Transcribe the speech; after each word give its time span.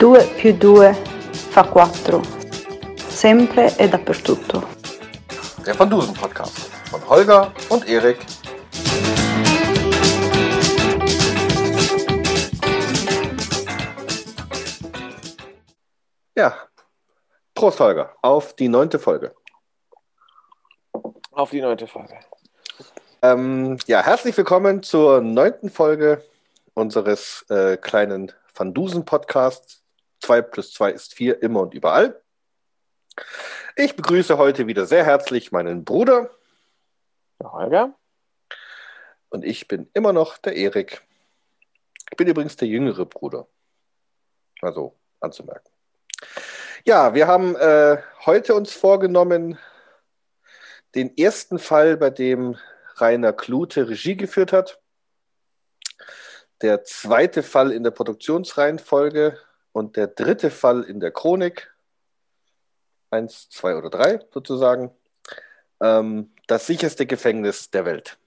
Due 0.00 0.24
più 0.36 0.56
due 0.56 0.94
fa 0.94 1.64
quattro. 1.64 2.22
Sempre 3.08 3.76
e 3.76 3.88
dappertutto. 3.88 4.66
Der 5.64 5.78
Van 5.78 5.88
Dusen 5.88 6.14
Podcast 6.14 6.70
von 6.90 7.06
Holger 7.08 7.52
und 7.68 7.86
Erik. 7.88 8.18
Ja, 16.34 16.56
Prost 17.54 17.80
Holger, 17.80 18.16
auf 18.22 18.54
die 18.54 18.68
neunte 18.68 18.98
Folge. 18.98 19.34
Auf 21.32 21.50
die 21.50 21.60
neunte 21.60 21.86
Folge. 21.86 22.18
Ähm, 23.22 23.78
ja, 23.86 24.02
herzlich 24.02 24.36
willkommen 24.36 24.82
zur 24.82 25.20
neunten 25.20 25.70
Folge 25.70 26.24
unseres 26.74 27.46
äh, 27.48 27.76
kleinen 27.76 28.32
Van 28.52 28.74
Dusen 28.74 29.04
Podcasts. 29.04 29.84
2 30.22 30.42
plus 30.42 30.72
2 30.72 30.90
ist 30.90 31.14
4, 31.14 31.40
immer 31.40 31.60
und 31.60 31.72
überall. 31.72 32.20
Ich 33.76 33.94
begrüße 33.94 34.38
heute 34.38 34.66
wieder 34.66 34.86
sehr 34.86 35.04
herzlich 35.04 35.52
meinen 35.52 35.84
Bruder. 35.84 36.30
Der 37.40 37.52
Holger. 37.52 37.94
Und 39.28 39.44
ich 39.44 39.68
bin 39.68 39.88
immer 39.94 40.12
noch 40.12 40.36
der 40.36 40.56
Erik. 40.56 41.00
Ich 42.10 42.16
bin 42.16 42.26
übrigens 42.26 42.56
der 42.56 42.66
jüngere 42.66 43.06
Bruder. 43.06 43.46
Also 44.62 44.96
anzumerken. 45.20 45.70
Ja, 46.84 47.14
wir 47.14 47.28
haben 47.28 47.54
äh, 47.54 47.98
heute 48.26 48.54
uns 48.54 48.72
vorgenommen, 48.72 49.58
den 50.94 51.16
ersten 51.16 51.58
Fall, 51.58 51.96
bei 51.96 52.10
dem 52.10 52.56
Rainer 52.96 53.32
Klute 53.32 53.88
Regie 53.88 54.16
geführt 54.16 54.52
hat. 54.52 54.80
Der 56.62 56.84
zweite 56.84 57.42
Fall 57.42 57.72
in 57.72 57.84
der 57.84 57.90
Produktionsreihenfolge 57.90 59.38
und 59.72 59.96
der 59.96 60.08
dritte 60.08 60.50
Fall 60.50 60.82
in 60.82 61.00
der 61.00 61.10
Chronik. 61.10 61.72
Eins, 63.10 63.48
zwei 63.48 63.76
oder 63.76 63.90
drei 63.90 64.20
sozusagen. 64.32 64.90
Ähm, 65.80 66.32
das 66.46 66.66
sicherste 66.66 67.06
Gefängnis 67.06 67.70
der 67.70 67.84
Welt. 67.84 68.18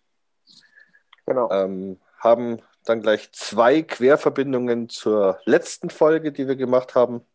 Genau. 1.25 1.50
Ähm, 1.52 2.00
haben 2.17 2.61
dann 2.86 3.02
gleich 3.02 3.31
zwei 3.31 3.81
Querverbindungen 3.81 4.89
zur 4.89 5.39
letzten 5.45 5.89
Folge, 5.89 6.31
die 6.31 6.48
wir 6.48 6.55
gemacht 6.55 6.95
haben. 6.95 7.25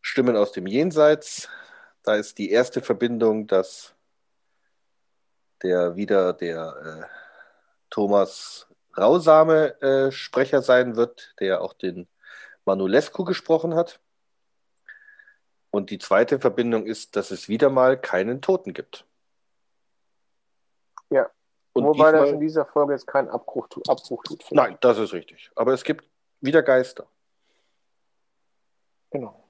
Stimmen 0.00 0.36
aus 0.36 0.52
dem 0.52 0.66
Jenseits. 0.66 1.48
Da 2.02 2.14
ist 2.14 2.38
die 2.38 2.50
erste 2.50 2.80
Verbindung, 2.80 3.46
dass 3.46 3.94
der 5.62 5.96
wieder 5.96 6.32
der 6.32 7.02
äh, 7.02 7.06
Thomas 7.90 8.66
Rausame 8.96 9.80
äh, 9.80 10.10
Sprecher 10.10 10.62
sein 10.62 10.96
wird, 10.96 11.34
der 11.40 11.60
auch 11.60 11.72
den 11.72 12.08
Manulescu 12.64 13.24
gesprochen 13.24 13.74
hat. 13.74 14.00
Und 15.70 15.90
die 15.90 15.98
zweite 15.98 16.40
Verbindung 16.40 16.86
ist, 16.86 17.14
dass 17.16 17.30
es 17.30 17.48
wieder 17.48 17.70
mal 17.70 18.00
keinen 18.00 18.40
Toten 18.40 18.72
gibt. 18.72 19.06
Ja. 21.10 21.30
Und 21.72 21.84
Wobei 21.84 22.10
diesmal, 22.10 22.12
das 22.26 22.30
in 22.30 22.40
dieser 22.40 22.66
Folge 22.66 22.94
jetzt 22.94 23.06
keinen 23.06 23.28
Abbruch, 23.28 23.68
Abbruch 23.86 24.24
tut. 24.24 24.44
Nein, 24.50 24.76
das 24.80 24.98
ist 24.98 25.12
richtig. 25.12 25.52
Aber 25.54 25.72
es 25.72 25.84
gibt 25.84 26.08
wieder 26.40 26.62
Geister. 26.62 27.06
Genau. 29.10 29.44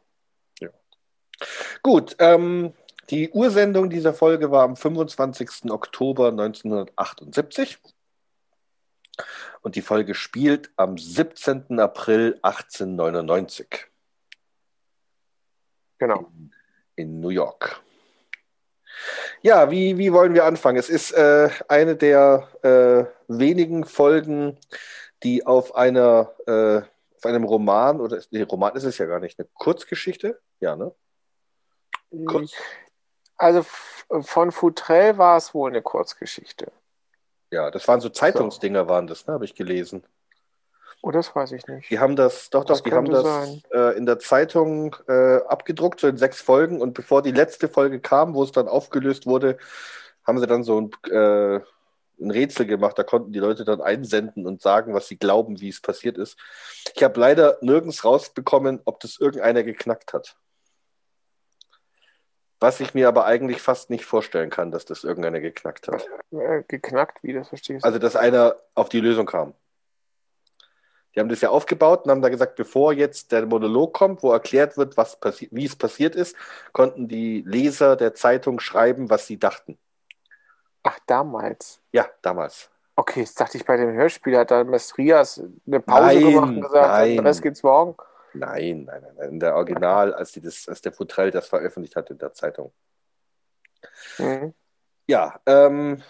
Gut, 1.82 2.16
ähm, 2.18 2.72
die 3.08 3.30
Ursendung 3.30 3.90
dieser 3.90 4.14
Folge 4.14 4.50
war 4.50 4.64
am 4.64 4.76
25. 4.76 5.70
Oktober 5.70 6.28
1978 6.28 7.78
und 9.62 9.76
die 9.76 9.82
Folge 9.82 10.14
spielt 10.14 10.70
am 10.76 10.96
17. 10.98 11.80
April 11.80 12.38
1899 12.42 13.86
Genau. 15.98 16.30
in 16.96 17.20
New 17.20 17.28
York. 17.28 17.82
Ja, 19.42 19.70
wie, 19.70 19.98
wie 19.98 20.12
wollen 20.12 20.34
wir 20.34 20.44
anfangen? 20.44 20.78
Es 20.78 20.88
ist 20.88 21.12
äh, 21.12 21.50
eine 21.68 21.96
der 21.96 22.48
äh, 22.62 23.04
wenigen 23.28 23.84
Folgen, 23.84 24.58
die 25.22 25.46
auf 25.46 25.74
einer 25.74 26.34
äh, 26.46 26.82
auf 27.16 27.26
einem 27.26 27.44
Roman 27.44 28.00
oder 28.00 28.22
nee, 28.30 28.42
Roman 28.42 28.74
ist 28.76 28.84
es 28.84 28.96
ja 28.96 29.04
gar 29.04 29.20
nicht, 29.20 29.38
eine 29.38 29.48
Kurzgeschichte, 29.52 30.40
ja, 30.60 30.74
ne? 30.74 30.94
Kurz. 32.26 32.52
Also 33.36 33.60
f- 33.60 34.04
von 34.22 34.52
Futrell 34.52 35.16
war 35.18 35.36
es 35.36 35.54
wohl 35.54 35.70
eine 35.70 35.82
Kurzgeschichte. 35.82 36.72
Ja, 37.50 37.70
das 37.70 37.86
waren 37.88 38.00
so 38.00 38.08
Zeitungsdinger, 38.08 38.88
waren 38.88 39.06
das, 39.06 39.26
ne? 39.26 39.34
Habe 39.34 39.44
ich 39.44 39.54
gelesen. 39.54 40.04
Oh, 41.02 41.10
das 41.10 41.34
weiß 41.34 41.52
ich 41.52 41.66
nicht. 41.66 41.88
Die 41.88 41.98
haben 41.98 42.14
das, 42.14 42.50
doch, 42.50 42.64
Das 42.64 42.78
doch, 42.78 42.84
die 42.84 42.92
haben 42.92 43.10
das 43.10 43.58
äh, 43.72 43.96
in 43.96 44.04
der 44.04 44.18
Zeitung 44.18 44.94
äh, 45.08 45.36
abgedruckt, 45.48 45.98
so 46.00 46.06
in 46.08 46.18
sechs 46.18 46.42
Folgen. 46.42 46.80
Und 46.82 46.92
bevor 46.92 47.22
die 47.22 47.32
letzte 47.32 47.68
Folge 47.68 48.00
kam, 48.00 48.34
wo 48.34 48.42
es 48.42 48.52
dann 48.52 48.68
aufgelöst 48.68 49.26
wurde, 49.26 49.56
haben 50.24 50.38
sie 50.38 50.46
dann 50.46 50.62
so 50.62 50.78
ein, 50.78 50.90
äh, 51.10 51.60
ein 52.20 52.30
Rätsel 52.30 52.66
gemacht. 52.66 52.98
Da 52.98 53.02
konnten 53.02 53.32
die 53.32 53.38
Leute 53.38 53.64
dann 53.64 53.80
einsenden 53.80 54.46
und 54.46 54.60
sagen, 54.60 54.92
was 54.92 55.08
sie 55.08 55.16
glauben, 55.16 55.60
wie 55.62 55.70
es 55.70 55.80
passiert 55.80 56.18
ist. 56.18 56.36
Ich 56.94 57.02
habe 57.02 57.18
leider 57.18 57.56
nirgends 57.62 58.04
rausbekommen, 58.04 58.80
ob 58.84 59.00
das 59.00 59.18
irgendeiner 59.18 59.62
geknackt 59.62 60.12
hat. 60.12 60.36
Was 62.60 62.78
ich 62.80 62.92
mir 62.92 63.08
aber 63.08 63.24
eigentlich 63.24 63.62
fast 63.62 63.88
nicht 63.88 64.04
vorstellen 64.04 64.50
kann, 64.50 64.70
dass 64.70 64.84
das 64.84 65.02
irgendeiner 65.02 65.40
geknackt 65.40 65.88
hat. 65.88 66.06
Äh, 66.30 66.62
geknackt, 66.68 67.22
wie 67.22 67.32
das 67.32 67.48
verstehst 67.48 67.82
du? 67.82 67.86
Also, 67.86 67.98
dass 67.98 68.16
einer 68.16 68.56
auf 68.74 68.90
die 68.90 69.00
Lösung 69.00 69.24
kam. 69.24 69.54
Die 71.14 71.20
haben 71.20 71.28
das 71.28 71.40
ja 71.40 71.48
aufgebaut 71.48 72.04
und 72.04 72.10
haben 72.10 72.22
da 72.22 72.28
gesagt, 72.28 72.56
bevor 72.56 72.92
jetzt 72.92 73.32
der 73.32 73.46
Monolog 73.46 73.94
kommt, 73.94 74.22
wo 74.22 74.30
erklärt 74.30 74.76
wird, 74.76 74.96
was 74.96 75.18
wie 75.50 75.64
es 75.64 75.74
passiert 75.74 76.14
ist, 76.14 76.36
konnten 76.72 77.08
die 77.08 77.42
Leser 77.46 77.96
der 77.96 78.14
Zeitung 78.14 78.60
schreiben, 78.60 79.10
was 79.10 79.26
sie 79.26 79.38
dachten. 79.38 79.78
Ach, 80.82 80.98
damals. 81.06 81.80
Ja, 81.92 82.06
damals. 82.22 82.70
Okay, 82.94 83.20
jetzt 83.20 83.40
dachte 83.40 83.56
ich 83.56 83.64
bei 83.64 83.76
dem 83.76 83.92
Hörspiel, 83.92 84.36
hat 84.36 84.50
da 84.50 84.62
Mestrias 84.62 85.42
eine 85.66 85.80
Pause 85.80 86.02
Nein, 86.02 86.20
gemacht 86.20 86.48
und 86.48 86.60
gesagt, 86.60 86.88
nein. 86.88 87.16
den 87.16 87.26
Rest 87.26 87.42
geht's 87.42 87.62
morgen. 87.62 87.96
Nein, 88.34 88.84
nein, 88.84 89.02
nein, 89.02 89.14
nein. 89.16 89.28
In 89.30 89.40
der 89.40 89.56
Original, 89.56 90.14
als, 90.14 90.32
die 90.32 90.40
das, 90.40 90.68
als 90.68 90.80
der 90.80 90.92
Futrell 90.92 91.30
das 91.30 91.48
veröffentlicht 91.48 91.96
hat 91.96 92.10
in 92.10 92.18
der 92.18 92.32
Zeitung. 92.32 92.72
Mhm. 94.18 94.54
Ja, 95.06 95.40
ähm, 95.46 96.02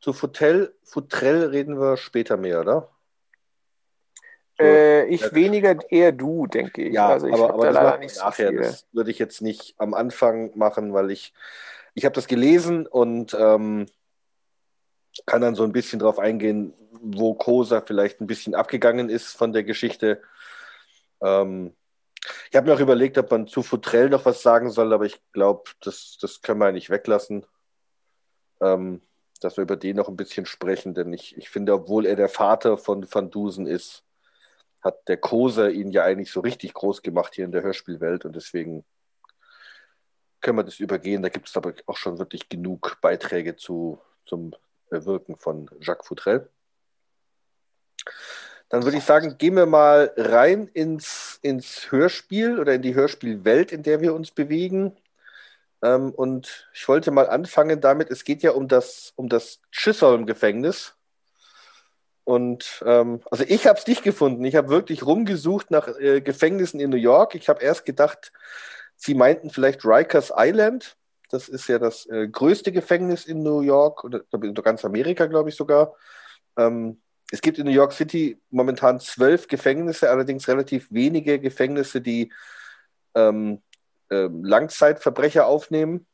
zu 0.00 0.12
Futrell, 0.12 0.74
Futrell 0.82 1.44
reden 1.46 1.78
wir 1.78 1.96
später 1.96 2.36
mehr, 2.36 2.60
oder? 2.60 2.90
So, 4.58 4.64
Äh, 4.64 5.06
ich 5.06 5.20
Ja. 5.20 5.32
weniger, 5.32 5.76
eher 5.90 6.12
du, 6.12 6.46
denke 6.46 6.82
ich. 6.82 6.94
Ja, 6.94 7.10
also 7.10 7.28
ich 7.28 7.34
aber, 7.34 7.54
aber 7.54 7.66
da 7.66 7.72
das 7.72 7.82
leider 7.82 7.98
nicht 7.98 8.14
so 8.14 8.24
nachher. 8.24 8.48
viel. 8.48 8.58
Das 8.58 8.86
würde 8.92 9.10
ich 9.10 9.18
jetzt 9.18 9.40
nicht 9.40 9.74
am 9.78 9.94
Anfang 9.94 10.56
machen, 10.58 10.92
weil 10.92 11.10
ich, 11.12 11.32
ich 11.94 12.04
habe 12.04 12.14
das 12.14 12.26
gelesen 12.26 12.86
und 12.86 13.36
ähm, 13.38 13.86
kann 15.26 15.40
dann 15.40 15.54
so 15.54 15.62
ein 15.64 15.72
bisschen 15.72 15.98
drauf 15.98 16.18
eingehen, 16.18 16.74
wo 17.00 17.34
Kosa 17.34 17.80
vielleicht 17.80 18.20
ein 18.20 18.26
bisschen 18.26 18.54
abgegangen 18.54 19.08
ist 19.08 19.36
von 19.36 19.52
der 19.52 19.62
Geschichte. 19.64 20.20
Ähm, 21.20 21.74
ich 22.50 22.56
habe 22.56 22.68
mir 22.68 22.74
auch 22.74 22.80
überlegt, 22.80 23.18
ob 23.18 23.30
man 23.30 23.46
zu 23.46 23.62
Futrell 23.62 24.10
noch 24.10 24.24
was 24.24 24.42
sagen 24.42 24.70
soll, 24.70 24.92
aber 24.92 25.06
ich 25.06 25.20
glaube, 25.32 25.70
das, 25.80 26.18
das 26.20 26.42
können 26.42 26.60
wir 26.60 26.66
eigentlich 26.66 26.90
weglassen. 26.90 27.46
Ähm, 28.60 29.02
dass 29.40 29.56
wir 29.56 29.62
über 29.62 29.76
den 29.76 29.96
noch 29.96 30.08
ein 30.08 30.16
bisschen 30.16 30.46
sprechen, 30.46 30.94
denn 30.94 31.12
ich, 31.12 31.36
ich 31.36 31.48
finde, 31.48 31.72
obwohl 31.72 32.06
er 32.06 32.16
der 32.16 32.28
Vater 32.28 32.76
von 32.76 33.06
Van 33.12 33.30
Dusen 33.30 33.66
ist, 33.66 34.04
hat 34.80 35.08
der 35.08 35.16
Koser 35.16 35.70
ihn 35.70 35.90
ja 35.90 36.04
eigentlich 36.04 36.30
so 36.30 36.40
richtig 36.40 36.74
groß 36.74 37.02
gemacht 37.02 37.34
hier 37.34 37.44
in 37.44 37.52
der 37.52 37.62
Hörspielwelt 37.62 38.24
und 38.24 38.34
deswegen 38.34 38.84
können 40.40 40.58
wir 40.58 40.64
das 40.64 40.78
übergehen. 40.80 41.22
Da 41.22 41.28
gibt 41.28 41.48
es 41.48 41.56
aber 41.56 41.74
auch 41.86 41.96
schon 41.96 42.18
wirklich 42.18 42.48
genug 42.48 42.98
Beiträge 43.00 43.56
zu, 43.56 44.00
zum 44.24 44.54
Wirken 44.90 45.36
von 45.36 45.68
Jacques 45.80 46.06
Futrell. 46.06 46.48
Dann 48.68 48.84
würde 48.84 48.98
ich 48.98 49.04
sagen, 49.04 49.38
gehen 49.38 49.56
wir 49.56 49.66
mal 49.66 50.12
rein 50.16 50.68
ins, 50.74 51.38
ins 51.42 51.90
Hörspiel 51.90 52.60
oder 52.60 52.74
in 52.74 52.82
die 52.82 52.94
Hörspielwelt, 52.94 53.72
in 53.72 53.82
der 53.82 54.00
wir 54.00 54.14
uns 54.14 54.30
bewegen. 54.30 54.96
Ähm, 55.82 56.10
und 56.12 56.68
ich 56.74 56.86
wollte 56.88 57.10
mal 57.10 57.28
anfangen 57.28 57.80
damit, 57.80 58.10
es 58.10 58.24
geht 58.24 58.42
ja 58.42 58.50
um 58.50 58.68
das, 58.68 59.12
um 59.16 59.28
das 59.28 59.60
Chisholm-Gefängnis. 59.72 60.94
Und 62.24 62.82
ähm, 62.84 63.22
also 63.30 63.44
ich 63.48 63.66
habe 63.66 63.78
es 63.78 63.86
nicht 63.86 64.02
gefunden. 64.02 64.44
Ich 64.44 64.54
habe 64.54 64.68
wirklich 64.68 65.06
rumgesucht 65.06 65.70
nach 65.70 65.88
äh, 65.98 66.20
Gefängnissen 66.20 66.78
in 66.78 66.90
New 66.90 66.98
York. 66.98 67.34
Ich 67.34 67.48
habe 67.48 67.62
erst 67.62 67.86
gedacht, 67.86 68.32
sie 68.96 69.14
meinten 69.14 69.48
vielleicht 69.48 69.86
Rikers 69.86 70.30
Island. 70.36 70.98
Das 71.30 71.48
ist 71.48 71.68
ja 71.68 71.78
das 71.78 72.04
äh, 72.06 72.28
größte 72.28 72.70
Gefängnis 72.70 73.24
in 73.24 73.42
New 73.42 73.62
York 73.62 74.04
oder 74.04 74.24
in 74.42 74.52
ganz 74.54 74.84
Amerika, 74.84 75.24
glaube 75.24 75.48
ich 75.48 75.56
sogar. 75.56 75.94
Ähm, 76.58 77.00
es 77.30 77.40
gibt 77.40 77.58
in 77.58 77.66
New 77.66 77.72
York 77.72 77.92
City 77.92 78.40
momentan 78.50 79.00
zwölf 79.00 79.48
Gefängnisse, 79.48 80.10
allerdings 80.10 80.48
relativ 80.48 80.86
wenige 80.90 81.38
Gefängnisse, 81.38 82.00
die 82.00 82.32
ähm, 83.14 83.62
ähm, 84.10 84.44
Langzeitverbrecher 84.44 85.46
aufnehmen. 85.46 86.06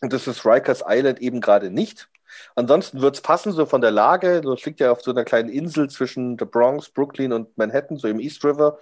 Und 0.00 0.12
das 0.12 0.26
ist 0.26 0.46
Rikers 0.46 0.84
Island 0.86 1.20
eben 1.20 1.40
gerade 1.40 1.70
nicht. 1.70 2.08
Ansonsten 2.54 3.00
wird 3.00 3.16
es 3.16 3.22
passen, 3.22 3.52
so 3.52 3.66
von 3.66 3.80
der 3.80 3.90
Lage. 3.90 4.40
Das 4.40 4.64
liegt 4.64 4.80
ja 4.80 4.92
auf 4.92 5.02
so 5.02 5.10
einer 5.10 5.24
kleinen 5.24 5.48
Insel 5.48 5.90
zwischen 5.90 6.36
der 6.36 6.46
Bronx, 6.46 6.88
Brooklyn 6.88 7.32
und 7.32 7.56
Manhattan, 7.58 7.96
so 7.96 8.06
im 8.06 8.20
East 8.20 8.44
River. 8.44 8.78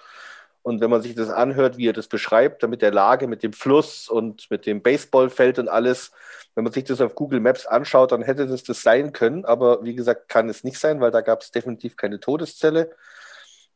Und 0.69 0.83
wenn 0.83 0.91
man 0.91 1.01
sich 1.01 1.15
das 1.15 1.31
anhört, 1.31 1.79
wie 1.79 1.89
er 1.89 1.95
das 1.95 2.09
beschreibt, 2.09 2.63
dann 2.63 2.69
mit 2.69 2.83
der 2.83 2.93
Lage, 2.93 3.27
mit 3.27 3.43
dem 3.43 3.55
Fluss 3.55 4.07
und 4.07 4.51
mit 4.51 4.67
dem 4.67 4.83
Baseballfeld 4.83 5.59
und 5.59 5.67
alles, 5.71 6.13
wenn 6.55 6.63
man 6.63 6.75
sich 6.75 6.85
das 6.85 7.01
auf 7.01 7.15
Google 7.15 7.41
Maps 7.41 7.65
anschaut, 7.65 8.13
dann 8.13 8.21
hätte 8.21 8.47
das 8.47 8.65
das 8.65 8.83
sein 8.83 9.15
können. 9.15 9.47
Aber 9.47 9.83
wie 9.83 9.95
gesagt, 9.95 10.29
kann 10.29 10.51
es 10.51 10.65
nicht 10.65 10.79
sein, 10.79 11.01
weil 11.01 11.11
da 11.11 11.23
gab 11.23 11.41
es 11.41 11.53
definitiv 11.53 11.97
keine 11.97 12.21
Todeszelle. 12.21 12.95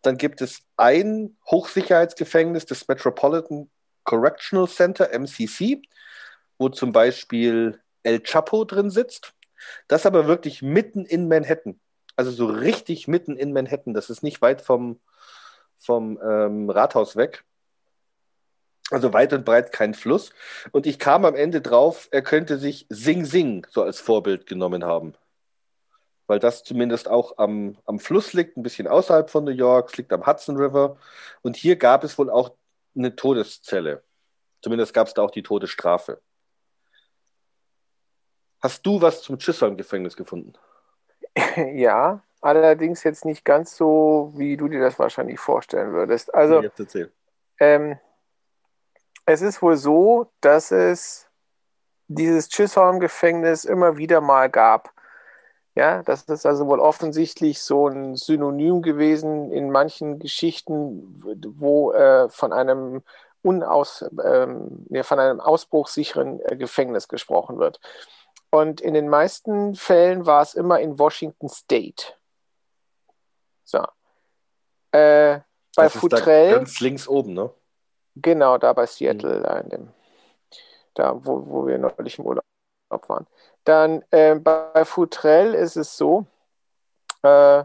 Dann 0.03 0.19
gibt 0.19 0.43
es 0.43 0.65
ein 0.77 1.39
Hochsicherheitsgefängnis, 1.51 2.67
das 2.67 2.87
Metropolitan 2.87 3.71
Correctional 4.05 4.69
Center, 4.69 5.19
MCC, 5.19 5.81
wo 6.59 6.69
zum 6.69 6.93
Beispiel 6.93 7.81
El 8.03 8.21
Chapo 8.21 8.67
drin 8.67 8.91
sitzt. 8.91 9.33
Das 9.89 10.05
aber 10.05 10.27
wirklich 10.27 10.61
mitten 10.61 11.07
in 11.07 11.27
Manhattan. 11.27 11.81
Also 12.17 12.33
so 12.33 12.45
richtig 12.45 13.09
mitten 13.09 13.39
in 13.39 13.55
Manhattan. 13.55 13.95
Das 13.95 14.11
ist 14.11 14.23
nicht 14.23 14.43
weit 14.43 14.61
vom, 14.61 15.01
vom 15.85 16.19
ähm, 16.23 16.71
Rathaus 16.71 17.17
weg. 17.17 17.45
Also 18.91 19.13
weit 19.13 19.33
und 19.33 19.45
breit 19.45 19.73
kein 19.73 19.95
Fluss. 19.95 20.33
Und 20.71 20.87
ich 20.87 20.99
kam 20.99 21.25
am 21.25 21.35
Ende 21.35 21.61
drauf, 21.61 22.09
er 22.11 22.23
könnte 22.23 22.59
sich 22.59 22.87
Sing 22.89 23.25
Sing 23.25 23.67
so 23.71 23.83
als 23.83 24.01
Vorbild 24.01 24.47
genommen 24.47 24.85
haben. 24.85 25.15
Weil 26.27 26.39
das 26.39 26.63
zumindest 26.63 27.09
auch 27.09 27.39
am, 27.39 27.79
am 27.87 27.99
Fluss 27.99 28.33
liegt, 28.33 28.57
ein 28.57 28.63
bisschen 28.63 28.87
außerhalb 28.87 29.31
von 29.31 29.45
New 29.45 29.51
York, 29.51 29.91
es 29.91 29.97
liegt 29.97 30.13
am 30.13 30.27
Hudson 30.27 30.57
River. 30.57 30.97
Und 31.43 31.57
hier 31.57 31.77
gab 31.77 32.05
es 32.05 32.19
wohl 32.19 32.31
auch 32.31 32.55
eine 32.95 33.17
Todeszelle. 33.17 34.03
Zumindest 34.61 34.95
gab 34.95 35.09
es 35.09 35.15
da 35.15 35.23
auch 35.23 35.31
die 35.31 35.43
Todesstrafe. 35.43 36.21
Hast 38.61 38.87
du 38.87 39.01
was 39.01 39.23
zum 39.23 39.39
Chisholm-Gefängnis 39.39 40.17
gefunden? 40.17 40.53
Ja, 41.75 42.23
allerdings 42.43 43.05
jetzt 43.05 43.25
nicht 43.25 43.45
ganz 43.45 43.77
so, 43.77 44.33
wie 44.35 44.57
du 44.57 44.69
dir 44.69 44.81
das 44.81 44.99
wahrscheinlich 44.99 45.41
vorstellen 45.41 45.93
würdest. 45.93 46.35
Also, 46.35 46.61
ähm, 47.59 47.99
es 49.25 49.41
ist 49.41 49.63
wohl 49.63 49.77
so, 49.77 50.31
dass 50.41 50.73
es 50.73 51.29
dieses 52.09 52.49
Chisholm-Gefängnis 52.49 53.65
immer 53.65 53.97
wieder 53.97 54.21
mal 54.21 54.51
gab. 54.51 54.93
Ja, 55.75 56.03
das 56.03 56.25
ist 56.25 56.45
also 56.45 56.67
wohl 56.67 56.81
offensichtlich 56.81 57.63
so 57.63 57.89
ein 57.89 58.17
Synonym 58.17 58.83
gewesen 58.83 59.51
in 59.51 59.71
manchen 59.71 60.19
Geschichten, 60.19 61.23
wo 61.57 61.93
äh, 61.93 62.29
von 62.29 62.53
einem 62.53 63.03
unaus, 63.41 64.05
ähm, 64.23 64.87
ja, 64.91 65.03
von 65.03 65.19
einem 65.19 65.41
ausbruchssicheren 65.41 66.41
äh, 66.41 66.57
Gefängnis 66.57 67.09
gesprochen 67.09 67.59
wird. 67.59 67.81
Und 68.51 68.83
in 68.83 68.93
den 68.93 69.09
meisten 69.09 69.75
Fällen 69.75 70.27
war 70.27 70.43
es 70.43 70.55
immer 70.55 70.79
in 70.81 70.99
Washington 70.99 71.49
State. 71.49 72.15
Äh, 74.93 75.41
bei 75.75 75.85
das 75.85 75.97
Futrell. 75.97 76.53
ganz 76.53 76.81
links 76.81 77.09
oben, 77.09 77.35
ne? 77.35 77.51
Genau, 78.17 78.59
da 78.59 78.73
bei 78.73 78.87
Seattle, 78.87 79.39
mhm. 79.39 79.43
da 79.43 79.59
in 79.59 79.69
dem, 79.71 79.89
da 80.95 81.15
wo, 81.25 81.47
wo 81.47 81.67
wir 81.67 81.79
neulich 81.79 82.19
im 82.19 82.27
Urlaub 82.27 82.45
waren. 82.91 83.27
Dann 83.65 84.05
äh, 84.11 84.35
bei 84.35 84.85
Futrell 84.85 85.55
ist 85.55 85.77
es 85.77 85.97
so, 85.97 86.27
äh, 87.23 87.65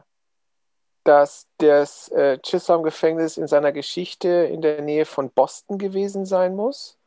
dass 1.03 1.47
das 1.57 2.09
äh, 2.09 2.37
Chisholm-Gefängnis 2.39 3.37
in 3.37 3.47
seiner 3.47 3.71
Geschichte 3.71 4.27
in 4.27 4.61
der 4.61 4.81
Nähe 4.81 5.05
von 5.05 5.29
Boston 5.29 5.77
gewesen 5.77 6.25
sein 6.25 6.55
muss. 6.55 6.97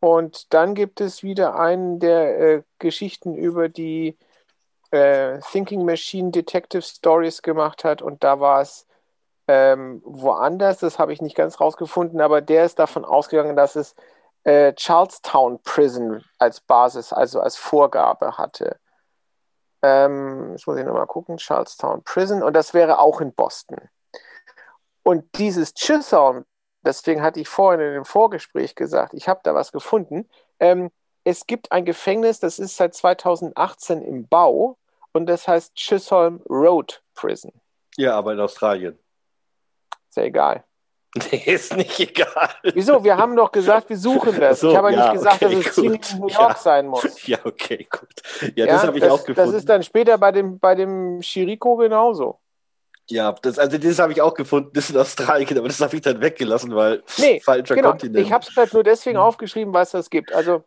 Und 0.00 0.52
dann 0.54 0.74
gibt 0.74 1.00
es 1.00 1.22
wieder 1.22 1.58
einen 1.58 2.00
der 2.00 2.40
äh, 2.40 2.62
Geschichten 2.78 3.34
über 3.34 3.68
die 3.68 4.16
äh, 4.90 5.38
Thinking 5.50 5.84
Machine 5.84 6.30
Detective 6.30 6.82
Stories 6.82 7.42
gemacht 7.42 7.84
hat 7.84 8.02
und 8.02 8.24
da 8.24 8.40
war 8.40 8.60
es 8.60 8.86
ähm, 9.48 10.00
woanders, 10.04 10.78
das 10.78 10.98
habe 10.98 11.12
ich 11.12 11.22
nicht 11.22 11.36
ganz 11.36 11.60
rausgefunden, 11.60 12.20
aber 12.20 12.40
der 12.40 12.64
ist 12.64 12.78
davon 12.78 13.04
ausgegangen, 13.04 13.56
dass 13.56 13.76
es 13.76 13.94
äh, 14.44 14.72
Charlestown 14.76 15.60
Prison 15.62 16.24
als 16.38 16.60
Basis, 16.60 17.12
also 17.12 17.40
als 17.40 17.56
Vorgabe 17.56 18.38
hatte. 18.38 18.78
Ähm, 19.82 20.52
jetzt 20.52 20.66
muss 20.66 20.78
ich 20.78 20.84
nochmal 20.84 21.06
gucken, 21.06 21.38
Charlestown 21.38 22.02
Prison 22.04 22.42
und 22.42 22.54
das 22.54 22.74
wäre 22.74 23.00
auch 23.00 23.20
in 23.20 23.32
Boston. 23.32 23.78
Und 25.02 25.24
dieses 25.38 25.74
Chisholm 25.74 26.44
deswegen 26.82 27.22
hatte 27.22 27.40
ich 27.40 27.48
vorhin 27.48 27.80
in 27.80 27.94
dem 27.94 28.04
Vorgespräch 28.04 28.74
gesagt, 28.74 29.14
ich 29.14 29.28
habe 29.28 29.40
da 29.42 29.54
was 29.54 29.72
gefunden. 29.72 30.28
Ähm, 30.58 30.90
es 31.24 31.46
gibt 31.46 31.72
ein 31.72 31.84
Gefängnis, 31.84 32.40
das 32.40 32.58
ist 32.58 32.76
seit 32.76 32.94
2018 32.94 34.02
im 34.02 34.26
Bau 34.26 34.78
und 35.12 35.26
das 35.26 35.46
heißt 35.48 35.74
Chisholm 35.74 36.40
Road 36.48 37.02
Prison. 37.14 37.52
Ja, 37.96 38.16
aber 38.16 38.32
in 38.32 38.40
Australien. 38.40 38.98
Ist 40.08 40.16
ja 40.16 40.24
egal. 40.24 40.64
Nee, 41.32 41.42
ist 41.44 41.76
nicht 41.76 41.98
egal. 41.98 42.50
Wieso? 42.62 43.02
Wir 43.02 43.16
haben 43.16 43.34
doch 43.34 43.50
gesagt, 43.50 43.88
wir 43.88 43.98
suchen 43.98 44.38
das. 44.38 44.60
So, 44.60 44.70
ich 44.70 44.76
habe 44.76 44.92
ja, 44.92 45.12
nicht 45.12 45.14
gesagt, 45.14 45.42
okay, 45.42 45.56
dass 45.56 45.66
es 45.66 45.74
Ziel 45.74 45.92
in 45.94 46.20
New 46.20 46.28
York 46.28 46.50
ja. 46.50 46.56
sein 46.56 46.86
muss. 46.86 47.26
Ja, 47.26 47.38
okay, 47.44 47.88
gut. 47.90 48.08
Ja, 48.54 48.66
ja 48.66 48.66
das 48.66 48.84
habe 48.84 48.98
ich 48.98 49.04
auch 49.04 49.18
gefunden. 49.24 49.50
Das 49.50 49.52
ist 49.52 49.68
dann 49.68 49.82
später 49.82 50.18
bei 50.18 50.30
dem, 50.30 50.60
bei 50.60 50.76
dem 50.76 51.20
Chirico 51.20 51.76
genauso. 51.76 52.38
Ja, 53.08 53.32
das, 53.42 53.58
also 53.58 53.76
das 53.76 53.98
habe 53.98 54.12
ich 54.12 54.22
auch 54.22 54.34
gefunden, 54.34 54.70
das 54.72 54.84
ist 54.84 54.90
in 54.90 54.98
Australien, 54.98 55.58
aber 55.58 55.66
das 55.66 55.80
habe 55.80 55.96
ich 55.96 56.02
dann 56.02 56.20
weggelassen, 56.20 56.76
weil 56.76 57.02
nee, 57.18 57.40
falscher 57.40 57.74
genau. 57.74 57.90
Kontinent. 57.90 58.24
Ich 58.24 58.32
habe 58.32 58.46
es 58.48 58.56
halt 58.56 58.72
nur 58.72 58.84
deswegen 58.84 59.18
hm. 59.18 59.24
aufgeschrieben, 59.24 59.74
weil 59.74 59.82
es 59.82 59.90
das 59.90 60.10
gibt. 60.10 60.32
Also 60.32 60.62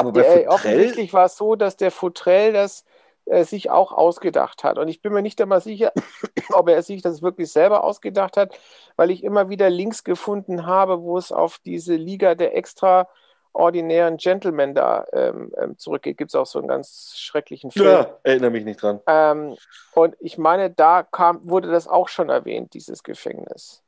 aber 0.00 0.12
bei 0.12 0.22
der, 0.22 0.50
offensichtlich 0.50 1.12
war 1.12 1.26
es 1.26 1.36
so, 1.36 1.54
dass 1.54 1.76
der 1.76 1.90
Futrell 1.90 2.52
das 2.52 2.84
äh, 3.26 3.44
sich 3.44 3.70
auch 3.70 3.92
ausgedacht 3.92 4.64
hat. 4.64 4.78
Und 4.78 4.88
ich 4.88 5.02
bin 5.02 5.12
mir 5.12 5.22
nicht 5.22 5.40
einmal 5.40 5.60
sicher, 5.60 5.92
ob 6.52 6.68
er 6.68 6.82
sich 6.82 7.02
das 7.02 7.22
wirklich 7.22 7.52
selber 7.52 7.84
ausgedacht 7.84 8.36
hat, 8.36 8.58
weil 8.96 9.10
ich 9.10 9.22
immer 9.22 9.48
wieder 9.48 9.70
Links 9.70 10.04
gefunden 10.04 10.66
habe, 10.66 11.02
wo 11.02 11.16
es 11.16 11.30
auf 11.30 11.58
diese 11.64 11.94
Liga 11.94 12.34
der 12.34 12.56
extra 12.56 13.08
ordinären 13.52 14.16
Gentleman 14.16 14.74
da 14.74 15.04
ähm, 15.12 15.52
ähm, 15.60 15.78
zurückgeht, 15.78 16.18
gibt 16.18 16.30
es 16.30 16.34
auch 16.34 16.46
so 16.46 16.58
einen 16.58 16.68
ganz 16.68 17.14
schrecklichen 17.16 17.70
Film. 17.70 17.86
Ja, 17.88 18.18
erinnere 18.22 18.50
mich 18.50 18.64
nicht 18.64 18.82
dran. 18.82 19.00
Ähm, 19.06 19.56
und 19.94 20.16
ich 20.20 20.38
meine, 20.38 20.70
da 20.70 21.02
kam, 21.02 21.48
wurde 21.48 21.70
das 21.70 21.88
auch 21.88 22.08
schon 22.08 22.28
erwähnt, 22.28 22.74
dieses 22.74 23.02
Gefängnis. 23.02 23.82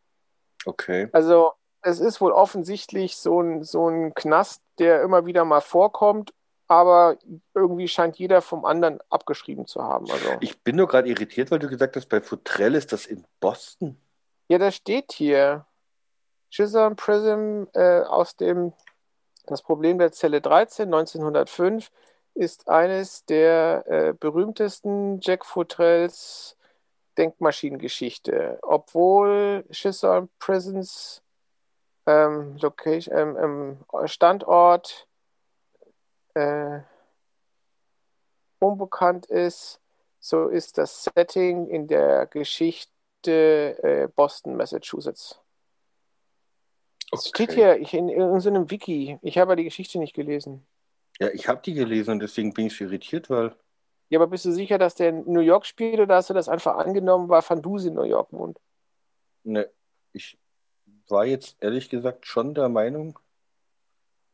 Okay. 0.66 1.08
Also 1.12 1.52
es 1.82 2.00
ist 2.00 2.20
wohl 2.20 2.32
offensichtlich 2.32 3.16
so 3.16 3.40
ein, 3.40 3.62
so 3.64 3.88
ein 3.88 4.14
Knast, 4.14 4.62
der 4.78 5.02
immer 5.02 5.26
wieder 5.26 5.44
mal 5.44 5.60
vorkommt, 5.60 6.32
aber 6.68 7.16
irgendwie 7.54 7.88
scheint 7.88 8.16
jeder 8.18 8.40
vom 8.40 8.64
anderen 8.64 9.00
abgeschrieben 9.10 9.66
zu 9.66 9.82
haben. 9.82 10.10
Also. 10.10 10.36
Ich 10.40 10.60
bin 10.62 10.76
nur 10.76 10.88
gerade 10.88 11.08
irritiert, 11.08 11.50
weil 11.50 11.58
du 11.58 11.68
gesagt 11.68 11.96
hast, 11.96 12.08
bei 12.08 12.20
Futrell 12.20 12.74
ist 12.74 12.92
das 12.92 13.06
in 13.06 13.24
Boston. 13.40 13.96
Ja, 14.48 14.58
da 14.58 14.70
steht 14.70 15.12
hier 15.12 15.66
Chisholm 16.50 16.96
Prism 16.96 17.64
äh, 17.74 18.00
aus 18.02 18.36
dem 18.36 18.72
das 19.46 19.62
Problem 19.62 19.98
der 19.98 20.12
Zelle 20.12 20.40
13 20.40 20.86
1905 20.86 21.90
ist 22.34 22.68
eines 22.68 23.24
der 23.24 23.84
äh, 23.86 24.12
berühmtesten 24.14 25.20
Jack 25.20 25.44
Futrells 25.44 26.56
Denkmaschinengeschichte. 27.18 28.58
Obwohl 28.62 29.64
Chisholm 29.70 30.30
Prisons 30.38 31.21
ähm, 32.06 32.56
Location, 32.58 33.16
ähm, 33.16 33.78
ähm, 33.92 34.08
Standort 34.08 35.06
äh, 36.34 36.80
unbekannt 38.58 39.26
ist, 39.26 39.80
so 40.20 40.48
ist 40.48 40.78
das 40.78 41.04
Setting 41.04 41.68
in 41.68 41.88
der 41.88 42.26
Geschichte 42.26 42.90
äh, 43.82 44.08
Boston, 44.14 44.56
Massachusetts. 44.56 45.40
Es 47.12 47.26
okay. 47.26 47.44
steht 47.44 47.52
hier 47.52 47.76
ich, 47.78 47.92
in, 47.92 48.08
in 48.08 48.40
so 48.40 48.48
einem 48.48 48.70
Wiki. 48.70 49.18
Ich 49.22 49.38
habe 49.38 49.56
die 49.56 49.64
Geschichte 49.64 49.98
nicht 49.98 50.14
gelesen. 50.14 50.64
Ja, 51.20 51.28
ich 51.28 51.46
habe 51.46 51.60
die 51.62 51.74
gelesen 51.74 52.12
und 52.12 52.20
deswegen 52.20 52.54
bin 52.54 52.66
ich 52.66 52.80
irritiert, 52.80 53.28
weil. 53.28 53.54
Ja, 54.08 54.18
aber 54.18 54.28
bist 54.28 54.44
du 54.44 54.52
sicher, 54.52 54.78
dass 54.78 54.94
der 54.94 55.10
in 55.10 55.30
New 55.30 55.40
York 55.40 55.66
spielt 55.66 56.00
oder 56.00 56.16
hast 56.16 56.30
du 56.30 56.34
das 56.34 56.48
einfach 56.48 56.76
angenommen, 56.76 57.28
weil 57.28 57.42
Van 57.46 57.60
Dusen 57.60 57.88
in 57.88 57.94
New 57.94 58.04
York 58.04 58.32
wohnt? 58.32 58.58
Ne, 59.44 59.70
ich 60.12 60.38
war 61.12 61.24
jetzt 61.24 61.56
ehrlich 61.60 61.88
gesagt 61.88 62.26
schon 62.26 62.54
der 62.54 62.68
Meinung, 62.68 63.18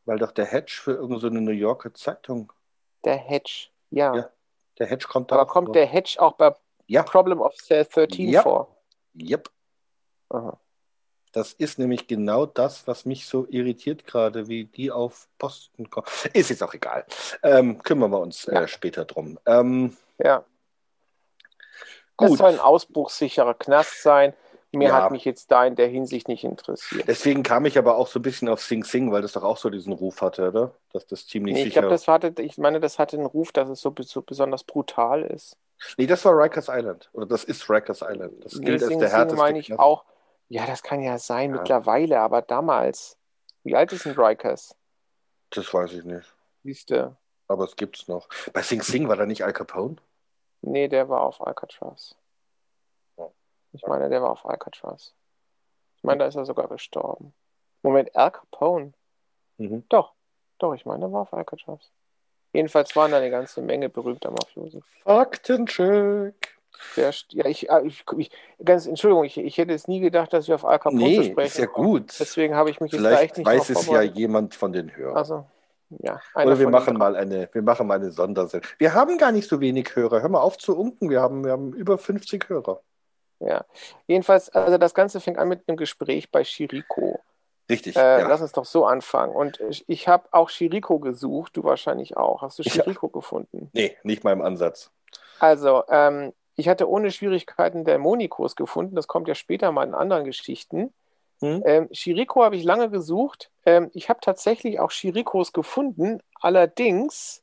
weil 0.07 0.19
doch 0.19 0.33
der 0.33 0.47
Hedge 0.47 0.73
für 0.83 0.93
irgendeine 0.93 1.21
so 1.21 1.29
New 1.29 1.51
Yorker 1.51 1.93
Zeitung. 1.93 2.53
Der 3.05 3.17
Hedge, 3.17 3.69
ja. 3.91 4.15
ja 4.15 4.31
der 4.79 4.87
Hedge 4.87 5.07
kommt 5.09 5.33
Aber 5.33 5.47
kommt 5.47 5.69
vor. 5.69 5.75
der 5.75 5.87
Hedge 5.87 6.17
auch 6.19 6.33
bei 6.33 6.55
ja. 6.87 7.03
Problem 7.03 7.41
of 7.41 7.55
13 7.57 8.09
ja. 8.29 8.43
vor? 8.43 8.75
Yep. 9.15 9.51
Aha. 10.31 10.59
Das 11.33 11.53
ist 11.53 11.79
nämlich 11.79 12.07
genau 12.07 12.47
das, 12.47 12.87
was 12.87 13.05
mich 13.05 13.27
so 13.27 13.47
irritiert 13.51 14.07
gerade, 14.07 14.49
wie 14.49 14.65
die 14.65 14.91
auf 14.91 15.29
Posten 15.39 15.91
kommen. 15.91 16.07
Ist 16.33 16.49
jetzt 16.49 16.63
auch 16.63 16.73
egal. 16.73 17.05
Ähm, 17.43 17.83
kümmern 17.83 18.11
wir 18.11 18.21
uns 18.21 18.49
äh, 18.49 18.67
später 18.67 19.05
drum. 19.05 19.39
Ähm, 19.45 19.97
ja. 20.19 20.45
Gut. 22.17 22.31
Das 22.31 22.39
soll 22.39 22.49
ein 22.49 22.61
ausbruchssicherer 22.61 23.55
Knast 23.55 24.03
sein. 24.03 24.35
Mehr 24.73 24.89
Ja. 24.91 25.03
hat 25.05 25.11
mich 25.13 25.25
jetzt 25.25 25.51
da 25.51 25.65
in 25.65 25.77
der 25.77 25.89
Hinsicht 25.89 26.29
nicht 26.29 26.45
interessiert. 26.45 27.09
Deswegen 27.09 27.43
kam 27.43 27.65
ich 27.65 27.79
aber 27.79 27.97
auch 27.97 28.07
so 28.07 28.19
ein 28.19 28.23
bisschen 28.23 28.49
auf 28.51 28.61
Sing 28.61 28.85
Sing, 28.85 29.11
weil 29.13 29.23
das 29.23 29.33
doch 29.33 29.43
auch 29.43 29.57
so 29.57 29.71
diesen 29.71 29.95
Ruf 29.95 30.21
hatte, 30.21 30.49
oder? 30.49 30.75
Dass 30.93 31.07
das 31.07 31.27
ziemlich 31.27 31.55
Nee, 31.55 31.61
ich 31.63 31.69
sicher. 31.69 31.81
glaube, 31.81 31.95
das 31.95 32.07
hatte, 32.07 32.35
ich 32.43 32.59
meine, 32.59 32.79
das 32.79 32.99
hatte 32.99 33.17
einen 33.17 33.25
Ruf, 33.27 33.51
dass 33.53 33.69
es 33.71 33.81
so, 33.81 33.95
so 34.01 34.21
besonders 34.21 34.65
brutal 34.65 35.23
ist. 35.23 35.57
nee, 35.97 36.07
das 36.07 36.23
war 36.27 36.37
Rikers 36.37 36.69
Island. 36.69 37.09
Oder 37.15 37.25
das 37.27 37.45
ist 37.45 37.69
Rikers 37.71 38.03
Island. 38.03 38.45
Das 38.45 38.55
Nee, 38.57 38.67
gilt 38.67 38.83
als 38.83 38.89
Sing 38.91 38.99
der 38.99 39.09
Sing 39.09 39.17
härteste. 39.17 39.37
meine 39.39 39.59
ich 39.59 39.79
auch. 39.79 40.05
Ja, 40.51 40.67
das 40.67 40.83
kann 40.83 41.01
ja 41.01 41.19
sein, 41.19 41.51
Ja. 41.51 41.57
mittlerweile, 41.57 42.21
aber 42.21 42.43
damals. 42.43 43.17
Wie 43.65 43.75
alt 43.75 43.93
ist 43.93 44.07
ein 44.07 44.13
Rikers? 44.19 44.75
Das 45.51 45.73
weiß 45.73 45.93
ich 45.95 46.05
nicht. 46.05 46.35
Siehst 46.65 46.91
du? 46.91 47.17
Aber 47.49 47.65
es 47.65 47.77
gibt's 47.77 48.07
noch. 48.09 48.29
Bei 48.53 48.61
Sing 48.63 48.83
Sing 48.83 49.09
war 49.09 49.17
da 49.17 49.25
nicht 49.25 49.45
Al 49.45 49.53
Capone? 49.55 49.97
Nee, 50.61 50.89
der 50.89 51.09
war 51.09 51.23
auf 51.23 51.41
Alcatraz. 51.47 52.17
Ich 53.79 53.87
meine, 53.87 54.09
der 54.09 54.23
war 54.23 54.31
auf 54.31 54.45
Alcatraz. 54.45 55.15
Ich 55.97 56.05
meine, 56.05 56.19
da 56.21 56.27
ist 56.27 56.37
er 56.37 56.45
sogar 56.45 56.69
gestorben. 56.69 57.33
Moment, 57.83 58.15
Al 58.17 58.33
Capone? 58.33 58.93
Mhm. 59.57 59.85
Doch, 59.89 60.15
doch, 60.59 60.75
ich 60.75 60.85
meine, 60.85 61.01
der 61.01 61.13
war 61.13 61.23
auf 61.23 61.33
Alcatraz. 61.33 61.91
Jedenfalls 62.53 62.95
waren 62.97 63.13
da 63.13 63.19
eine 63.19 63.31
ganze 63.31 63.63
Menge 63.63 63.89
berühmter 63.89 64.31
Mafiosi. 64.31 64.83
Faktencheck. 65.05 66.59
Der, 66.97 67.13
ja, 67.31 67.47
ich, 67.47 67.71
ah, 67.71 67.83
ich, 67.83 68.05
ich, 68.17 68.31
ganz, 68.65 68.87
Entschuldigung, 68.87 69.25
ich, 69.25 69.37
ich 69.37 69.59
hätte 69.59 69.75
es 69.75 69.89
nie 69.89 70.01
gedacht, 70.01 70.33
dass 70.33 70.49
wir 70.49 70.55
auf 70.55 70.65
Al 70.65 70.79
Capone 70.79 71.03
Nee, 71.03 71.31
sprechen 71.31 71.47
ist 71.47 71.59
ja 71.59 71.67
gut. 71.67 72.15
Deswegen 72.19 72.55
habe 72.55 72.71
ich 72.71 72.81
mich 72.81 72.93
jetzt 72.93 73.01
Vielleicht 73.01 73.37
nicht 73.37 73.47
weiß 73.47 73.71
es 73.71 73.87
ja 73.87 74.03
jemand 74.03 74.55
von 74.55 74.73
den 74.73 74.95
Hörern. 74.97 75.17
Also, 75.17 75.45
ja. 75.91 76.21
einer 76.35 76.53
Oder 76.53 76.61
wir 76.61 76.69
machen 76.69 76.97
mal 76.97 77.17
eine, 77.17 77.49
wir 77.53 77.63
machen 77.63 77.87
mal 77.87 77.95
eine 77.95 78.11
Sondersendung. 78.11 78.71
Wir 78.79 78.95
haben 78.95 79.19
gar 79.19 79.33
nicht 79.33 79.49
so 79.49 79.61
wenig 79.61 79.95
Hörer. 79.95 80.23
Hör 80.23 80.29
mal 80.29 80.41
auf 80.41 80.59
zu 80.59 80.77
unken. 80.77 81.11
Wir 81.11 81.21
haben, 81.21 81.45
wir 81.45 81.53
haben 81.53 81.73
über 81.73 81.99
50 81.99 82.49
Hörer. 82.49 82.81
Ja. 83.41 83.65
Jedenfalls, 84.07 84.51
also 84.51 84.79
das 84.79 84.95
Ganze 84.95 85.21
fängt 85.21 85.39
an 85.39 85.49
mit 85.49 85.69
einem 85.69 85.77
Gespräch 85.77 86.31
bei 86.31 86.45
Shiriko. 86.45 87.21
Richtig. 87.71 87.97
Äh, 87.97 88.21
ja. 88.21 88.29
Lass 88.29 88.41
uns 88.41 88.53
doch 88.53 88.65
so 88.65 88.87
anfangen. 88.87 89.35
Und 89.35 89.61
ich, 89.61 89.85
ich 89.89 90.09
habe 90.09 90.29
auch 90.33 90.49
Shiriko 90.49 90.99
gesucht, 90.99 91.57
du 91.57 91.65
wahrscheinlich 91.65 92.17
auch. 92.17 92.43
Hast 92.43 92.59
du 92.59 92.63
Ja. 92.63 92.73
Shiriko 92.73 93.09
gefunden? 93.09 93.71
Nee, 93.73 93.97
nicht 94.03 94.25
mal 94.25 94.33
im 94.33 94.43
Ansatz. 94.43 94.91
Also, 95.39 95.85
ähm, 95.89 96.33
ich 96.57 96.69
hatte 96.69 96.89
ohne 96.89 97.13
Schwierigkeiten 97.13 97.85
Dämonikos 97.85 98.57
gefunden. 98.57 98.97
Das 98.97 99.07
kommt 99.07 99.29
ja 99.29 99.35
später 99.35 99.71
mal 99.71 99.87
in 99.87 99.95
anderen 99.95 100.25
Geschichten. 100.25 100.93
Hm? 101.41 101.63
Ähm, 101.65 101.89
Shiriko 101.93 102.43
habe 102.43 102.57
ich 102.57 102.65
lange 102.65 102.91
gesucht. 102.91 103.51
Ähm, 103.65 103.91
ich 103.95 104.09
habe 104.09 104.19
tatsächlich 104.21 104.81
auch 104.81 104.91
Shirikos 104.91 105.53
gefunden. 105.53 106.21
Allerdings, 106.41 107.43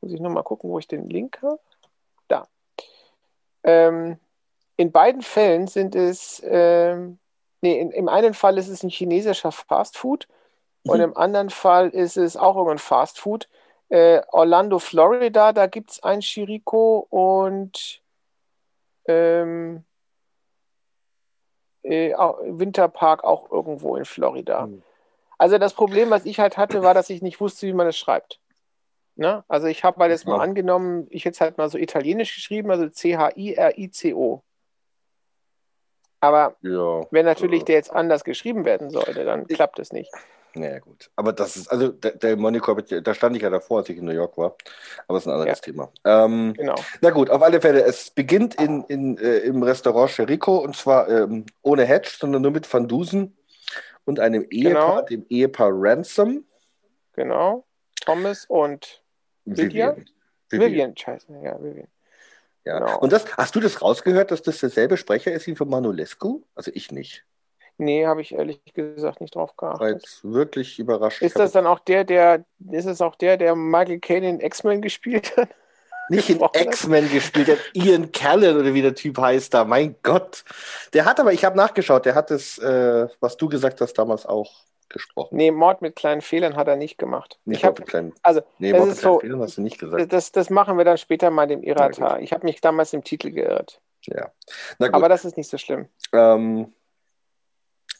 muss 0.00 0.12
ich 0.12 0.20
nochmal 0.20 0.42
gucken, 0.42 0.70
wo 0.70 0.78
ich 0.80 0.88
den 0.88 1.08
Link 1.08 1.40
habe. 1.42 1.60
Da. 2.26 2.48
Ähm, 3.62 4.18
in 4.76 4.92
beiden 4.92 5.22
Fällen 5.22 5.66
sind 5.68 5.94
es, 5.94 6.42
ähm, 6.44 7.18
nee, 7.60 7.78
in, 7.78 7.90
im 7.90 8.08
einen 8.08 8.34
Fall 8.34 8.58
ist 8.58 8.68
es 8.68 8.82
ein 8.82 8.90
chinesischer 8.90 9.52
Fastfood 9.52 10.26
und 10.84 10.98
Mhm. 10.98 11.04
im 11.04 11.16
anderen 11.16 11.50
Fall 11.50 11.88
ist 11.90 12.16
es 12.16 12.36
auch 12.36 12.56
irgendein 12.56 12.78
Fastfood. 12.78 13.48
Äh, 13.88 14.22
Orlando, 14.28 14.78
Florida, 14.78 15.52
da 15.52 15.66
gibt 15.66 15.90
es 15.92 16.02
ein 16.02 16.22
Shiriko 16.22 17.06
und 17.10 18.00
ähm, 19.06 19.84
äh, 21.82 22.14
auch- 22.14 22.38
Winterpark 22.42 23.24
auch 23.24 23.50
irgendwo 23.50 23.96
in 23.96 24.04
Florida. 24.04 24.64
Hm. 24.64 24.82
Also 25.38 25.58
das 25.58 25.74
Problem, 25.74 26.10
was 26.10 26.24
ich 26.24 26.38
halt 26.38 26.56
hatte, 26.56 26.82
war, 26.82 26.94
dass 26.94 27.10
ich 27.10 27.20
nicht 27.20 27.40
wusste, 27.40 27.66
wie 27.66 27.72
man 27.72 27.88
es 27.88 27.96
schreibt. 27.98 28.38
Ne? 29.16 29.44
Also 29.48 29.66
ich 29.66 29.82
habe 29.84 30.00
halt 30.00 30.12
jetzt 30.12 30.24
mal 30.26 30.36
Ja. 30.36 30.42
angenommen, 30.42 31.06
ich 31.10 31.24
hätte 31.24 31.34
es 31.34 31.40
halt 31.40 31.58
mal 31.58 31.68
so 31.68 31.76
italienisch 31.78 32.34
geschrieben, 32.34 32.70
also 32.70 32.88
C-H-I-R-I-C-O. 32.88 34.42
Aber 36.22 36.54
Ja. 36.62 37.02
wenn 37.10 37.26
natürlich 37.26 37.62
äh, 37.62 37.64
der 37.66 37.74
jetzt 37.74 37.92
anders 37.92 38.22
geschrieben 38.24 38.64
werden 38.64 38.90
sollte, 38.90 39.24
dann 39.24 39.46
klappt 39.48 39.78
es 39.80 39.92
nicht. 39.92 40.10
Naja, 40.54 40.78
gut. 40.78 41.10
Aber 41.16 41.32
das 41.32 41.56
ist, 41.56 41.68
also 41.68 41.88
der, 41.88 42.12
der 42.12 42.36
Monaco, 42.36 42.74
da 42.74 43.14
stand 43.14 43.34
ich 43.36 43.42
ja 43.42 43.50
davor, 43.50 43.78
als 43.78 43.88
ich 43.88 43.96
in 43.98 44.04
New 44.04 44.12
York 44.12 44.36
war. 44.38 44.54
Aber 45.08 45.16
das 45.18 45.22
ist 45.24 45.26
ein 45.28 45.32
anderes 45.40 45.60
Thema. 45.62 45.90
Ähm, 46.04 46.52
Genau. 46.56 46.74
na 47.00 47.10
gut, 47.10 47.28
auf 47.28 47.42
alle 47.42 47.60
Fälle. 47.60 47.82
Es 47.82 48.10
beginnt 48.10 48.54
in, 48.60 48.84
in, 48.84 49.18
äh, 49.18 49.38
im 49.38 49.62
Restaurant 49.62 50.10
Cherico 50.10 50.58
und 50.58 50.76
zwar 50.76 51.08
ähm, 51.08 51.46
ohne 51.62 51.84
Hedge, 51.84 52.10
sondern 52.18 52.42
nur 52.42 52.50
mit 52.52 52.72
Van 52.72 52.86
Dusen 52.86 53.36
und 54.04 54.20
einem 54.20 54.46
Ehepaar, 54.50 55.04
dem 55.04 55.26
Ehepaar 55.28 55.70
Ransom. 55.72 56.44
Genau. 57.14 57.64
Thomas 58.04 58.44
und 58.46 59.02
Vivian? 59.44 60.04
Vivian, 60.50 60.96
scheiße, 60.96 61.26
ja, 61.42 61.60
Vivian. 61.60 61.88
Ja. 62.64 62.78
Genau. 62.78 62.98
Und 63.00 63.12
das, 63.12 63.24
hast 63.36 63.54
du 63.54 63.60
das 63.60 63.82
rausgehört, 63.82 64.30
dass 64.30 64.42
das 64.42 64.58
derselbe 64.58 64.96
Sprecher 64.96 65.32
ist 65.32 65.46
wie 65.46 65.56
von 65.56 65.68
Manolescu? 65.68 66.42
Also 66.54 66.70
ich 66.74 66.92
nicht. 66.92 67.24
Nee, 67.78 68.06
habe 68.06 68.20
ich 68.20 68.32
ehrlich 68.34 68.60
gesagt 68.74 69.20
nicht 69.20 69.34
drauf 69.34 69.52
War 69.56 69.78
geachtet. 69.78 70.02
jetzt 70.02 70.24
wirklich 70.24 70.78
überrascht. 70.78 71.22
Ist 71.22 71.38
das 71.38 71.52
dann 71.52 71.66
auch 71.66 71.80
der, 71.80 72.04
der, 72.04 72.44
ist 72.70 72.86
es 72.86 73.00
auch 73.00 73.16
der, 73.16 73.36
der 73.36 73.56
Michael 73.56 73.98
Caine 73.98 74.28
in 74.28 74.40
X-Men 74.40 74.82
gespielt 74.82 75.36
hat? 75.36 75.48
nicht 76.08 76.30
in 76.30 76.40
hat? 76.42 76.56
X-Men 76.60 77.10
gespielt, 77.10 77.48
der 77.48 77.56
Ian 77.72 78.12
Callan 78.12 78.56
oder 78.56 78.74
wie 78.74 78.82
der 78.82 78.94
Typ 78.94 79.18
heißt 79.18 79.54
da. 79.54 79.64
Mein 79.64 79.96
Gott. 80.02 80.44
Der 80.92 81.04
hat 81.06 81.18
aber, 81.18 81.32
ich 81.32 81.44
habe 81.44 81.56
nachgeschaut, 81.56 82.04
der 82.06 82.14
hat 82.14 82.30
das, 82.30 82.58
äh, 82.58 83.08
was 83.20 83.36
du 83.36 83.48
gesagt 83.48 83.80
hast, 83.80 83.94
damals 83.94 84.26
auch 84.26 84.52
gesprochen. 84.92 85.36
Nee, 85.36 85.50
Mord 85.50 85.82
mit 85.82 85.96
kleinen 85.96 86.20
Fehlern 86.20 86.56
hat 86.56 86.68
er 86.68 86.76
nicht 86.76 86.98
gemacht. 86.98 87.38
Nicht 87.44 87.58
ich 87.58 87.64
hab, 87.64 87.72
Mord 87.72 87.80
mit 87.80 87.88
kleinen, 87.88 88.12
also, 88.22 88.42
nee, 88.58 88.72
Mord 88.72 88.88
mit 88.88 88.98
kleinen 88.98 89.14
so- 89.14 89.20
Fehlern 89.20 89.40
hast 89.40 89.56
du 89.56 89.62
nicht 89.62 89.78
gesagt. 89.78 90.12
das, 90.12 90.32
das 90.32 90.50
machen 90.50 90.78
wir 90.78 90.84
dann 90.84 90.98
später 90.98 91.30
mal 91.30 91.46
dem 91.46 91.60
Na 91.60 91.66
Errata. 91.66 92.18
Ich 92.18 92.32
habe 92.32 92.46
mich 92.46 92.60
damals 92.60 92.92
im 92.92 93.02
Titel 93.04 93.30
geirrt. 93.30 93.80
Ja. 94.06 94.30
Aber 94.78 95.08
das 95.08 95.24
ist 95.24 95.36
nicht 95.36 95.48
so 95.48 95.58
schlimm. 95.58 95.88
ähm, 96.12 96.72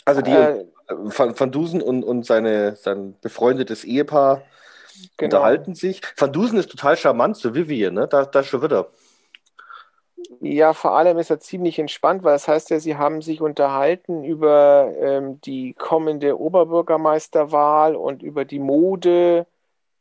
also 0.05 0.21
die 0.21 0.33
Äh, 0.33 0.67
Van, 0.89 1.39
Van 1.39 1.53
Dusen 1.53 1.81
und, 1.81 2.03
und 2.03 2.27
seine, 2.27 2.75
sein 2.77 3.17
befreundetes 3.21 3.85
Ehepaar 3.85 4.43
genau. 5.17 5.37
unterhalten 5.37 5.75
sich. 5.75 6.03
Van 6.17 6.33
Dusen 6.33 6.59
ist 6.59 6.71
total 6.71 6.97
charmant 6.97 7.37
zu 7.37 7.55
Vivian, 7.55 7.95
ne? 7.95 8.09
Da, 8.09 8.25
da 8.25 8.43
schon 8.43 8.63
wieder. 8.63 8.89
Ja, 10.45 10.73
vor 10.75 10.97
allem 10.97 11.19
ist 11.19 11.31
er 11.31 11.39
ziemlich 11.39 11.79
entspannt, 11.79 12.25
weil 12.25 12.33
das 12.33 12.49
heißt 12.49 12.71
ja, 12.71 12.81
sie 12.81 12.97
haben 12.97 13.23
sich 13.23 13.41
unterhalten 13.41 14.25
über 14.25 14.93
ähm, 14.99 15.41
die 15.43 15.73
kommende 15.75 16.37
Oberbürgermeisterwahl 16.41 17.95
und 17.95 18.25
über 18.25 18.45
die 18.45 18.59
Mode 18.59 19.47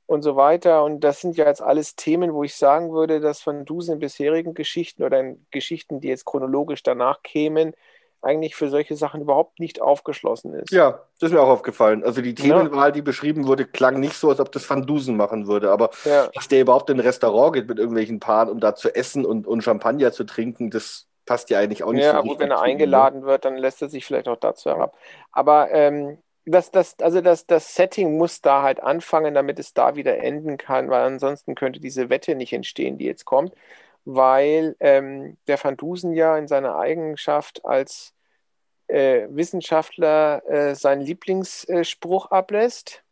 und 0.08 0.24
so 0.24 0.36
weiter. 0.36 0.84
Und 0.84 1.02
das 1.02 1.22
sind 1.22 1.38
ja 1.38 1.46
jetzt 1.46 1.62
alles 1.62 1.96
Themen, 1.96 2.34
wo 2.34 2.44
ich 2.44 2.56
sagen 2.56 2.92
würde, 2.92 3.20
dass 3.20 3.42
von 3.42 3.66
Dusen 3.66 4.00
bisherigen 4.00 4.56
Geschichten 4.56 5.04
oder 5.04 5.24
Geschichten, 5.52 6.02
die 6.02 6.08
jetzt 6.08 6.26
chronologisch 6.26 6.82
danach 6.82 7.22
kämen, 7.22 7.74
eigentlich 8.22 8.56
für 8.56 8.70
solche 8.70 8.96
Sachen 8.96 9.22
überhaupt 9.22 9.60
nicht 9.60 9.82
aufgeschlossen 9.82 10.54
ist. 10.54 10.72
Ja, 10.74 11.06
das 11.20 11.30
ist 11.30 11.34
mir 11.34 11.42
auch 11.42 11.50
aufgefallen. 11.50 12.04
Also 12.04 12.22
die 12.22 12.34
Themenwahl, 12.34 12.92
die 12.94 13.01
beschrieben 13.01 13.46
wurde, 13.46 13.66
klang 13.66 14.00
nicht 14.00 14.16
so, 14.16 14.30
als 14.30 14.40
ob 14.40 14.51
das 14.54 14.70
Van 14.70 14.86
Dusen 14.86 15.18
machen 15.18 15.48
würde. 15.48 15.70
Aber 15.72 15.90
Ja. 16.04 16.32
dass 16.34 16.48
der 16.48 16.62
überhaupt 16.62 16.90
in 16.90 16.98
ein 16.98 17.01
Restaurant 17.01 17.54
geht 17.54 17.68
mit 17.68 17.78
irgendwelchen 17.78 18.20
Paaren, 18.22 18.50
um 18.50 18.60
da 18.62 18.74
zu 18.75 18.94
essen 18.96 19.25
und, 19.25 19.48
und 19.48 19.62
Champagner 19.63 20.13
zu 20.13 20.24
trinken, 20.24 20.70
das 20.70 21.08
passt 21.25 21.50
ja 21.50 21.60
eigentlich 21.60 21.84
auch 21.84 21.92
nicht 21.94 22.06
Ja, 22.06 22.13
so 22.22 22.22
gut, 22.22 22.40
wenn 22.40 22.51
er 22.51 22.62
ne? 22.62 22.62
eingeladen 22.62 23.24
wird, 23.24 23.44
dann 23.46 23.58
lässt 23.58 23.82
er 23.82 23.90
sich 23.90 24.06
vielleicht 24.06 24.28
auch 24.30 24.38
dazu 24.38 24.70
herab. 24.70 24.98
Aber 25.32 25.72
ähm, 25.72 26.18
das, 26.46 26.72
das, 26.72 26.98
also 27.00 27.22
das, 27.22 27.46
das 27.46 27.75
Setting 27.75 28.18
muss 28.18 28.42
da 28.42 28.62
halt 28.63 28.82
anfangen, 28.82 29.34
damit 29.34 29.60
es 29.60 29.74
da 29.74 29.96
wieder 29.96 30.18
enden 30.20 30.58
kann, 30.58 30.90
weil 30.90 31.04
ansonsten 31.04 31.54
könnte 31.56 31.80
diese 31.82 32.10
Wette 32.10 32.36
nicht 32.36 32.54
entstehen, 32.54 32.98
die 32.98 33.06
jetzt 33.06 33.25
kommt, 33.25 33.54
weil 34.05 34.75
ähm, 34.79 35.38
der 35.48 35.63
Van 35.63 35.77
Dusen 35.77 36.13
ja 36.13 36.38
in 36.38 36.48
seiner 36.48 36.75
Eigenschaft 36.77 37.63
als 37.65 38.13
äh, 38.88 39.27
Wissenschaftler 39.29 40.43
äh, 40.48 40.75
seinen 40.75 41.01
Lieblingsspruch 41.01 42.31
ablässt. 42.31 43.03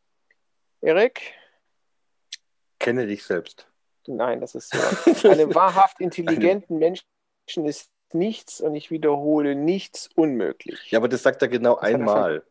Erik? 0.81 1.33
Kenne 2.79 3.07
dich 3.07 3.23
selbst. 3.23 3.67
Nein, 4.07 4.41
das 4.41 4.55
ist 4.55 4.73
so. 4.73 5.29
Einem 5.29 5.53
wahrhaft 5.53 5.99
intelligenten 5.99 6.79
Menschen 6.79 7.05
ist 7.65 7.91
nichts, 8.13 8.61
und 8.61 8.75
ich 8.75 8.91
wiederhole, 8.91 9.55
nichts 9.55 10.09
unmöglich. 10.15 10.91
Ja, 10.91 10.99
aber 10.99 11.07
das 11.07 11.23
sagt 11.23 11.41
er 11.41 11.47
genau 11.47 11.77
hat 11.77 11.89
er 11.89 11.95
einmal. 11.95 12.43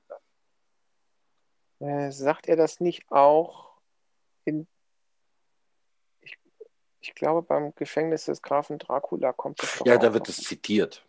Äh, 1.81 2.11
sagt 2.11 2.49
er 2.49 2.57
das 2.57 2.81
nicht 2.81 3.11
auch 3.11 3.73
in. 4.45 4.67
Ich, 7.09 7.15
glaube, 7.15 7.41
beim 7.43 7.75
Gefängnis 7.75 8.27
des 8.27 8.43
Grafen 8.43 8.79
Dracula 8.79 9.33
kommt 9.33 9.63
das 9.63 9.79
doch 9.79 9.87
Ja, 9.87 9.97
da 9.97 10.13
wird 10.13 10.29
es 10.29 10.37
zitiert. 10.37 11.03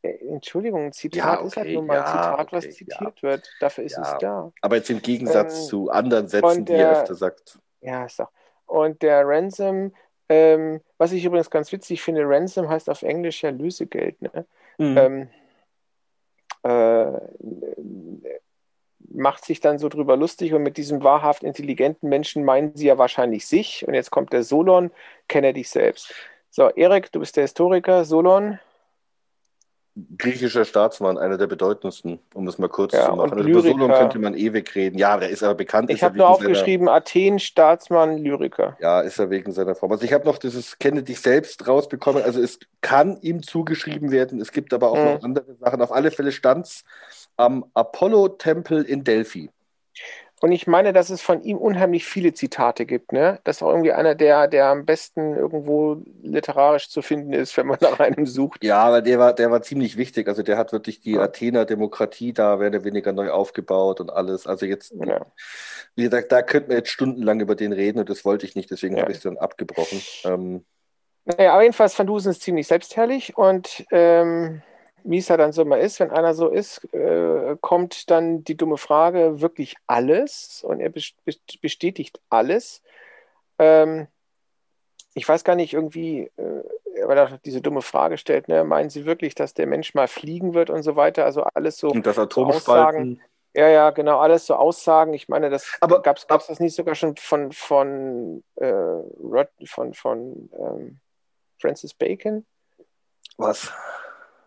Äh, 0.00 0.14
Entschuldigung, 0.28 0.86
ein 0.86 0.92
Zitat 0.92 1.40
Ja, 1.40 1.46
ist 1.46 1.56
halt 1.56 1.66
okay, 1.66 1.74
nur 1.74 1.82
mal 1.84 1.98
ein 1.98 2.04
ja, 2.06 2.06
Zitat, 2.06 2.52
was 2.52 2.64
okay, 2.64 2.72
zitiert 2.74 3.22
wird. 3.22 3.50
Dafür 3.60 3.84
ist 3.84 3.96
Ja. 3.96 4.02
es 4.02 4.18
da. 4.18 4.52
Aber 4.62 4.76
jetzt 4.76 4.88
im 4.88 5.02
Gegensatz 5.02 5.60
Ähm, 5.64 5.68
zu 5.68 5.90
anderen 5.90 6.26
Sätzen, 6.28 6.60
und 6.60 6.68
die 6.70 6.72
er 6.72 6.78
der- 6.78 6.92
öfter 6.92 7.14
sagt. 7.14 7.58
Ja, 7.82 8.06
ist 8.06 8.18
doch. 8.18 8.30
Und 8.64 9.02
der 9.02 9.26
Ransom, 9.28 9.94
ähm, 10.30 10.80
was 10.96 11.12
ich 11.12 11.22
übrigens 11.24 11.50
ganz 11.50 11.70
witzig 11.70 12.00
finde, 12.02 12.22
Ransom 12.26 12.68
heißt 12.70 12.88
auf 12.88 13.02
Englisch 13.02 13.42
ja 13.42 13.50
Lösegeld, 13.50 14.20
ne? 14.22 14.46
Mhm. 14.78 14.96
ähm, 14.96 15.28
äh, 16.62 17.20
macht 19.14 19.44
sich 19.44 19.60
dann 19.60 19.78
so 19.78 19.88
drüber 19.88 20.16
lustig 20.16 20.54
und 20.54 20.62
mit 20.62 20.76
diesem 20.76 21.02
wahrhaft 21.02 21.42
intelligenten 21.42 22.08
Menschen 22.08 22.44
meinen 22.44 22.74
sie 22.74 22.86
ja 22.86 22.98
wahrscheinlich 22.98 23.46
sich. 23.46 23.86
Und 23.86 23.94
jetzt 23.94 24.10
kommt 24.10 24.32
der 24.32 24.42
Solon, 24.42 24.90
kenne 25.28 25.52
dich 25.52 25.70
selbst. 25.70 26.14
So, 26.50 26.68
Erik, 26.70 27.12
du 27.12 27.20
bist 27.20 27.36
der 27.36 27.44
Historiker. 27.44 28.04
Solon, 28.04 28.58
griechischer 30.16 30.64
Staatsmann, 30.64 31.18
einer 31.18 31.36
der 31.36 31.46
bedeutendsten, 31.46 32.18
um 32.32 32.48
es 32.48 32.58
mal 32.58 32.68
kurz 32.68 32.94
ja, 32.94 33.10
zu 33.10 33.16
machen. 33.16 33.32
Also 33.32 33.48
über 33.48 33.60
Solon 33.60 33.92
könnte 33.92 34.18
man 34.18 34.34
ewig 34.34 34.74
reden. 34.74 34.98
Ja, 34.98 35.18
der 35.18 35.28
ist 35.28 35.42
aber 35.42 35.54
bekannt. 35.54 35.90
Ich 35.90 36.02
habe 36.02 36.16
nur 36.16 36.28
aufgeschrieben, 36.28 36.86
seiner, 36.86 36.96
Athen, 36.96 37.38
Staatsmann, 37.38 38.18
Lyriker. 38.18 38.76
Ja, 38.80 39.02
ist 39.02 39.18
er 39.18 39.28
wegen 39.28 39.52
seiner 39.52 39.74
Form. 39.74 39.92
Also 39.92 40.04
ich 40.04 40.12
habe 40.12 40.24
noch 40.24 40.38
dieses 40.38 40.78
Kenne 40.78 41.02
dich 41.02 41.20
selbst 41.20 41.68
rausbekommen. 41.68 42.22
Also 42.22 42.40
es 42.40 42.58
kann 42.80 43.18
ihm 43.20 43.42
zugeschrieben 43.42 44.10
werden. 44.10 44.40
Es 44.40 44.52
gibt 44.52 44.72
aber 44.72 44.90
auch 44.90 44.96
mhm. 44.96 45.04
noch 45.04 45.22
andere 45.22 45.54
Sachen. 45.56 45.82
Auf 45.82 45.92
alle 45.92 46.10
Fälle 46.10 46.32
stand 46.32 46.66
es 46.66 46.84
am 47.42 47.64
Apollo-Tempel 47.74 48.82
in 48.82 49.04
Delphi. 49.04 49.50
Und 50.42 50.50
ich 50.50 50.66
meine, 50.66 50.92
dass 50.92 51.08
es 51.08 51.22
von 51.22 51.44
ihm 51.44 51.56
unheimlich 51.56 52.04
viele 52.04 52.34
Zitate 52.34 52.84
gibt. 52.84 53.12
Ne? 53.12 53.38
Das 53.44 53.58
ist 53.58 53.62
auch 53.62 53.70
irgendwie 53.70 53.92
einer, 53.92 54.16
der, 54.16 54.48
der 54.48 54.66
am 54.66 54.84
besten 54.84 55.36
irgendwo 55.36 56.02
literarisch 56.20 56.90
zu 56.90 57.00
finden 57.00 57.32
ist, 57.32 57.56
wenn 57.56 57.68
man 57.68 57.78
nach 57.80 58.00
einem 58.00 58.26
sucht. 58.26 58.64
Ja, 58.64 58.82
aber 58.82 59.02
der 59.02 59.20
war, 59.20 59.32
der 59.34 59.52
war 59.52 59.62
ziemlich 59.62 59.96
wichtig. 59.96 60.26
Also 60.26 60.42
der 60.42 60.58
hat 60.58 60.72
wirklich 60.72 61.00
die 61.00 61.12
ja. 61.12 61.20
Athener 61.20 61.64
Demokratie 61.64 62.32
da 62.32 62.56
mehr 62.56 62.70
oder 62.70 62.82
weniger 62.82 63.12
neu 63.12 63.30
aufgebaut 63.30 64.00
und 64.00 64.10
alles. 64.10 64.48
Also 64.48 64.66
jetzt, 64.66 64.92
ja. 64.98 65.24
wie 65.94 66.02
gesagt, 66.02 66.32
da 66.32 66.42
könnten 66.42 66.70
wir 66.70 66.78
jetzt 66.78 66.90
stundenlang 66.90 67.38
über 67.38 67.54
den 67.54 67.72
reden 67.72 68.00
und 68.00 68.10
das 68.10 68.24
wollte 68.24 68.44
ich 68.44 68.56
nicht, 68.56 68.68
deswegen 68.72 68.96
ja. 68.96 69.02
habe 69.02 69.12
ich 69.12 69.18
es 69.18 69.22
dann 69.22 69.38
abgebrochen. 69.38 70.02
Ähm, 70.24 70.64
naja, 71.24 71.52
aber 71.52 71.62
jedenfalls 71.62 71.96
Van 71.96 72.08
Dusen 72.08 72.32
ist 72.32 72.42
ziemlich 72.42 72.66
selbstherrlich 72.66 73.36
und 73.36 73.84
ähm, 73.92 74.62
wie 75.04 75.18
es 75.18 75.28
ja 75.28 75.36
dann 75.36 75.52
so 75.52 75.64
mal 75.64 75.80
ist, 75.80 76.00
wenn 76.00 76.10
einer 76.10 76.34
so 76.34 76.48
ist, 76.48 76.84
äh, 76.92 77.56
kommt 77.60 78.10
dann 78.10 78.44
die 78.44 78.56
dumme 78.56 78.76
Frage, 78.76 79.40
wirklich 79.40 79.76
alles? 79.86 80.64
Und 80.66 80.80
er 80.80 80.92
bestätigt 81.60 82.20
alles. 82.30 82.82
Ähm, 83.58 84.08
ich 85.14 85.28
weiß 85.28 85.44
gar 85.44 85.56
nicht, 85.56 85.74
irgendwie, 85.74 86.30
äh, 86.36 86.62
weil 87.04 87.18
er 87.18 87.38
diese 87.44 87.60
dumme 87.60 87.82
Frage 87.82 88.18
stellt, 88.18 88.48
ne, 88.48 88.64
meinen 88.64 88.90
Sie 88.90 89.04
wirklich, 89.04 89.34
dass 89.34 89.54
der 89.54 89.66
Mensch 89.66 89.94
mal 89.94 90.08
fliegen 90.08 90.54
wird 90.54 90.70
und 90.70 90.82
so 90.82 90.96
weiter? 90.96 91.24
Also 91.24 91.42
alles 91.42 91.76
so, 91.78 91.88
und 91.88 92.06
das 92.06 92.18
Atom 92.18 92.50
so 92.50 92.56
Aussagen. 92.56 93.20
Ja, 93.54 93.68
ja, 93.68 93.90
genau, 93.90 94.18
alles 94.18 94.46
so 94.46 94.54
Aussagen. 94.54 95.12
Ich 95.12 95.28
meine, 95.28 95.50
das 95.50 95.78
gab 95.80 96.16
es 96.16 96.46
das 96.46 96.58
nicht 96.58 96.74
sogar 96.74 96.94
schon 96.94 97.16
von, 97.16 97.52
von, 97.52 98.42
äh, 98.56 99.46
von, 99.66 99.92
von 99.92 100.50
ähm, 100.58 101.00
Francis 101.60 101.92
Bacon? 101.92 102.46
Was? 103.36 103.70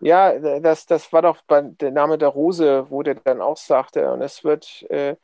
Ja, 0.02 0.60
das, 0.60 0.86
das 0.86 1.12
war 1.14 1.22
doch 1.22 1.38
der 1.50 1.92
Name 1.92 2.18
der 2.18 2.30
Rose, 2.30 2.88
wo 2.90 3.04
der 3.04 3.16
dann 3.16 3.42
auch 3.42 3.58
sagte, 3.58 4.12
und 4.12 4.22
es 4.22 4.44
wird 4.44 4.86
äh, 4.90 5.16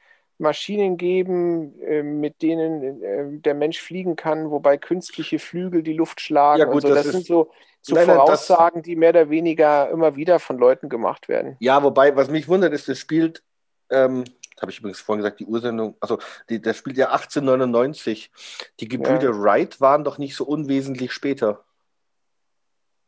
Maschinen 0.42 0.98
geben, 0.98 1.80
äh, 1.82 2.04
mit 2.04 2.42
denen 2.42 3.04
äh, 3.04 3.40
der 3.40 3.54
Mensch 3.54 3.80
fliegen 3.80 4.16
kann, 4.16 4.52
wobei 4.52 4.78
künstliche 4.78 5.40
Flügel 5.40 5.84
die 5.84 5.94
Luft 5.94 6.20
schlagen. 6.20 6.60
Ja, 6.60 6.66
gut, 6.66 6.82
so. 6.82 6.90
das, 6.90 7.04
das 7.04 7.12
sind 7.14 7.26
so, 7.26 7.52
so 7.82 7.96
nein, 7.96 8.06
Voraussagen, 8.06 8.82
das... 8.82 8.86
die 8.86 8.96
mehr 8.96 9.12
oder 9.12 9.30
weniger 9.30 9.90
immer 9.90 10.16
wieder 10.16 10.40
von 10.40 10.58
Leuten 10.58 10.90
gemacht 10.90 11.30
werden. 11.30 11.56
Ja, 11.60 11.82
wobei, 11.84 12.16
was 12.16 12.30
mich 12.30 12.48
wundert, 12.48 12.74
ist, 12.74 12.90
das 12.90 12.98
spielt, 12.98 13.44
ähm, 13.90 14.26
habe 14.60 14.72
ich 14.72 14.80
übrigens 14.80 15.00
vorhin 15.00 15.24
gesagt, 15.24 15.40
die 15.40 15.46
Ursendung, 15.46 15.96
also 16.00 16.20
die, 16.50 16.62
das 16.62 16.78
spielt 16.78 16.98
ja 16.98 17.12
1899. 17.12 18.32
Die 18.80 18.88
Gebrüder 18.88 19.32
ja. 19.32 19.42
Wright 19.42 19.80
waren 19.80 20.04
doch 20.04 20.18
nicht 20.18 20.36
so 20.36 20.44
unwesentlich 20.46 21.14
später. 21.14 21.64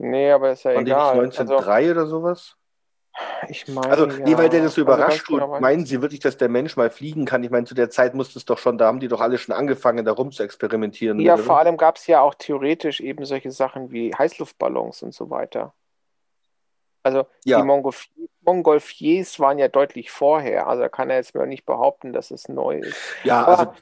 Nee, 0.04 0.32
aber 0.32 0.52
ist 0.52 0.64
ja 0.64 0.74
Waren 0.74 0.86
egal. 0.86 1.14
Die 1.16 1.22
nicht 1.22 1.40
1903 1.40 1.74
also, 1.74 1.92
oder 1.92 2.08
sowas? 2.08 2.58
Ich 3.48 3.68
meine. 3.68 3.90
Also, 3.90 4.06
nee, 4.08 4.32
ja. 4.32 4.38
weil 4.38 4.50
der 4.50 4.64
das 4.64 4.76
so 4.76 4.82
also 4.82 4.94
überrascht 4.94 5.26
also, 5.30 5.40
tut. 5.40 5.62
Meinen 5.62 5.86
Sie 5.86 6.02
wirklich, 6.02 6.20
dass 6.20 6.38
der 6.38 6.50
Mensch 6.50 6.76
mal 6.76 6.90
fliegen 6.90 7.26
kann? 7.26 7.44
Ich 7.44 7.52
meine, 7.52 7.66
zu 7.66 7.76
der 7.76 7.90
Zeit 7.90 8.16
musste 8.16 8.40
es 8.40 8.46
doch 8.46 8.58
schon, 8.58 8.78
da 8.78 8.88
haben 8.88 9.00
die 9.00 9.08
doch 9.08 9.22
alle 9.22 9.38
schon 9.38 9.54
angefangen, 9.54 10.04
da 10.04 10.12
rum 10.12 10.32
zu 10.32 10.44
experimentieren. 10.44 11.20
Ja, 11.20 11.36
oder? 11.36 11.44
vor 11.44 11.60
allem 11.60 11.78
gab 11.78 11.98
es 11.98 12.08
ja 12.08 12.22
auch 12.22 12.34
theoretisch 12.34 13.00
eben 13.02 13.26
solche 13.26 13.52
Sachen 13.52 13.92
wie 13.92 14.14
Heißluftballons 14.14 15.04
und 15.04 15.14
so 15.14 15.30
weiter. 15.30 15.74
Also 17.04 17.26
ja. 17.44 17.60
die 17.60 17.68
Montgolf 17.68 18.08
Montgolfiers 18.42 19.40
waren 19.40 19.60
ja 19.60 19.68
deutlich 19.68 20.10
vorher. 20.10 20.68
Also 20.68 20.82
da 20.84 20.90
kann 20.90 21.10
er 21.10 21.18
jetzt 21.18 21.36
mal 21.36 21.48
nicht 21.48 21.66
behaupten, 21.66 22.14
dass 22.14 22.32
es 22.32 22.50
neu 22.50 22.80
ist. 22.80 22.98
Ja, 23.24 23.42
Aber, 23.42 23.60
also 23.60 23.74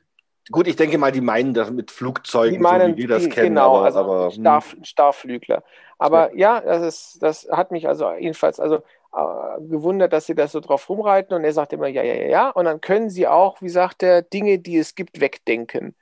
Gut, 0.51 0.67
ich 0.67 0.75
denke 0.75 0.98
mal, 0.98 1.12
die 1.12 1.22
meinen 1.22 1.53
das 1.53 1.72
mit 1.72 1.91
Flugzeugen, 1.91 2.53
die 2.53 2.60
meinen, 2.60 2.91
so 2.91 2.98
wie 2.98 3.01
wir 3.01 3.08
das 3.08 3.24
die, 3.24 3.29
kennen. 3.29 3.55
Genau, 3.55 3.77
aber, 3.77 3.86
also 3.86 4.00
aber, 4.00 4.31
Star, 4.31 4.62
hm. 4.62 4.84
Starflügler. 4.84 5.63
Aber 5.97 6.36
ja. 6.36 6.58
ja, 6.58 6.62
das, 6.62 6.84
ist, 6.84 7.23
das 7.23 7.47
hat 7.52 7.71
mich 7.71 7.88
also 7.88 8.12
jedenfalls 8.13 8.60
also 8.60 8.78
äh, 9.15 9.62
gewundert, 9.62 10.13
dass 10.13 10.25
sie 10.25 10.36
das 10.36 10.52
so 10.52 10.60
drauf 10.60 10.89
rumreiten. 10.89 11.36
Und 11.36 11.43
er 11.43 11.54
sagt 11.54 11.73
immer, 11.73 11.88
ja, 11.88 12.04
ja, 12.04 12.13
ja, 12.13 12.28
ja. 12.28 12.49
Und 12.49 12.65
dann 12.65 12.82
können 12.82 13.10
sie 13.10 13.28
auch, 13.28 13.62
wie 13.62 13.69
sagt 13.69 14.04
er, 14.04 14.21
Dinge, 14.21 14.60
die 14.60 14.78
es 14.78 14.95
gibt, 14.95 15.19
wegdenken. 15.19 15.95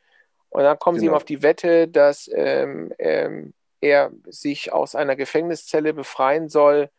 Und 0.50 0.64
dann 0.64 0.80
kommen 0.80 0.98
genau. 0.98 1.02
sie 1.02 1.14
ihm 1.14 1.16
auf 1.16 1.26
die 1.26 1.44
Wette, 1.44 1.88
dass 1.88 2.30
ähm, 2.34 2.92
ähm, 2.98 3.54
er 3.82 4.12
sich 4.28 4.74
aus 4.74 4.96
einer 4.96 5.16
Gefängniszelle 5.16 5.94
befreien 5.94 6.50
soll, 6.50 6.90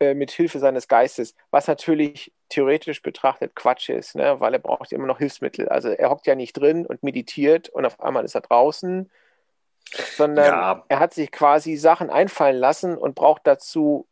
äh, 0.00 0.14
mit 0.14 0.30
Hilfe 0.30 0.58
seines 0.58 0.88
Geistes, 0.88 1.34
was 1.50 1.66
natürlich 1.66 2.32
theoretisch 2.48 3.02
betrachtet 3.02 3.54
Quatsch 3.54 3.88
ist, 3.88 4.14
ne? 4.14 4.38
weil 4.40 4.54
er 4.54 4.60
braucht 4.60 4.92
immer 4.92 5.06
noch 5.06 5.18
Hilfsmittel. 5.18 5.68
Also 5.68 5.88
er 5.88 6.10
hockt 6.10 6.26
ja 6.26 6.34
nicht 6.34 6.52
drin 6.52 6.86
und 6.86 7.02
meditiert 7.02 7.68
und 7.68 7.84
auf 7.84 8.00
einmal 8.00 8.24
ist 8.24 8.34
er 8.34 8.40
draußen, 8.42 9.10
sondern 10.16 10.46
ja. 10.46 10.84
er 10.88 10.98
hat 10.98 11.14
sich 11.14 11.32
quasi 11.32 11.76
Sachen 11.76 12.10
einfallen 12.10 12.56
lassen 12.56 12.96
und 12.96 13.14
braucht 13.14 13.46
dazu 13.46 14.06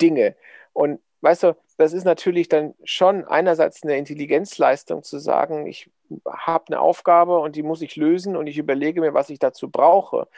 Dinge. 0.00 0.36
Und 0.72 1.00
weißt 1.20 1.44
du, 1.44 1.56
das 1.76 1.92
ist 1.92 2.04
natürlich 2.04 2.48
dann 2.48 2.74
schon 2.84 3.24
einerseits 3.24 3.82
eine 3.82 3.96
Intelligenzleistung 3.96 5.02
zu 5.02 5.18
sagen, 5.18 5.66
ich 5.66 5.90
habe 6.28 6.64
eine 6.68 6.80
Aufgabe 6.80 7.38
und 7.38 7.56
die 7.56 7.62
muss 7.62 7.82
ich 7.82 7.96
lösen 7.96 8.36
und 8.36 8.46
ich 8.46 8.58
überlege 8.58 9.00
mir, 9.00 9.14
was 9.14 9.30
ich 9.30 9.38
dazu 9.38 9.70
brauche. 9.70 10.28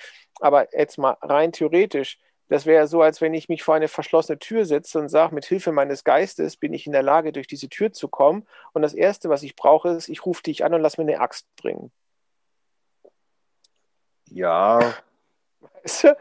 Aber 0.40 0.72
jetzt 0.72 0.96
mal 0.96 1.16
rein 1.22 1.52
theoretisch, 1.52 2.18
das 2.48 2.66
wäre 2.66 2.86
so, 2.86 3.02
als 3.02 3.20
wenn 3.20 3.34
ich 3.34 3.48
mich 3.48 3.62
vor 3.62 3.74
eine 3.74 3.88
verschlossene 3.88 4.38
Tür 4.38 4.64
setze 4.64 4.98
und 4.98 5.08
sage, 5.08 5.34
mit 5.34 5.44
Hilfe 5.44 5.72
meines 5.72 6.04
Geistes 6.04 6.56
bin 6.56 6.72
ich 6.72 6.86
in 6.86 6.92
der 6.92 7.02
Lage, 7.02 7.32
durch 7.32 7.46
diese 7.46 7.68
Tür 7.68 7.92
zu 7.92 8.08
kommen. 8.08 8.46
Und 8.72 8.82
das 8.82 8.94
Erste, 8.94 9.28
was 9.28 9.42
ich 9.42 9.56
brauche, 9.56 9.90
ist, 9.90 10.08
ich 10.08 10.24
rufe 10.24 10.42
dich 10.42 10.64
an 10.64 10.74
und 10.74 10.80
lass 10.80 10.98
mir 10.98 11.04
eine 11.04 11.20
Axt 11.20 11.46
bringen. 11.56 11.90
Ja. 14.30 14.94
Weißt 15.82 16.04
du? 16.04 16.16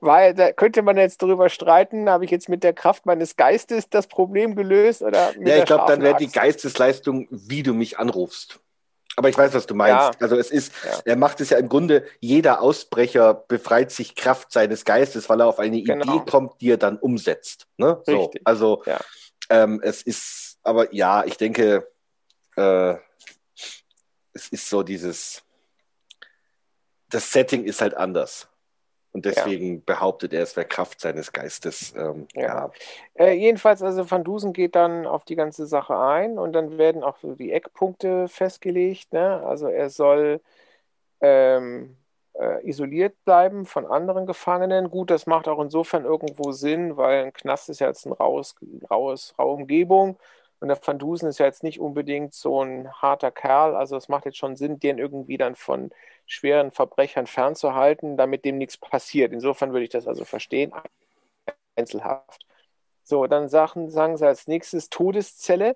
Weil 0.00 0.34
da 0.34 0.52
könnte 0.52 0.82
man 0.82 0.96
jetzt 0.96 1.22
darüber 1.22 1.48
streiten, 1.48 2.10
habe 2.10 2.24
ich 2.24 2.30
jetzt 2.30 2.48
mit 2.48 2.62
der 2.62 2.72
Kraft 2.72 3.06
meines 3.06 3.36
Geistes 3.36 3.88
das 3.88 4.06
Problem 4.06 4.54
gelöst 4.54 5.02
oder 5.02 5.32
Ja, 5.38 5.58
ich 5.58 5.64
glaube, 5.64 5.84
dann 5.86 6.02
wäre 6.02 6.16
die 6.16 6.30
Geistesleistung, 6.30 7.26
wie 7.30 7.62
du 7.62 7.72
mich 7.72 7.98
anrufst. 7.98 8.60
Aber 9.16 9.28
ich 9.28 9.36
weiß, 9.36 9.52
was 9.52 9.66
du 9.66 9.74
meinst. 9.74 10.14
Ja. 10.14 10.20
Also 10.20 10.36
es 10.36 10.50
ist, 10.50 10.72
ja. 10.84 11.00
er 11.04 11.16
macht 11.16 11.40
es 11.40 11.50
ja 11.50 11.58
im 11.58 11.68
Grunde, 11.68 12.04
jeder 12.20 12.62
Ausbrecher 12.62 13.34
befreit 13.34 13.90
sich 13.90 14.14
Kraft 14.14 14.52
seines 14.52 14.84
Geistes, 14.84 15.28
weil 15.28 15.40
er 15.40 15.46
auf 15.46 15.58
eine 15.58 15.82
genau. 15.82 16.16
Idee 16.16 16.30
kommt, 16.30 16.60
die 16.60 16.70
er 16.70 16.78
dann 16.78 16.98
umsetzt. 16.98 17.66
Ne? 17.76 18.00
So, 18.06 18.30
also 18.44 18.82
ja. 18.86 19.00
ähm, 19.50 19.80
es 19.82 20.02
ist, 20.02 20.58
aber 20.62 20.94
ja, 20.94 21.24
ich 21.24 21.36
denke, 21.36 21.88
äh, 22.56 22.94
es 24.32 24.48
ist 24.48 24.68
so 24.68 24.82
dieses, 24.82 25.42
das 27.10 27.30
Setting 27.30 27.64
ist 27.64 27.82
halt 27.82 27.94
anders. 27.94 28.48
Und 29.12 29.26
deswegen 29.26 29.74
ja. 29.76 29.82
behauptet 29.84 30.32
er, 30.32 30.42
es 30.42 30.56
wäre 30.56 30.66
Kraft 30.66 31.00
seines 31.00 31.32
Geistes. 31.32 31.94
Ähm, 31.96 32.26
ja. 32.34 32.42
ja. 32.42 32.70
Äh, 33.14 33.32
jedenfalls, 33.34 33.82
also 33.82 34.10
Van 34.10 34.24
Dusen 34.24 34.52
geht 34.54 34.74
dann 34.74 35.06
auf 35.06 35.24
die 35.24 35.36
ganze 35.36 35.66
Sache 35.66 35.98
ein 35.98 36.38
und 36.38 36.54
dann 36.54 36.78
werden 36.78 37.02
auch 37.02 37.18
so 37.18 37.34
die 37.34 37.52
Eckpunkte 37.52 38.28
festgelegt. 38.28 39.12
Ne? 39.12 39.42
Also 39.44 39.68
er 39.68 39.90
soll 39.90 40.40
ähm, 41.20 41.96
äh, 42.34 42.66
isoliert 42.66 43.14
bleiben 43.24 43.66
von 43.66 43.86
anderen 43.86 44.26
Gefangenen. 44.26 44.90
Gut, 44.90 45.10
das 45.10 45.26
macht 45.26 45.46
auch 45.48 45.60
insofern 45.60 46.04
irgendwo 46.04 46.52
Sinn, 46.52 46.96
weil 46.96 47.24
ein 47.26 47.32
Knast 47.34 47.68
ist 47.68 47.80
ja 47.80 47.88
jetzt 47.88 48.06
ein 48.06 48.12
raues, 48.12 48.54
raues, 48.90 49.34
raue 49.38 49.54
Umgebung. 49.56 50.16
Und 50.62 50.68
der 50.68 50.78
Van 50.80 50.96
Dusen 50.96 51.28
ist 51.28 51.38
ja 51.38 51.46
jetzt 51.46 51.64
nicht 51.64 51.80
unbedingt 51.80 52.34
so 52.34 52.62
ein 52.62 52.88
harter 52.92 53.32
Kerl. 53.32 53.74
Also 53.74 53.96
es 53.96 54.08
macht 54.08 54.26
jetzt 54.26 54.38
schon 54.38 54.54
Sinn, 54.54 54.78
den 54.78 54.98
irgendwie 54.98 55.36
dann 55.36 55.56
von 55.56 55.90
schweren 56.24 56.70
Verbrechern 56.70 57.26
fernzuhalten, 57.26 58.16
damit 58.16 58.44
dem 58.44 58.58
nichts 58.58 58.76
passiert. 58.76 59.32
Insofern 59.32 59.72
würde 59.72 59.82
ich 59.82 59.90
das 59.90 60.06
also 60.06 60.24
verstehen. 60.24 60.72
Einzelhaft. 61.74 62.46
So, 63.02 63.26
dann 63.26 63.48
sagen, 63.48 63.90
sagen 63.90 64.16
sie 64.16 64.24
als 64.24 64.46
nächstes 64.46 64.88
Todeszelle. 64.88 65.74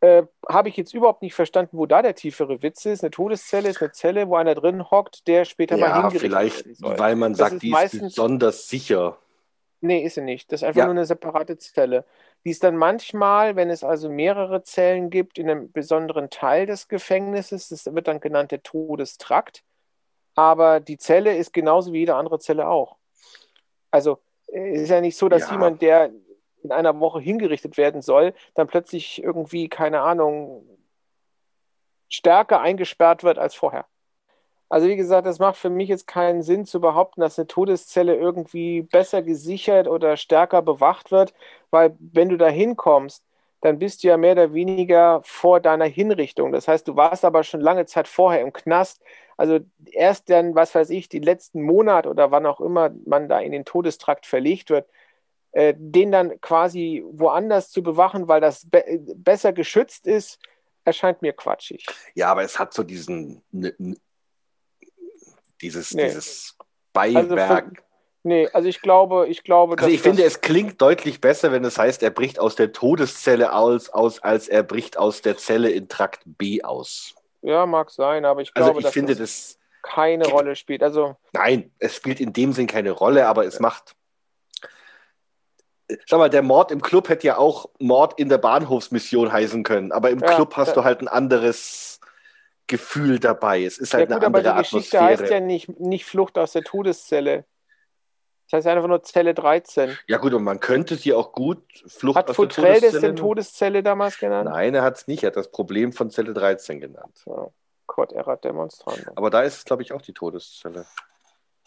Äh, 0.00 0.24
Habe 0.48 0.70
ich 0.70 0.76
jetzt 0.76 0.92
überhaupt 0.92 1.22
nicht 1.22 1.34
verstanden, 1.34 1.78
wo 1.78 1.86
da 1.86 2.02
der 2.02 2.16
tiefere 2.16 2.64
Witz 2.64 2.86
ist. 2.86 3.04
Eine 3.04 3.12
Todeszelle 3.12 3.68
ist 3.68 3.80
eine 3.80 3.92
Zelle, 3.92 4.28
wo 4.28 4.34
einer 4.34 4.56
drin 4.56 4.90
hockt, 4.90 5.28
der 5.28 5.44
später 5.44 5.76
ja, 5.76 5.86
mal 5.86 5.94
hingerichtet 5.94 6.20
vielleicht, 6.20 6.64
werden 6.64 6.74
soll. 6.74 6.98
weil 6.98 7.14
man 7.14 7.34
das 7.34 7.38
sagt, 7.38 7.52
ist 7.52 7.62
die 7.62 7.70
ist 7.70 8.00
besonders 8.00 8.68
sicher. 8.68 9.18
Nee, 9.82 10.04
ist 10.04 10.14
sie 10.14 10.20
nicht. 10.20 10.50
Das 10.50 10.62
ist 10.62 10.66
einfach 10.66 10.80
ja. 10.80 10.86
nur 10.86 10.94
eine 10.94 11.06
separate 11.06 11.58
Zelle. 11.58 12.04
Die 12.44 12.50
ist 12.50 12.64
dann 12.64 12.76
manchmal, 12.76 13.54
wenn 13.56 13.68
es 13.68 13.84
also 13.84 14.08
mehrere 14.08 14.62
Zellen 14.62 15.10
gibt, 15.10 15.38
in 15.38 15.50
einem 15.50 15.70
besonderen 15.72 16.30
Teil 16.30 16.66
des 16.66 16.88
Gefängnisses, 16.88 17.68
das 17.68 17.92
wird 17.94 18.08
dann 18.08 18.20
genannt 18.20 18.50
der 18.50 18.62
Todestrakt. 18.62 19.62
Aber 20.34 20.80
die 20.80 20.96
Zelle 20.96 21.36
ist 21.36 21.52
genauso 21.52 21.92
wie 21.92 21.98
jede 21.98 22.14
andere 22.14 22.38
Zelle 22.38 22.68
auch. 22.68 22.96
Also 23.90 24.20
äh, 24.46 24.74
es 24.74 24.82
ist 24.82 24.90
ja 24.90 25.00
nicht 25.00 25.16
so, 25.16 25.28
dass 25.28 25.46
ja. 25.46 25.52
jemand, 25.52 25.82
der 25.82 26.10
in 26.62 26.72
einer 26.72 26.98
Woche 27.00 27.20
hingerichtet 27.20 27.76
werden 27.76 28.02
soll, 28.02 28.34
dann 28.54 28.66
plötzlich 28.66 29.22
irgendwie, 29.22 29.68
keine 29.68 30.02
Ahnung, 30.02 30.66
stärker 32.08 32.60
eingesperrt 32.60 33.22
wird 33.22 33.38
als 33.38 33.54
vorher. 33.54 33.86
Also 34.70 34.86
wie 34.86 34.96
gesagt, 34.96 35.26
das 35.26 35.40
macht 35.40 35.56
für 35.56 35.68
mich 35.68 35.88
jetzt 35.88 36.06
keinen 36.06 36.42
Sinn 36.42 36.64
zu 36.64 36.80
behaupten, 36.80 37.20
dass 37.20 37.38
eine 37.38 37.48
Todeszelle 37.48 38.14
irgendwie 38.14 38.82
besser 38.82 39.20
gesichert 39.20 39.88
oder 39.88 40.16
stärker 40.16 40.62
bewacht 40.62 41.10
wird, 41.10 41.34
weil 41.70 41.96
wenn 41.98 42.28
du 42.28 42.38
da 42.38 42.48
hinkommst, 42.48 43.24
dann 43.62 43.80
bist 43.80 44.02
du 44.02 44.08
ja 44.08 44.16
mehr 44.16 44.32
oder 44.32 44.54
weniger 44.54 45.22
vor 45.24 45.58
deiner 45.58 45.86
Hinrichtung. 45.86 46.52
Das 46.52 46.68
heißt, 46.68 46.86
du 46.86 46.94
warst 46.94 47.24
aber 47.24 47.42
schon 47.42 47.60
lange 47.60 47.84
Zeit 47.84 48.06
vorher 48.06 48.42
im 48.42 48.52
Knast. 48.52 49.02
Also 49.36 49.58
erst 49.90 50.30
dann, 50.30 50.54
was 50.54 50.72
weiß 50.74 50.90
ich, 50.90 51.08
die 51.08 51.18
letzten 51.18 51.62
Monate 51.62 52.08
oder 52.08 52.30
wann 52.30 52.46
auch 52.46 52.60
immer 52.60 52.90
man 53.06 53.28
da 53.28 53.40
in 53.40 53.50
den 53.50 53.64
Todestrakt 53.64 54.24
verlegt 54.24 54.70
wird, 54.70 54.88
äh, 55.50 55.74
den 55.76 56.12
dann 56.12 56.40
quasi 56.40 57.04
woanders 57.10 57.70
zu 57.70 57.82
bewachen, 57.82 58.28
weil 58.28 58.40
das 58.40 58.70
be 58.70 58.84
besser 59.16 59.52
geschützt 59.52 60.06
ist, 60.06 60.38
erscheint 60.84 61.22
mir 61.22 61.32
quatschig. 61.32 61.84
Ja, 62.14 62.30
aber 62.30 62.44
es 62.44 62.58
hat 62.58 62.72
so 62.72 62.84
diesen 62.84 63.42
dieses, 65.62 65.94
nee. 65.94 66.04
dieses 66.04 66.56
Beiwerk. 66.92 67.64
Also 67.64 67.82
nee, 68.22 68.48
also 68.52 68.68
ich 68.68 68.80
glaube, 68.80 69.28
ich 69.28 69.44
glaube, 69.44 69.76
Also 69.78 69.90
ich 69.90 70.00
finde, 70.00 70.24
es 70.24 70.40
klingt 70.40 70.80
deutlich 70.80 71.20
besser, 71.20 71.52
wenn 71.52 71.64
es 71.64 71.78
heißt, 71.78 72.02
er 72.02 72.10
bricht 72.10 72.38
aus 72.38 72.56
der 72.56 72.72
Todeszelle 72.72 73.52
aus, 73.52 73.90
aus 73.90 74.22
als 74.22 74.48
er 74.48 74.62
bricht 74.62 74.98
aus 74.98 75.22
der 75.22 75.36
Zelle 75.36 75.70
in 75.70 75.88
Trakt 75.88 76.22
B 76.24 76.62
aus. 76.62 77.14
Ja, 77.42 77.66
mag 77.66 77.90
sein, 77.90 78.24
aber 78.24 78.42
ich 78.42 78.50
also 78.54 78.66
glaube, 78.66 78.80
ich 78.80 78.84
dass 78.84 78.92
finde, 78.92 79.16
das 79.16 79.58
keine 79.82 80.26
Rolle 80.26 80.56
spielt. 80.56 80.82
Also 80.82 81.16
Nein, 81.32 81.72
es 81.78 81.96
spielt 81.96 82.20
in 82.20 82.32
dem 82.32 82.52
Sinn 82.52 82.66
keine 82.66 82.90
Rolle, 82.90 83.26
aber 83.26 83.46
es 83.46 83.60
macht. 83.60 83.94
Schau 86.04 86.18
mal, 86.18 86.30
der 86.30 86.42
Mord 86.42 86.70
im 86.70 86.82
Club 86.82 87.08
hätte 87.08 87.26
ja 87.26 87.36
auch 87.36 87.68
Mord 87.80 88.18
in 88.18 88.28
der 88.28 88.38
Bahnhofsmission 88.38 89.32
heißen 89.32 89.64
können, 89.64 89.90
aber 89.90 90.10
im 90.10 90.20
ja, 90.20 90.34
Club 90.34 90.56
hast 90.56 90.76
du 90.76 90.84
halt 90.84 91.00
ein 91.00 91.08
anderes 91.08 91.99
Gefühl 92.70 93.18
dabei. 93.18 93.64
Es 93.64 93.78
ist 93.78 93.92
halt 93.92 94.08
ja, 94.08 94.16
gut, 94.16 94.24
eine 94.24 94.26
andere 94.26 94.52
aber 94.52 94.62
die 94.62 94.70
Geschichte 94.70 94.98
Atmosphäre. 94.98 95.22
heißt 95.22 95.32
ja 95.32 95.40
nicht, 95.40 95.80
nicht 95.80 96.04
Flucht 96.06 96.38
aus 96.38 96.52
der 96.52 96.62
Todeszelle. 96.62 97.44
Das 98.48 98.58
heißt 98.58 98.66
einfach 98.68 98.88
nur 98.88 99.02
Zelle 99.02 99.34
13. 99.34 99.96
Ja 100.06 100.18
gut, 100.18 100.32
und 100.34 100.44
man 100.44 100.60
könnte 100.60 100.94
sie 100.96 101.12
auch 101.12 101.32
gut 101.32 101.62
Flucht 101.86 102.16
hat 102.16 102.30
aus 102.30 102.36
Futrell 102.36 102.80
der 102.80 102.80
Todeszelle... 102.80 102.86
Hat 102.86 102.94
das 102.94 103.00
denn 103.02 103.16
Todeszelle 103.16 103.82
damals 103.82 104.18
genannt? 104.18 104.48
Nein, 104.48 104.74
er 104.74 104.82
hat 104.82 104.98
es 104.98 105.08
nicht. 105.08 105.24
Er 105.24 105.28
hat 105.28 105.36
das 105.36 105.50
Problem 105.50 105.92
von 105.92 106.10
Zelle 106.10 106.32
13 106.32 106.80
genannt. 106.80 107.22
Ja. 107.26 107.48
Quod 107.86 108.12
erat 108.12 108.44
demonstrandum. 108.44 109.16
Aber 109.16 109.30
da 109.30 109.42
ist 109.42 109.58
es, 109.58 109.64
glaube 109.64 109.82
ich, 109.82 109.92
auch 109.92 110.02
die 110.02 110.12
Todeszelle. 110.12 110.86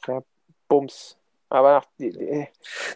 Ja, 0.07 0.23
Bums. 0.69 1.17
Aber 1.49 1.71
nach, 1.71 1.85
die, 1.99 2.47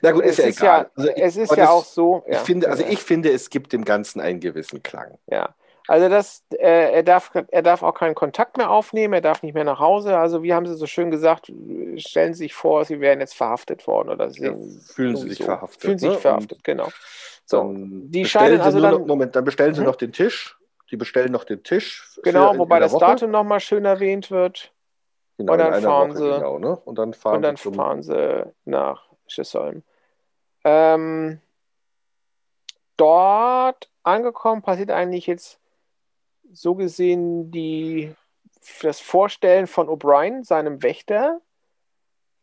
Na 0.01 0.11
gut, 0.11 0.23
ist 0.23 0.39
ja 0.39 0.45
ist 0.45 0.59
egal. 0.61 0.83
Ja, 0.83 0.91
also 0.95 1.09
ich, 1.09 1.23
es 1.23 1.37
ist 1.37 1.55
ja 1.55 1.69
auch 1.69 1.85
so. 1.85 2.23
Ich 2.25 2.37
finde, 2.39 2.69
also 2.69 2.83
ich 2.83 2.99
finde, 2.99 3.31
es 3.31 3.49
gibt 3.49 3.73
dem 3.73 3.85
Ganzen 3.85 4.21
einen 4.21 4.39
gewissen 4.39 4.81
Klang. 4.81 5.19
Ja. 5.27 5.55
Also 5.87 6.09
das, 6.09 6.43
äh, 6.51 6.91
er, 6.91 7.03
darf, 7.03 7.31
er 7.33 7.61
darf 7.61 7.81
auch 7.81 7.93
keinen 7.93 8.13
Kontakt 8.13 8.57
mehr 8.57 8.69
aufnehmen, 8.69 9.13
er 9.13 9.21
darf 9.21 9.41
nicht 9.41 9.53
mehr 9.53 9.63
nach 9.63 9.79
Hause. 9.79 10.17
Also 10.17 10.43
wie 10.43 10.53
haben 10.53 10.65
Sie 10.65 10.75
so 10.75 10.85
schön 10.85 11.11
gesagt, 11.11 11.51
stellen 11.95 12.33
Sie 12.33 12.39
sich 12.39 12.53
vor, 12.53 12.83
Sie 12.83 12.99
wären 12.99 13.21
jetzt 13.21 13.35
verhaftet 13.35 13.87
worden 13.87 14.09
oder 14.09 14.29
Sie 14.29 14.43
ja, 14.43 14.53
fühlen 14.93 15.15
Sie 15.15 15.29
sich 15.29 15.43
verhaftet. 15.43 15.81
Fühlen 15.81 15.97
sich 15.97 16.11
ne? 16.11 16.17
verhaftet, 16.17 16.63
genau. 16.63 16.89
So, 17.45 17.73
die 17.73 18.25
scheinen 18.25 18.59
also 18.59 18.81
dann, 18.81 18.91
noch, 18.91 19.05
Moment, 19.05 19.35
dann 19.35 19.45
bestellen 19.45 19.73
Sie 19.73 19.79
mhm. 19.79 19.87
noch 19.87 19.95
den 19.95 20.11
Tisch. 20.11 20.57
Die 20.91 20.97
bestellen 20.97 21.31
noch 21.31 21.43
den 21.43 21.63
Tisch. 21.63 22.17
Genau, 22.23 22.57
wobei 22.57 22.79
das 22.79 22.93
Woche. 22.93 23.05
Datum 23.05 23.31
nochmal 23.31 23.59
schön 23.59 23.85
erwähnt 23.85 24.31
wird. 24.31 24.71
Genau, 25.37 25.53
und 25.53 25.59
dann 25.59 25.81
fahren 25.81 26.09
Woche, 26.09 26.17
sie, 26.17 26.31
genau, 26.31 26.59
ne? 26.59 26.75
und 26.77 26.97
dann 26.97 27.13
fahren, 27.13 27.35
und 27.35 27.41
dann 27.43 27.55
sie, 27.57 27.71
fahren 27.71 28.03
sie 28.03 28.53
nach 28.65 29.03
Schisholm. 29.27 29.83
Ähm, 30.63 31.39
dort 32.97 33.89
angekommen 34.03 34.61
passiert 34.61 34.91
eigentlich 34.91 35.27
jetzt 35.27 35.59
so 36.51 36.75
gesehen 36.75 37.51
die, 37.51 38.13
das 38.81 38.99
Vorstellen 38.99 39.67
von 39.67 39.87
O'Brien, 39.87 40.43
seinem 40.43 40.83
Wächter. 40.83 41.41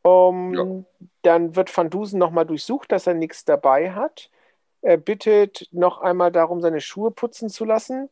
Um, 0.02 0.54
ja. 0.54 1.06
Dann 1.22 1.56
wird 1.56 1.74
Van 1.74 1.88
Dusen 1.88 2.18
nochmal 2.18 2.44
durchsucht, 2.44 2.92
dass 2.92 3.06
er 3.06 3.14
nichts 3.14 3.44
dabei 3.44 3.92
hat. 3.92 4.30
Er 4.82 4.98
bittet 4.98 5.66
noch 5.72 6.02
einmal 6.02 6.30
darum, 6.30 6.60
seine 6.60 6.82
Schuhe 6.82 7.10
putzen 7.10 7.48
zu 7.48 7.64
lassen, 7.64 8.10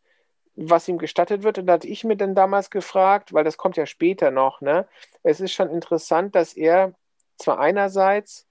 was 0.56 0.88
ihm 0.88 0.96
gestattet 0.96 1.42
wird. 1.42 1.58
Und 1.58 1.66
da 1.66 1.74
hatte 1.74 1.88
ich 1.88 2.04
mir 2.04 2.16
dann 2.16 2.34
damals 2.34 2.70
gefragt, 2.70 3.34
weil 3.34 3.44
das 3.44 3.58
kommt 3.58 3.76
ja 3.76 3.84
später 3.84 4.30
noch, 4.30 4.62
ne? 4.62 4.86
Es 5.22 5.40
ist 5.40 5.52
schon 5.52 5.68
interessant, 5.68 6.34
dass 6.34 6.54
er 6.54 6.94
zwar 7.36 7.58
einerseits 7.58 8.46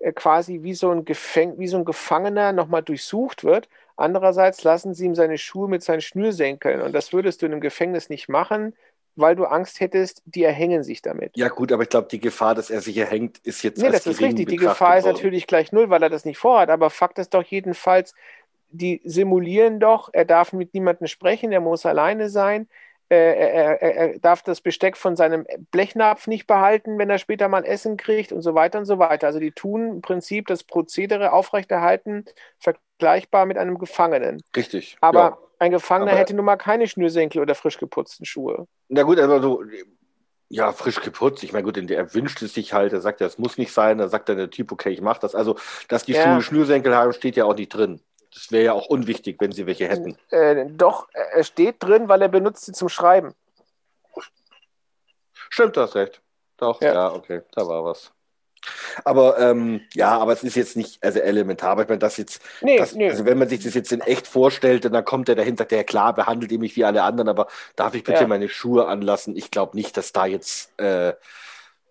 äh, 0.00 0.12
quasi 0.12 0.62
wie 0.62 0.74
so 0.74 0.90
ein, 0.90 1.04
Gefäng 1.04 1.58
wie 1.58 1.68
so 1.68 1.76
ein 1.76 1.84
Gefangener 1.84 2.52
nochmal 2.52 2.82
durchsucht 2.82 3.44
wird, 3.44 3.68
Andererseits 4.00 4.64
lassen 4.64 4.94
sie 4.94 5.06
ihm 5.06 5.14
seine 5.14 5.38
Schuhe 5.38 5.68
mit 5.68 5.82
seinen 5.82 6.00
Schnürsenkeln. 6.00 6.80
Und 6.80 6.92
das 6.92 7.12
würdest 7.12 7.42
du 7.42 7.46
in 7.46 7.52
einem 7.52 7.60
Gefängnis 7.60 8.08
nicht 8.08 8.28
machen, 8.28 8.74
weil 9.16 9.36
du 9.36 9.44
Angst 9.44 9.80
hättest, 9.80 10.22
die 10.24 10.42
erhängen 10.42 10.82
sich 10.82 11.02
damit. 11.02 11.36
Ja, 11.36 11.48
gut, 11.48 11.70
aber 11.72 11.82
ich 11.82 11.88
glaube, 11.88 12.08
die 12.10 12.20
Gefahr, 12.20 12.54
dass 12.54 12.70
er 12.70 12.80
sich 12.80 12.96
erhängt, 12.96 13.38
ist 13.38 13.62
jetzt. 13.62 13.82
Nee, 13.82 13.90
das 13.90 14.06
ist 14.06 14.20
richtig. 14.20 14.48
Die 14.48 14.56
Gefahr 14.56 14.98
ist 14.98 15.04
natürlich 15.04 15.46
gleich 15.46 15.72
null, 15.72 15.90
weil 15.90 16.02
er 16.02 16.08
das 16.08 16.24
nicht 16.24 16.38
vorhat. 16.38 16.70
Aber 16.70 16.90
Fakt 16.90 17.18
ist 17.18 17.34
doch 17.34 17.42
jedenfalls, 17.42 18.14
die 18.70 19.00
simulieren 19.04 19.80
doch, 19.80 20.10
er 20.12 20.24
darf 20.24 20.52
mit 20.52 20.74
niemandem 20.74 21.06
sprechen, 21.06 21.52
er 21.52 21.60
muss 21.60 21.84
alleine 21.84 22.30
sein. 22.30 22.68
Äh, 23.10 23.16
er, 23.16 23.82
er, 23.82 23.96
er, 23.96 24.18
darf 24.20 24.42
das 24.42 24.60
Besteck 24.60 24.96
von 24.96 25.16
seinem 25.16 25.44
Blechnapf 25.72 26.28
nicht 26.28 26.46
behalten, 26.46 26.96
wenn 26.96 27.10
er 27.10 27.18
später 27.18 27.48
mal 27.48 27.64
Essen 27.64 27.96
kriegt 27.96 28.30
und 28.30 28.40
so 28.42 28.54
weiter 28.54 28.78
und 28.78 28.84
so 28.84 29.00
weiter. 29.00 29.26
Also 29.26 29.40
die 29.40 29.50
tun 29.50 29.94
im 29.94 30.00
Prinzip 30.00 30.46
das 30.46 30.62
Prozedere 30.62 31.32
aufrechterhalten, 31.32 32.24
vergleichbar 32.60 33.46
mit 33.46 33.58
einem 33.58 33.78
Gefangenen. 33.78 34.40
Richtig. 34.54 34.96
Aber 35.00 35.20
ja. 35.20 35.38
ein 35.58 35.72
Gefangener 35.72 36.12
Aber 36.12 36.20
hätte 36.20 36.34
nun 36.34 36.44
mal 36.44 36.56
keine 36.56 36.86
Schnürsenkel 36.86 37.42
oder 37.42 37.56
frisch 37.56 37.78
geputzten 37.78 38.24
Schuhe. 38.26 38.68
Na 38.88 39.02
gut, 39.02 39.18
aber 39.18 39.42
so, 39.42 39.64
ja, 40.48 40.72
frisch 40.72 41.00
geputzt. 41.00 41.42
Ich 41.42 41.52
meine, 41.52 41.64
gut, 41.64 41.78
er 41.78 42.14
wünscht 42.14 42.42
es 42.42 42.54
sich 42.54 42.72
halt, 42.72 42.92
er 42.92 43.00
sagt, 43.00 43.20
das 43.20 43.38
muss 43.38 43.58
nicht 43.58 43.72
sein, 43.72 43.98
da 43.98 44.08
sagt 44.08 44.28
dann 44.28 44.36
der 44.36 44.50
Typ, 44.50 44.70
okay, 44.70 44.90
ich 44.90 45.00
mach 45.00 45.18
das. 45.18 45.34
Also, 45.34 45.56
dass 45.88 46.04
die 46.04 46.12
ja. 46.12 46.22
Schuhe 46.22 46.42
Schnürsenkel 46.42 46.94
haben, 46.94 47.12
steht 47.12 47.36
ja 47.36 47.44
auch 47.44 47.56
nicht 47.56 47.70
drin. 47.70 48.00
Das 48.32 48.52
wäre 48.52 48.64
ja 48.64 48.72
auch 48.72 48.86
unwichtig, 48.86 49.36
wenn 49.40 49.52
sie 49.52 49.66
welche 49.66 49.88
hätten. 49.88 50.16
Äh, 50.30 50.66
doch, 50.70 51.08
er 51.12 51.42
steht 51.44 51.82
drin, 51.82 52.08
weil 52.08 52.22
er 52.22 52.28
benutzt 52.28 52.64
sie 52.64 52.72
zum 52.72 52.88
Schreiben. 52.88 53.34
Stimmt, 55.48 55.76
du 55.76 55.80
hast 55.80 55.96
recht. 55.96 56.22
Doch, 56.56 56.80
ja, 56.80 56.94
ja 56.94 57.12
okay, 57.12 57.42
da 57.52 57.66
war 57.66 57.84
was. 57.84 58.12
Aber 59.04 59.38
ähm, 59.38 59.80
ja, 59.94 60.18
aber 60.18 60.32
es 60.32 60.42
ist 60.42 60.54
jetzt 60.54 60.76
nicht 60.76 61.02
also 61.02 61.18
elementar. 61.18 61.78
Ich 61.80 61.88
meine, 61.88 61.98
das 61.98 62.18
jetzt, 62.18 62.42
nee, 62.60 62.76
das, 62.76 62.94
nee. 62.94 63.08
also 63.08 63.24
wenn 63.24 63.38
man 63.38 63.48
sich 63.48 63.64
das 63.64 63.74
jetzt 63.74 63.90
in 63.90 64.00
echt 64.02 64.26
vorstellt, 64.26 64.84
dann 64.84 65.04
kommt 65.04 65.28
er 65.28 65.34
dahin, 65.34 65.56
sagt 65.56 65.72
er, 65.72 65.78
ja 65.78 65.84
klar, 65.84 66.14
behandelt 66.14 66.52
ihr 66.52 66.58
mich 66.58 66.76
wie 66.76 66.84
alle 66.84 67.02
anderen, 67.02 67.28
aber 67.28 67.48
darf 67.76 67.94
ich 67.94 68.04
bitte 68.04 68.22
ja. 68.22 68.26
meine 68.26 68.48
Schuhe 68.48 68.86
anlassen? 68.86 69.34
Ich 69.36 69.50
glaube 69.50 69.76
nicht, 69.76 69.96
dass 69.96 70.12
da 70.12 70.26
jetzt, 70.26 70.78
äh, 70.78 71.14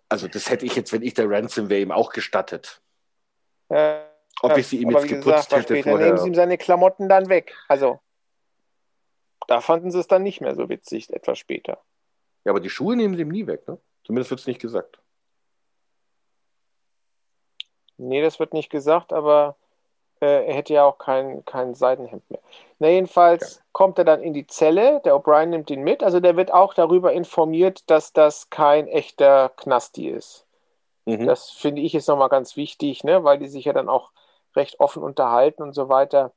also 0.09 0.27
das 0.27 0.49
hätte 0.49 0.65
ich 0.65 0.75
jetzt, 0.75 0.93
wenn 0.93 1.01
ich 1.01 1.15
der 1.15 1.29
Ransom 1.29 1.69
wäre, 1.69 1.81
ihm 1.81 1.91
auch 1.91 2.11
gestattet. 2.11 2.81
Ja. 3.69 4.08
Ob 4.41 4.57
ich 4.57 4.67
sie 4.67 4.81
ihm 4.81 4.91
jetzt 4.91 5.07
geputzt 5.07 5.25
gesagt, 5.25 5.51
hätte 5.51 5.63
später 5.63 5.89
vorher. 5.91 6.07
nehmen 6.07 6.17
sie 6.19 6.27
ihm 6.27 6.35
seine 6.35 6.57
Klamotten 6.57 7.09
dann 7.09 7.29
weg. 7.29 7.55
Also, 7.67 7.99
da 9.47 9.61
fanden 9.61 9.91
sie 9.91 9.99
es 9.99 10.07
dann 10.07 10.23
nicht 10.23 10.41
mehr 10.41 10.55
so 10.55 10.69
witzig, 10.69 11.09
etwas 11.11 11.39
später. 11.39 11.79
Ja, 12.45 12.51
aber 12.51 12.59
die 12.59 12.69
Schuhe 12.69 12.95
nehmen 12.95 13.15
sie 13.15 13.23
ihm 13.23 13.29
nie 13.29 13.47
weg, 13.47 13.67
ne? 13.67 13.77
Zumindest 14.05 14.29
wird 14.31 14.39
es 14.39 14.47
nicht 14.47 14.61
gesagt. 14.61 14.99
Nee, 17.97 18.21
das 18.21 18.39
wird 18.39 18.53
nicht 18.53 18.69
gesagt, 18.69 19.11
aber 19.11 19.57
äh, 20.21 20.47
er 20.47 20.53
hätte 20.53 20.73
ja 20.73 20.85
auch 20.85 20.97
kein, 20.97 21.43
kein 21.45 21.75
Seidenhemd 21.75 22.29
mehr. 22.29 22.41
Na, 22.79 22.87
jedenfalls 22.87 23.57
ja. 23.57 23.61
kommt 23.73 23.97
er 23.97 24.05
dann 24.05 24.21
in 24.21 24.33
die 24.33 24.47
Zelle, 24.47 25.01
der 25.03 25.15
O'Brien 25.15 25.47
nimmt 25.47 25.69
ihn 25.69 25.83
mit. 25.83 26.01
Also 26.01 26.19
der 26.19 26.37
wird 26.37 26.53
auch 26.53 26.73
darüber 26.73 27.11
informiert, 27.11 27.89
dass 27.89 28.13
das 28.13 28.49
kein 28.49 28.87
echter 28.87 29.49
Knasti 29.57 30.09
ist. 30.09 30.45
Mhm. 31.05 31.25
Das 31.25 31.49
finde 31.49 31.81
ich 31.81 31.93
jetzt 31.93 32.07
nochmal 32.07 32.29
ganz 32.29 32.55
wichtig, 32.55 33.03
ne? 33.03 33.23
weil 33.23 33.37
die 33.37 33.47
sich 33.47 33.65
ja 33.65 33.73
dann 33.73 33.89
auch 33.89 34.11
recht 34.55 34.79
offen 34.79 35.03
unterhalten 35.03 35.63
und 35.63 35.73
so 35.73 35.89
weiter. 35.89 36.33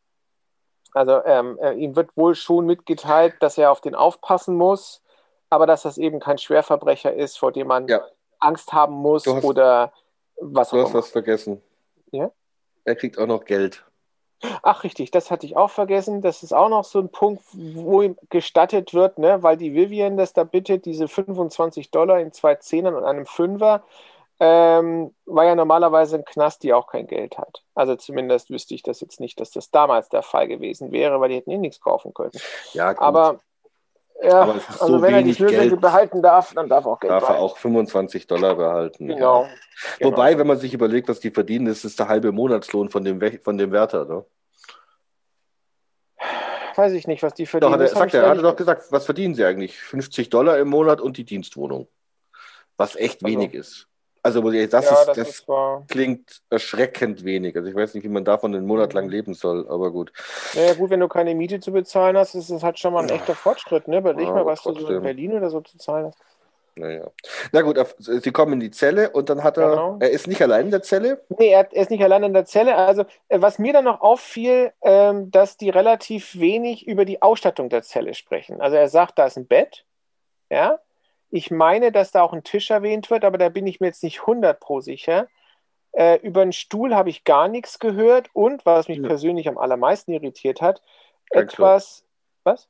Also 0.93 1.25
ähm, 1.25 1.59
äh, 1.61 1.73
ihm 1.73 1.97
wird 1.97 2.17
wohl 2.17 2.35
schon 2.35 2.67
mitgeteilt, 2.67 3.35
dass 3.41 3.57
er 3.57 3.71
auf 3.71 3.81
den 3.81 3.95
aufpassen 3.95 4.57
muss, 4.57 5.03
aber 5.49 5.67
dass 5.67 5.83
das 5.83 5.99
eben 5.99 6.21
kein 6.21 6.39
Schwerverbrecher 6.39 7.13
ist, 7.13 7.39
vor 7.39 7.53
dem 7.53 7.69
man 7.69 7.89
ja. 7.89 8.03
Angst 8.41 8.73
haben 8.73 8.95
muss 8.95 9.27
hast, 9.27 9.45
oder 9.45 9.93
was 10.41 10.71
Du 10.71 10.83
hast 10.83 10.95
was 10.95 11.11
vergessen. 11.11 11.63
Ja? 12.11 12.31
Er 12.85 12.97
kriegt 12.97 13.19
auch 13.19 13.27
noch 13.27 13.45
Geld. 13.45 13.85
Ach, 14.63 14.83
richtig, 14.83 15.13
das 15.13 15.31
hatte 15.31 15.47
ich 15.47 15.57
auch 15.57 15.71
vergessen. 15.71 16.21
Das 16.21 16.43
ist 16.43 16.53
auch 16.53 16.69
noch 16.69 16.85
so 16.85 16.99
ein 16.99 17.11
Punkt, 17.11 17.45
wo 17.53 18.03
ihm 18.03 18.17
gestattet 18.29 18.93
wird, 18.93 19.19
ne, 19.19 19.43
weil 19.43 19.57
die 19.57 19.73
Vivian 19.73 20.17
das 20.17 20.33
da 20.33 20.43
bittet, 20.43 20.85
diese 20.85 21.07
25 21.07 21.91
Dollar 21.91 22.19
in 22.19 22.33
zwei 22.33 22.57
Zehnern 22.57 22.97
und 22.97 23.05
einem 23.05 23.25
Fünfer 23.25 23.85
ähm, 24.41 25.15
war 25.27 25.45
ja 25.45 25.55
normalerweise 25.55 26.17
ein 26.17 26.25
Knast, 26.25 26.63
die 26.63 26.73
auch 26.73 26.87
kein 26.87 27.07
Geld 27.07 27.39
hat. 27.39 27.63
Also 27.75 27.97
zumindest 27.97 28.51
wüsste 28.51 28.75
ich 28.75 28.83
das 28.83 29.01
jetzt 29.01 29.21
nicht, 29.21 29.39
dass 29.41 29.51
das 29.51 29.71
damals 29.71 30.09
der 30.09 30.23
Fall 30.23 30.49
gewesen 30.49 30.91
wäre, 30.93 31.21
weil 31.21 31.29
die 31.29 31.37
hätten 31.37 31.51
eh 31.51 31.59
nichts 31.59 31.81
kaufen 31.81 32.13
können. 32.13 32.33
Ja, 32.73 32.93
gut. 32.93 33.03
Aber 33.03 33.41
ja, 34.23 34.43
Aber 34.43 34.55
also 34.55 34.87
so 34.87 35.03
wenn 35.03 35.15
er 35.15 35.23
die 35.23 35.35
Schlüssel 35.35 35.77
behalten 35.77 36.23
darf, 36.23 36.55
dann 36.55 36.69
darf 36.69 36.85
er 36.85 36.93
auch 36.93 37.01
Geld 37.01 37.11
Darf 37.11 37.29
er 37.29 37.41
auch 37.41 37.57
25 37.57 38.27
Dollar 38.29 38.55
behalten. 38.55 39.09
Genau. 39.09 39.49
genau. 39.99 40.11
Wobei, 40.11 40.39
wenn 40.39 40.47
man 40.47 40.59
sich 40.59 40.73
überlegt, 40.73 41.09
was 41.09 41.19
die 41.19 41.33
verdienen, 41.33 41.67
ist 41.67 41.85
es 41.85 41.97
der 41.97 42.07
halbe 42.09 42.31
Monatslohn 42.31 42.89
von 42.89 43.03
dem, 43.03 43.21
von 43.43 43.59
dem 43.59 43.73
Wärter. 43.73 44.05
Ne? 44.05 44.25
Weiß 46.77 46.93
ich 46.93 47.09
nicht, 47.09 47.23
was 47.23 47.35
die 47.35 47.47
verdienen. 47.47 47.73
Doch, 47.73 47.81
hat 47.81 47.89
er, 47.89 47.95
sagt 47.95 48.15
er, 48.15 48.23
er 48.23 48.31
hatte 48.31 48.43
doch 48.43 48.57
gesagt, 48.57 48.85
was 48.91 49.05
verdienen 49.05 49.35
sie 49.35 49.45
eigentlich? 49.45 49.79
50 49.79 50.31
Dollar 50.31 50.59
im 50.59 50.69
Monat 50.69 51.01
und 51.01 51.17
die 51.17 51.25
Dienstwohnung. 51.25 51.89
was 52.77 52.97
echt 52.97 53.23
Also- 53.23 53.27
wenig 53.27 53.55
ist. 53.55 53.89
Also 54.25 54.41
das, 54.41 54.55
ja, 54.55 54.65
ist, 54.67 54.89
das, 54.89 55.07
das 55.17 55.29
ist 55.29 55.47
klingt 55.89 56.43
erschreckend 56.49 57.25
wenig. 57.25 57.57
Also 57.57 57.69
ich 57.69 57.75
weiß 57.75 57.95
nicht, 57.95 58.05
wie 58.05 58.09
man 58.09 58.25
davon 58.25 58.55
einen 58.55 58.67
Monat 58.67 58.91
Mhm. 58.91 58.95
lang 59.01 59.09
leben 59.09 59.35
soll, 59.35 59.67
aber 59.69 59.91
gut. 59.91 60.13
Naja, 60.55 60.75
gut, 60.75 60.91
wenn 60.91 61.01
du 61.01 61.09
keine 61.09 61.35
Miete 61.35 61.59
zu 61.59 61.73
bezahlen 61.73 62.17
hast, 62.17 62.35
ist 62.37 62.49
es 62.51 62.63
halt 62.63 62.79
schon 62.79 62.93
mal 62.93 63.03
ein 63.03 63.09
echter 63.09 63.35
Fortschritt, 63.35 63.89
ne? 63.89 63.99
Überleg 63.99 64.29
Ja, 64.29 64.35
mal, 64.35 64.47
was 64.47 64.63
du 64.63 64.71
so 64.71 64.77
in 64.79 64.85
trotzdem. 64.85 65.03
Berlin 65.03 65.33
oder 65.33 65.51
so 65.51 65.61
zu 65.61 65.77
zahlen 65.77 66.07
hast. 66.07 66.19
Naja. 66.77 67.11
Na 67.51 67.61
gut, 67.61 67.79
sie 67.99 68.31
kommen 68.33 68.55
in 68.55 68.61
die 68.61 68.71
Zelle 68.71 69.11
und 69.11 69.29
dann 69.29 69.43
hat 69.43 69.59
er, 69.59 69.71
Genau. 69.71 69.97
er 70.01 70.11
ist 70.11 70.27
nicht 70.27 70.41
allein 70.41 70.67
in 70.67 70.71
der 70.71 70.83
Zelle. 70.83 71.23
Nee, 71.29 71.49
er, 71.51 71.71
er 71.71 71.83
ist 71.83 71.91
nicht 71.91 72.03
allein 72.03 72.23
in 72.23 72.33
der 72.33 72.47
Zelle. 72.47 72.77
Also, 72.77 73.03
äh, 73.29 73.43
was 73.43 73.59
mir 73.59 73.73
dann 73.75 73.85
noch 73.85 74.01
auffiel, 74.01 74.73
ähm, 74.83 75.31
dass 75.33 75.57
die 75.59 75.69
relativ 75.69 76.39
wenig 76.39 76.87
über 76.87 77.05
die 77.05 77.21
Ausstattung 77.21 77.69
der 77.69 77.83
Zelle 77.83 78.15
sprechen. 78.15 78.61
Also, 78.63 78.77
er 78.77 78.89
sagt, 78.89 79.19
da 79.19 79.27
ist 79.27 79.37
ein 79.37 79.47
Bett. 79.47 79.85
Ja. 80.49 80.79
Ich 81.35 81.51
meine, 81.51 81.93
dass 81.93 82.11
da 82.11 82.23
auch 82.23 82.35
ein 82.35 82.45
Tisch 82.45 82.71
erwähnt 82.71 83.09
wird, 83.11 83.25
aber 83.25 83.39
da 83.39 83.49
bin 83.49 83.67
ich 83.67 83.81
mir 83.81 83.87
jetzt 83.87 84.03
nicht 84.03 84.21
100 84.21 84.61
pro 84.61 84.81
sicher. 84.81 85.29
Äh, 85.93 86.17
über 86.21 86.43
einen 86.43 86.53
Stuhl 86.53 86.95
habe 86.95 87.09
ich 87.09 87.25
gar 87.25 87.49
nichts 87.49 87.79
gehört 87.79 88.29
und, 88.35 88.67
was 88.67 88.87
mich 88.89 88.99
Ja. 88.99 89.09
persönlich 89.09 89.49
am 89.49 89.57
allermeisten 89.57 90.13
irritiert 90.13 90.61
hat, 90.61 90.83
Kein 91.31 91.47
Klo. 91.47 91.65
etwas. 91.65 92.05
Was? 92.45 92.69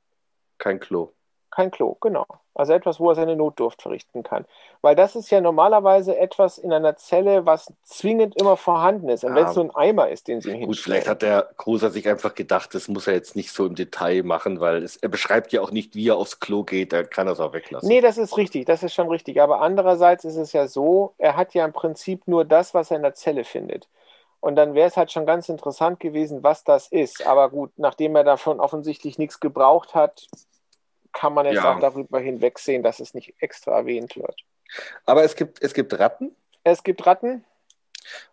Kein 0.59 0.79
Klo. 0.79 1.11
Kein 1.51 1.73
Klo, 1.73 1.97
genau. 2.01 2.25
Also 2.55 2.73
etwas, 2.73 3.01
wo 3.01 3.09
er 3.11 3.15
seine 3.15 3.37
Notdurft 3.37 3.83
verrichten 3.83 4.23
kann. 4.23 4.45
Weil 4.83 4.95
das 4.97 5.17
ist 5.17 5.31
ja 5.31 5.41
normalerweise 5.41 6.17
etwas 6.19 6.59
in 6.59 6.73
einer 6.73 6.97
Zelle, 6.97 7.47
was 7.47 7.73
zwingend 7.83 8.37
immer 8.37 8.57
vorhanden 8.57 9.09
ist. 9.09 9.25
Und 9.25 9.31
Ja. 9.31 9.37
wenn 9.37 9.47
es 9.47 9.55
so 9.55 9.61
ein 9.63 9.75
Eimer 9.75 10.09
ist, 10.11 10.29
den 10.29 10.41
sie 10.41 10.51
ihm 10.51 10.57
Gut, 10.57 10.67
hinstellen. 10.77 10.85
vielleicht 10.85 11.09
hat 11.09 11.23
der 11.23 11.49
Großer 11.57 11.91
sich 11.91 12.09
einfach 12.09 12.35
gedacht, 12.35 12.75
das 12.75 12.89
muss 12.89 13.07
er 13.07 13.15
jetzt 13.15 13.37
nicht 13.37 13.53
so 13.53 13.65
im 13.65 13.75
Detail 13.75 14.23
machen, 14.23 14.61
weil 14.61 14.83
es, 14.83 14.97
er 14.97 15.09
beschreibt 15.09 15.53
ja 15.53 15.61
auch 15.61 15.71
nicht, 15.71 15.95
wie 15.95 16.09
er 16.09 16.17
aufs 16.17 16.41
Klo 16.41 16.65
geht, 16.65 16.93
er 16.93 17.05
kann 17.05 17.27
das 17.27 17.41
auch 17.41 17.53
weglassen. 17.53 17.89
Nee, 17.89 18.01
das 18.01 18.19
ist 18.19 18.37
richtig, 18.37 18.67
das 18.67 18.83
ist 18.83 18.93
schon 18.95 19.09
richtig. 19.09 19.41
Aber 19.41 19.61
andererseits 19.61 20.25
ist 20.25 20.37
es 20.37 20.53
ja 20.53 20.67
so, 20.69 21.15
er 21.19 21.37
hat 21.37 21.55
ja 21.55 21.65
im 21.65 21.73
Prinzip 21.73 22.27
nur 22.27 22.45
das, 22.45 22.75
was 22.75 22.91
er 22.91 22.97
in 22.97 23.03
der 23.03 23.15
Zelle 23.15 23.45
findet. 23.45 23.89
Und 24.41 24.57
dann 24.57 24.75
wäre 24.75 24.89
es 24.89 24.97
halt 24.97 25.13
schon 25.13 25.27
ganz 25.27 25.49
interessant 25.49 26.01
gewesen, 26.01 26.43
was 26.43 26.65
das 26.65 26.89
ist. 26.89 27.25
Aber 27.25 27.49
gut, 27.51 27.71
nachdem 27.77 28.17
er 28.17 28.25
davon 28.25 28.59
offensichtlich 28.59 29.19
nichts 29.19 29.39
gebraucht 29.39 29.95
hat, 29.95 30.27
kann 31.13 31.35
man 31.35 31.47
jetzt 31.47 31.57
Ja. 31.57 31.75
auch 31.75 31.81
darüber 31.81 32.21
hinwegsehen, 32.21 32.83
dass 32.83 33.01
es 33.01 33.15
nicht 33.15 33.35
extra 33.41 33.77
erwähnt 33.79 34.17
wird. 34.17 34.41
Aber 35.05 35.23
es 35.25 35.37
gibt, 35.37 35.63
es 35.63 35.75
gibt 35.75 35.99
Ratten, 35.99 36.35
Es 36.65 36.83
gibt 36.83 37.05
Ratten, 37.07 37.45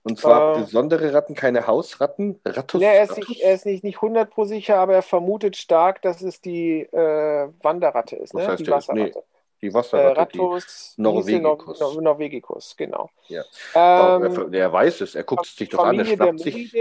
und 0.03 0.19
zwar 0.19 0.55
Äh. 0.57 0.61
besondere 0.61 1.13
Ratten, 1.13 1.35
keine 1.35 1.67
Hausratten. 1.67 2.39
Rattus. 2.45 2.81
Ja, 2.81 2.89
er 2.91 3.03
ist, 3.03 3.17
nicht, 3.17 3.41
er 3.41 3.53
ist 3.53 3.65
nicht, 3.65 3.83
nicht 3.83 3.97
100 3.97 4.29
pro 4.29 4.45
sicher, 4.45 4.77
aber 4.77 4.93
er 4.95 5.01
vermutet 5.01 5.57
stark, 5.57 6.01
dass 6.01 6.21
es 6.21 6.41
die 6.41 6.81
äh, 6.81 7.49
Wanderratte 7.61 8.15
ist, 8.15 8.33
Was 8.33 8.43
ne? 8.45 8.51
heißt 8.51 8.65
die? 8.65 8.71
Wasserratte. 8.71 9.23
Die 9.61 9.67
Äh, 9.67 9.73
Wasserratte. 9.73 10.19
Rattus 10.39 10.93
Norvegicus. 10.97 11.79
Nor 11.79 12.01
Norvegicus, 12.01 12.75
genau. 12.77 13.09
Ja. 13.27 13.43
Ähm, 13.75 14.51
die, 14.51 14.57
er 14.57 14.71
weiß 14.71 15.01
es, 15.01 15.15
er 15.15 15.23
guckt 15.23 15.45
es 15.45 15.55
sich 15.55 15.69
doch 15.69 15.83
an, 15.83 15.97
er 15.99 16.03
der 16.05 16.15
schnappt 16.15 16.39
sich. 16.39 16.75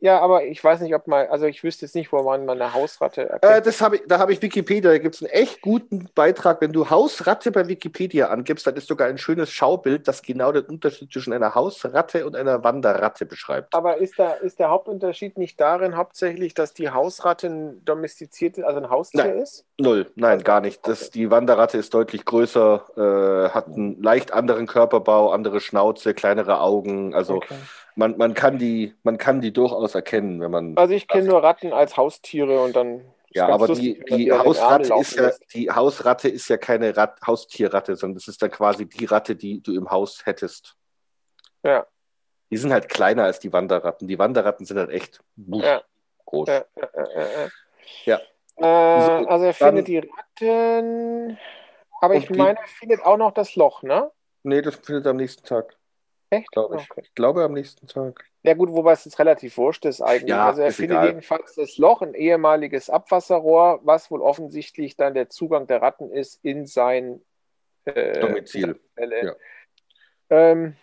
Ja, 0.00 0.20
aber 0.20 0.44
ich 0.44 0.62
weiß 0.62 0.80
nicht, 0.80 0.94
ob 0.94 1.06
mal, 1.06 1.28
also 1.28 1.46
ich 1.46 1.62
wüsste 1.62 1.86
jetzt 1.86 1.94
nicht, 1.94 2.12
wo 2.12 2.22
man 2.22 2.48
eine 2.48 2.74
Hausratte 2.74 3.22
Äh, 3.22 3.26
erkennt. 3.32 3.66
das 3.66 3.80
hab 3.80 3.92
ich, 3.94 4.02
da 4.06 4.18
habe 4.18 4.32
ich 4.32 4.42
Wikipedia, 4.42 4.90
da 4.90 4.98
gibt 4.98 5.14
es 5.14 5.22
einen 5.22 5.30
echt 5.30 5.60
guten 5.60 6.08
Beitrag. 6.14 6.60
Wenn 6.60 6.72
du 6.72 6.90
Hausratte 6.90 7.52
bei 7.52 7.68
Wikipedia 7.68 8.28
angibst, 8.28 8.66
dann 8.66 8.76
ist 8.76 8.88
sogar 8.88 9.08
ein 9.08 9.18
schönes 9.18 9.50
Schaubild, 9.50 10.08
das 10.08 10.22
genau 10.22 10.52
den 10.52 10.64
Unterschied 10.64 11.12
zwischen 11.12 11.32
einer 11.32 11.54
Hausratte 11.54 12.26
und 12.26 12.34
einer 12.36 12.64
Wanderratte 12.64 13.26
beschreibt. 13.26 13.74
aber 13.74 13.98
ist, 13.98 14.18
da, 14.18 14.32
ist 14.32 14.58
der 14.58 14.70
Hauptunterschied 14.70 15.38
nicht 15.38 15.60
darin 15.60 15.96
hauptsächlich, 15.96 16.54
dass 16.54 16.74
die 16.74 16.90
Hausratte 16.90 17.46
ein 17.48 17.84
domestiziertes, 17.84 18.64
also 18.64 18.78
ein 18.80 18.90
Haustier 18.90 19.24
Nein. 19.24 19.38
ist? 19.38 19.64
Null, 19.82 20.10
nein, 20.14 20.32
Also, 20.32 20.44
gar 20.44 20.60
nicht. 20.60 20.86
Das. 20.86 21.10
Die 21.10 21.30
Wanderratte 21.30 21.76
ist 21.76 21.92
deutlich 21.92 22.24
größer, 22.24 22.84
äh, 22.96 23.50
hat 23.50 23.66
einen 23.66 24.00
leicht 24.02 24.32
anderen 24.32 24.66
Körperbau, 24.66 25.30
andere 25.32 25.60
Schnauze, 25.60 26.14
kleinere 26.14 26.60
Augen. 26.60 27.14
Also 27.14 27.36
Okay. 27.36 27.54
man, 27.96 28.16
man, 28.16 28.34
kann 28.34 28.58
die, 28.58 28.94
man 29.02 29.18
kann 29.18 29.40
die 29.40 29.52
durchaus 29.52 29.94
erkennen, 29.94 30.40
wenn 30.40 30.50
man. 30.50 30.76
Also 30.76 30.94
ich 30.94 31.08
kenne 31.08 31.28
nur 31.28 31.42
Ratten 31.42 31.72
als 31.72 31.96
Haustiere 31.96 32.60
und 32.62 32.76
dann 32.76 33.02
ja, 33.34 33.48
aber 33.48 33.66
lustig, 33.68 34.04
die, 34.10 34.16
die 34.26 34.32
Hausratte 34.32 34.94
ist 35.00 35.16
ja, 35.16 35.22
lässt. 35.24 35.54
die 35.54 35.70
Hausratte 35.70 36.28
ist 36.28 36.48
ja 36.48 36.58
keine 36.58 36.94
Rat, 36.96 37.18
Haustierratte, 37.26 37.96
sondern 37.96 38.16
das 38.16 38.28
ist 38.28 38.42
dann 38.42 38.50
quasi 38.50 38.86
die 38.86 39.06
Ratte, 39.06 39.34
die 39.36 39.62
du 39.62 39.74
im 39.74 39.90
Haus 39.90 40.26
hättest. 40.26 40.76
Ja. 41.62 41.86
Die 42.50 42.58
sind 42.58 42.72
halt 42.72 42.90
kleiner 42.90 43.24
als 43.24 43.40
die 43.40 43.50
Wanderratten. 43.52 44.06
Die 44.06 44.18
Wanderratten 44.18 44.66
sind 44.66 44.76
halt 44.78 44.90
echt 44.90 45.20
busch, 45.36 45.64
Ja. 45.64 45.80
groß. 46.26 46.48
Ja. 46.48 46.64
Ja. 48.04 48.20
Äh, 48.56 48.62
So, 49.00 49.12
also 49.28 49.44
er 49.46 49.54
findet 49.54 49.88
die 49.88 49.98
Ratten, 49.98 51.38
aber 52.00 52.14
ich 52.14 52.26
die- 52.26 52.38
meine, 52.38 52.58
er 52.58 52.66
findet 52.66 53.02
auch 53.04 53.16
noch 53.16 53.32
das 53.32 53.56
Loch, 53.56 53.82
ne? 53.82 54.10
Nee, 54.42 54.60
das 54.62 54.76
findet 54.76 55.06
er 55.06 55.10
am 55.10 55.16
nächsten 55.16 55.44
Tag, 55.44 55.76
Echt? 56.30 56.50
glaube 56.52 56.76
ich. 56.76 56.90
Okay. 56.90 57.02
Ich 57.04 57.14
glaube 57.14 57.42
am 57.44 57.52
nächsten 57.52 57.86
Tag. 57.86 58.24
Ja 58.42 58.54
gut, 58.54 58.70
wobei 58.72 58.92
es 58.92 59.04
jetzt 59.04 59.18
relativ 59.20 59.56
wurscht 59.56 59.84
ist 59.84 60.00
eigentlich. 60.00 60.30
Ja, 60.30 60.46
also 60.46 60.62
er 60.62 60.72
findet 60.72 60.96
egal. 60.98 61.06
jedenfalls 61.08 61.54
das 61.54 61.78
Loch, 61.78 62.02
ein 62.02 62.14
ehemaliges 62.14 62.90
Abwasserrohr, 62.90 63.80
was 63.84 64.10
wohl 64.10 64.20
offensichtlich 64.20 64.96
dann 64.96 65.14
der 65.14 65.28
Zugang 65.28 65.66
der 65.68 65.80
Ratten 65.80 66.10
ist 66.10 66.44
in 66.44 66.66
sein 66.66 67.22
äh, 67.84 68.18
Domizil. 68.20 68.80
Ja. 68.98 69.34
Ähm, 70.30 70.76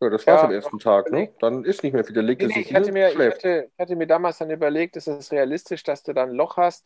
Ja, 0.00 0.10
das 0.10 0.26
war's 0.26 0.42
Ja, 0.42 0.48
am 0.48 0.52
ersten 0.52 0.78
Tag, 0.78 1.10
ne? 1.10 1.30
Dann 1.40 1.64
ist 1.64 1.82
nicht 1.82 1.92
mehr 1.92 2.04
viel. 2.04 2.14
Dann 2.14 2.26
legt 2.26 2.42
nee, 2.42 2.48
nee, 2.48 2.60
ich, 2.60 2.74
hatte 2.74 2.92
mir, 2.92 3.10
ich, 3.10 3.18
hatte, 3.18 3.70
ich 3.72 3.78
hatte 3.78 3.96
mir 3.96 4.06
damals 4.06 4.38
dann 4.38 4.50
überlegt, 4.50 4.96
ist 4.96 5.08
es 5.08 5.32
realistisch, 5.32 5.82
dass 5.82 6.02
du 6.02 6.12
dann 6.12 6.30
ein 6.30 6.34
Loch 6.34 6.56
hast? 6.58 6.84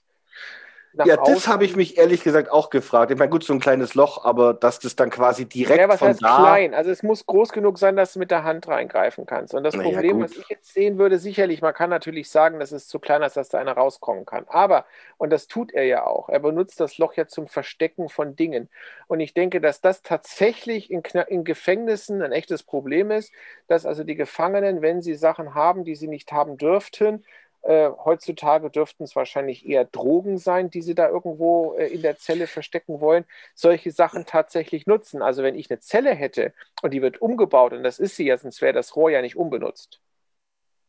Ja, 0.92 1.16
das 1.16 1.48
habe 1.48 1.64
ich 1.64 1.76
mich 1.76 1.96
ehrlich 1.98 2.22
gesagt 2.22 2.50
auch 2.50 2.68
gefragt. 2.70 3.10
Ich 3.10 3.18
meine, 3.18 3.30
gut, 3.30 3.44
so 3.44 3.52
ein 3.54 3.60
kleines 3.60 3.94
Loch, 3.94 4.24
aber 4.24 4.54
dass 4.54 4.78
das 4.80 4.96
dann 4.96 5.10
quasi 5.10 5.46
direkt 5.48 5.82
Ja, 5.82 5.88
was 5.88 6.02
von 6.02 6.04
heißt 6.04 6.22
da. 6.22 6.26
klein? 6.26 6.74
Also 6.74 6.90
es 6.90 7.04
muss 7.04 7.26
groß 7.26 7.52
genug 7.52 7.78
sein, 7.78 7.94
dass 7.94 8.14
du 8.14 8.18
mit 8.18 8.32
der 8.32 8.42
Hand 8.42 8.66
reingreifen 8.66 9.24
kannst. 9.24 9.54
Und 9.54 9.62
das 9.62 9.76
Na 9.76 9.84
ja, 9.84 10.02
Problem, 10.02 10.18
gut. 10.18 10.20
was 10.20 10.36
ich 10.36 10.48
jetzt 10.48 10.72
sehen 10.74 10.98
würde, 10.98 11.20
sicherlich, 11.20 11.62
man 11.62 11.74
kann 11.74 11.90
natürlich 11.90 12.28
sagen, 12.28 12.58
das 12.58 12.72
ist 12.72 12.88
zu 12.90 12.98
klein, 12.98 13.22
als 13.22 13.34
dass 13.34 13.50
da 13.50 13.58
einer 13.58 13.74
rauskommen 13.74 14.26
kann. 14.26 14.46
Aber, 14.48 14.84
und 15.16 15.30
das 15.30 15.46
tut 15.46 15.70
er 15.72 15.84
ja 15.84 16.04
auch, 16.04 16.28
er 16.28 16.40
benutzt 16.40 16.80
das 16.80 16.98
Loch 16.98 17.14
ja 17.14 17.28
zum 17.28 17.46
Verstecken 17.46 18.08
von 18.08 18.34
Dingen. 18.34 18.68
Und 19.06 19.20
ich 19.20 19.32
denke, 19.32 19.60
dass 19.60 19.80
das 19.80 20.02
tatsächlich 20.02 20.90
in, 20.90 21.02
in 21.28 21.44
Gefängnissen 21.44 22.20
ein 22.20 22.32
echtes 22.32 22.64
Problem 22.64 23.12
ist, 23.12 23.32
dass 23.68 23.86
also 23.86 24.02
die 24.02 24.16
Gefangenen, 24.16 24.82
wenn 24.82 25.02
sie 25.02 25.14
Sachen 25.14 25.54
haben, 25.54 25.84
die 25.84 25.94
sie 25.94 26.08
nicht 26.08 26.32
haben 26.32 26.56
dürften, 26.56 27.24
äh, 27.62 27.90
heutzutage 28.04 28.70
dürften 28.70 29.04
es 29.04 29.14
wahrscheinlich 29.14 29.66
eher 29.66 29.84
Drogen 29.84 30.38
sein, 30.38 30.70
die 30.70 30.82
sie 30.82 30.94
da 30.94 31.08
irgendwo 31.08 31.74
äh, 31.74 31.88
in 31.88 32.02
der 32.02 32.16
Zelle 32.16 32.46
verstecken 32.46 33.00
wollen, 33.00 33.24
solche 33.54 33.90
Sachen 33.90 34.24
tatsächlich 34.24 34.86
nutzen. 34.86 35.22
Also 35.22 35.42
wenn 35.42 35.54
ich 35.54 35.70
eine 35.70 35.80
Zelle 35.80 36.14
hätte 36.14 36.54
und 36.82 36.92
die 36.92 37.02
wird 37.02 37.20
umgebaut, 37.20 37.72
und 37.72 37.82
das 37.82 37.98
ist 37.98 38.16
sie 38.16 38.26
ja, 38.26 38.38
sonst 38.38 38.62
wäre 38.62 38.72
das 38.72 38.96
Rohr 38.96 39.10
ja 39.10 39.20
nicht 39.20 39.36
unbenutzt. 39.36 40.00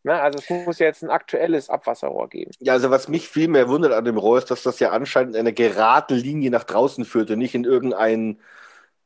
Na, 0.03 0.21
also 0.21 0.39
es 0.39 0.49
muss 0.49 0.79
ja 0.79 0.87
jetzt 0.87 1.03
ein 1.03 1.11
aktuelles 1.11 1.69
Abwasserrohr 1.69 2.27
geben. 2.27 2.51
Ja, 2.59 2.73
also 2.73 2.89
was 2.89 3.07
mich 3.07 3.27
viel 3.27 3.47
mehr 3.47 3.67
wundert 3.67 3.91
an 3.91 4.05
dem 4.05 4.17
Rohr 4.17 4.39
ist, 4.39 4.49
dass 4.49 4.63
das 4.63 4.79
ja 4.79 4.89
anscheinend 4.89 5.35
in 5.35 5.41
eine 5.41 5.53
gerade 5.53 6.15
Linie 6.15 6.49
nach 6.49 6.63
draußen 6.63 7.05
führt 7.05 7.29
und 7.29 7.37
nicht 7.37 7.53
in 7.53 7.65
irgendein 7.65 8.39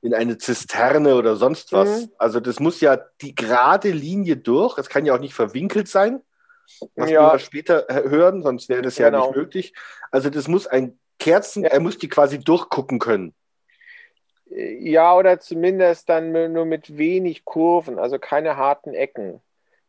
in 0.01 0.13
eine 0.13 0.37
Zisterne 0.37 1.15
oder 1.15 1.35
sonst 1.35 1.73
was. 1.73 2.03
Mhm. 2.03 2.11
Also 2.19 2.39
das 2.39 2.59
muss 2.59 2.79
ja 2.79 2.97
die 3.21 3.33
gerade 3.33 3.89
Linie 3.89 4.37
durch. 4.37 4.77
Es 4.77 4.87
kann 4.87 5.05
ja 5.05 5.15
auch 5.15 5.19
nicht 5.19 5.33
verwinkelt 5.33 5.87
sein, 5.87 6.21
was 6.95 7.09
Ja. 7.09 7.33
wir 7.33 7.39
später 7.39 7.89
äh, 7.89 8.09
hören, 8.09 8.43
sonst 8.43 8.69
wäre 8.69 8.81
das 8.81 8.97
ja 8.97 9.09
Genau. 9.09 9.27
nicht 9.27 9.35
möglich. 9.37 9.73
Also 10.11 10.29
das 10.29 10.47
muss 10.47 10.67
ein 10.67 10.99
Kerzen, 11.19 11.63
er 11.63 11.79
muss 11.79 11.97
die 11.97 12.09
quasi 12.09 12.39
durchgucken 12.39 12.99
können. 12.99 13.33
Äh, 14.51 14.77
Ja, 14.89 15.15
oder 15.15 15.39
zumindest 15.39 16.09
dann 16.09 16.31
nur 16.53 16.65
mit 16.65 16.97
wenig 16.97 17.45
Kurven, 17.45 17.99
also 17.99 18.19
keine 18.19 18.57
harten 18.57 18.93
Ecken. 18.93 19.41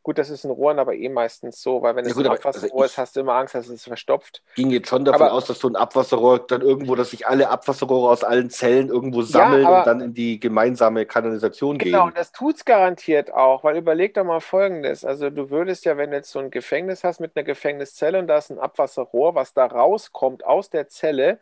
Gut, 0.06 0.18
das 0.18 0.30
ist 0.30 0.44
in 0.44 0.52
Rohren 0.52 0.78
aber 0.78 0.94
eh 0.94 1.08
meistens 1.08 1.60
so, 1.60 1.82
weil 1.82 1.96
wenn 1.96 2.04
Ja 2.04 2.10
es 2.10 2.16
gut, 2.16 2.26
ein 2.26 2.30
aber- 2.30 2.38
Abwasserrohr 2.38 2.82
also 2.82 2.84
ist, 2.84 2.96
hast 2.96 3.16
du 3.16 3.20
immer 3.22 3.32
Angst, 3.34 3.56
dass 3.56 3.66
es 3.68 3.82
verstopft. 3.82 4.40
Ging 4.54 4.70
jetzt 4.70 4.88
schon 4.88 5.04
davon 5.04 5.22
Aber- 5.22 5.32
aus, 5.32 5.46
dass 5.46 5.58
so 5.58 5.66
ein 5.66 5.74
Abwasserrohr 5.74 6.46
dann 6.46 6.60
irgendwo, 6.60 6.94
dass 6.94 7.10
sich 7.10 7.26
alle 7.26 7.48
Abwasserrohre 7.48 8.08
aus 8.12 8.22
allen 8.22 8.48
Zellen 8.48 8.88
irgendwo 8.88 9.22
sammeln 9.22 9.66
aber- 9.66 9.78
und 9.80 9.86
dann 9.88 10.00
in 10.00 10.14
die 10.14 10.38
gemeinsame 10.38 11.06
Kanalisation 11.06 11.76
Genau, 11.78 12.04
gehen. 12.04 12.12
das 12.14 12.30
tut's 12.30 12.64
garantiert 12.64 13.34
auch, 13.34 13.64
weil 13.64 13.76
überleg 13.78 14.14
doch 14.14 14.22
mal 14.22 14.38
Folgendes. 14.38 15.04
Also 15.04 15.28
du 15.28 15.50
würdest 15.50 15.84
ja, 15.86 15.96
wenn 15.96 16.10
du 16.12 16.18
jetzt 16.18 16.30
so 16.30 16.38
ein 16.38 16.52
Gefängnis 16.52 17.02
hast 17.02 17.18
mit 17.18 17.32
einer 17.34 17.42
Gefängniszelle 17.42 18.20
und 18.20 18.28
da 18.28 18.38
ist 18.38 18.50
ein 18.50 18.60
Abwasserrohr, 18.60 19.34
was 19.34 19.54
da 19.54 19.66
rauskommt 19.66 20.44
aus 20.46 20.70
der 20.70 20.86
Zelle, 20.86 21.40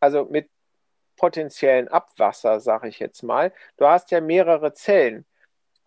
also 0.00 0.24
mit 0.30 0.48
potenziellen 1.18 1.88
Abwasser, 1.88 2.60
sage 2.60 2.88
ich 2.88 3.00
jetzt 3.00 3.22
mal, 3.22 3.52
du 3.76 3.86
hast 3.86 4.10
ja 4.12 4.22
mehrere 4.22 4.72
Zellen. 4.72 5.26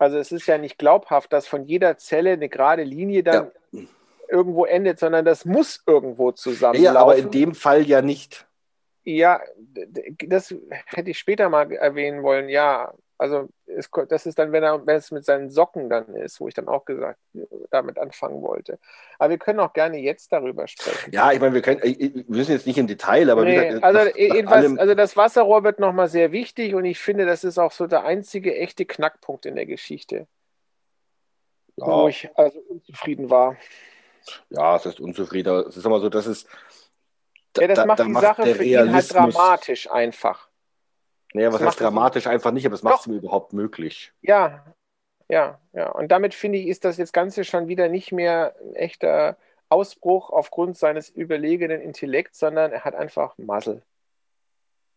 Also 0.02 0.18
es 0.18 0.32
ist 0.32 0.48
ja 0.48 0.58
nicht 0.58 0.78
glaubhaft, 0.78 1.32
dass 1.32 1.46
von 1.46 1.64
jeder 1.64 1.96
Zelle 1.96 2.32
eine 2.32 2.48
gerade 2.48 2.82
Linie 2.82 3.22
dann 3.22 3.52
irgendwo 4.28 4.64
endet, 4.64 4.98
sondern 4.98 5.24
das 5.24 5.44
muss 5.44 5.80
irgendwo 5.86 6.30
Ja, 6.30 6.34
zusammenlaufen. 6.34 6.96
aber 6.98 7.16
in 7.16 7.30
dem 7.30 7.54
Fall 7.54 7.82
ja 7.86 8.02
nicht. 8.02 8.48
Ja, 9.04 9.40
das 10.26 10.52
hätte 10.86 11.10
ich 11.10 11.20
später 11.20 11.48
mal 11.48 11.70
erwähnen 11.70 12.24
wollen. 12.24 12.48
Ja, 12.48 12.92
also 13.18 13.48
es, 13.66 13.88
das 14.08 14.26
ist 14.26 14.38
dann, 14.38 14.52
wenn, 14.52 14.62
er, 14.62 14.84
wenn 14.86 14.96
es 14.96 15.10
mit 15.10 15.24
seinen 15.24 15.50
Socken 15.50 15.88
dann 15.88 16.14
ist, 16.16 16.40
wo 16.40 16.48
ich 16.48 16.54
dann 16.54 16.68
auch 16.68 16.84
gesagt, 16.84 17.20
damit 17.70 17.98
anfangen 17.98 18.42
wollte. 18.42 18.78
Aber 19.18 19.30
wir 19.30 19.38
können 19.38 19.60
auch 19.60 19.72
gerne 19.72 19.98
jetzt 19.98 20.32
darüber 20.32 20.66
sprechen. 20.66 21.12
Ja, 21.12 21.32
ich 21.32 21.40
meine, 21.40 21.54
wir 21.54 21.62
können, 21.62 21.80
wir 21.82 22.24
müssen 22.26 22.52
jetzt 22.52 22.66
nicht 22.66 22.78
im 22.78 22.86
Detail, 22.86 23.30
aber 23.30 23.44
nee, 23.44 23.54
gesagt, 23.54 23.84
also, 23.84 24.04
nach, 24.04 24.16
jedenfalls, 24.16 24.72
nach 24.72 24.80
also 24.80 24.94
das 24.94 25.16
Wasserrohr 25.16 25.62
wird 25.64 25.78
nochmal 25.78 26.08
sehr 26.08 26.32
wichtig 26.32 26.74
und 26.74 26.84
ich 26.84 26.98
finde, 26.98 27.26
das 27.26 27.44
ist 27.44 27.58
auch 27.58 27.72
so 27.72 27.86
der 27.86 28.04
einzige 28.04 28.56
echte 28.56 28.86
Knackpunkt 28.86 29.46
in 29.46 29.54
der 29.54 29.66
Geschichte. 29.66 30.26
Ja. 31.76 31.86
Wo 31.86 32.08
ich 32.08 32.28
also 32.34 32.58
unzufrieden 32.68 33.30
war. 33.30 33.56
Ja, 34.50 34.76
es 34.76 34.86
ist 34.86 35.00
unzufrieden. 35.00 35.64
Es 35.68 35.76
ist 35.76 35.86
immer 35.86 36.00
so, 36.00 36.08
dass 36.08 36.26
es. 36.26 36.46
Da, 37.54 37.62
ja, 37.62 37.68
das 37.68 37.86
macht 37.86 38.00
da, 38.00 38.04
die 38.04 38.10
macht 38.10 38.22
Sache 38.22 38.54
für 38.54 38.64
ihn 38.64 38.92
halt 38.92 39.12
dramatisch 39.12 39.90
einfach. 39.90 40.48
Naja, 41.32 41.52
was 41.52 41.60
das 41.60 41.68
heißt 41.68 41.80
dramatisch 41.80 42.26
einfach 42.26 42.52
nicht, 42.52 42.66
aber 42.66 42.74
es 42.74 42.82
macht 42.82 43.00
es 43.00 43.06
mir 43.06 43.16
überhaupt 43.16 43.52
möglich. 43.52 44.12
Ja, 44.20 44.64
ja, 45.28 45.58
ja. 45.72 45.90
Und 45.90 46.08
damit 46.08 46.34
finde 46.34 46.58
ich, 46.58 46.66
ist 46.66 46.84
das 46.84 46.98
jetzt 46.98 47.12
Ganze 47.12 47.44
schon 47.44 47.68
wieder 47.68 47.88
nicht 47.88 48.12
mehr 48.12 48.54
ein 48.60 48.74
echter 48.74 49.36
Ausbruch 49.68 50.30
aufgrund 50.30 50.76
seines 50.76 51.08
überlegenen 51.08 51.80
Intellekts, 51.80 52.38
sondern 52.38 52.72
er 52.72 52.84
hat 52.84 52.94
einfach 52.94 53.38
Muzzle. 53.38 53.82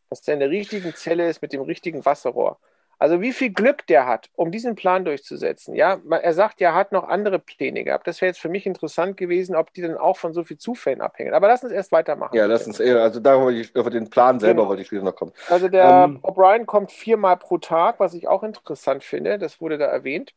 Dass 0.09 0.27
er 0.27 0.33
in 0.33 0.41
der 0.41 0.49
richtigen 0.49 0.93
Zelle 0.93 1.29
ist 1.29 1.41
mit 1.41 1.53
dem 1.53 1.61
richtigen 1.61 2.03
Wasserrohr. 2.03 2.59
Also 2.97 3.21
wie 3.21 3.33
viel 3.33 3.51
Glück 3.51 3.85
der 3.87 4.05
hat, 4.05 4.29
um 4.35 4.51
diesen 4.51 4.75
Plan 4.75 5.05
durchzusetzen. 5.05 5.75
Ja, 5.75 5.99
er 6.09 6.33
sagt, 6.33 6.61
er 6.61 6.73
hat 6.73 6.91
noch 6.91 7.07
andere 7.07 7.39
Pläne 7.39 7.83
gehabt. 7.83 8.07
Das 8.07 8.21
wäre 8.21 8.29
jetzt 8.29 8.39
für 8.39 8.49
mich 8.49 8.65
interessant 8.65 9.17
gewesen, 9.17 9.55
ob 9.55 9.73
die 9.73 9.81
dann 9.81 9.97
auch 9.97 10.17
von 10.17 10.33
so 10.33 10.43
viel 10.43 10.57
Zufällen 10.57 11.01
abhängen. 11.01 11.33
Aber 11.33 11.47
lass 11.47 11.63
uns 11.63 11.73
erst 11.73 11.91
weitermachen. 11.91 12.35
Ja, 12.35 12.45
lass 12.45 12.65
uns 12.67 12.79
eher, 12.79 13.01
also 13.01 13.19
da 13.19 13.39
wollte 13.39 13.59
ich, 13.59 13.75
über 13.75 13.89
den 13.89 14.09
Plan 14.09 14.39
selber 14.39 14.61
genau. 14.61 14.69
wollte 14.69 14.81
ich 14.81 14.91
wieder 14.91 15.03
noch 15.03 15.15
kommen. 15.15 15.33
Also 15.49 15.67
der 15.67 16.05
ähm, 16.05 16.19
O'Brien 16.21 16.65
kommt 16.65 16.91
viermal 16.91 17.37
pro 17.37 17.57
Tag, 17.57 17.99
was 17.99 18.13
ich 18.13 18.27
auch 18.27 18.43
interessant 18.43 19.03
finde. 19.03 19.37
Das 19.37 19.59
wurde 19.59 19.77
da 19.77 19.85
erwähnt. 19.85 20.33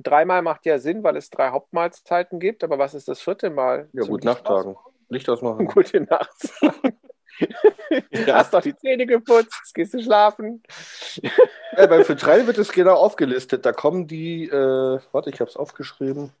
Dreimal 0.00 0.42
macht 0.42 0.66
ja 0.66 0.78
Sinn, 0.78 1.04
weil 1.04 1.16
es 1.16 1.30
drei 1.30 1.50
Hauptmahlzeiten 1.50 2.40
gibt. 2.40 2.64
Aber 2.64 2.78
was 2.78 2.94
ist 2.94 3.08
das 3.08 3.20
vierte 3.20 3.50
Mal? 3.50 3.88
Ja, 3.92 4.04
gut, 4.04 4.24
Nachttagen. 4.24 4.76
Licht 5.08 5.28
ausmachen. 5.28 5.66
Gute 5.66 6.00
Nacht. 6.00 6.52
ja. 7.38 8.34
Hast 8.34 8.54
doch 8.54 8.62
die 8.62 8.76
Zähne 8.76 9.06
geputzt, 9.06 9.54
jetzt 9.62 9.74
gehst 9.74 9.94
du 9.94 10.02
schlafen. 10.02 10.62
ja, 11.76 11.86
beim 11.86 12.04
Vertreil 12.04 12.46
wird 12.46 12.58
es 12.58 12.72
genau 12.72 12.94
aufgelistet. 12.94 13.64
Da 13.66 13.72
kommen 13.72 14.06
die, 14.06 14.48
äh, 14.48 15.00
warte, 15.12 15.30
ich 15.30 15.40
habe 15.40 15.50
es 15.50 15.56
aufgeschrieben. 15.56 16.32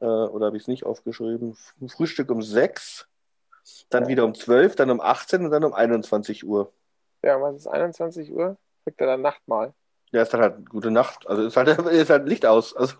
Äh, 0.00 0.04
oder 0.04 0.46
habe 0.46 0.56
ich 0.56 0.64
es 0.64 0.68
nicht 0.68 0.84
aufgeschrieben? 0.84 1.56
Frühstück 1.88 2.30
um 2.30 2.42
6, 2.42 3.06
dann 3.90 4.04
ja. 4.04 4.08
wieder 4.08 4.24
um 4.24 4.34
12, 4.34 4.76
dann 4.76 4.90
um 4.90 5.00
18 5.00 5.44
und 5.44 5.50
dann 5.50 5.64
um 5.64 5.72
21 5.72 6.44
Uhr. 6.44 6.72
Ja, 7.22 7.40
was 7.40 7.56
ist 7.56 7.66
21 7.66 8.32
Uhr? 8.32 8.56
Kriegt 8.84 9.00
er 9.00 9.08
dann 9.08 9.22
Nachtmahl. 9.22 9.74
Ja, 10.12 10.22
ist 10.22 10.32
dann 10.32 10.40
halt 10.40 10.68
gute 10.68 10.90
Nacht. 10.90 11.26
Also 11.28 11.44
ist 11.44 11.56
halt, 11.56 11.68
ist 11.86 12.10
halt 12.10 12.28
Licht 12.28 12.46
aus. 12.46 12.74
Also 12.74 12.94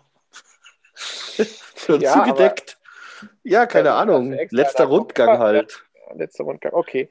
schon 1.75 2.01
ja, 2.01 2.13
zugedeckt. 2.13 2.77
Ja, 3.43 3.65
keine 3.65 3.93
Ahnung. 3.93 4.31
Letzter 4.49 4.85
Rundgang 4.85 5.39
halt 5.39 5.83
letzter 6.15 6.43
Rundgang. 6.43 6.73
Okay. 6.73 7.09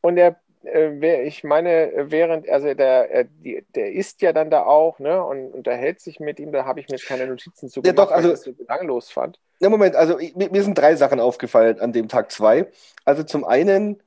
Und 0.00 0.16
er, 0.16 0.36
äh, 0.64 1.22
ich 1.22 1.44
meine, 1.44 1.92
während, 2.10 2.48
also 2.48 2.72
der, 2.74 3.14
äh, 3.14 3.24
die, 3.42 3.64
der 3.74 3.92
ist 3.92 4.22
ja 4.22 4.32
dann 4.32 4.50
da 4.50 4.64
auch, 4.64 4.98
ne, 4.98 5.22
und 5.24 5.52
unterhält 5.52 6.00
sich 6.00 6.20
mit 6.20 6.40
ihm, 6.40 6.52
da 6.52 6.64
habe 6.64 6.80
ich 6.80 6.88
mir 6.88 6.96
jetzt 6.96 7.06
keine 7.06 7.26
Notizen 7.26 7.68
zu 7.68 7.82
gemacht, 7.82 7.98
ja, 7.98 8.04
doch, 8.04 8.12
also, 8.12 8.28
weil 8.28 8.34
ich 8.34 8.40
das 8.40 8.44
so 8.44 8.52
belanglos 8.52 9.10
fand. 9.10 9.38
Ja, 9.60 9.68
Moment, 9.68 9.96
also 9.96 10.18
ich, 10.18 10.34
mir 10.36 10.62
sind 10.62 10.76
drei 10.76 10.96
Sachen 10.96 11.20
aufgefallen 11.20 11.80
an 11.80 11.92
dem 11.92 12.08
Tag 12.08 12.30
zwei. 12.30 12.66
Also 13.04 13.22
zum 13.22 13.44
einen, 13.44 14.02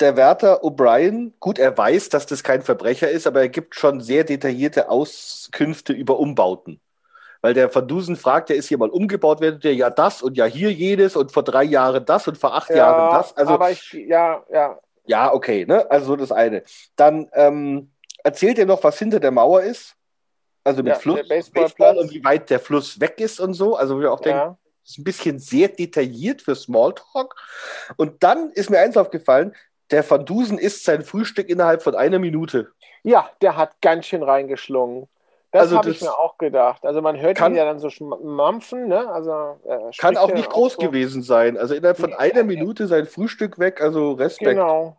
der 0.00 0.16
Wärter 0.16 0.62
O'Brien, 0.62 1.32
gut, 1.40 1.58
er 1.58 1.76
weiß, 1.76 2.08
dass 2.08 2.26
das 2.26 2.42
kein 2.42 2.62
Verbrecher 2.62 3.10
ist, 3.10 3.26
aber 3.26 3.40
er 3.40 3.48
gibt 3.48 3.74
schon 3.74 4.00
sehr 4.00 4.24
detaillierte 4.24 4.88
Auskünfte 4.88 5.92
über 5.92 6.18
Umbauten. 6.18 6.80
Weil 7.40 7.54
der 7.54 7.72
Van 7.72 7.86
Dusen 7.86 8.16
fragt, 8.16 8.48
der 8.48 8.56
ist 8.56 8.68
hier 8.68 8.78
mal 8.78 8.88
umgebaut, 8.88 9.40
werdet 9.40 9.62
der 9.62 9.74
ja 9.74 9.90
das 9.90 10.22
und 10.22 10.36
ja 10.36 10.44
hier 10.44 10.72
jedes 10.72 11.14
und 11.14 11.30
vor 11.30 11.44
drei 11.44 11.62
Jahren 11.62 12.04
das 12.04 12.26
und 12.26 12.36
vor 12.36 12.54
acht 12.54 12.70
ja, 12.70 12.76
Jahren 12.76 13.14
das. 13.16 13.36
Also, 13.36 13.52
aber 13.52 13.70
ich, 13.70 13.92
ja, 13.92 14.42
ja. 14.52 14.78
Ja, 15.06 15.32
okay, 15.32 15.64
ne? 15.64 15.90
Also 15.90 16.16
das 16.16 16.32
eine. 16.32 16.62
Dann 16.96 17.28
ähm, 17.32 17.92
erzählt 18.22 18.58
er 18.58 18.66
noch, 18.66 18.82
was 18.84 18.98
hinter 18.98 19.20
der 19.20 19.30
Mauer 19.30 19.62
ist. 19.62 19.94
Also 20.64 20.82
mit 20.82 20.92
ja, 20.92 20.98
Fluss, 20.98 21.26
Baseball 21.52 21.96
und 21.96 22.12
wie 22.12 22.22
weit 22.22 22.50
der 22.50 22.60
Fluss 22.60 23.00
weg 23.00 23.20
ist 23.20 23.40
und 23.40 23.54
so. 23.54 23.76
Also 23.76 24.00
wir 24.00 24.12
auch 24.12 24.20
denken, 24.20 24.38
ja. 24.38 24.58
das 24.82 24.90
ist 24.90 24.98
ein 24.98 25.04
bisschen 25.04 25.38
sehr 25.38 25.68
detailliert 25.68 26.42
für 26.42 26.54
Smalltalk. 26.54 27.34
Und 27.96 28.22
dann 28.22 28.50
ist 28.50 28.68
mir 28.68 28.78
eins 28.78 28.98
aufgefallen, 28.98 29.54
der 29.90 30.08
Van 30.08 30.26
Dusen 30.26 30.58
isst 30.58 30.84
sein 30.84 31.02
Frühstück 31.02 31.48
innerhalb 31.48 31.82
von 31.82 31.94
einer 31.94 32.18
Minute. 32.18 32.72
Ja, 33.02 33.30
der 33.40 33.56
hat 33.56 33.80
ganz 33.80 34.06
schön 34.06 34.22
reingeschlungen. 34.22 35.08
Das 35.50 35.62
also 35.62 35.78
habe 35.78 35.90
ich 35.90 36.02
mir 36.02 36.18
auch 36.18 36.36
gedacht. 36.36 36.84
Also 36.84 37.00
man 37.00 37.18
hört 37.18 37.36
kann, 37.36 37.52
ihn 37.52 37.56
ja 37.56 37.64
dann 37.64 37.78
so 37.78 37.88
mampfen, 38.04 38.86
ne? 38.88 39.08
Also 39.10 39.58
äh, 39.64 39.90
kann 39.96 40.16
auch 40.18 40.32
nicht 40.32 40.50
groß 40.50 40.74
so. 40.74 40.78
gewesen 40.78 41.22
sein. 41.22 41.56
Also 41.56 41.74
innerhalb 41.74 41.98
von 41.98 42.12
einer 42.12 42.44
Minute 42.44 42.86
sein 42.86 43.06
Frühstück 43.06 43.58
weg, 43.58 43.80
also 43.80 44.12
Respekt. 44.12 44.50
Genau. 44.50 44.96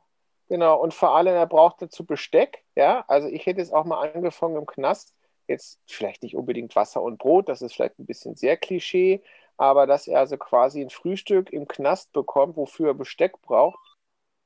Genau, 0.50 0.82
und 0.82 0.96
vor 0.96 1.16
allem, 1.16 1.36
er 1.36 1.46
braucht 1.46 1.80
dazu 1.80 2.04
Besteck, 2.04 2.64
ja. 2.76 3.06
Also 3.08 3.28
ich 3.28 3.46
hätte 3.46 3.62
es 3.62 3.72
auch 3.72 3.86
mal 3.86 4.02
angefangen 4.02 4.56
im 4.56 4.66
Knast. 4.66 5.14
Jetzt 5.48 5.80
vielleicht 5.86 6.24
nicht 6.24 6.36
unbedingt 6.36 6.76
Wasser 6.76 7.04
und 7.04 7.20
Brot, 7.20 7.50
das 7.50 7.62
ist 7.62 7.74
vielleicht 7.74 8.00
ein 8.00 8.08
bisschen 8.08 8.36
sehr 8.36 8.58
Klischee, 8.58 9.22
aber 9.58 9.86
dass 9.86 10.08
er 10.08 10.20
also 10.20 10.38
quasi 10.38 10.82
ein 10.82 10.90
Frühstück 10.90 11.54
im 11.54 11.68
Knast 11.68 12.12
bekommt, 12.14 12.58
wofür 12.58 12.90
er 12.90 12.94
Besteck 12.96 13.40
braucht. 13.44 13.80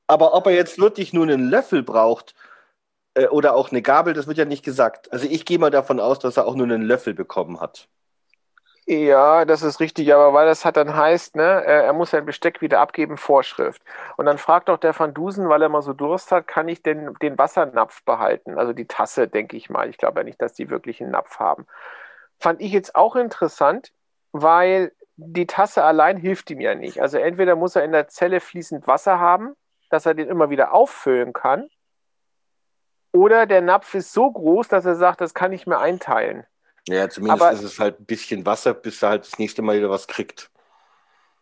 Aber 0.06 0.34
ob 0.34 0.46
er 0.46 0.52
jetzt 0.52 0.78
wirklich 0.78 1.14
nur 1.14 1.24
einen 1.24 1.48
Löffel 1.48 1.82
braucht, 1.82 2.34
äh, 3.14 3.26
oder 3.28 3.54
auch 3.54 3.70
eine 3.70 3.82
Gabel, 3.82 4.14
das 4.14 4.26
wird 4.26 4.38
ja 4.38 4.44
nicht 4.44 4.64
gesagt. 4.64 5.12
Also 5.12 5.26
ich 5.28 5.44
gehe 5.44 5.58
mal 5.58 5.70
davon 5.70 6.00
aus, 6.00 6.18
dass 6.18 6.36
er 6.36 6.46
auch 6.46 6.54
nur 6.54 6.66
einen 6.66 6.82
Löffel 6.82 7.14
bekommen 7.14 7.60
hat. 7.60 7.88
Ja, 8.86 9.46
das 9.46 9.62
ist 9.62 9.80
richtig, 9.80 10.12
aber 10.12 10.34
weil 10.34 10.46
das 10.46 10.66
hat 10.66 10.76
dann 10.76 10.94
heißt, 10.94 11.36
ne, 11.36 11.64
er 11.64 11.92
muss 11.94 12.10
sein 12.10 12.26
Besteck 12.26 12.60
wieder 12.60 12.80
abgeben, 12.80 13.16
Vorschrift. 13.16 13.80
Und 14.18 14.26
dann 14.26 14.36
fragt 14.36 14.68
doch 14.68 14.76
der 14.76 14.98
Van 14.98 15.14
Dusen, 15.14 15.48
weil 15.48 15.62
er 15.62 15.70
mal 15.70 15.80
so 15.80 15.94
Durst 15.94 16.30
hat, 16.30 16.46
kann 16.46 16.68
ich 16.68 16.82
denn 16.82 17.14
den 17.22 17.38
Wassernapf 17.38 18.04
behalten? 18.04 18.58
Also 18.58 18.74
die 18.74 18.86
Tasse, 18.86 19.26
denke 19.26 19.56
ich 19.56 19.70
mal. 19.70 19.88
Ich 19.88 19.96
glaube 19.96 20.20
ja 20.20 20.24
nicht, 20.24 20.42
dass 20.42 20.52
die 20.52 20.68
wirklich 20.68 21.00
einen 21.00 21.12
Napf 21.12 21.38
haben. 21.38 21.66
Fand 22.38 22.60
ich 22.60 22.72
jetzt 22.72 22.94
auch 22.94 23.16
interessant, 23.16 23.92
weil 24.32 24.92
die 25.16 25.46
Tasse 25.46 25.82
allein 25.82 26.18
hilft 26.18 26.50
ihm 26.50 26.60
ja 26.60 26.74
nicht. 26.74 27.00
Also 27.00 27.16
entweder 27.18 27.56
muss 27.56 27.76
er 27.76 27.84
in 27.84 27.92
der 27.92 28.08
Zelle 28.08 28.40
fließend 28.40 28.86
Wasser 28.86 29.18
haben, 29.18 29.54
dass 29.88 30.04
er 30.04 30.12
den 30.14 30.28
immer 30.28 30.50
wieder 30.50 30.74
auffüllen 30.74 31.32
kann, 31.32 31.70
oder 33.14 33.46
der 33.46 33.60
Napf 33.60 33.94
ist 33.94 34.12
so 34.12 34.30
groß, 34.30 34.68
dass 34.68 34.84
er 34.84 34.96
sagt, 34.96 35.20
das 35.20 35.34
kann 35.34 35.52
ich 35.52 35.66
mir 35.66 35.78
einteilen. 35.78 36.44
Ja, 36.88 37.08
zumindest 37.08 37.42
Aber, 37.42 37.52
ist 37.52 37.62
es 37.62 37.78
halt 37.78 38.00
ein 38.00 38.04
bisschen 38.04 38.44
Wasser, 38.44 38.74
bis 38.74 39.02
er 39.02 39.10
halt 39.10 39.24
das 39.24 39.38
nächste 39.38 39.62
Mal 39.62 39.78
wieder 39.78 39.88
was 39.88 40.06
kriegt. 40.08 40.50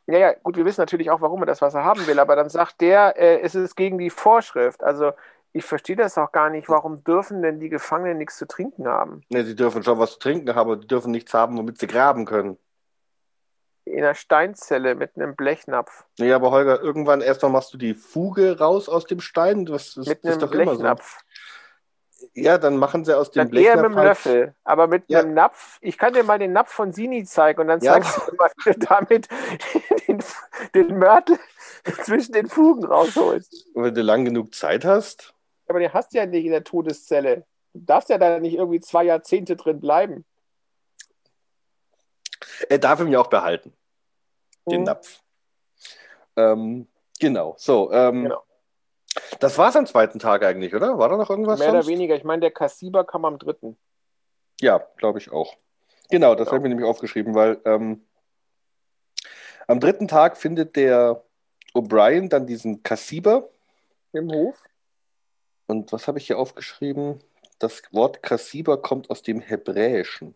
Ja, 0.06 0.18
ja, 0.18 0.32
gut, 0.34 0.56
wir 0.56 0.64
wissen 0.64 0.82
natürlich 0.82 1.10
auch, 1.10 1.20
warum 1.20 1.42
er 1.42 1.46
das 1.46 1.62
Wasser 1.62 1.82
haben 1.82 2.06
will, 2.06 2.18
aber 2.18 2.36
dann 2.36 2.50
sagt 2.50 2.80
der, 2.80 3.16
äh, 3.16 3.40
es 3.40 3.54
ist 3.54 3.74
gegen 3.74 3.98
die 3.98 4.10
Vorschrift. 4.10 4.82
Also 4.82 5.12
ich 5.54 5.64
verstehe 5.64 5.96
das 5.96 6.18
auch 6.18 6.30
gar 6.30 6.50
nicht. 6.50 6.68
Warum 6.68 7.02
dürfen 7.04 7.40
denn 7.40 7.58
die 7.58 7.70
Gefangenen 7.70 8.18
nichts 8.18 8.36
zu 8.36 8.46
trinken 8.46 8.86
haben? 8.86 9.22
Ne, 9.30 9.44
sie 9.44 9.56
dürfen 9.56 9.82
schon 9.82 9.98
was 9.98 10.12
zu 10.12 10.18
trinken 10.18 10.54
haben, 10.54 10.70
aber 10.70 10.76
die 10.76 10.86
dürfen 10.86 11.10
nichts 11.10 11.32
haben, 11.32 11.56
womit 11.56 11.78
sie 11.78 11.86
graben 11.86 12.26
können. 12.26 12.58
In 13.84 13.98
einer 13.98 14.14
Steinzelle 14.14 14.94
mit 14.94 15.16
einem 15.16 15.34
Blechnapf. 15.34 16.04
Nee, 16.18 16.32
aber 16.32 16.50
Holger, 16.50 16.80
irgendwann 16.80 17.20
erstmal 17.20 17.50
machst 17.50 17.72
du 17.72 17.78
die 17.78 17.94
Fuge 17.94 18.58
raus 18.58 18.88
aus 18.88 19.06
dem 19.06 19.20
Stein. 19.20 19.66
Das, 19.66 19.94
das 19.94 20.06
mit 20.06 20.24
einem 20.24 20.32
ist 20.34 20.42
doch 20.42 20.50
Blechnapf. 20.50 20.78
Immer 20.78 20.96
so. 20.96 21.52
Ja, 22.34 22.56
dann 22.56 22.78
machen 22.78 23.04
sie 23.04 23.16
aus 23.16 23.30
dem 23.30 23.50
Blech. 23.50 23.66
Eher 23.66 23.76
mit 23.76 23.84
dem 23.84 23.94
Löffel, 23.94 24.54
aber 24.64 24.86
mit 24.86 25.04
ja. 25.08 25.20
einem 25.20 25.34
Napf. 25.34 25.78
Ich 25.82 25.98
kann 25.98 26.14
dir 26.14 26.24
mal 26.24 26.38
den 26.38 26.52
Napf 26.52 26.72
von 26.72 26.92
Sini 26.92 27.24
zeigen 27.24 27.60
und 27.60 27.68
dann 27.68 27.80
ja. 27.80 27.92
zeigst 27.92 28.16
du 28.26 28.34
mal, 28.36 28.50
wie 28.64 28.72
du 28.72 28.78
damit 28.78 29.28
den, 30.08 30.24
den 30.74 30.98
Mörtel 30.98 31.38
zwischen 32.02 32.32
den 32.32 32.48
Fugen 32.48 32.84
rausholst. 32.84 33.66
wenn 33.74 33.94
du 33.94 34.02
lang 34.02 34.24
genug 34.24 34.54
Zeit 34.54 34.84
hast. 34.84 35.34
Aber 35.68 35.78
den 35.78 35.92
hast 35.92 36.14
du 36.14 36.18
ja 36.18 36.26
nicht 36.26 36.44
in 36.44 36.52
der 36.52 36.64
Todeszelle. 36.64 37.44
Du 37.74 37.80
darfst 37.80 38.08
ja 38.08 38.18
da 38.18 38.38
nicht 38.38 38.54
irgendwie 38.54 38.80
zwei 38.80 39.04
Jahrzehnte 39.04 39.56
drin 39.56 39.80
bleiben. 39.80 40.24
Er 42.68 42.78
darf 42.78 43.00
ihn 43.00 43.08
ja 43.08 43.20
auch 43.20 43.28
behalten. 43.28 43.74
Den 44.66 44.78
hm. 44.78 44.84
Napf. 44.84 45.20
Ähm, 46.36 46.88
genau. 47.18 47.56
So, 47.58 47.92
ähm, 47.92 48.24
genau. 48.24 48.42
Das 49.40 49.58
war 49.58 49.68
es 49.68 49.76
am 49.76 49.86
zweiten 49.86 50.18
Tag 50.18 50.44
eigentlich, 50.44 50.74
oder? 50.74 50.98
War 50.98 51.08
da 51.08 51.16
noch 51.16 51.30
irgendwas? 51.30 51.58
Mehr 51.58 51.70
sonst? 51.70 51.86
oder 51.86 51.94
weniger. 51.94 52.16
Ich 52.16 52.24
meine, 52.24 52.40
der 52.40 52.50
Kassiber 52.50 53.04
kam 53.04 53.24
am 53.24 53.38
dritten. 53.38 53.76
Ja, 54.60 54.86
glaube 54.96 55.18
ich 55.18 55.30
auch. 55.30 55.56
Genau, 56.10 56.34
das 56.34 56.46
genau. 56.46 56.48
habe 56.48 56.56
ich 56.58 56.62
mir 56.62 56.68
nämlich 56.70 56.88
aufgeschrieben, 56.88 57.34
weil 57.34 57.60
ähm, 57.64 58.04
am 59.66 59.80
dritten 59.80 60.08
Tag 60.08 60.36
findet 60.36 60.76
der 60.76 61.24
O'Brien 61.74 62.28
dann 62.28 62.46
diesen 62.46 62.82
Kassiber 62.82 63.48
im 64.12 64.30
Hof. 64.30 64.62
Und 65.66 65.92
was 65.92 66.06
habe 66.06 66.18
ich 66.18 66.26
hier 66.26 66.38
aufgeschrieben? 66.38 67.22
Das 67.58 67.82
Wort 67.92 68.22
Kassiber 68.22 68.80
kommt 68.80 69.10
aus 69.10 69.22
dem 69.22 69.40
Hebräischen. 69.40 70.34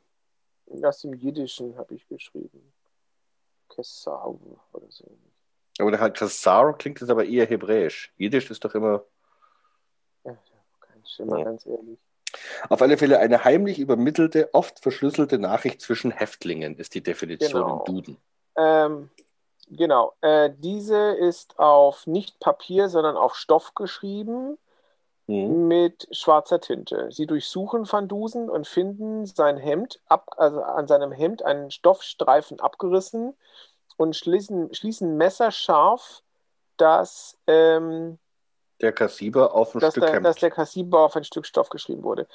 Aus 0.82 1.02
dem 1.02 1.14
Jiddischen 1.14 1.76
habe 1.76 1.94
ich 1.94 2.08
geschrieben. 2.08 2.72
Kessau 3.68 4.38
oder 4.72 4.86
so. 4.90 5.04
Aber 5.78 5.90
der 5.90 6.10
Kassar 6.10 6.76
klingt 6.78 7.00
jetzt 7.00 7.10
aber 7.10 7.24
eher 7.24 7.46
hebräisch. 7.46 8.12
Jiddisch 8.16 8.50
ist 8.50 8.64
doch 8.64 8.74
immer. 8.74 9.04
Ja, 10.24 10.36
kein 10.80 11.04
Schimmer, 11.06 11.38
ja. 11.38 11.44
ganz 11.44 11.66
ehrlich. 11.66 11.98
Auf 12.68 12.82
alle 12.82 12.96
Fälle 12.98 13.18
eine 13.18 13.44
heimlich 13.44 13.78
übermittelte, 13.78 14.50
oft 14.52 14.80
verschlüsselte 14.80 15.38
Nachricht 15.38 15.80
zwischen 15.80 16.10
Häftlingen 16.10 16.76
ist 16.76 16.94
die 16.94 17.02
Definition 17.02 17.62
Genau. 17.62 17.78
im 17.78 17.84
Duden. 17.84 18.16
Ähm, 18.56 19.10
genau. 19.70 20.14
Äh, 20.20 20.50
diese 20.58 21.12
ist 21.12 21.58
auf 21.58 22.06
nicht 22.06 22.40
Papier, 22.40 22.88
sondern 22.88 23.16
auf 23.16 23.34
Stoff 23.36 23.74
geschrieben 23.74 24.58
Mhm. 25.28 25.66
mit 25.66 26.08
schwarzer 26.12 26.60
Tinte. 26.60 27.08
Sie 27.10 27.26
durchsuchen 27.26 27.90
Van 27.90 28.06
Dusen 28.06 28.48
und 28.48 28.66
finden 28.68 29.26
sein 29.26 29.56
Hemd 29.56 30.00
ab, 30.06 30.34
also 30.36 30.62
an 30.62 30.86
seinem 30.86 31.10
Hemd 31.10 31.42
einen 31.42 31.70
Stoffstreifen 31.72 32.60
abgerissen 32.60 33.34
und 33.96 34.16
schließen, 34.16 34.72
schließen 34.74 35.16
messerscharf, 35.16 36.22
dass, 36.76 37.38
ähm, 37.46 38.18
Der 38.80 38.92
Kassiber 38.92 39.54
auf 39.54 39.74
ein 39.74 39.80
dass, 39.80 39.92
Stück 39.94 40.06
der, 40.06 40.20
dass 40.20 40.36
der 40.36 40.50
Kassiber 40.50 41.00
auf 41.00 41.16
ein 41.16 41.24
Stück 41.24 41.46
Stoff 41.46 41.70
geschrieben 41.70 42.02
wurde. 42.02 42.26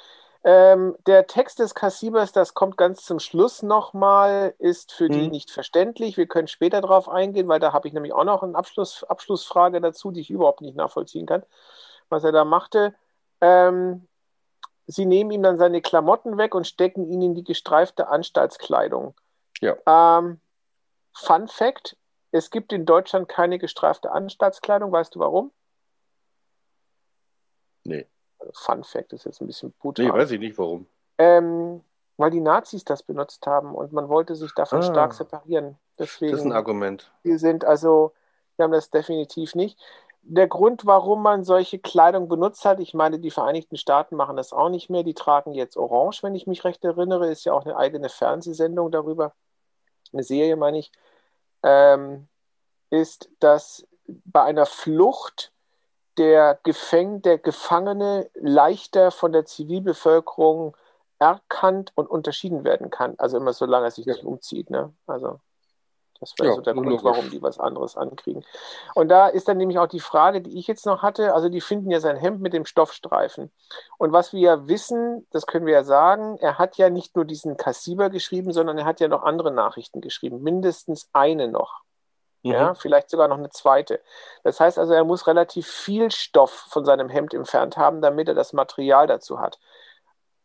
Ähm, 0.44 0.96
der 1.06 1.28
Text 1.28 1.60
des 1.60 1.72
Kassibers, 1.72 2.32
das 2.32 2.54
kommt 2.54 2.76
ganz 2.76 3.04
zum 3.04 3.20
Schluss 3.20 3.62
nochmal, 3.62 4.54
ist 4.58 4.90
für 4.92 5.08
die 5.08 5.26
Mhm. 5.26 5.30
nicht 5.30 5.52
verständlich. 5.52 6.16
Wir 6.16 6.26
können 6.26 6.48
später 6.48 6.80
darauf 6.80 7.08
eingehen, 7.08 7.46
weil 7.46 7.60
da 7.60 7.72
habe 7.72 7.86
ich 7.86 7.94
nämlich 7.94 8.12
auch 8.12 8.24
noch 8.24 8.42
eine 8.42 8.56
Abschluss, 8.56 9.04
Abschlussfrage 9.04 9.80
dazu, 9.80 10.10
die 10.10 10.20
ich 10.20 10.30
überhaupt 10.30 10.60
nicht 10.60 10.74
nachvollziehen 10.76 11.26
kann, 11.26 11.44
was 12.08 12.24
er 12.24 12.32
da 12.32 12.44
machte. 12.44 12.92
Ähm, 13.40 14.08
sie 14.88 15.06
nehmen 15.06 15.30
ihm 15.30 15.44
dann 15.44 15.58
seine 15.58 15.80
Klamotten 15.80 16.36
weg 16.38 16.56
und 16.56 16.66
stecken 16.66 17.06
ihn 17.06 17.22
in 17.22 17.34
die 17.36 17.44
gestreifte 17.44 18.08
Anstaltskleidung. 18.08 19.14
Ja. 19.60 19.76
Ähm, 19.86 20.40
Fun 21.14 21.48
Fact: 21.48 21.96
Es 22.30 22.50
gibt 22.50 22.72
in 22.72 22.86
Deutschland 22.86 23.28
keine 23.28 23.58
gestreifte 23.58 24.10
Anstaltskleidung. 24.12 24.90
Weißt 24.92 25.14
du 25.14 25.20
warum? 25.20 25.52
Nee. 27.84 28.06
Fun 28.54 28.84
Fact 28.84 29.12
ist 29.12 29.24
jetzt 29.24 29.40
ein 29.40 29.46
bisschen 29.46 29.72
brutal. 29.72 30.06
Nee, 30.06 30.12
weiß 30.12 30.30
ich 30.32 30.40
nicht 30.40 30.58
warum. 30.58 30.86
Ähm, 31.18 31.82
weil 32.16 32.30
die 32.30 32.40
Nazis 32.40 32.84
das 32.84 33.02
benutzt 33.02 33.46
haben 33.46 33.74
und 33.74 33.92
man 33.92 34.08
wollte 34.08 34.34
sich 34.34 34.52
davon 34.54 34.80
Ah. 34.80 34.82
stark 34.82 35.14
separieren. 35.14 35.78
Das 35.96 36.10
ist 36.10 36.22
ein 36.22 36.28
Deswegen, 36.30 36.52
Argument. 36.52 37.10
wir 37.22 37.38
sind 37.38 37.64
also, 37.64 38.12
wir 38.56 38.64
haben 38.64 38.72
das 38.72 38.90
definitiv 38.90 39.54
nicht. 39.54 39.78
Der 40.24 40.46
Grund, 40.46 40.86
warum 40.86 41.22
man 41.22 41.42
solche 41.44 41.78
Kleidung 41.80 42.28
benutzt 42.28 42.64
hat, 42.64 42.78
ich 42.78 42.94
meine, 42.94 43.18
die 43.18 43.30
Vereinigten 43.32 43.76
Staaten 43.76 44.14
machen 44.14 44.36
das 44.36 44.52
auch 44.52 44.68
nicht 44.68 44.88
mehr. 44.88 45.02
Die 45.02 45.14
tragen 45.14 45.52
jetzt 45.52 45.76
Orange, 45.76 46.22
wenn 46.22 46.34
ich 46.36 46.46
mich 46.46 46.62
recht 46.64 46.84
erinnere. 46.84 47.28
Ist 47.28 47.44
ja 47.44 47.52
auch 47.52 47.64
eine 47.64 47.76
eigene 47.76 48.08
Fernsehsendung 48.08 48.92
darüber. 48.92 49.34
Eine 50.12 50.22
Serie, 50.22 50.56
meine 50.56 50.78
ich. 50.78 50.92
Ähm, 51.62 52.28
ist, 52.90 53.30
dass 53.40 53.86
bei 54.06 54.42
einer 54.42 54.66
Flucht 54.66 55.52
der, 56.18 56.58
Gefäng 56.62 57.22
der 57.22 57.38
Gefangene 57.38 58.30
leichter 58.34 59.10
von 59.10 59.32
der 59.32 59.46
Zivilbevölkerung 59.46 60.76
erkannt 61.18 61.92
und 61.94 62.10
unterschieden 62.10 62.64
werden 62.64 62.90
kann. 62.90 63.14
Also 63.18 63.38
immer 63.38 63.52
solange 63.52 63.86
er 63.86 63.90
sich 63.90 64.04
Ja. 64.06 64.12
nicht 64.14 64.24
umzieht. 64.24 64.70
Ne? 64.70 64.92
Also 65.06 65.40
das 66.22 66.32
wäre 66.38 66.48
Ja, 66.50 66.54
so 66.54 66.62
der 66.62 66.72
Grund, 66.72 66.86
logisch. 66.88 67.04
warum 67.04 67.28
die 67.30 67.42
was 67.42 67.58
anderes 67.60 67.96
ankriegen. 67.96 68.44
Und 68.94 69.08
da 69.08 69.26
ist 69.28 69.48
dann 69.48 69.58
nämlich 69.58 69.78
auch 69.78 69.88
die 69.88 70.00
Frage, 70.00 70.40
die 70.40 70.58
ich 70.58 70.66
jetzt 70.66 70.86
noch 70.86 71.02
hatte. 71.02 71.34
Also 71.34 71.50
die 71.50 71.60
finden 71.60 71.90
ja 71.90 72.00
sein 72.00 72.16
Hemd 72.16 72.40
mit 72.40 72.54
dem 72.54 72.64
Stoffstreifen. 72.64 73.50
Und 73.98 74.12
was 74.12 74.32
wir 74.32 74.40
ja 74.40 74.68
wissen, 74.68 75.26
das 75.32 75.46
können 75.46 75.66
wir 75.66 75.74
ja 75.74 75.84
sagen, 75.84 76.38
er 76.40 76.58
hat 76.58 76.76
ja 76.78 76.88
nicht 76.88 77.14
nur 77.16 77.24
diesen 77.26 77.56
Kassiber 77.58 78.08
geschrieben, 78.08 78.52
sondern 78.52 78.78
er 78.78 78.84
hat 78.86 79.00
ja 79.00 79.08
noch 79.08 79.24
andere 79.24 79.50
Nachrichten 79.50 80.00
geschrieben. 80.00 80.40
Mindestens 80.42 81.10
eine 81.12 81.48
noch. 81.48 81.82
Ja, 82.44 82.70
Mhm. 82.70 82.74
vielleicht 82.76 83.08
sogar 83.08 83.28
noch 83.28 83.38
eine 83.38 83.50
zweite. 83.50 84.00
Das 84.42 84.58
heißt 84.58 84.76
also, 84.76 84.92
er 84.92 85.04
muss 85.04 85.28
relativ 85.28 85.68
viel 85.68 86.10
Stoff 86.10 86.50
von 86.70 86.84
seinem 86.84 87.08
Hemd 87.08 87.34
entfernt 87.34 87.76
haben, 87.76 88.00
damit 88.00 88.26
er 88.26 88.34
das 88.34 88.52
Material 88.52 89.06
dazu 89.06 89.38
hat. 89.38 89.60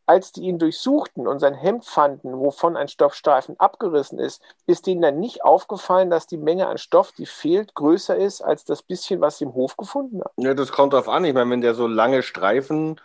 Als 0.08 0.32
die 0.32 0.44
ihn 0.44 0.58
durchsuchten 0.58 1.28
und 1.28 1.40
sein 1.40 1.54
Hemd 1.54 1.86
fanden, 1.86 2.40
wovon 2.40 2.78
ein 2.78 2.88
Stoffstreifen 2.88 3.60
abgerissen 3.60 4.20
ist, 4.20 4.42
ist 4.66 4.88
denen 4.88 5.02
dann 5.02 5.20
nicht 5.20 5.44
aufgefallen, 5.44 6.10
dass 6.10 6.28
die 6.28 6.38
Menge 6.38 6.68
an 6.68 6.78
Stoff, 6.78 7.12
die 7.12 7.26
fehlt, 7.26 7.76
größer 7.76 8.16
ist 8.16 8.42
als 8.42 8.64
das 8.64 8.82
bisschen, 8.82 9.22
was 9.22 9.38
sie 9.38 9.44
im 9.44 9.54
Hof 9.54 9.76
gefunden 9.78 10.22
haben. 10.22 10.42
Ja, 10.42 10.54
das 10.54 10.72
kommt 10.72 10.94
drauf 10.94 11.10
an. 11.10 11.26
Ich 11.26 11.34
meine, 11.34 11.50
wenn 11.52 11.62
der 11.62 11.76
so 11.76 11.88
lange 11.88 12.24
Streifen, 12.24 13.00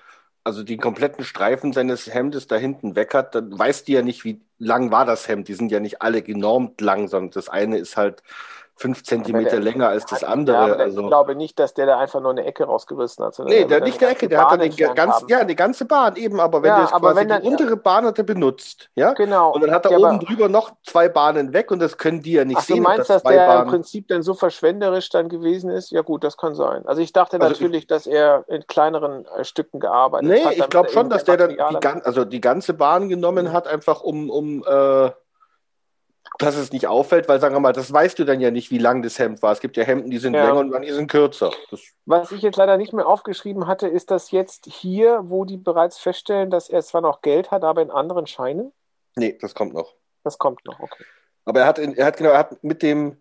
also 0.45 0.63
die 0.63 0.77
kompletten 0.77 1.25
Streifen 1.25 1.73
seines 1.73 2.13
Hemdes 2.13 2.47
da 2.47 2.57
hinten 2.57 2.95
weg 2.97 3.15
hat, 3.15 3.35
dann 3.35 3.59
weißt 3.59 3.89
du 3.89 3.93
ja 3.93 4.03
nicht, 4.03 4.25
wie 4.25 4.41
lang 4.59 4.91
war 4.93 5.05
das 5.05 5.29
Hemd. 5.29 5.49
Die 5.49 5.55
sind 5.55 5.73
ja 5.73 5.81
nicht 5.81 6.03
alle 6.03 6.23
genormt 6.23 6.81
lang, 6.81 7.09
sondern 7.09 7.33
das 7.33 7.49
eine 7.49 7.79
ist 7.79 7.97
halt 7.97 8.23
fünf 8.83 9.05
Zentimeter 9.05 9.51
der- 9.51 9.61
länger 9.61 9.89
als 9.89 10.05
das 10.07 10.24
andere. 10.24 10.66
der- 10.66 10.78
Also. 10.80 11.01
Ich 11.03 11.07
glaube 11.07 11.35
nicht, 11.37 11.59
dass 11.59 11.72
der 11.72 11.87
da 11.87 11.99
einfach 11.99 12.20
nur 12.20 12.33
eine 12.33 12.45
Ecke 12.45 12.64
rausgerissen 12.64 13.24
hat. 13.24 13.39
Nee, 13.39 13.61
der 13.61 13.66
der 13.78 13.80
nicht 13.83 14.03
eine 14.03 14.12
Ecke, 14.12 14.28
der 14.28 14.41
hat 14.51 14.61
dann 14.61 14.95
ganz, 14.95 15.24
ja, 15.28 15.39
eine 15.39 15.55
ganze 15.55 15.85
Bahn 15.85 16.16
eben, 16.16 16.41
aber 16.41 16.62
wenn 16.62 16.70
Ja, 16.70 16.80
jetzt 16.83 16.93
aber 16.93 17.12
quasi 17.12 17.20
wenn 17.20 17.28
die 17.28 17.35
dann- 17.35 17.43
untere 17.53 17.76
Bahn 17.76 18.05
hat 18.05 18.18
er 18.18 18.24
benutzt, 18.24 18.91
ja? 18.97 19.12
Genau. 19.12 19.53
Und 19.53 19.62
dann 19.62 19.70
hat 19.70 19.87
er 19.87 19.93
oben 19.93 20.05
aber- 20.05 20.18
drüber 20.18 20.49
noch 20.49 20.72
zwei 20.85 21.09
Bahnen 21.09 21.53
weg 21.53 21.70
und 21.70 21.78
das 21.80 21.97
können 21.97 22.20
die 22.22 22.33
ja 22.33 22.45
nicht 22.45 22.57
Ach, 22.59 22.66
du 22.66 22.74
sehen. 22.74 22.83
meinst, 22.83 23.09
dass 23.09 23.22
dass 23.22 23.33
der 23.33 23.45
im 23.47 23.53
Bahnen. 23.53 23.70
Prinzip 23.70 24.09
dann 24.09 24.22
so 24.22 24.35
verschwenderisch 24.35 25.09
dann 25.11 25.28
gewesen 25.28 25.70
ist? 25.70 25.91
Ja 25.93 26.03
gut, 26.03 26.24
das 26.24 26.37
kann 26.37 26.55
sein. 26.55 26.85
Also 26.87 27.01
ich 27.01 27.12
dachte 27.12 27.41
Also 27.41 27.49
natürlich, 27.53 27.87
dass 27.87 28.07
er 28.07 28.45
in 28.49 28.66
kleineren 28.66 29.24
äh, 29.37 29.45
Stücken 29.45 29.78
gearbeitet 29.80 30.28
Nee, 30.28 30.45
hat. 30.45 30.53
ich 30.53 30.59
damit 30.59 30.70
glaube 30.70 30.89
schon, 30.91 31.09
dass 31.09 31.24
der 31.24 31.37
dann 31.37 31.51
die, 31.51 31.61
also 31.61 32.24
die 32.24 32.41
ganze 32.41 32.74
Bahn 32.74 33.09
genommen 33.09 33.47
Mhm. 33.47 33.53
hat, 33.53 33.68
einfach 33.68 34.03
um, 34.03 34.28
um 34.30 34.64
äh, 34.66 35.11
dass 36.39 36.57
es 36.57 36.72
nicht 36.72 36.87
auffällt, 36.87 37.28
weil 37.28 37.41
sagen 37.41 37.55
wir 37.55 37.61
mal, 37.61 37.72
das 37.72 37.93
weißt 37.93 38.18
du 38.18 38.24
dann 38.24 38.41
ja 38.41 38.51
nicht, 38.51 38.70
wie 38.70 38.78
lang 38.78 39.03
das 39.03 39.18
Hemd 39.18 39.43
war. 39.43 39.53
Es 39.53 39.61
gibt 39.61 39.76
ja 39.76 39.85
Hemden, 39.85 40.11
die 40.11 40.18
sind 40.18 40.35
Ja. 40.35 40.45
länger 40.47 40.61
und 40.61 40.70
manche 40.70 40.95
sind 40.95 41.11
kürzer. 41.11 41.53
Das, 41.70 41.80
Was 42.07 42.33
ich 42.33 42.43
jetzt 42.43 42.57
leider 42.57 42.76
nicht 42.78 42.93
mehr 42.93 43.07
aufgeschrieben 43.07 43.66
hatte, 43.66 43.87
ist 43.89 44.11
das 44.11 44.30
jetzt 44.30 44.66
hier, 44.66 45.20
wo 45.24 45.45
die 45.45 45.57
bereits 45.59 45.99
feststellen, 45.99 46.51
dass 46.51 46.68
er 46.68 46.83
zwar 46.83 47.01
noch 47.03 47.20
Geld 47.22 47.51
hat, 47.51 47.64
aber 47.64 47.83
in 47.83 47.91
anderen 47.91 48.26
Scheinen? 48.26 48.72
nee, 49.16 49.37
das 49.41 49.55
kommt 49.55 49.74
noch. 49.74 49.95
Das 50.24 50.39
kommt 50.39 50.64
noch, 50.64 50.80
okay. 50.80 51.05
Aber 51.45 51.61
er 51.61 51.66
hat, 51.66 51.78
in, 51.78 51.95
er 51.97 52.07
hat 52.07 52.16
genau, 52.16 52.30
er 52.30 52.39
hat 52.39 52.62
mit 52.64 52.83
dem, 52.83 53.18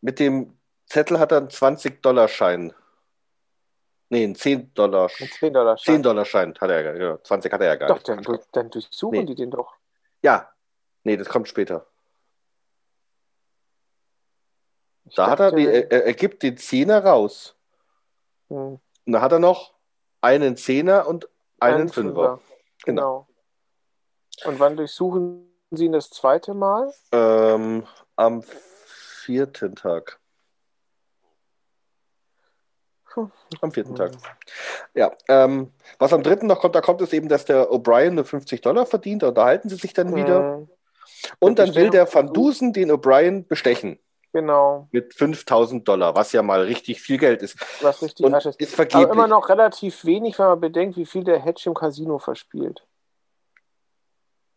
mit 0.00 0.18
dem 0.20 0.56
Zettel 0.86 1.18
hat 1.18 1.32
er 1.32 1.38
einen 1.38 1.48
20-Dollar-Schein. 1.48 2.72
Nee, 4.10 4.24
einen 4.24 4.34
10-Dollar. 4.36 5.10
Ein 5.18 5.26
10-Dollar-Schein. 5.28 6.02
10-Dollar-Schein 6.02 6.54
hat 6.60 6.70
er, 6.70 6.92
genau. 6.92 7.16
20 7.16 7.50
hat 7.52 7.60
er 7.62 7.66
ja 7.66 7.76
gar 7.76 7.88
Doch, 7.88 7.94
nicht. 7.96 8.08
dann, 8.08 8.22
durch- 8.22 8.40
dann 8.52 8.70
durchsuchen 8.70 9.18
Nee. 9.20 9.24
die 9.24 9.34
den 9.34 9.50
doch. 9.50 9.74
Ja, 10.22 10.52
nee, 11.04 11.16
das 11.16 11.28
kommt 11.30 11.48
später. 11.48 11.86
Ich 15.01 15.01
Da 15.16 15.28
hat 15.30 15.40
er, 15.40 15.52
die, 15.52 15.66
er, 15.66 15.90
er 16.06 16.14
gibt 16.14 16.42
den 16.42 16.56
Zehner 16.56 17.04
raus. 17.04 17.54
hm, 18.48 18.78
Und 19.06 19.12
da 19.12 19.20
hat 19.20 19.32
er 19.32 19.38
noch 19.38 19.74
einen 20.20 20.56
Zehner 20.56 21.06
und 21.06 21.28
einen 21.60 21.88
Fünfer. 21.88 22.40
Genau. 22.84 23.26
Und 24.44 24.58
wann 24.58 24.76
durchsuchen 24.76 25.48
Sie 25.70 25.84
ihn 25.86 25.92
das 25.92 26.10
zweite 26.10 26.54
Mal? 26.54 26.92
Ähm, 27.12 27.86
am 28.16 28.42
vierten 28.42 29.74
Tag. 29.76 30.18
Hm. 33.14 33.30
Am 33.60 33.72
vierten 33.72 33.94
Tag. 33.94 34.12
Ja, 34.94 35.12
ähm, 35.28 35.70
was 35.98 36.12
am 36.12 36.22
dritten 36.22 36.46
noch 36.46 36.60
kommt, 36.60 36.74
da 36.74 36.80
kommt 36.80 37.02
es 37.02 37.12
eben, 37.12 37.28
dass 37.28 37.44
der 37.44 37.70
O'Brien 37.70 38.10
nur 38.12 38.24
50 38.24 38.62
Dollar 38.62 38.86
verdient, 38.86 39.22
da 39.22 39.28
unterhalten 39.28 39.68
sie 39.68 39.76
sich 39.76 39.92
dann 39.92 40.14
wieder. 40.16 40.56
Hm, 40.56 40.68
Und 41.38 41.58
dann 41.58 41.74
will 41.74 41.90
der 41.90 42.02
Van 42.06 42.26
Bestellung- 42.26 42.32
Dusen 42.34 42.72
den 42.72 42.90
O'Brien 42.90 43.46
bestechen 43.46 43.98
Genau, 44.32 44.88
mit 44.92 45.12
5000 45.14 45.86
Dollar, 45.86 46.16
was 46.16 46.32
ja 46.32 46.42
mal 46.42 46.62
richtig 46.62 47.02
viel 47.02 47.18
Geld 47.18 47.42
ist. 47.42 47.56
was 47.82 48.00
richtig 48.02 48.24
Und 48.24 48.32
ist. 48.34 48.46
ist 48.46 48.68
Aber 48.72 48.88
vergeblich. 48.88 49.10
immer 49.12 49.26
noch 49.26 49.48
relativ 49.50 50.04
wenig, 50.06 50.38
wenn 50.38 50.46
man 50.46 50.60
bedenkt, 50.60 50.96
wie 50.96 51.04
viel 51.06 51.22
der 51.22 51.38
Hedge 51.38 51.64
im 51.66 51.74
Casino 51.74 52.18
verspielt. 52.18 52.82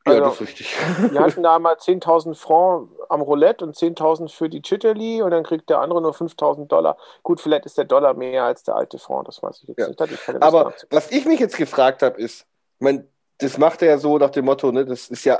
ja, 0.07 0.13
also- 0.13 0.23
das 0.23 0.33
ist 0.35 0.41
richtig. 0.41 0.75
Die 1.11 1.19
hatten 1.19 1.43
da 1.43 1.59
mal 1.59 1.75
10.000 1.77 2.35
Franc 2.35 2.89
am 3.09 3.21
Roulette 3.21 3.65
und 3.65 3.75
10.000 3.75 4.31
für 4.31 4.47
die 4.49 4.61
Chitterly 4.61 5.21
und 5.21 5.31
dann 5.31 5.43
kriegt 5.43 5.69
der 5.69 5.79
andere 5.79 6.01
nur 6.01 6.13
5.000 6.13 6.67
Dollar. 6.67 6.97
Gut, 7.23 7.41
vielleicht 7.41 7.65
ist 7.65 7.77
der 7.77 7.85
Dollar 7.85 8.13
mehr 8.13 8.43
als 8.45 8.63
der 8.63 8.75
alte 8.75 8.97
Franc, 8.99 9.25
das 9.25 9.41
weiß 9.43 9.59
ich 9.63 9.69
jetzt 9.69 9.79
Ja. 9.79 9.87
nicht. 9.87 10.01
Ich 10.29 10.41
Aber 10.41 10.73
was 10.91 11.11
ich 11.11 11.25
mich 11.25 11.39
jetzt 11.39 11.57
gefragt 11.57 12.01
habe, 12.01 12.21
ist, 12.21 12.41
ich 12.41 12.81
mein, 12.81 13.07
das 13.39 13.57
macht 13.57 13.81
er 13.81 13.89
ja 13.89 13.97
so 13.97 14.17
nach 14.17 14.29
dem 14.29 14.45
Motto, 14.45 14.71
ne, 14.71 14.85
das 14.85 15.09
ist 15.09 15.25
ja, 15.25 15.35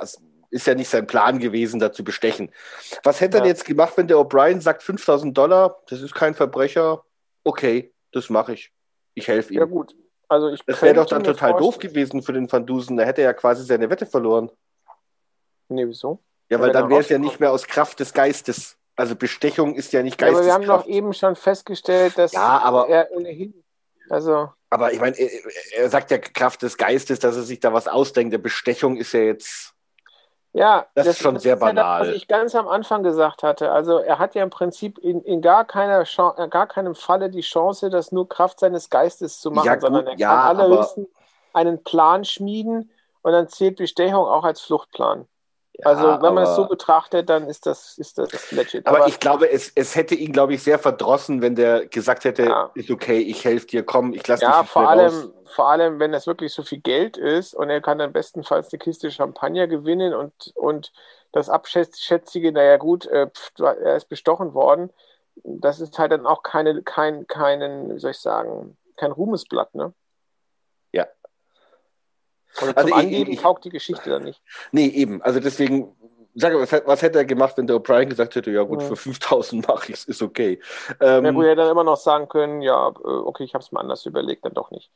ist 0.56 0.66
ja 0.68 0.74
nicht 0.74 0.90
sein 0.90 1.06
Plan 1.06 1.40
gewesen, 1.40 1.80
da 1.80 1.92
zu 1.92 2.04
bestechen. 2.04 2.52
Was 3.04 3.20
hätte 3.22 3.38
er 3.38 3.44
Ja. 3.44 3.50
jetzt 3.50 3.66
gemacht, 3.66 3.94
wenn 3.98 4.08
der 4.08 4.18
O'Brien 4.18 4.62
sagt 4.62 4.84
5000 4.84 5.38
Dollar, 5.38 5.82
das 5.90 6.02
ist 6.02 6.16
kein 6.16 6.34
Verbrecher, 6.34 7.04
okay, 7.44 7.94
das 8.14 8.30
mache 8.30 8.54
ich. 8.54 8.72
Ich 9.14 9.28
helfe 9.28 9.54
ihm. 9.54 9.60
Ja, 9.60 9.66
gut. 9.66 9.96
Also 10.28 10.50
ich 10.50 10.62
das 10.66 10.82
wäre 10.82 10.96
doch 10.96 11.06
dann 11.06 11.24
total 11.24 11.52
doof 11.52 11.60
vorstellen- 11.76 11.94
gewesen 11.94 12.22
für 12.24 12.34
den 12.34 12.52
Van 12.52 12.66
Dusen. 12.66 12.98
Da 12.98 13.04
hätte 13.04 13.22
er 13.22 13.26
ja 13.28 13.34
quasi 13.34 13.64
seine 13.64 13.90
Wette 13.90 14.06
verloren. 14.06 14.50
Nee, 15.70 15.86
wieso? 15.88 16.20
Ja, 16.50 16.60
weil 16.60 16.72
dann 16.72 16.86
er 16.86 16.90
wäre 16.90 17.02
es 17.02 17.10
ja 17.10 17.18
nicht 17.18 17.40
mehr 17.40 17.52
aus 17.52 17.68
Kraft 17.68 18.00
des 18.00 18.14
Geistes. 18.14 18.78
Also 18.96 19.16
Bestechung 19.16 19.76
ist 19.76 19.92
ja 19.94 20.02
nicht 20.04 20.22
Ja, 20.22 20.30
aber 20.30 20.46
wir 20.46 20.54
haben 20.54 20.66
doch 20.66 20.86
eben 20.88 21.14
schon 21.14 21.36
festgestellt, 21.36 22.18
dass 22.18 22.32
Ja, 22.32 22.60
aber- 22.60 22.88
er 22.90 23.12
ohnehin. 23.12 23.62
Also, 24.10 24.50
Aber 24.70 24.94
ich 24.94 25.00
meine, 25.00 25.18
er, 25.18 25.30
er 25.78 25.90
sagt 25.90 26.12
ja 26.12 26.18
Kraft 26.18 26.62
des 26.62 26.78
Geistes, 26.78 27.20
dass 27.20 27.36
er 27.36 27.42
sich 27.44 27.60
da 27.60 27.74
was 27.74 27.88
ausdenkt. 27.88 28.32
Der 28.34 28.38
Bestechung 28.40 28.98
ist 28.98 29.12
ja 29.14 29.22
jetzt. 29.22 29.74
Ja, 30.56 30.88
Das 30.94 31.08
ist 31.08 31.20
schon 31.20 31.38
sehr 31.40 31.58
ja 31.60 31.74
das, 31.74 31.86
banal. 31.86 32.00
was 32.00 32.10
ich 32.10 32.28
ganz 32.28 32.56
am 32.56 32.68
Anfang 32.68 33.04
gesagt 33.04 33.44
hatte. 33.44 33.72
Also, 33.72 34.00
er 34.00 34.20
hat 34.20 34.36
ja 34.36 34.44
im 34.44 34.50
Prinzip 34.50 34.98
in, 35.00 35.22
in 35.24 35.42
gar, 35.42 35.66
keiner 35.66 36.02
äh, 36.04 36.48
gar 36.50 36.68
keinem 36.68 36.96
Falle 36.96 37.30
die 37.30 37.42
Chance, 37.42 37.90
das 37.90 38.12
nur 38.12 38.30
Kraft 38.30 38.60
seines 38.60 38.90
Geistes 38.90 39.40
zu 39.42 39.52
machen, 39.52 39.66
Ja, 39.66 39.76
gut, 39.76 39.82
sondern 39.82 40.08
er 40.08 40.18
ja, 40.18 40.28
kann 40.28 40.42
allerhöchstens, 40.42 41.10
einen 41.54 41.84
Plan 41.84 42.26
schmieden 42.26 42.92
und 43.22 43.32
dann 43.34 43.50
zählt 43.50 43.78
Bestechung 43.78 44.26
auch 44.26 44.44
als 44.46 44.62
Fluchtplan. 44.62 45.28
Ja, 45.78 45.88
also 45.88 46.04
wenn 46.22 46.34
man 46.34 46.44
es 46.44 46.50
aber- 46.50 46.64
so 46.64 46.66
betrachtet, 46.68 47.30
dann 47.30 47.48
ist 47.48 47.66
das, 47.66 47.98
ist 47.98 48.18
das 48.18 48.52
legit. 48.52 48.88
Aber, 48.88 49.08
ich 49.08 49.20
glaube, 49.20 49.50
es, 49.52 49.72
es 49.76 49.96
hätte 49.96 50.16
ihn, 50.16 50.32
glaube 50.32 50.54
ich, 50.54 50.64
sehr 50.64 50.80
verdrossen, 50.80 51.42
wenn 51.42 51.56
der 51.56 51.86
gesagt 51.88 52.24
hätte, 52.24 52.44
Ja. 52.44 52.72
ist 52.76 52.90
okay, 52.90 53.18
ich 53.20 53.44
helfe 53.44 53.68
dir, 53.68 53.84
komm, 53.84 54.14
ich 54.14 54.26
lasse 54.28 54.44
ja, 54.44 54.62
dich 54.62 54.70
vor 54.72 54.88
allem, 54.90 55.14
raus. 55.14 55.30
vor 55.54 55.70
allem, 55.70 56.00
wenn 56.00 56.12
das 56.14 56.28
wirklich 56.28 56.54
so 56.54 56.64
viel 56.64 56.80
Geld 56.80 57.18
ist 57.18 57.54
und 57.54 57.70
er 57.70 57.82
kann 57.82 57.98
dann 58.00 58.14
bestenfalls 58.14 58.72
eine 58.72 58.80
Kiste 58.80 59.12
Champagner 59.12 59.68
gewinnen 59.68 60.14
und, 60.14 60.34
und 60.56 60.94
das 61.34 61.50
Abschätzige, 61.50 62.54
naja 62.54 62.78
gut, 62.78 63.06
äh, 63.08 63.28
pf, 63.28 63.52
er 63.60 63.98
ist 63.98 64.08
bestochen 64.08 64.54
worden, 64.54 64.90
das 65.44 65.82
ist 65.82 66.00
halt 66.00 66.14
dann 66.14 66.26
auch 66.26 66.44
keine, 66.44 66.82
kein, 66.84 67.28
keinen, 67.28 67.94
wie 67.96 68.00
soll 68.00 68.12
ich 68.12 68.20
sagen, 68.20 68.78
kein 68.96 69.12
Ruhmesblatt, 69.12 69.76
ne? 69.76 69.92
Und 72.62 72.78
Also 72.78 72.90
zum 72.90 73.00
ich- 73.00 73.06
Angeben 73.06 73.32
ich- 73.32 73.42
taugt 73.42 73.66
die 73.66 73.70
Geschichte 73.70 74.10
dann 74.10 74.24
nicht. 74.24 74.42
Nee, 74.72 74.88
eben. 74.88 75.22
Also 75.22 75.40
deswegen, 75.40 75.96
sag 76.36 76.54
mal, 76.54 76.62
was, 76.62 76.72
hätte- 76.72 76.88
was 76.88 77.02
hätte 77.02 77.18
er 77.20 77.26
gemacht, 77.26 77.58
wenn 77.58 77.68
der 77.68 77.76
O'Brien 77.78 78.06
gesagt 78.08 78.36
hätte, 78.36 78.52
ja 78.52 78.64
gut, 78.64 78.82
Ja. 78.82 78.88
für 78.90 78.96
5000 78.96 79.68
mache 79.68 79.92
ich 79.92 79.96
es, 80.00 80.06
ist 80.06 80.22
okay. 80.22 80.62
Ähm, 81.00 81.26
Ja, 81.26 81.32
gut, 81.32 81.44
er 81.46 81.52
hätte 81.52 81.62
dann 81.62 81.72
immer 81.72 81.84
noch 81.84 81.98
sagen 81.98 82.28
können, 82.30 82.62
ja, 82.62 82.88
äh, 82.90 82.92
okay, 83.08 83.44
ich 83.44 83.54
habe 83.54 83.64
es 83.64 83.72
mir 83.72 83.80
anders 83.80 84.06
überlegt, 84.06 84.46
dann 84.46 84.54
doch 84.54 84.72
nicht. 84.72 84.90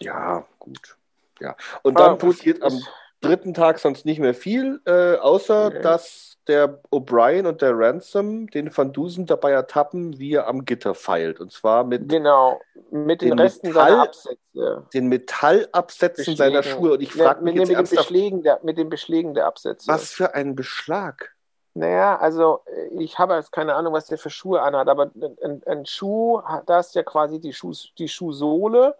Ja, 0.00 0.46
gut. 0.58 0.96
Ja. 1.40 1.56
Und 1.82 1.98
Ah, 1.98 2.08
dann 2.08 2.18
gut, 2.18 2.36
passiert 2.36 2.62
am 2.62 2.78
dritten 3.20 3.54
Tag 3.54 3.78
sonst 3.78 4.04
nicht 4.06 4.18
mehr 4.18 4.34
viel, 4.34 4.80
äh, 4.86 5.16
außer 5.16 5.70
Nee. 5.70 5.80
dass 5.80 6.29
der 6.46 6.80
O'Brien 6.90 7.46
und 7.46 7.62
der 7.62 7.78
Ransom 7.78 8.48
den 8.48 8.74
Van 8.76 8.92
Dusen 8.92 9.26
dabei 9.26 9.52
ertappen, 9.52 10.18
wie 10.18 10.34
er 10.34 10.46
am 10.48 10.64
Gitter 10.64 10.94
feilt. 10.94 11.38
Und 11.40 11.52
zwar 11.52 11.84
mit 11.84 12.08
Genau, 12.08 12.60
mit 12.90 13.20
den, 13.22 13.30
Den 13.30 13.38
Resten 13.38 13.68
Metall- 13.68 13.90
seiner 13.90 14.02
Absätze. 14.02 14.86
den 14.94 15.06
Metallabsätzen 15.08 16.36
seiner 16.36 16.58
Beschlägen. 16.58 16.78
Schuhe. 16.80 16.92
Und 16.94 17.02
ich 17.02 17.14
Ja, 17.14 17.24
frage 17.26 17.44
mich 17.44 17.54
mit, 17.54 17.68
jetzt 17.68 17.78
mit, 17.80 17.90
den 17.90 17.96
Beschlägen 17.96 18.42
der, 18.42 18.60
mit 18.62 18.78
den 18.78 18.88
Beschlägen 18.88 19.34
der 19.34 19.46
Absätze. 19.46 19.88
was 19.90 20.10
für 20.10 20.34
ein 20.34 20.54
Beschlag. 20.56 21.34
Naja, 21.74 22.18
also 22.18 22.60
äh, 22.66 22.88
ich 23.02 23.18
habe 23.18 23.34
jetzt 23.34 23.52
keine 23.52 23.74
Ahnung, 23.74 23.92
was 23.92 24.06
der 24.06 24.18
für 24.18 24.30
Schuhe 24.30 24.60
anhat, 24.62 24.88
aber 24.88 25.10
ein, 25.42 25.62
ein 25.66 25.86
Schuh, 25.86 26.42
hat- 26.42 26.68
da 26.68 26.80
ist 26.80 26.94
ja 26.94 27.02
quasi 27.04 27.38
die, 27.40 27.52
Schuh, 27.52 27.72
die 27.98 28.08
Schuhsohle 28.08 28.96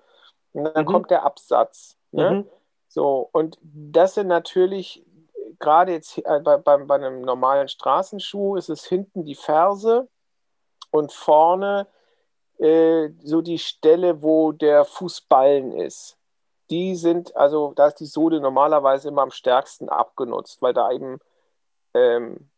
und 0.53 0.65
dann 0.65 0.85
Mhm. 0.85 0.89
kommt 0.89 1.11
der 1.11 1.25
Absatz. 1.25 1.97
Ne? 2.13 2.31
Mhm. 2.31 2.47
So, 2.89 3.29
und 3.33 3.59
das 3.63 4.15
sind 4.15 4.27
natürlich, 4.29 5.05
gerade 5.61 5.93
jetzt 5.93 6.19
äh, 6.19 6.41
bei, 6.41 6.57
bei, 6.57 6.77
bei 6.79 6.95
einem 6.97 7.21
normalen 7.23 7.69
Straßenschuh, 7.69 8.57
ist 8.57 8.71
es 8.71 8.85
hinten 8.85 9.25
die 9.25 9.35
Ferse 9.35 10.09
und 10.91 11.13
vorne 11.13 11.87
äh, 12.59 13.11
so 13.23 13.41
die 13.41 13.59
Stelle, 13.59 14.23
wo 14.23 14.53
der 14.53 14.85
Fußballen 14.85 15.73
ist. 15.73 16.17
Die 16.71 16.95
sind, 16.95 17.37
also 17.37 17.73
da 17.75 17.89
ist 17.89 18.01
die 18.01 18.07
Sohle 18.07 18.41
normalerweise 18.41 19.09
immer 19.09 19.23
am 19.23 19.31
stärksten 19.31 19.89
abgenutzt, 19.89 20.63
weil 20.63 20.73
da 20.73 20.91
eben 20.91 21.19
ähm, 21.95 22.51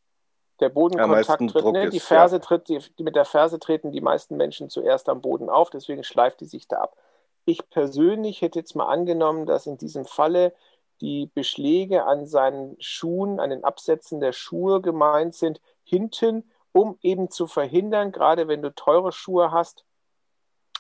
der 0.61 0.69
Bodenkontakt 0.69 1.51
tritt. 1.51 1.65
Druck 1.65 1.73
Ne? 1.73 1.91
Die 1.91 2.01
Ferse 2.01 2.37
ja. 2.37 2.41
tritt, 2.41 2.69
die, 2.69 2.79
die 2.99 3.03
mit 3.03 3.17
der 3.17 3.25
Ferse 3.25 3.59
treten 3.59 3.91
die 3.91 4.01
meisten 4.01 4.37
Menschen 4.37 4.71
zuerst 4.71 5.09
am 5.09 5.21
Boden 5.21 5.49
auf, 5.49 5.71
deswegen 5.71 6.05
schleift 6.05 6.41
die 6.41 6.47
sich 6.47 6.69
da 6.69 6.79
ab. 6.79 6.97
Ich 7.45 7.69
persönlich 7.71 8.43
hätte 8.43 8.61
jetzt 8.61 8.77
mal 8.77 8.87
angenommen, 8.87 9.47
dass 9.47 9.67
in 9.67 9.79
diesem 9.79 10.05
Falle 10.05 10.55
die 11.03 11.27
Beschläge 11.35 12.05
an 12.05 12.27
seinen 12.27 12.77
Schuhen, 12.81 13.41
an 13.41 13.51
den 13.51 13.65
Absätzen 13.65 14.21
der 14.21 14.33
Schuhe 14.33 14.81
gemeint 14.81 15.35
sind, 15.35 15.61
hinten, 15.83 16.49
um 16.71 16.97
eben 17.03 17.29
zu 17.29 17.49
verhindern, 17.49 18.13
gerade 18.13 18.47
wenn 18.47 18.63
du 18.63 18.73
teure 18.73 19.11
Schuhe 19.11 19.51
hast, 19.51 19.85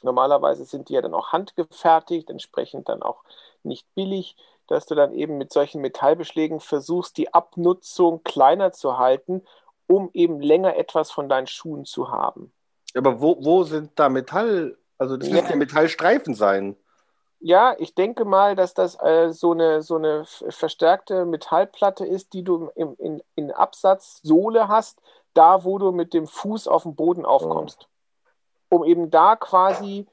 normalerweise 0.02 0.64
sind 0.64 0.88
die 0.88 0.94
ja 0.94 1.02
dann 1.02 1.12
auch 1.12 1.32
handgefertigt, 1.32 2.30
entsprechend 2.30 2.88
dann 2.88 3.02
auch 3.02 3.24
nicht 3.64 3.84
billig, 3.94 4.36
dass 4.68 4.86
du 4.86 4.94
dann 4.94 5.12
eben 5.12 5.38
mit 5.38 5.52
solchen 5.52 5.80
Metallbeschlägen 5.80 6.60
versuchst, 6.60 7.16
die 7.16 7.34
Abnutzung 7.34 8.22
kleiner 8.22 8.72
zu 8.72 8.98
halten, 8.98 9.42
um 9.88 10.08
eben 10.14 10.40
länger 10.40 10.76
etwas 10.76 11.10
von 11.10 11.28
deinen 11.28 11.48
Schuhen 11.48 11.84
zu 11.84 12.10
haben. 12.10 12.52
Aber 12.94 13.20
wo, 13.20 13.44
wo 13.44 13.64
sind 13.64 13.90
da 13.96 14.08
Metall? 14.08 14.78
Also 14.98 15.16
das 15.16 15.28
müssen 15.28 15.50
ja 15.50 15.56
Metallstreifen 15.56 16.34
sein. 16.34 16.76
Ja, 17.45 17.74
ich 17.78 17.97
denke 17.97 18.24
mal, 18.24 18.55
dass 18.55 18.72
das 18.72 18.95
äh, 19.03 19.32
so 19.32 19.51
eine, 19.51 19.82
so 19.82 19.97
eine 19.97 20.24
verstärkte 20.24 21.24
Metallplatte 21.24 22.07
ist, 22.07 22.34
die 22.34 22.45
du 22.45 22.70
im, 22.76 22.95
in, 22.99 23.20
in 23.34 23.51
Absatzsohle 23.51 24.68
hast, 24.68 25.03
da 25.34 25.64
wo 25.64 25.78
du 25.78 25.90
mit 25.90 26.14
dem 26.14 26.28
Fuß 26.28 26.68
auf 26.68 26.84
den 26.84 26.95
Boden 26.95 27.26
aufkommst. 27.26 27.88
Um 28.68 28.84
eben 28.84 29.11
da 29.11 29.34
quasi 29.34 30.07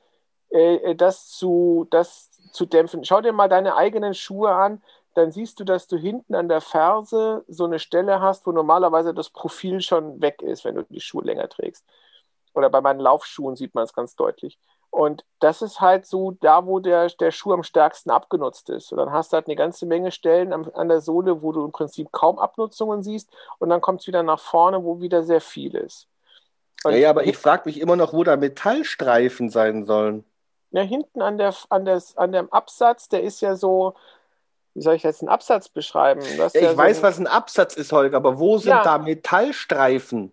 äh, 0.49 0.77
äh, 0.77 0.95
das, 0.95 1.29
zu, 1.29 1.85
das 1.91 2.31
zu 2.51 2.65
dämpfen. 2.65 3.05
Schau 3.05 3.21
dir 3.21 3.31
mal 3.31 3.47
deine 3.47 3.75
eigenen 3.75 4.15
Schuhe 4.15 4.51
an, 4.51 4.81
dann 5.13 5.31
siehst 5.31 5.59
du, 5.59 5.63
dass 5.65 5.87
du 5.87 5.97
hinten 5.97 6.33
an 6.33 6.49
der 6.49 6.61
Ferse 6.61 7.43
so 7.47 7.65
eine 7.65 7.77
Stelle 7.77 8.21
hast, 8.21 8.47
wo 8.47 8.51
normalerweise 8.51 9.13
das 9.13 9.29
Profil 9.29 9.81
schon 9.81 10.19
weg 10.19 10.41
ist, 10.41 10.65
wenn 10.65 10.75
du 10.75 10.83
die 10.85 10.99
Schuhe 10.99 11.23
länger 11.23 11.47
trägst. 11.47 11.85
Oder 12.55 12.71
bei 12.71 12.81
meinen 12.81 12.99
Laufschuhen 12.99 13.55
sieht 13.55 13.75
man 13.75 13.83
es 13.83 13.93
ganz 13.93 14.15
deutlich. 14.15 14.57
Und 14.91 15.23
das 15.39 15.61
ist 15.61 15.81
halt 15.81 16.05
so 16.07 16.31
da, 16.31 16.65
wo 16.65 16.79
der, 16.79 17.07
der 17.09 17.31
Schuh 17.31 17.53
am 17.53 17.63
stärksten 17.63 18.09
abgenutzt 18.09 18.69
ist. 18.69 18.91
Und 18.91 18.97
dann 18.97 19.11
hast 19.11 19.31
du 19.31 19.35
halt 19.35 19.45
eine 19.47 19.55
ganze 19.55 19.85
Menge 19.85 20.11
Stellen 20.11 20.51
am, 20.51 20.69
an 20.73 20.89
der 20.89 20.99
Sohle, 21.01 21.41
wo 21.43 21.51
du 21.51 21.63
im 21.63 21.71
Prinzip 21.71 22.11
kaum 22.11 22.39
Abnutzungen 22.39 23.03
siehst. 23.03 23.29
Und 23.59 23.69
dann 23.69 23.81
kommt 23.81 24.01
es 24.01 24.07
wieder 24.07 24.23
nach 24.23 24.39
vorne, 24.39 24.83
wo 24.83 24.99
wieder 24.99 25.23
sehr 25.23 25.41
viel 25.41 25.75
ist. 25.75 26.07
Und 26.83 26.93
Ja, 26.93 26.97
ja, 26.97 27.09
aber 27.11 27.23
ich 27.23 27.37
frage 27.37 27.63
mich 27.65 27.79
immer 27.79 27.95
noch, 27.95 28.13
wo 28.13 28.23
da 28.23 28.35
Metallstreifen 28.35 29.49
sein 29.49 29.85
sollen. 29.85 30.23
Ja, 30.71 30.81
hinten 30.81 31.21
an, 31.21 31.37
der, 31.37 31.53
an, 31.69 31.85
des, 31.85 32.17
an 32.17 32.31
dem 32.31 32.51
Absatz, 32.51 33.09
der 33.09 33.21
ist 33.23 33.41
ja 33.41 33.55
so, 33.55 33.95
wie 34.73 34.81
soll 34.81 34.95
ich 34.95 35.03
jetzt 35.03 35.21
einen 35.21 35.29
Absatz 35.29 35.69
beschreiben? 35.69 36.21
Ja, 36.21 36.35
ja 36.35 36.45
ich 36.47 36.69
so 36.69 36.77
weiß, 36.77 36.97
ein- 36.97 37.03
was 37.03 37.19
ein 37.19 37.27
Absatz 37.27 37.75
ist, 37.75 37.91
Holger, 37.91 38.17
aber 38.17 38.39
wo 38.39 38.57
sind 38.57 38.69
Ja. 38.71 38.83
da 38.83 38.97
Metallstreifen? 38.97 40.31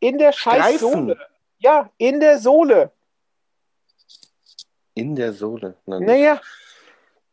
In 0.00 0.18
der 0.18 0.32
Scheißsohle. 0.32 1.16
Ja, 1.58 1.90
in 1.98 2.20
der 2.20 2.38
Sohle. 2.38 2.92
in 4.94 5.14
der 5.14 5.32
Sohle. 5.32 5.76
Gut. 5.86 6.00
Naja, 6.00 6.40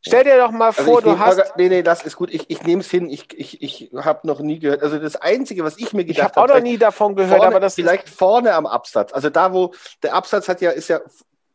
stell 0.02 0.24
dir 0.24 0.38
doch 0.38 0.52
mal 0.52 0.68
Also 0.68 0.84
vor, 0.84 1.00
ich 1.00 1.04
du 1.06 1.18
hast. 1.18 1.54
Nee, 1.58 1.70
nee, 1.70 1.82
das 1.82 2.04
ist 2.04 2.16
gut. 2.16 2.32
Ich, 2.32 2.48
ich 2.50 2.62
nehme 2.64 2.82
es 2.82 2.92
hin. 2.92 3.10
Ich, 3.10 3.28
ich, 3.38 3.62
ich 3.64 3.92
habe 3.96 4.28
noch 4.28 4.40
nie 4.40 4.60
gehört. 4.60 4.84
Also 4.84 5.00
das 5.00 5.16
Einzige, 5.16 5.64
was 5.64 5.78
ich 5.78 5.92
mir 5.94 6.02
Ich 6.02 6.10
gedacht 6.18 6.36
habe 6.36 6.42
auch 6.52 6.56
noch 6.56 6.62
nie 6.62 6.78
davon 6.78 7.16
gehört, 7.16 7.38
vorne, 7.38 7.48
aber 7.48 7.60
das 7.60 7.74
ist 7.74 7.76
vielleicht 7.76 8.08
vorne 8.10 8.54
am 8.54 8.68
Absatz. 8.68 9.14
Also 9.14 9.30
da, 9.32 9.52
wo 9.52 9.74
der 10.04 10.14
Absatz 10.14 10.48
hat 10.48 10.62
ja, 10.62 10.72
ist 10.72 10.90
ja 10.90 11.00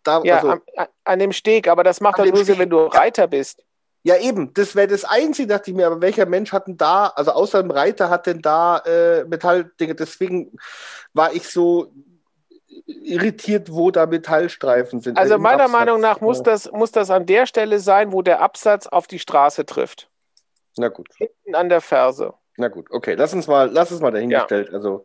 da, 0.03 0.21
ja 0.25 0.37
also, 0.37 0.49
an- 0.77 0.89
an 1.05 1.19
dem 1.21 1.33
Steg, 1.33 1.69
aber 1.69 1.85
das 1.85 2.01
macht 2.01 2.19
doch 2.19 2.25
nur 2.27 2.45
Sinn, 2.45 2.59
wenn 2.59 2.71
du 2.71 2.87
Reiter 2.87 3.27
bist. 3.29 3.63
ja 4.03 4.17
eben, 4.17 4.53
das 4.55 4.75
wäre 4.75 4.89
das 4.89 5.05
Einzige, 5.05 5.47
dachte 5.47 5.71
ich 5.71 5.77
mir, 5.77 5.87
aber 5.87 6.01
welcher 6.01 6.27
Mensch 6.27 6.53
hat 6.53 6.67
denn 6.67 6.77
da, 6.79 7.09
also 7.09 7.33
außer 7.33 7.63
dem 7.63 7.71
Reiter 7.71 8.09
hat 8.11 8.27
denn 8.27 8.41
da 8.43 8.79
äh, 8.79 9.25
Metalldinge, 9.27 9.95
deswegen 9.95 10.57
war 11.13 11.33
ich 11.35 11.49
so 11.49 11.93
irritiert, 12.87 13.73
wo 13.73 13.91
da 13.91 14.07
Metallstreifen 14.07 15.01
sind. 15.01 15.19
Also 15.19 15.39
meiner 15.39 15.65
Absatz. 15.65 15.79
Meinung 15.79 16.01
nach 16.01 16.21
muss 16.21 16.39
Ja. 16.39 16.45
das, 16.45 16.71
muss 16.73 16.93
das 16.93 17.11
an 17.11 17.27
der 17.27 17.47
Stelle 17.47 17.79
sein, 17.81 18.13
wo 18.13 18.23
der 18.23 18.41
Absatz 18.41 18.87
auf 18.87 19.07
die 19.07 19.19
Straße 19.19 19.67
trifft. 19.67 20.09
Na 20.77 20.89
gut. 20.89 21.09
Hinten 21.17 21.55
an 21.55 21.69
der 21.69 21.81
Ferse. 21.81 22.35
Na 22.57 22.69
gut, 22.69 22.91
okay, 22.91 23.15
lass 23.15 23.33
uns 23.33 23.47
mal, 23.47 23.71
lass 23.71 23.91
uns 23.91 24.01
mal 24.01 24.11
dahingestellt. 24.11 24.73
Also, 24.73 25.05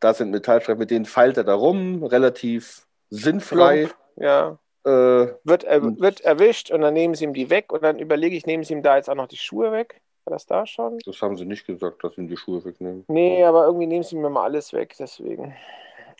da 0.00 0.12
sind 0.14 0.30
Metallstreifen, 0.30 0.78
mit 0.78 0.90
denen 0.90 1.06
feilt 1.06 1.36
er 1.36 1.44
da 1.44 1.54
rum, 1.54 2.04
relativ 2.04 2.86
sinnfrei. 3.10 3.86
Plump, 3.86 3.96
ja. 4.16 4.58
Äh, 4.84 5.28
Wird, 5.44 5.64
er, 5.64 5.82
wird 6.00 6.20
erwischt 6.22 6.70
und 6.72 6.80
dann 6.80 6.92
nehmen 6.94 7.14
sie 7.14 7.24
ihm 7.24 7.34
die 7.34 7.50
weg 7.50 7.72
und 7.72 7.82
dann 7.84 7.98
überlege 8.00 8.36
ich, 8.36 8.46
nehmen 8.46 8.64
sie 8.64 8.72
ihm 8.74 8.82
da 8.82 8.96
jetzt 8.96 9.08
auch 9.08 9.14
noch 9.14 9.28
die 9.28 9.36
Schuhe 9.36 9.70
weg? 9.72 10.00
War 10.24 10.32
das 10.32 10.46
da 10.46 10.66
schon? 10.66 10.98
das 11.06 11.22
haben 11.22 11.36
sie 11.36 11.44
nicht 11.44 11.66
gesagt, 11.66 12.02
dass 12.04 12.14
sie 12.14 12.22
ihm 12.22 12.28
die 12.28 12.36
Schuhe 12.36 12.64
wegnehmen. 12.64 13.04
Nee, 13.08 13.42
aber 13.44 13.64
irgendwie 13.66 13.86
nehmen 13.86 14.02
sie 14.02 14.16
mir 14.16 14.28
mal 14.28 14.42
alles 14.44 14.72
weg, 14.72 14.94
deswegen. 14.98 15.54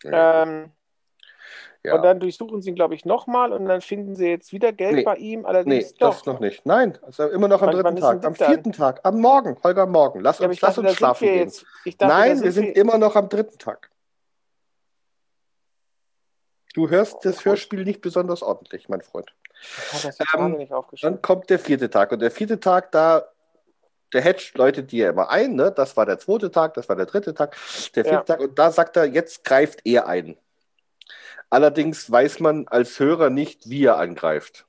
Ja. 0.04 0.42
Ähm, 0.42 0.70
ja. 1.84 1.96
Und 1.96 2.02
dann 2.02 2.20
durchsuchen 2.20 2.62
sie 2.62 2.70
ihn, 2.70 2.76
glaube 2.76 2.94
ich, 2.94 3.04
nochmal 3.04 3.52
und 3.52 3.64
dann 3.66 3.80
finden 3.80 4.14
sie 4.14 4.28
jetzt 4.28 4.52
wieder 4.52 4.72
Geld 4.72 4.94
Nee. 4.96 5.02
bei 5.02 5.16
ihm. 5.16 5.40
nee, 5.40 5.46
Allerdings 5.46 5.94
das 5.94 6.22
doch. 6.22 6.34
noch 6.34 6.40
nicht. 6.40 6.64
Nein, 6.64 6.96
also 7.02 7.28
immer 7.28 7.48
noch 7.48 7.60
am 7.60 7.68
Wann- 7.68 7.82
wann 7.82 7.96
dritten 7.96 7.96
denn 7.96 8.02
Tag, 8.04 8.14
am 8.24 8.32
das 8.32 8.38
dann? 8.38 8.48
vierten 8.54 8.72
Tag, 8.72 9.00
am 9.02 9.20
Morgen, 9.20 9.56
Holger, 9.64 9.86
morgen. 9.86 10.20
Lass 10.20 10.38
Ja, 10.38 10.46
uns, 10.48 10.60
lass 10.60 10.76
dachte, 10.76 10.86
uns 10.88 10.96
schlafen 10.96 11.24
wir 11.26 11.32
gehen. 11.32 11.48
dachte, 11.48 11.96
da 11.98 12.06
Nein, 12.08 12.40
wir 12.42 12.52
sind 12.52 12.66
wir- 12.66 12.76
immer 12.76 12.98
noch 12.98 13.16
am 13.16 13.28
dritten 13.28 13.58
Tag. 13.58 13.90
Du 16.74 16.88
hörst 16.88 17.24
das 17.24 17.36
gut. 17.38 17.46
Hörspiel 17.46 17.84
nicht 17.84 18.00
besonders 18.00 18.42
ordentlich, 18.42 18.88
mein 18.88 19.02
Freund. 19.02 19.34
Das 19.92 20.18
Ähm. 20.34 20.68
Dann 21.02 21.20
kommt 21.22 21.50
der 21.50 21.58
vierte 21.58 21.90
Tag. 21.90 22.12
Und 22.12 22.20
der 22.20 22.30
vierte 22.30 22.58
Tag, 22.58 22.90
da, 22.92 23.24
der 24.12 24.22
Hedge 24.22 24.52
läutet 24.54 24.92
die 24.92 24.98
ja 24.98 25.10
immer 25.10 25.30
ein, 25.30 25.54
ne? 25.54 25.72
Das 25.72 25.96
war 25.96 26.06
der 26.06 26.18
zweite 26.18 26.50
Tag, 26.50 26.74
das 26.74 26.88
war 26.88 26.96
der 26.96 27.06
dritte 27.06 27.34
Tag, 27.34 27.56
der 27.94 28.04
vierte 28.04 28.10
Ja. 28.10 28.20
Tag. 28.22 28.40
Und 28.40 28.58
da 28.58 28.70
sagt 28.70 28.96
er, 28.96 29.04
jetzt 29.06 29.44
greift 29.44 29.80
er 29.84 30.06
ein. 30.06 30.36
Allerdings 31.50 32.10
weiß 32.10 32.40
man 32.40 32.66
als 32.68 32.98
Hörer 32.98 33.30
nicht, 33.30 33.68
wie 33.68 33.84
er 33.84 33.98
angreift. 33.98 34.66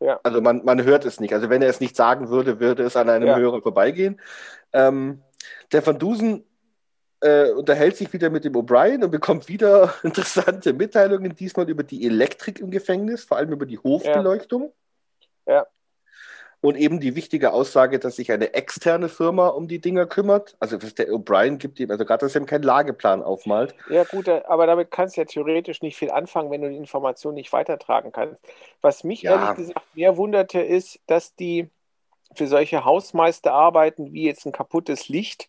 Ja. 0.00 0.20
Also 0.22 0.40
man, 0.40 0.64
man 0.64 0.82
hört 0.82 1.04
es 1.04 1.20
nicht. 1.20 1.32
Also 1.34 1.48
wenn 1.50 1.62
er 1.62 1.68
es 1.68 1.80
nicht 1.80 1.96
sagen 1.96 2.28
würde, 2.28 2.60
würde 2.60 2.82
es 2.84 2.96
an 2.96 3.08
einem 3.08 3.28
Ja. 3.28 3.36
Hörer 3.36 3.62
vorbeigehen. 3.62 4.20
Ähm, 4.72 5.22
der 5.72 5.84
Van 5.86 5.98
Dusen 5.98 6.44
äh, 7.20 7.50
unterhält 7.50 7.96
sich 7.96 8.12
wieder 8.12 8.30
mit 8.30 8.44
dem 8.44 8.54
O'Brien 8.54 9.04
und 9.04 9.10
bekommt 9.10 9.48
wieder 9.48 9.94
interessante 10.02 10.72
Mitteilungen, 10.72 11.34
diesmal 11.34 11.68
über 11.68 11.82
die 11.84 12.04
Elektrik 12.06 12.60
im 12.60 12.70
Gefängnis, 12.70 13.24
vor 13.24 13.36
allem 13.36 13.52
über 13.52 13.66
die 13.66 13.78
Hofbeleuchtung. 13.78 14.72
Ja. 15.46 15.66
Und 16.62 16.76
eben 16.76 17.00
die 17.00 17.16
wichtige 17.16 17.52
Aussage, 17.52 17.98
dass 17.98 18.16
sich 18.16 18.30
eine 18.30 18.54
externe 18.54 19.08
Firma 19.08 19.48
um 19.48 19.66
die 19.66 19.80
Dinger 19.80 20.06
kümmert. 20.06 20.56
Also 20.60 20.78
der 20.78 21.08
O'Brien 21.08 21.58
gibt 21.58 21.80
ihm, 21.80 21.90
also 21.90 22.04
gerade, 22.04 22.24
dass 22.24 22.36
er 22.36 22.40
ihm 22.40 22.46
keinen 22.46 22.62
Lageplan 22.62 23.20
aufmalt. 23.20 23.74
Ja 23.90 24.04
gut, 24.04 24.28
äh, 24.28 24.42
aber 24.46 24.68
damit 24.68 24.92
kannst 24.92 25.16
du 25.16 25.22
ja 25.22 25.24
theoretisch 25.24 25.82
nicht 25.82 25.96
viel 25.96 26.12
anfangen, 26.12 26.52
wenn 26.52 26.62
du 26.62 26.70
die 26.70 26.76
Information 26.76 27.34
nicht 27.34 27.52
weitertragen 27.52 28.12
kannst. 28.12 28.40
Was 28.80 29.02
mich 29.02 29.22
ja. 29.22 29.32
ehrlich 29.32 29.56
gesagt 29.56 29.96
mehr 29.96 30.16
wunderte, 30.16 30.60
ist, 30.60 31.00
dass 31.08 31.34
die 31.34 31.68
für 32.36 32.46
solche 32.46 32.84
Hausmeisterarbeiten 32.84 34.12
wie 34.12 34.22
jetzt 34.22 34.46
ein 34.46 34.52
kaputtes 34.52 35.08
Licht 35.08 35.48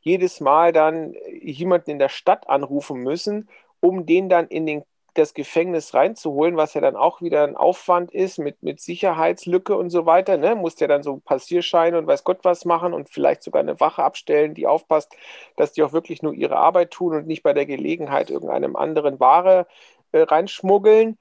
jedes 0.00 0.40
Mal 0.40 0.72
dann 0.72 1.14
jemanden 1.38 1.90
in 1.90 1.98
der 1.98 2.08
Stadt 2.08 2.48
anrufen 2.48 3.02
müssen, 3.02 3.50
um 3.80 4.06
den 4.06 4.30
dann 4.30 4.48
in 4.48 4.64
den 4.64 4.84
das 5.18 5.34
Gefängnis 5.34 5.94
reinzuholen, 5.94 6.56
was 6.56 6.74
ja 6.74 6.80
dann 6.80 6.96
auch 6.96 7.20
wieder 7.20 7.44
ein 7.44 7.56
Aufwand 7.56 8.12
ist 8.12 8.38
mit, 8.38 8.62
mit 8.62 8.80
Sicherheitslücke 8.80 9.76
und 9.76 9.90
so 9.90 10.06
weiter. 10.06 10.36
Ne? 10.36 10.54
Muss 10.54 10.76
der 10.76 10.88
dann 10.88 11.02
so 11.02 11.18
Passierscheine 11.18 11.98
und 11.98 12.06
weiß 12.06 12.24
Gott 12.24 12.40
was 12.42 12.64
machen 12.64 12.92
und 12.92 13.10
vielleicht 13.10 13.42
sogar 13.42 13.60
eine 13.60 13.80
Wache 13.80 14.02
abstellen, 14.02 14.54
die 14.54 14.66
aufpasst, 14.66 15.14
dass 15.56 15.72
die 15.72 15.82
auch 15.82 15.92
wirklich 15.92 16.22
nur 16.22 16.34
ihre 16.34 16.56
Arbeit 16.56 16.90
tun 16.90 17.14
und 17.14 17.26
nicht 17.26 17.42
bei 17.42 17.52
der 17.52 17.66
Gelegenheit 17.66 18.30
irgendeinem 18.30 18.76
anderen 18.76 19.18
Ware 19.20 19.66
äh, 20.12 20.20
reinschmuggeln. 20.20 21.18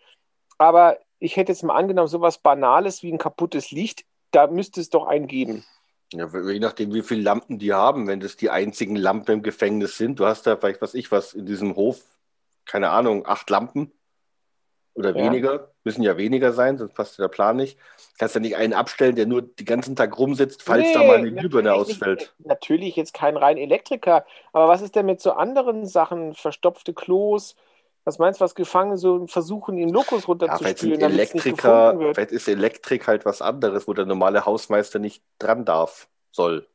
Aber 0.58 0.98
ich 1.20 1.38
hätte 1.38 1.52
jetzt 1.52 1.64
mal 1.64 1.76
angenommen, 1.76 2.08
sowas 2.08 2.38
Banales 2.38 3.04
wie 3.04 3.12
ein 3.12 3.18
kaputtes 3.18 3.72
Licht, 3.72 4.06
da 4.32 4.48
müsste 4.48 4.82
es 4.82 4.90
doch 4.90 5.08
einen 5.08 5.28
geben. 5.28 5.66
Ja, 6.14 6.28
je 6.28 6.60
nachdem, 6.60 6.94
wie 6.94 7.02
viele 7.02 7.24
Lampen 7.24 7.60
die 7.60 7.74
haben, 7.74 8.08
wenn 8.08 8.20
das 8.20 8.38
die 8.38 8.50
einzigen 8.50 8.96
Lampen 8.96 9.32
im 9.34 9.44
Gefängnis 9.44 9.98
sind. 9.98 10.20
Du 10.20 10.26
hast 10.26 10.46
da 10.46 10.56
vielleicht, 10.56 10.82
was 10.82 10.94
ich 10.94 11.12
was, 11.12 11.34
in 11.34 11.46
diesem 11.46 11.76
Hof 11.76 12.04
keine 12.66 12.90
Ahnung, 12.90 13.26
acht 13.26 13.50
Lampen 13.50 13.92
oder 14.96 15.16
ja. 15.16 15.26
weniger, 15.26 15.72
müssen 15.84 16.04
ja 16.04 16.18
weniger 16.18 16.54
sein, 16.54 16.78
sonst 16.78 16.94
passt 16.94 17.20
der 17.20 17.28
Plan 17.28 17.58
nicht. 17.58 17.78
Kannst 18.18 18.36
ja 18.36 18.42
nicht 18.42 18.56
einen 18.56 18.74
abstellen, 18.74 19.16
der 19.16 19.26
nur 19.26 19.42
den 19.42 19.66
ganzen 19.66 19.96
Tag 19.96 20.18
rumsitzt, 20.18 20.64
falls 20.64 20.88
nee, 20.88 20.94
da 20.94 21.04
mal 21.04 21.18
eine 21.18 21.34
Glühbirne 21.34 21.74
ausfällt. 21.74 22.34
Nicht, 22.38 22.48
natürlich 22.48 22.96
jetzt 22.96 23.14
kein 23.14 23.36
rein 23.36 23.58
Elektriker, 23.58 24.26
aber 24.54 24.70
was 24.70 24.82
ist 24.82 24.96
denn 24.96 25.06
mit 25.06 25.20
so 25.20 25.34
anderen 25.34 25.86
Sachen, 25.86 26.34
verstopfte 26.34 26.94
Klos? 26.94 27.56
Was 28.06 28.20
meinst 28.20 28.40
du, 28.40 28.46
was 28.46 28.56
Gefangene 28.56 28.98
so 28.98 29.26
versuchen, 29.28 29.78
den 29.78 29.90
Lokus 29.90 30.28
runterzuspülen? 30.28 31.00
Ja, 31.00 31.08
Elektriker, 31.08 31.98
vielleicht 32.14 32.32
ist 32.32 32.48
Elektrik 32.48 33.08
halt 33.08 33.26
was 33.26 33.42
anderes, 33.42 33.88
wo 33.88 33.94
der 33.94 34.06
normale 34.06 34.46
Hausmeister 34.46 35.00
nicht 35.00 35.24
dran 35.40 35.66
darf, 35.66 36.08
soll. 36.32 36.68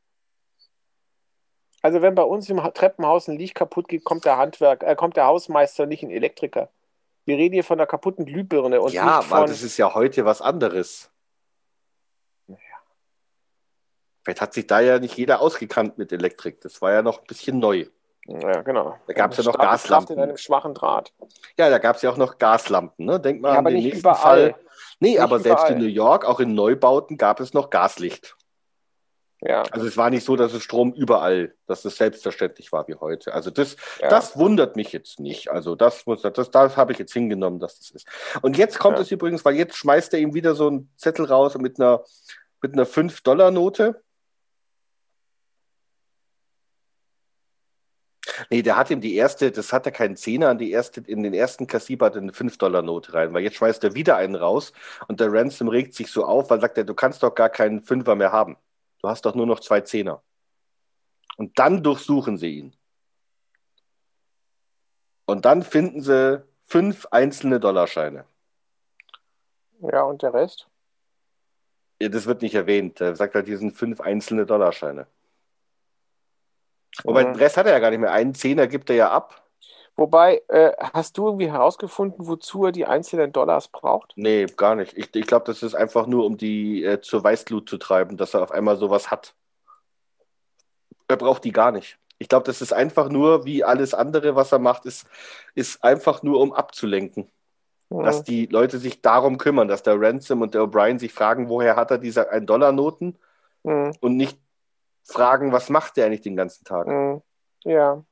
Also 1.81 2.01
wenn 2.01 2.15
bei 2.15 2.23
uns 2.23 2.49
im 2.49 2.57
Treppenhaus 2.57 3.27
ein 3.27 3.37
Licht 3.37 3.55
kaputt 3.55 3.87
geht, 3.87 4.03
kommt 4.03 4.25
der 4.25 4.37
Handwerk, 4.37 4.83
äh, 4.83 4.95
kommt 4.95 5.17
der 5.17 5.25
Hausmeister, 5.25 5.85
nicht 5.85 6.03
ein 6.03 6.11
Elektriker. 6.11 6.69
Wir 7.25 7.37
reden 7.37 7.53
hier 7.53 7.63
von 7.63 7.79
einer 7.79 7.87
kaputten 7.87 8.25
Glühbirne. 8.25 8.81
Und 8.81 8.93
ja, 8.93 9.03
aber 9.03 9.23
von... 9.23 9.47
das 9.47 9.63
ist 9.63 9.77
ja 9.77 9.93
heute 9.93 10.25
was 10.25 10.41
anderes. 10.41 11.11
Naja. 12.47 12.59
Vielleicht 14.23 14.41
hat 14.41 14.53
sich 14.53 14.67
da 14.67 14.79
ja 14.79 14.99
nicht 14.99 15.17
jeder 15.17 15.41
ausgekannt 15.41 15.97
mit 15.97 16.11
Elektrik. 16.11 16.61
Das 16.61 16.81
war 16.81 16.91
ja 16.91 17.01
noch 17.01 17.19
ein 17.19 17.27
bisschen 17.27 17.59
neu. 17.59 17.85
Ja, 18.27 18.61
genau. 18.61 18.97
Da 19.07 19.13
gab 19.13 19.31
es 19.31 19.37
ja 19.37 19.43
noch 19.43 19.57
Gaslampen. 19.57 20.15
in 20.15 20.21
einem 20.21 20.37
schwachen 20.37 20.75
Draht. 20.75 21.11
Ja, 21.57 21.69
da 21.69 21.79
gab 21.79 21.95
es 21.95 22.03
ja 22.03 22.11
auch 22.11 22.17
noch 22.17 22.37
Gaslampen. 22.37 23.05
Ne? 23.05 23.19
Denk 23.19 23.41
mal 23.41 23.53
ja, 23.53 23.59
an 23.59 23.65
den 23.65 23.75
nächsten 23.75 23.99
überall. 23.99 24.17
Fall. 24.17 24.55
Nee, 24.99 25.11
nicht 25.11 25.21
aber 25.21 25.37
überall. 25.37 25.57
selbst 25.57 25.69
in 25.71 25.79
New 25.79 25.89
York, 25.89 26.25
auch 26.25 26.39
in 26.39 26.53
Neubauten, 26.53 27.17
gab 27.17 27.39
es 27.39 27.53
noch 27.53 27.71
Gaslicht. 27.71 28.35
Ja. 29.43 29.63
Also 29.71 29.87
es 29.87 29.97
war 29.97 30.11
nicht 30.11 30.23
so, 30.23 30.35
dass 30.35 30.53
es 30.53 30.61
Strom 30.61 30.93
überall, 30.93 31.55
dass 31.65 31.83
es 31.83 31.97
selbstverständlich 31.97 32.71
war 32.71 32.87
wie 32.87 32.93
heute. 32.95 33.33
Also 33.33 33.49
das, 33.49 33.75
ja. 33.99 34.07
das 34.07 34.37
wundert 34.37 34.75
mich 34.75 34.91
jetzt 34.93 35.19
nicht. 35.19 35.49
Also 35.49 35.75
das 35.75 36.05
muss, 36.05 36.21
das, 36.21 36.51
das 36.51 36.77
habe 36.77 36.91
ich 36.91 36.99
jetzt 36.99 37.13
hingenommen, 37.13 37.59
dass 37.59 37.79
das 37.79 37.89
ist. 37.89 38.07
Und 38.43 38.57
jetzt 38.57 38.77
kommt 38.77 38.97
ja. 38.97 39.01
es 39.01 39.11
übrigens, 39.11 39.43
weil 39.43 39.55
jetzt 39.55 39.75
schmeißt 39.75 40.13
er 40.13 40.19
ihm 40.19 40.35
wieder 40.35 40.53
so 40.53 40.67
einen 40.67 40.91
Zettel 40.95 41.25
raus 41.25 41.57
mit 41.57 41.79
einer, 41.79 42.03
mit 42.61 42.73
einer 42.73 42.85
5-Dollar-Note. 42.85 44.03
Nee, 48.51 48.61
der 48.61 48.77
hat 48.77 48.91
ihm 48.91 49.01
die 49.01 49.15
erste, 49.15 49.51
das 49.51 49.73
hat 49.73 49.87
er 49.87 49.91
keinen 49.91 50.15
Zehner, 50.15 50.53
die 50.53 50.71
erste, 50.71 51.01
in 51.01 51.23
den 51.23 51.33
ersten 51.33 51.65
Kassiber 51.65 52.07
hat 52.07 52.15
er 52.15 52.21
eine 52.21 52.31
5-Dollar-Note 52.31 53.13
rein, 53.13 53.33
weil 53.33 53.43
jetzt 53.43 53.57
schmeißt 53.57 53.83
er 53.83 53.95
wieder 53.95 54.17
einen 54.17 54.35
raus 54.35 54.71
und 55.07 55.19
der 55.19 55.33
Ransom 55.33 55.67
regt 55.67 55.95
sich 55.95 56.11
so 56.11 56.25
auf, 56.25 56.51
weil 56.51 56.61
sagt 56.61 56.77
er, 56.77 56.83
du 56.83 56.93
kannst 56.93 57.23
doch 57.23 57.33
gar 57.33 57.49
keinen 57.49 57.81
Fünfer 57.81 58.15
mehr 58.15 58.31
haben. 58.31 58.57
Du 59.01 59.09
hast 59.09 59.25
doch 59.25 59.35
nur 59.35 59.47
noch 59.47 59.59
zwei 59.59 59.81
Zehner. 59.81 60.21
Und 61.37 61.57
dann 61.57 61.83
durchsuchen 61.83 62.37
sie 62.37 62.59
ihn. 62.59 62.75
Und 65.25 65.45
dann 65.45 65.63
finden 65.63 66.01
sie 66.01 66.43
fünf 66.65 67.07
einzelne 67.09 67.59
Dollarscheine. 67.59 68.25
Ja, 69.81 70.03
und 70.03 70.21
der 70.21 70.33
Rest? 70.33 70.67
Ja, 72.01 72.09
das 72.09 72.25
wird 72.25 72.41
nicht 72.41 72.55
erwähnt. 72.55 73.01
Er 73.01 73.15
sagt 73.15 73.35
halt, 73.35 73.47
hier 73.47 73.57
sind 73.57 73.71
fünf 73.71 74.01
einzelne 74.01 74.45
Dollarscheine. 74.45 75.07
Wobei, 77.03 77.23
mhm. 77.23 77.33
den 77.33 77.35
Rest 77.37 77.57
hat 77.57 77.65
er 77.65 77.73
ja 77.73 77.79
gar 77.79 77.89
nicht 77.89 77.99
mehr. 77.99 78.11
Einen 78.11 78.35
Zehner 78.35 78.67
gibt 78.67 78.89
er 78.89 78.95
ja 78.95 79.11
ab. 79.11 79.40
Wobei, 80.01 80.41
äh, 80.47 80.71
hast 80.79 81.19
du 81.19 81.27
irgendwie 81.27 81.51
herausgefunden, 81.51 82.25
wozu 82.25 82.65
er 82.65 82.71
die 82.71 82.87
einzelnen 82.87 83.31
Dollars 83.31 83.67
braucht? 83.67 84.13
Nee, 84.15 84.47
gar 84.57 84.73
nicht. 84.73 84.97
Ich, 84.97 85.13
ich 85.13 85.27
glaube, 85.27 85.45
das 85.45 85.61
ist 85.61 85.75
einfach 85.75 86.07
nur, 86.07 86.25
um 86.25 86.37
die 86.37 86.83
äh, 86.83 87.01
zur 87.01 87.23
Weißglut 87.23 87.69
zu 87.69 87.77
treiben, 87.77 88.17
dass 88.17 88.33
er 88.33 88.41
auf 88.41 88.49
einmal 88.49 88.77
sowas 88.77 89.11
hat. 89.11 89.35
Er 91.07 91.17
braucht 91.17 91.43
die 91.43 91.51
gar 91.51 91.71
nicht. 91.71 91.99
Ich 92.17 92.29
glaube, 92.29 92.45
das 92.47 92.63
ist 92.63 92.73
einfach 92.73 93.09
nur, 93.09 93.45
wie 93.45 93.63
alles 93.63 93.93
andere, 93.93 94.35
was 94.35 94.51
er 94.51 94.57
macht, 94.57 94.87
ist, 94.87 95.05
ist 95.53 95.83
einfach 95.83 96.23
nur, 96.23 96.39
um 96.39 96.51
abzulenken. 96.51 97.29
Mhm. 97.91 98.03
Dass 98.03 98.23
die 98.23 98.47
Leute 98.47 98.79
sich 98.79 99.03
darum 99.03 99.37
kümmern, 99.37 99.67
dass 99.67 99.83
der 99.83 100.01
Ransom 100.01 100.41
und 100.41 100.55
der 100.55 100.63
O'Brien 100.63 100.97
sich 100.97 101.13
fragen, 101.13 101.47
woher 101.47 101.75
hat 101.75 101.91
er 101.91 101.99
diese 101.99 102.33
1-Dollar-Noten 102.33 103.19
mhm. 103.61 103.91
und 104.01 104.17
nicht 104.17 104.39
fragen, 105.03 105.51
was 105.51 105.69
macht 105.69 105.95
der 105.97 106.07
eigentlich 106.07 106.21
den 106.21 106.35
ganzen 106.35 106.65
Tag. 106.65 106.87
Mhm. 106.87 107.21
Ja. 107.65 108.03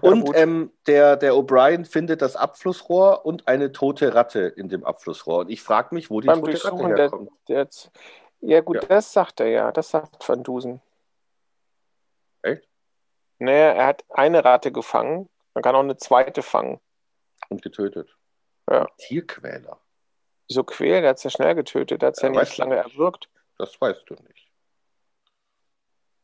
Und 0.00 0.30
ähm, 0.34 0.72
der, 0.86 1.16
der 1.16 1.32
O'Brien 1.32 1.84
findet 1.84 2.22
das 2.22 2.36
Abflussrohr 2.36 3.24
und 3.26 3.48
eine 3.48 3.72
tote 3.72 4.14
Ratte 4.14 4.40
in 4.40 4.68
dem 4.68 4.84
Abflussrohr. 4.84 5.40
Und 5.40 5.50
ich 5.50 5.62
frage 5.62 5.94
mich, 5.94 6.10
wo 6.10 6.20
die 6.20 6.28
Beim 6.28 6.40
tote 6.40 6.64
Ratte 6.64 6.96
herkommt. 6.96 7.30
Der, 7.48 7.64
der 7.64 7.70
ja, 8.40 8.60
gut, 8.60 8.76
ja. 8.76 8.82
das 8.82 9.12
sagt 9.12 9.40
er 9.40 9.48
ja. 9.48 9.72
Das 9.72 9.90
sagt 9.90 10.26
Van 10.28 10.42
Dusen. 10.42 10.80
Echt? 12.42 12.66
Naja, 13.38 13.72
er 13.72 13.86
hat 13.86 14.04
eine 14.10 14.44
Ratte 14.44 14.72
gefangen. 14.72 15.28
Man 15.54 15.62
kann 15.62 15.74
auch 15.74 15.80
eine 15.80 15.96
zweite 15.96 16.42
fangen. 16.42 16.80
Und 17.48 17.62
getötet. 17.62 18.16
Ja. 18.70 18.86
Tierquäler. 18.98 19.80
Wieso 20.48 20.64
quälen? 20.64 21.04
Er 21.04 21.10
hat 21.10 21.18
es 21.18 21.24
ja 21.24 21.30
schnell 21.30 21.54
getötet. 21.54 22.02
Er 22.02 22.08
hat 22.08 22.16
es 22.16 22.22
ja, 22.22 22.32
ja 22.32 22.40
nicht 22.40 22.58
lange 22.58 22.76
erwürgt. 22.76 23.28
Das 23.58 23.80
weißt 23.80 24.08
du 24.08 24.14
nicht. 24.14 24.49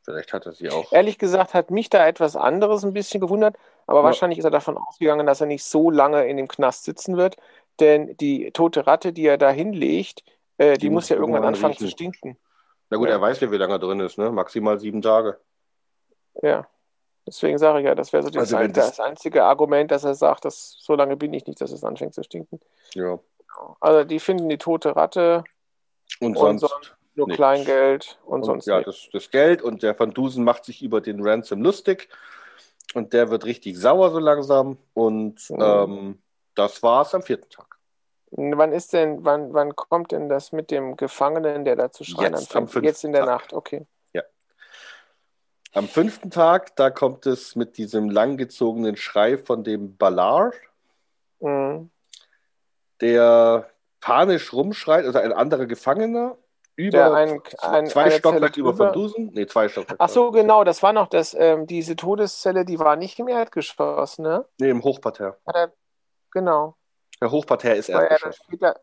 Vielleicht 0.06 0.32
hat 0.32 0.46
er 0.46 0.52
sie 0.52 0.70
auch. 0.70 0.92
Ehrlich 0.92 1.18
gesagt 1.18 1.52
hat 1.52 1.72
mich 1.72 1.90
da 1.90 2.06
etwas 2.06 2.36
anderes 2.36 2.84
ein 2.84 2.92
bisschen 2.92 3.20
gewundert, 3.20 3.56
aber 3.88 3.98
ja. 3.98 4.04
wahrscheinlich 4.04 4.38
ist 4.38 4.44
er 4.44 4.52
davon 4.52 4.78
ausgegangen, 4.78 5.26
dass 5.26 5.40
er 5.40 5.48
nicht 5.48 5.64
so 5.64 5.90
lange 5.90 6.28
in 6.28 6.36
dem 6.36 6.46
Knast 6.46 6.84
sitzen 6.84 7.16
wird, 7.16 7.36
denn 7.80 8.16
die 8.18 8.52
tote 8.52 8.86
Ratte, 8.86 9.12
die 9.12 9.26
er 9.26 9.36
da 9.36 9.50
hinlegt, 9.50 10.22
äh, 10.58 10.74
die, 10.74 10.78
die, 10.78 10.90
muss 10.90 11.08
ja 11.08 11.16
irgendwann 11.16 11.44
anfangen 11.44 11.72
riechen. 11.72 11.86
zu 11.86 11.90
stinken. 11.90 12.38
Na 12.88 12.98
gut, 12.98 13.08
ja. 13.08 13.16
er 13.16 13.20
weiß 13.20 13.40
ja, 13.40 13.50
wie 13.50 13.56
lange 13.56 13.74
er 13.74 13.78
drin 13.80 13.98
ist, 13.98 14.16
ne? 14.16 14.30
Maximal 14.30 14.78
sieben 14.78 15.02
Tage. 15.02 15.40
Ja. 16.40 16.68
Deswegen 17.26 17.58
sage 17.58 17.80
ich 17.80 17.86
ja, 17.86 17.96
das 17.96 18.12
wäre 18.12 18.22
so 18.22 18.28
also 18.38 18.56
das, 18.56 18.72
das, 18.72 19.00
einzige 19.00 19.42
Argument, 19.42 19.90
dass 19.90 20.04
er 20.04 20.14
sagt, 20.14 20.44
dass 20.44 20.76
so 20.78 20.94
lange 20.94 21.16
bin 21.16 21.34
ich 21.34 21.44
nicht, 21.48 21.60
dass 21.60 21.72
es 21.72 21.82
anfängt 21.82 22.14
zu 22.14 22.22
stinken. 22.22 22.60
Ja. 22.94 23.18
Also 23.80 24.04
die 24.04 24.20
finden 24.20 24.48
die 24.48 24.58
tote 24.58 24.94
Ratte. 24.94 25.42
Und, 26.20 26.36
und 26.36 26.58
sonst 26.60 26.96
nur 27.16 27.26
nichts. 27.26 27.36
Kleingeld 27.36 28.18
und, 28.24 28.40
und 28.40 28.44
sonst 28.44 28.66
Ja, 28.66 28.80
das, 28.82 29.08
das, 29.12 29.30
Geld 29.30 29.62
und 29.62 29.82
der 29.82 29.98
Van 29.98 30.12
Dusen 30.12 30.44
macht 30.44 30.64
sich 30.64 30.82
über 30.82 31.00
den 31.00 31.22
Ransom 31.22 31.62
lustig 31.62 32.08
und 32.94 33.12
der 33.12 33.30
wird 33.30 33.44
richtig 33.44 33.76
sauer 33.76 34.10
so 34.10 34.18
langsam 34.18 34.78
und 34.94 35.50
mhm. 35.50 35.60
ähm, 35.60 36.18
das 36.54 36.82
es 36.82 37.14
am 37.14 37.22
vierten 37.22 37.48
Tag. 37.50 37.76
Wann 38.30 38.72
ist 38.72 38.92
denn, 38.92 39.24
wann, 39.24 39.54
wann 39.54 39.76
kommt 39.76 40.12
denn 40.12 40.28
das 40.28 40.52
mit 40.52 40.70
dem 40.70 40.96
Gefangenen, 40.96 41.64
der 41.64 41.76
da 41.76 41.92
zu 41.92 42.04
schreien 42.04 42.34
Jetzt, 42.34 42.54
am 42.56 42.68
Jetzt 42.82 43.04
in 43.04 43.12
der 43.12 43.24
Tag. 43.24 43.28
Nacht, 43.28 43.52
okay. 43.52 43.86
Ja. 44.12 44.22
Am 45.72 45.86
fünften 45.86 46.30
Tag, 46.30 46.74
da 46.76 46.90
kommt 46.90 47.26
es 47.26 47.54
mit 47.54 47.78
diesem 47.78 48.10
langgezogenen 48.10 48.96
Schrei 48.96 49.38
von 49.38 49.62
dem 49.62 49.96
Ballard, 49.96 50.54
mhm. 51.40 51.90
der 53.00 53.70
panisch 54.00 54.52
rumschreit, 54.52 55.04
also 55.04 55.18
ein 55.18 55.32
anderer 55.32 55.66
Gefangener, 55.66 56.36
über 56.76 57.14
ein, 57.14 57.40
ein, 57.60 57.86
zwei 57.86 58.10
Stockwerke 58.10 58.60
über 58.60 58.74
von 58.74 58.92
Dusen? 58.92 59.30
Nee, 59.32 59.46
zwei 59.46 59.68
Stockwerke. 59.68 59.98
Ach 59.98 60.08
so, 60.08 60.30
genau, 60.30 60.62
das 60.62 60.82
war 60.82 60.92
noch 60.92 61.08
das, 61.08 61.34
ähm, 61.34 61.66
diese 61.66 61.96
Todeszelle, 61.96 62.64
die 62.64 62.78
war 62.78 62.96
nicht 62.96 63.18
im 63.18 63.28
Erdgeschoss, 63.28 64.18
ne? 64.18 64.44
Nee, 64.58 64.70
im 64.70 64.82
Hochparterre. 64.82 65.38
Ja, 65.52 65.68
genau. 66.30 66.76
Der 67.20 67.30
Hochparterre 67.30 67.76
ist 67.76 67.88
Erdgeschoss. 67.88 68.36
Später... 68.36 68.80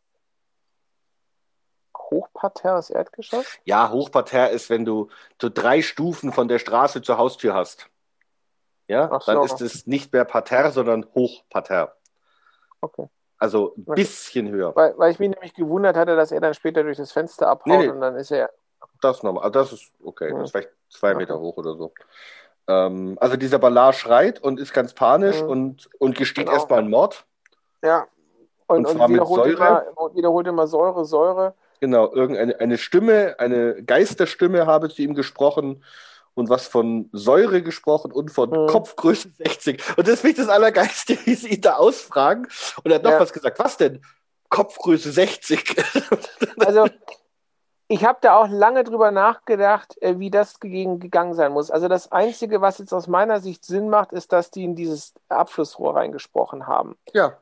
Hochparterre 1.95 2.79
ist 2.79 2.89
Erdgeschoss? 2.89 3.45
Ja, 3.63 3.89
Hochparterre 3.91 4.49
ist, 4.49 4.69
wenn 4.69 4.85
du 4.85 5.09
so 5.41 5.49
drei 5.49 5.81
Stufen 5.81 6.31
von 6.31 6.47
der 6.47 6.59
Straße 6.59 7.01
zur 7.01 7.17
Haustür 7.17 7.53
hast. 7.53 7.89
ja, 8.87 9.09
Ach 9.11 9.25
dann 9.25 9.37
so. 9.37 9.43
ist 9.43 9.61
es 9.61 9.87
nicht 9.87 10.13
mehr 10.13 10.25
Parterre, 10.25 10.71
sondern 10.71 11.05
Hochparterre. 11.15 11.95
Okay. 12.81 13.07
Also 13.43 13.73
ein 13.75 13.83
bisschen 13.95 14.49
höher. 14.49 14.73
Weil, 14.73 14.93
weil 14.97 15.11
ich 15.11 15.19
mich 15.19 15.29
nämlich 15.29 15.53
gewundert 15.53 15.97
hatte, 15.97 16.15
dass 16.15 16.31
er 16.31 16.39
dann 16.39 16.53
später 16.53 16.81
durch 16.81 16.95
das 16.95 17.11
Fenster 17.11 17.49
abhaut 17.49 17.67
Nee, 17.67 17.77
nee. 17.79 17.89
und 17.89 17.99
dann 17.99 18.15
ist 18.15 18.31
er. 18.31 18.49
Das 19.01 19.21
nochmal. 19.21 19.43
Also 19.43 19.59
das 19.59 19.73
ist 19.73 19.91
okay. 20.01 20.31
Mhm. 20.31 20.37
Das 20.37 20.43
ist 20.45 20.51
vielleicht 20.51 20.69
zwei 20.89 21.09
Okay. 21.09 21.17
Meter 21.17 21.39
hoch 21.41 21.57
oder 21.57 21.75
so. 21.75 21.91
Ähm, 22.69 23.17
also 23.19 23.35
dieser 23.35 23.59
Ballard 23.59 23.95
schreit 23.95 24.41
und 24.41 24.61
ist 24.61 24.71
ganz 24.73 24.93
panisch 24.93 25.41
Mhm. 25.41 25.49
und, 25.49 25.89
und 25.99 26.15
gesteht 26.17 26.45
Genau. 26.45 26.55
erstmal 26.57 26.79
einen 26.79 26.89
Mord. 26.89 27.25
Ja. 27.83 28.07
Und, 28.67 28.77
Und 28.77 28.85
und, 28.85 28.95
zwar 28.95 29.07
mit 29.09 29.15
wiederholt, 29.17 29.57
Säure? 29.57 29.87
immer, 29.91 30.15
wiederholt 30.15 30.47
immer 30.47 30.65
Säure, 30.67 31.03
Säure. 31.03 31.53
Genau, 31.81 32.13
irgendeine 32.13 32.57
eine 32.61 32.77
Stimme, 32.77 33.35
eine 33.39 33.83
Geisterstimme 33.83 34.65
habe 34.67 34.87
zu 34.87 35.01
ihm 35.01 35.15
gesprochen 35.15 35.83
und 36.35 36.49
was 36.49 36.67
von 36.67 37.09
Säure 37.11 37.61
gesprochen 37.61 38.11
und 38.11 38.29
von 38.31 38.49
Mhm. 38.49 38.67
Kopfgröße 38.67 39.29
60. 39.37 39.81
Und 39.97 40.07
das 40.07 40.21
finde 40.21 40.31
ich 40.41 40.45
das 40.47 40.49
Allergeiste, 40.49 41.17
wie 41.25 41.35
sie 41.35 41.49
ihn 41.55 41.61
da 41.61 41.75
ausfragen. 41.75 42.47
Und 42.83 42.91
er 42.91 42.95
hat 42.95 43.03
noch 43.03 43.11
Ja. 43.11 43.19
was 43.19 43.33
gesagt. 43.33 43.59
Was 43.59 43.77
denn? 43.77 44.01
Kopfgröße 44.49 45.11
60. 45.11 45.75
Also, 46.65 46.87
ich 47.87 48.05
habe 48.05 48.19
da 48.21 48.37
auch 48.37 48.47
lange 48.47 48.83
drüber 48.83 49.11
nachgedacht, 49.11 50.01
äh, 50.01 50.17
wie 50.19 50.29
das 50.31 50.59
gegen, 50.59 50.99
gegangen 50.99 51.33
sein 51.33 51.51
muss. 51.51 51.69
Also, 51.71 51.87
das 51.87 52.11
Einzige, 52.11 52.61
was 52.61 52.77
jetzt 52.77 52.93
aus 52.93 53.07
meiner 53.07 53.39
Sicht 53.41 53.65
Sinn 53.65 53.89
macht, 53.89 54.13
ist, 54.13 54.31
dass 54.31 54.51
die 54.51 54.63
in 54.63 54.75
dieses 54.75 55.13
Abflussrohr 55.29 55.95
reingesprochen 55.95 56.67
haben. 56.67 56.95
ja, 57.13 57.37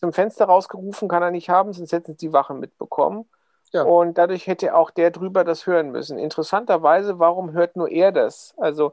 Zum 0.00 0.12
Fenster 0.12 0.46
rausgerufen 0.46 1.08
kann 1.08 1.22
er 1.22 1.30
nicht 1.30 1.48
haben, 1.48 1.72
sonst 1.72 1.92
hätten 1.92 2.12
es 2.12 2.16
die 2.18 2.32
Wachen 2.32 2.60
mitbekommen. 2.60 3.28
Ja. 3.72 3.82
Und 3.82 4.18
dadurch 4.18 4.46
hätte 4.46 4.74
auch 4.74 4.90
der 4.90 5.10
drüber 5.10 5.44
das 5.44 5.66
hören 5.66 5.90
müssen. 5.90 6.18
Interessanterweise, 6.18 7.18
warum 7.18 7.52
hört 7.52 7.76
nur 7.76 7.90
er 7.90 8.12
das? 8.12 8.54
Also, 8.58 8.92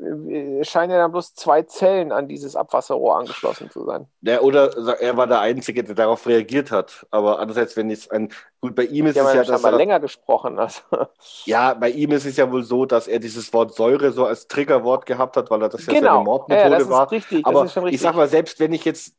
äh, 0.00 0.60
es 0.60 0.68
scheinen 0.68 0.92
ja 0.92 0.98
dann 0.98 1.12
bloß 1.12 1.34
zwei 1.34 1.62
Zellen 1.62 2.12
an 2.12 2.28
dieses 2.28 2.56
Abwasserrohr 2.56 3.18
angeschlossen 3.18 3.70
zu 3.70 3.84
sein. 3.84 4.06
Ja, 4.22 4.40
oder 4.40 4.76
er 5.00 5.16
war 5.16 5.26
der 5.26 5.40
Einzige, 5.40 5.84
der 5.84 5.94
darauf 5.94 6.26
reagiert 6.26 6.70
hat. 6.70 7.06
Aber 7.10 7.38
andererseits, 7.38 7.76
wenn 7.76 7.90
es 7.90 8.10
ein. 8.10 8.32
Gut, 8.60 8.74
bei 8.74 8.84
ihm 8.84 9.06
ist 9.06 9.18
haben 9.18 9.26
es 9.26 9.34
ja 9.34 9.42
ja, 9.42 9.48
dass 9.48 9.64
er, 9.64 9.72
länger 9.72 10.00
gesprochen. 10.00 10.58
Also, 10.58 10.80
ja, 11.44 11.74
bei 11.74 11.90
ihm 11.90 12.10
ist 12.12 12.26
es 12.26 12.36
ja 12.36 12.50
wohl 12.50 12.64
so, 12.64 12.84
dass 12.84 13.06
er 13.06 13.20
dieses 13.20 13.52
Wort 13.52 13.74
Säure 13.74 14.12
so 14.12 14.24
als 14.26 14.48
Triggerwort 14.48 15.06
gehabt 15.06 15.36
hat, 15.36 15.50
weil 15.50 15.62
er 15.62 15.68
das 15.68 15.82
ja 15.82 15.86
seine 15.86 16.00
genau. 16.00 16.18
Ja, 16.18 16.24
Mordmethode 16.24 16.70
das 16.70 16.82
ist 16.82 16.90
war. 16.90 17.10
richtig. 17.10 17.46
Aber 17.46 17.60
das 17.60 17.68
ist 17.68 17.74
schon 17.74 17.84
richtig. 17.84 18.00
ich 18.00 18.02
sag 18.02 18.16
mal, 18.16 18.28
selbst 18.28 18.58
wenn 18.58 18.72
ich 18.72 18.84
jetzt 18.84 19.14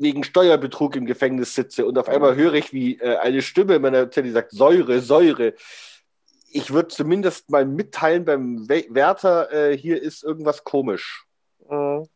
wegen 0.00 0.24
Steuerbetrug 0.24 0.96
im 0.96 1.04
Gefängnis 1.06 1.54
sitze 1.54 1.86
und 1.86 1.96
auf 1.98 2.08
einmal 2.08 2.34
höre 2.34 2.54
ich, 2.54 2.72
wie 2.72 2.98
äh, 2.98 3.16
eine 3.18 3.42
Stimme 3.42 3.76
in 3.76 3.82
meiner 3.82 4.10
Zelle 4.10 4.32
sagt, 4.32 4.50
Säure, 4.52 5.00
Säure. 5.00 5.54
Ich 6.52 6.72
würde 6.72 6.88
zumindest 6.88 7.50
mal 7.50 7.64
mitteilen 7.64 8.24
beim 8.24 8.68
We 8.68 8.86
Wärter, 8.88 9.52
äh, 9.52 9.76
hier 9.76 10.02
ist 10.02 10.24
irgendwas 10.24 10.64
komisch. 10.64 11.26
Mhm. 11.68 12.08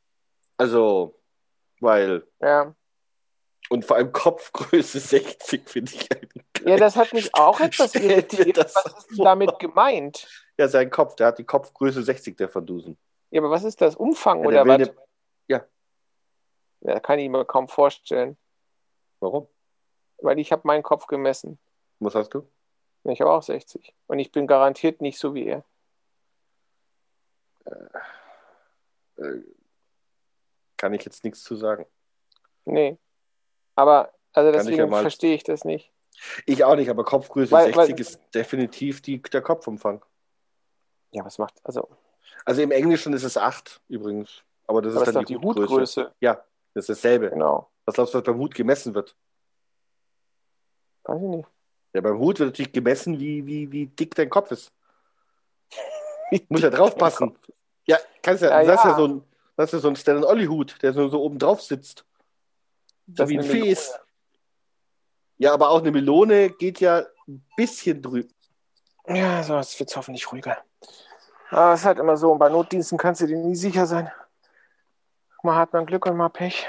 Also, 0.57 1.20
weil, 1.80 2.24
Ja. 2.41 2.74
und 3.68 3.85
vor 3.85 3.97
allem 3.97 4.12
Kopfgröße 4.12 4.99
60 5.01 5.68
finde 5.68 5.93
ich 5.95 6.11
eigentlich 6.11 6.45
geil. 6.55 6.68
ja, 6.72 6.76
das 6.76 6.97
hat 6.97 7.12
mich 7.12 7.35
auch 7.35 7.61
etwas 7.61 7.95
irritiert. 7.95 8.59
Was 8.59 8.74
ist 8.99 9.11
denn 9.11 9.24
damit 9.24 9.59
gemeint? 9.59 10.26
Ja, 10.59 10.68
sein 10.68 10.91
Kopf, 10.91 11.16
der 11.16 11.28
hat 11.28 11.39
die 11.39 11.45
Kopfgröße 11.45 12.03
60, 12.03 12.37
der 12.37 12.53
Van 12.55 12.64
Dusen. 12.64 12.97
Ja, 13.30 13.41
aber 13.41 13.51
was 13.51 13.64
ist 13.64 13.80
das? 13.80 13.95
Umfang 13.97 14.41
Ja, 14.43 14.47
oder 14.49 14.66
was? 14.66 14.78
ne- 14.78 14.95
ja. 15.49 15.64
Ja, 16.85 17.01
kann 17.01 17.18
ich 17.18 17.28
mir 17.28 17.45
kaum 17.45 17.68
vorstellen, 17.68 18.37
Warum? 19.20 19.49
weil 20.18 20.39
ich 20.39 20.53
habe 20.53 20.62
meinen 20.66 20.82
Kopf 20.82 21.07
gemessen. 21.07 21.59
Was 21.99 22.14
hast 22.14 22.30
du? 22.35 22.47
Ich 23.05 23.20
habe 23.20 23.30
auch 23.32 23.43
60. 23.43 23.95
Und 24.07 24.18
ich 24.18 24.30
bin 24.32 24.47
garantiert 24.47 25.01
nicht 25.01 25.18
so 25.18 25.35
wie 25.35 25.47
er. 25.47 25.64
Äh, 29.16 29.41
kann 30.76 30.93
ich 30.95 31.05
jetzt 31.05 31.24
nichts 31.24 31.43
zu 31.43 31.57
sagen. 31.57 31.87
Nee. 32.64 32.99
Aber, 33.74 34.12
also 34.32 34.51
Kann 34.51 34.59
deswegen 34.61 34.78
ja 34.78 34.87
mal- 34.87 35.01
verstehe 35.03 35.35
ich 35.35 35.45
das 35.45 35.64
nicht. 35.64 35.91
Ich 36.47 36.62
auch 36.64 36.76
nicht, 36.76 36.89
aber 36.91 37.05
Kopfgröße 37.05 37.51
Weil- 37.53 37.72
60 37.74 37.95
weil- 37.95 38.01
ist 38.01 38.20
definitiv 38.35 39.03
die, 39.03 39.20
der 39.20 39.43
Kopfumfang. 39.43 40.05
Ja, 41.11 41.24
was 41.24 41.39
macht, 41.39 41.55
also, 41.64 41.89
Also 42.45 42.62
im 42.62 42.70
Englischen 42.72 43.12
ist 43.12 43.22
es 43.22 43.37
8 43.37 43.80
übrigens. 43.89 44.43
Aber 44.66 44.82
das 44.82 44.93
ist 44.93 44.97
aber 44.99 45.07
ist 45.09 45.14
dann 45.14 45.22
doch 45.22 45.28
die, 45.28 45.35
die 45.39 45.41
Hutgröße. 45.47 45.70
Hutgröße. 45.72 46.14
Ja, 46.20 46.45
das 46.74 46.88
ist 46.88 46.90
dasselbe. 46.90 47.30
Genau. 47.30 47.70
Was 47.84 47.94
glaubst 47.94 48.14
du, 48.14 48.18
was 48.18 48.24
beim 48.24 48.36
Hut 48.38 48.54
gemessen 48.54 48.94
wird? 48.94 49.16
Weiß 51.04 51.20
ich 51.20 51.28
nicht. 51.28 51.48
Ja, 51.92 52.00
beim 52.00 52.18
Hut 52.18 52.38
wird 52.40 52.50
natürlich 52.50 52.72
gemessen, 52.72 53.18
wie, 53.20 53.46
wie, 53.46 53.70
wie 53.70 53.86
dick 53.86 54.14
dein 54.14 54.28
Kopf 54.28 54.50
ist. 54.50 54.72
Muss 56.48 56.62
ja 56.62 56.70
drauf 56.70 56.96
passen. 56.98 57.38
Ja, 57.86 57.98
kannst 58.22 58.42
ja, 58.42 58.62
Ja, 58.62 58.66
das 58.66 58.80
ist 58.80 58.84
ja 58.84 58.90
ja. 58.90 58.96
so 58.96 59.06
ein, 59.06 59.22
das 59.56 59.72
ist 59.72 59.82
so 59.82 59.88
ein 59.88 59.96
Stan 59.96 60.24
Olli 60.24 60.46
Hut, 60.46 60.76
der 60.82 60.92
so, 60.92 61.08
so 61.08 61.22
oben 61.22 61.38
drauf 61.38 61.62
sitzt. 61.62 62.04
So 63.06 63.14
Das 63.14 63.28
wie 63.28 63.38
ein 63.38 63.44
Fes. 63.44 63.94
Ja, 65.36 65.52
aber 65.52 65.70
auch 65.70 65.80
eine 65.80 65.92
Melone 65.92 66.50
geht 66.50 66.80
ja 66.80 67.04
ein 67.28 67.44
bisschen 67.56 68.00
drüber. 68.00 68.28
Ja, 69.06 69.42
so, 69.42 69.56
jetzt 69.56 69.78
wird 69.78 69.90
es 69.90 69.96
hoffentlich 69.96 70.30
ruhiger. 70.32 70.56
Aber 71.50 71.74
es 71.74 71.80
ist 71.80 71.86
halt 71.86 71.98
immer 71.98 72.16
so, 72.16 72.32
und 72.32 72.38
bei 72.38 72.48
Notdiensten 72.48 72.98
kannst 72.98 73.20
du 73.20 73.26
dir 73.26 73.36
nie 73.36 73.54
sicher 73.54 73.86
sein. 73.86 74.10
Mal 75.45 75.57
hat 75.57 75.74
man 75.74 75.84
Glück 75.84 76.07
und 76.07 76.16
mal 76.16 76.30
Pech. 76.30 76.66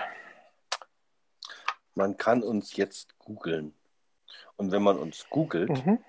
Man 1.93 2.17
kann 2.17 2.43
uns 2.43 2.75
jetzt 2.75 3.17
googeln. 3.19 3.73
Und 4.57 4.73
wenn 4.73 4.83
man 4.83 4.99
uns 4.99 5.29
googelt, 5.29 5.69
Mhm. 5.69 6.03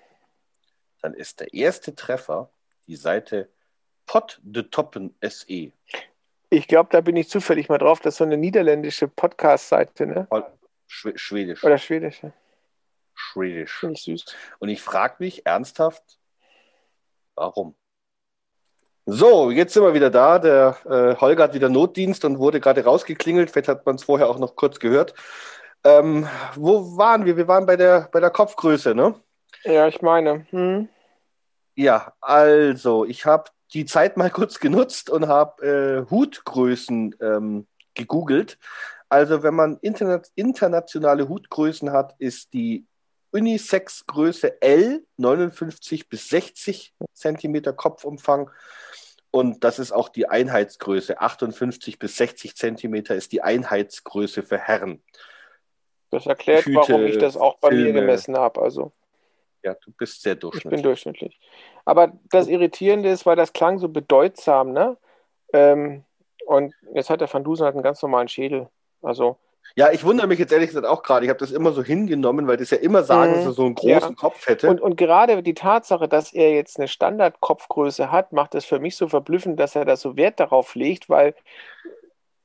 dann 1.01 1.13
ist 1.13 1.39
der 1.39 1.53
erste 1.53 1.95
Treffer 1.95 2.49
die 2.87 2.97
Seite 2.97 3.49
Pot 4.05 4.39
de 4.43 4.63
Toppen 4.63 5.15
SE. 5.21 5.71
Ich 6.49 6.67
glaube, 6.67 6.89
da 6.91 6.99
bin 6.99 7.15
ich 7.15 7.29
zufällig 7.29 7.69
mal 7.69 7.77
drauf. 7.77 8.01
Das 8.01 8.15
ist 8.15 8.17
so 8.17 8.25
eine 8.25 8.35
niederländische 8.37 9.07
Podcast-Seite, 9.07 10.05
ne? 10.05 10.27
Schw 10.87 11.17
Schwedisch. 11.17 11.63
Oder 11.63 11.77
schwedische. 11.77 12.33
Schwedisch. 13.13 13.79
Finde 13.79 13.93
ich 13.93 14.03
süß. 14.03 14.35
Und 14.59 14.67
ich 14.67 14.81
frage 14.81 15.15
mich 15.19 15.45
ernsthaft, 15.45 16.19
warum? 17.35 17.75
So, 19.09 19.51
jetzt 19.51 19.73
sind 19.73 19.83
wir 19.83 19.93
wieder 19.93 20.09
da. 20.09 20.37
Der 20.37 20.75
äh, 20.83 21.15
Holger 21.15 21.45
hat 21.45 21.53
wieder 21.53 21.69
Notdienst 21.69 22.25
und 22.25 22.39
wurde 22.39 22.59
gerade 22.59 22.83
rausgeklingelt. 22.83 23.49
Vielleicht 23.49 23.69
hat 23.69 23.85
man 23.85 23.95
es 23.95 24.03
vorher 24.03 24.27
auch 24.27 24.37
noch 24.37 24.57
kurz 24.57 24.79
gehört. 24.79 25.13
Ähm, 25.85 26.27
wo 26.55 26.97
waren 26.97 27.23
wir? 27.23 27.37
Wir 27.37 27.47
waren 27.47 27.65
bei 27.65 27.77
der, 27.77 28.09
bei 28.11 28.19
der 28.19 28.31
Kopfgröße, 28.31 28.93
ne? 28.93 29.15
Ja, 29.63 29.87
ich 29.87 30.01
meine. 30.01 30.45
Hm. 30.49 30.89
Ja, 31.75 32.11
also, 32.19 33.05
ich 33.05 33.25
habe 33.25 33.45
die 33.73 33.85
Zeit 33.85 34.17
mal 34.17 34.29
kurz 34.29 34.59
genutzt 34.59 35.09
und 35.09 35.29
habe 35.29 36.05
äh, 36.05 36.11
Hutgrößen 36.11 37.15
ähm, 37.21 37.65
gegoogelt. 37.93 38.59
Also, 39.07 39.41
wenn 39.41 39.55
man 39.55 39.77
interna 39.77 40.21
internationale 40.35 41.29
Hutgrößen 41.29 41.93
hat, 41.93 42.13
ist 42.17 42.51
die 42.51 42.85
Unisex-Größe 43.37 44.61
L 44.61 45.05
59 45.17 46.09
bis 46.09 46.29
60 46.29 46.93
Zentimeter 47.13 47.73
Kopfumfang. 47.73 48.49
Und 49.31 49.63
das 49.63 49.77
ist 49.79 49.91
auch 49.91 50.09
die 50.09 50.27
Einheitsgröße. 50.27 51.19
58 51.19 51.99
bis 51.99 52.17
60 52.17 52.55
Zentimeter 52.55 53.15
ist 53.15 53.31
die 53.31 53.41
Einheitsgröße 53.41 54.43
für 54.43 54.57
Herren. 54.57 55.03
Das 56.09 56.25
erklärt, 56.25 56.65
Hüte, 56.65 56.77
warum 56.77 57.05
ich 57.05 57.17
das 57.17 57.35
auch 57.37 57.57
bei 57.59 57.69
mir 57.71 57.83
Filme. 57.85 57.99
gemessen 58.01 58.37
habe. 58.37 58.61
Also, 58.61 58.93
Ja, 59.63 59.73
du 59.75 59.91
bist 59.91 60.21
sehr 60.21 60.33
ich 60.33 60.39
bin 60.39 60.49
durchschnittlich. 60.49 60.81
durchschnittlich. 60.81 61.39
Aber 61.85 62.13
das 62.29 62.47
Irritierende 62.47 63.09
ist, 63.09 63.25
weil 63.25 63.35
das 63.35 63.53
klang 63.53 63.77
so 63.79 63.89
bedeutsam, 63.89 64.71
ne? 64.71 64.97
Ähm, 65.53 66.03
und 66.45 66.73
jetzt 66.93 67.09
hat 67.09 67.19
der 67.21 67.31
Van 67.31 67.43
Dusen 67.43 67.65
halt 67.65 67.75
einen 67.75 67.83
ganz 67.83 68.01
normalen 68.01 68.29
Schädel. 68.29 68.69
Also, 69.01 69.37
Ja, 69.75 69.91
ich 69.91 70.03
wundere 70.03 70.25
mich 70.27 70.39
jetzt 70.39 70.51
ehrlich 70.51 70.69
gesagt 70.69 70.87
auch 70.87 71.03
gerade. 71.03 71.25
Ich 71.25 71.29
habe 71.29 71.39
das 71.39 71.51
immer 71.51 71.71
so 71.71 71.83
hingenommen, 71.83 72.47
weil 72.47 72.57
das 72.57 72.71
ja 72.71 72.77
immer 72.77 73.03
sagen, 73.03 73.31
Mhm. 73.31 73.35
dass 73.35 73.45
er 73.45 73.51
so 73.53 73.65
einen 73.65 73.75
großen 73.75 73.91
Ja. 74.09 74.15
Kopf 74.15 74.47
hätte. 74.47 74.69
Und, 74.69 74.81
und 74.81 74.95
gerade 74.95 75.43
die 75.43 75.53
Tatsache, 75.53 76.07
dass 76.07 76.33
er 76.33 76.51
jetzt 76.53 76.77
eine 76.79 76.87
Standardkopfgröße 76.87 78.11
hat, 78.11 78.33
macht 78.33 78.55
es 78.55 78.65
für 78.65 78.79
mich 78.79 78.95
so 78.95 79.07
verblüffend, 79.07 79.59
dass 79.59 79.75
er 79.75 79.85
da 79.85 79.95
so 79.95 80.15
Wert 80.17 80.39
darauf 80.39 80.73
legt, 80.75 81.09
weil 81.09 81.35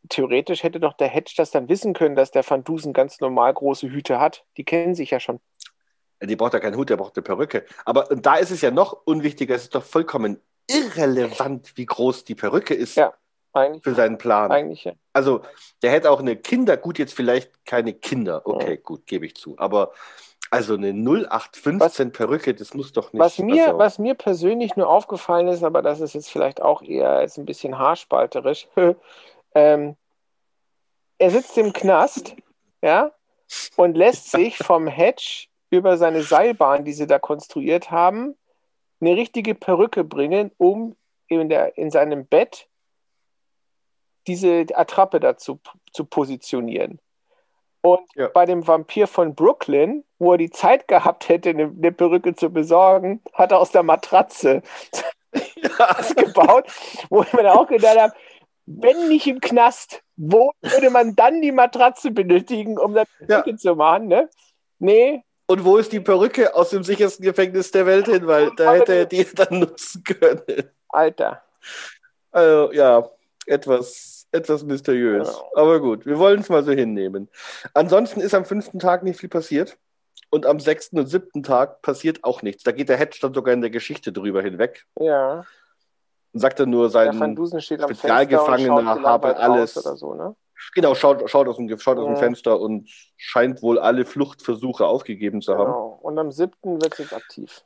theoretisch 0.08 0.62
hätte 0.62 0.80
doch 0.80 0.92
der 0.94 1.08
Hedge 1.08 1.32
das 1.36 1.50
dann 1.50 1.68
wissen 1.68 1.94
können, 1.94 2.16
dass 2.16 2.30
der 2.30 2.48
Van 2.48 2.64
Dusen 2.64 2.92
ganz 2.92 3.20
normal 3.20 3.54
große 3.54 3.88
Hüte 3.88 4.18
hat. 4.20 4.44
Die 4.56 4.64
kennen 4.64 4.94
sich 4.94 5.10
ja 5.10 5.20
schon. 5.20 5.40
Die 6.22 6.36
braucht 6.36 6.52
ja 6.54 6.60
keinen 6.60 6.76
Hut, 6.76 6.90
der 6.90 6.96
braucht 6.96 7.16
eine 7.16 7.22
Perücke. 7.22 7.64
Aber 7.84 8.04
da 8.14 8.36
ist 8.36 8.50
es 8.50 8.60
ja 8.60 8.70
noch 8.70 8.92
unwichtiger, 9.04 9.54
es 9.54 9.62
ist 9.64 9.74
doch 9.74 9.82
vollkommen 9.82 10.40
irrelevant, 10.70 11.72
wie 11.76 11.86
groß 11.86 12.24
die 12.24 12.34
Perücke 12.34 12.74
ist 12.74 12.96
Ja. 12.96 13.12
Eigentlich, 13.52 13.82
für 13.82 13.94
seinen 13.94 14.18
Plan. 14.18 14.50
eigentlich 14.50 14.84
ja. 14.84 14.92
Also, 15.12 15.42
der 15.82 15.90
hätte 15.90 16.10
auch 16.10 16.20
eine 16.20 16.36
Kinder, 16.36 16.76
gut, 16.76 16.98
jetzt 16.98 17.14
vielleicht 17.14 17.66
keine 17.66 17.92
Kinder. 17.92 18.46
Okay, 18.46 18.78
gut, 18.78 19.06
gebe 19.06 19.26
ich 19.26 19.34
zu. 19.34 19.58
Aber 19.58 19.92
also 20.50 20.74
eine 20.74 20.92
0815 20.92 22.12
Perücke, 22.12 22.54
das 22.54 22.74
muss 22.74 22.92
doch 22.92 23.12
nicht. 23.12 23.20
Was 23.20 23.38
mir, 23.38 23.68
also, 23.68 23.78
was 23.78 23.98
mir 23.98 24.14
persönlich 24.14 24.76
nur 24.76 24.88
aufgefallen 24.88 25.48
ist, 25.48 25.64
aber 25.64 25.80
das 25.80 26.00
ist 26.00 26.14
jetzt 26.14 26.30
vielleicht 26.30 26.60
auch 26.60 26.82
eher 26.82 27.22
jetzt 27.22 27.38
ein 27.38 27.46
bisschen 27.46 27.78
haarspalterisch, 27.78 28.68
ähm, 29.54 29.96
er 31.18 31.30
sitzt 31.30 31.56
im 31.56 31.72
Knast, 31.72 32.34
ja, 32.82 33.12
und 33.76 33.96
lässt 33.96 34.30
sich 34.30 34.58
vom 34.58 34.86
Hedge 34.86 35.46
über 35.70 35.96
seine 35.96 36.22
Seilbahn, 36.22 36.84
die 36.84 36.92
sie 36.92 37.06
da 37.06 37.18
konstruiert 37.18 37.90
haben, 37.90 38.36
eine 39.00 39.16
richtige 39.16 39.54
Perücke 39.54 40.04
bringen, 40.04 40.50
um 40.58 40.96
in, 41.28 41.48
der, 41.48 41.78
in 41.78 41.90
seinem 41.90 42.26
Bett 42.26 42.68
diese 44.26 44.66
Attrappe 44.74 45.20
dazu 45.20 45.60
zu 45.92 46.04
positionieren. 46.04 46.98
Und 47.80 48.00
Ja. 48.14 48.28
bei 48.28 48.46
dem 48.46 48.66
Vampir 48.66 49.06
von 49.08 49.34
Brooklyn, 49.34 50.04
wo 50.18 50.32
er 50.32 50.38
die 50.38 50.50
Zeit 50.50 50.86
gehabt 50.86 51.28
hätte, 51.28 51.50
eine, 51.50 51.64
eine 51.64 51.92
Perücke 51.92 52.34
zu 52.34 52.50
besorgen, 52.50 53.20
hat 53.32 53.50
er 53.52 53.58
aus 53.58 53.72
der 53.72 53.82
Matratze 53.82 54.62
was 55.78 56.14
gebaut, 56.16 56.66
wo 57.10 57.22
ich 57.22 57.32
mir 57.32 57.52
auch 57.52 57.66
gedacht 57.66 57.98
habe, 57.98 58.12
wenn 58.66 59.08
nicht 59.08 59.26
im 59.26 59.40
Knast, 59.40 60.02
wo 60.16 60.52
würde 60.60 60.90
man 60.90 61.16
dann 61.16 61.42
die 61.42 61.50
Matratze 61.52 62.10
benötigen, 62.12 62.78
um 62.78 62.94
das 62.94 63.08
Ja. 63.20 63.40
Perücke 63.40 63.56
zu 63.56 63.74
machen? 63.74 64.06
Ne? 64.06 64.28
Nee, 64.78 65.24
Und 65.48 65.64
wo 65.64 65.76
ist 65.76 65.92
die 65.92 66.00
Perücke 66.00 66.54
aus 66.54 66.70
dem 66.70 66.84
sichersten 66.84 67.24
Gefängnis 67.24 67.72
der 67.72 67.84
Welt 67.86 68.06
hin? 68.06 68.26
Weil 68.26 68.52
da 68.56 68.74
hätte 68.74 68.94
er 68.94 69.06
die 69.06 69.24
dann 69.34 69.58
nutzen 69.58 70.04
können. 70.04 70.70
Alter. 70.88 71.42
Also, 72.30 72.72
ja, 72.72 73.08
etwas, 73.46 74.11
etwas 74.32 74.64
mysteriös. 74.64 75.40
Aber 75.54 75.80
gut, 75.80 76.06
wir 76.06 76.18
wollen 76.18 76.40
es 76.40 76.48
mal 76.48 76.64
so 76.64 76.72
hinnehmen. 76.72 77.28
Ansonsten 77.74 78.20
ist 78.20 78.34
am 78.34 78.44
fünften 78.44 78.78
Tag 78.78 79.02
nicht 79.02 79.20
viel 79.20 79.28
passiert. 79.28 79.78
Und 80.30 80.46
am 80.46 80.60
sechsten 80.60 80.98
und 80.98 81.06
siebten 81.06 81.42
Tag 81.42 81.82
passiert 81.82 82.24
auch 82.24 82.40
nichts. 82.40 82.62
Da 82.62 82.72
geht 82.72 82.88
der 82.88 82.96
Hedge 82.96 83.18
dann 83.20 83.34
sogar 83.34 83.52
in 83.52 83.60
der 83.60 83.68
Geschichte 83.68 84.12
drüber 84.12 84.40
hinweg 84.40 84.86
Ja. 84.98 85.44
und 86.32 86.40
sagt 86.40 86.58
dann 86.58 86.70
nur 86.70 86.88
sein, 86.88 87.12
Spezialgefangener 87.60 89.02
habe 89.02 89.36
alles- 89.36 89.74
so, 89.74 90.14
ne? 90.14 90.34
genau, 90.74 90.94
schaut, 90.94 91.28
schaut 91.28 91.48
aus 91.48 91.56
dem, 91.56 91.68
schaut 91.78 91.98
aus 91.98 92.06
dem 92.06 92.14
Ja. 92.14 92.18
Fenster 92.20 92.58
und 92.58 92.88
scheint 93.18 93.62
wohl 93.62 93.78
alle 93.78 94.06
Fluchtversuche 94.06 94.86
aufgegeben 94.86 95.42
zu 95.42 95.52
haben. 95.52 95.66
Genau. 95.66 95.98
Und 96.00 96.18
am 96.18 96.32
siebten 96.32 96.80
wird 96.80 96.94
es 96.94 96.98
jetzt 97.00 97.12
aktiv. 97.12 97.62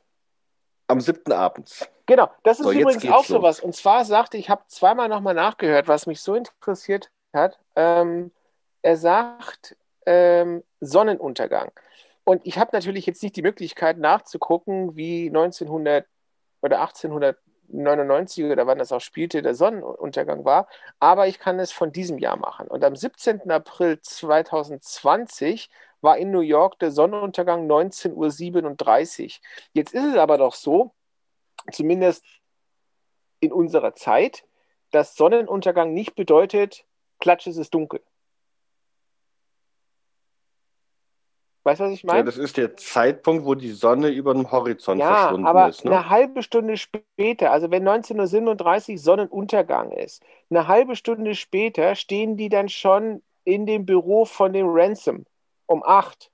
Am 0.87 0.99
siebten 0.99 1.31
abends. 1.31 1.87
Genau, 2.07 2.29
das 2.43 2.59
ist 2.59 2.65
So, 2.65 2.71
übrigens 2.71 3.05
auch 3.05 3.27
los. 3.27 3.27
sowas. 3.27 3.59
Und 3.59 3.75
zwar 3.75 4.05
sagte, 4.05 4.37
ich 4.37 4.49
habe 4.49 4.63
zweimal 4.67 5.09
nochmal 5.09 5.33
nachgehört, 5.35 5.87
was 5.87 6.07
mich 6.07 6.21
so 6.21 6.35
interessiert 6.35 7.11
hat. 7.33 7.59
Ähm, 7.75 8.31
er 8.81 8.97
sagt 8.97 9.75
ähm, 10.05 10.63
Sonnenuntergang. 10.79 11.71
Und 12.23 12.45
ich 12.45 12.57
habe 12.57 12.71
natürlich 12.73 13.05
jetzt 13.05 13.21
nicht 13.23 13.35
die 13.35 13.41
Möglichkeit 13.41 13.97
nachzugucken, 13.99 14.95
wie 14.95 15.27
1900 15.27 16.05
oder 16.61 16.79
1899 16.81 18.45
oder 18.45 18.67
wann 18.67 18.79
das 18.79 18.91
auch 18.93 19.01
spielte, 19.01 19.41
der 19.41 19.53
Sonnenuntergang 19.55 20.45
war. 20.45 20.67
Aber 20.99 21.27
ich 21.27 21.39
kann 21.39 21.59
es 21.59 21.71
von 21.73 21.91
diesem 21.91 22.17
Jahr 22.19 22.37
machen. 22.37 22.67
Und 22.67 22.83
am 22.85 22.95
17. 22.95 23.51
April 23.51 23.99
2020 24.01 25.69
war 26.01 26.17
in 26.17 26.31
New 26.31 26.41
York 26.41 26.79
der 26.79 26.91
Sonnenuntergang 26.91 27.67
19.37 27.67 29.25
Uhr. 29.25 29.31
Jetzt 29.73 29.93
ist 29.93 30.05
es 30.05 30.15
aber 30.17 30.37
doch 30.37 30.53
so, 30.55 30.93
zumindest 31.71 32.25
in 33.39 33.51
unserer 33.51 33.93
Zeit, 33.93 34.45
dass 34.91 35.15
Sonnenuntergang 35.15 35.93
nicht 35.93 36.15
bedeutet, 36.15 36.85
klatsch, 37.19 37.47
es 37.47 37.57
ist 37.57 37.73
dunkel. 37.73 38.01
Weißt 41.63 41.81
du, 41.81 41.83
was 41.83 41.91
ich 41.91 42.03
Ja, 42.03 42.13
meine? 42.13 42.23
das 42.23 42.37
ist 42.37 42.55
der 42.55 42.77
Zeitpunkt, 42.77 43.43
wo 43.43 43.53
die 43.53 43.71
Sonne 43.71 44.07
über 44.07 44.33
dem 44.33 44.49
Horizont 44.51 45.01
Ja, 45.01 45.15
verschwunden 45.15 45.45
aber 45.45 45.67
ist. 45.67 45.83
Ne? 45.83 45.91
eine 45.91 46.09
halbe 46.09 46.41
Stunde 46.41 46.77
später, 46.77 47.51
also 47.51 47.69
wenn 47.71 47.85
19.37 47.85 48.91
Uhr 48.93 48.97
Sonnenuntergang 48.97 49.91
ist, 49.91 50.23
eine 50.49 50.67
halbe 50.69 50.95
Stunde 50.95 51.35
später 51.35 51.95
stehen 51.95 52.37
die 52.37 52.47
dann 52.47 52.69
schon 52.69 53.21
in 53.43 53.65
dem 53.65 53.85
Büro 53.85 54.23
von 54.23 54.53
dem 54.53 54.67
Ransom 54.69 55.25
um 55.65 55.83
8. 55.83 56.31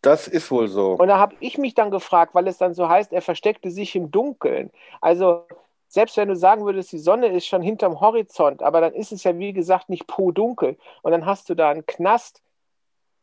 Das 0.00 0.28
ist 0.28 0.50
wohl 0.50 0.68
so. 0.68 0.92
Und 0.94 1.08
da 1.08 1.18
habe 1.18 1.34
ich 1.40 1.58
mich 1.58 1.74
dann 1.74 1.90
gefragt, 1.90 2.34
weil 2.34 2.48
es 2.48 2.58
dann 2.58 2.74
so 2.74 2.88
heißt, 2.88 3.12
er 3.12 3.22
versteckte 3.22 3.70
sich 3.70 3.94
im 3.94 4.10
Dunkeln. 4.10 4.70
Also 5.00 5.46
selbst 5.88 6.16
wenn 6.16 6.28
du 6.28 6.36
sagen 6.36 6.64
würdest, 6.64 6.90
die 6.92 6.98
Sonne 6.98 7.28
ist 7.28 7.46
schon 7.46 7.62
hinterm 7.62 8.00
Horizont, 8.00 8.62
aber 8.62 8.80
dann 8.80 8.94
ist 8.94 9.12
es 9.12 9.24
ja 9.24 9.38
wie 9.38 9.52
gesagt 9.52 9.88
nicht 9.88 10.06
po 10.06 10.32
dunkel. 10.32 10.78
Und 11.02 11.12
dann 11.12 11.26
hast 11.26 11.48
du 11.50 11.54
da 11.54 11.70
einen 11.70 11.86
Knast. 11.86 12.40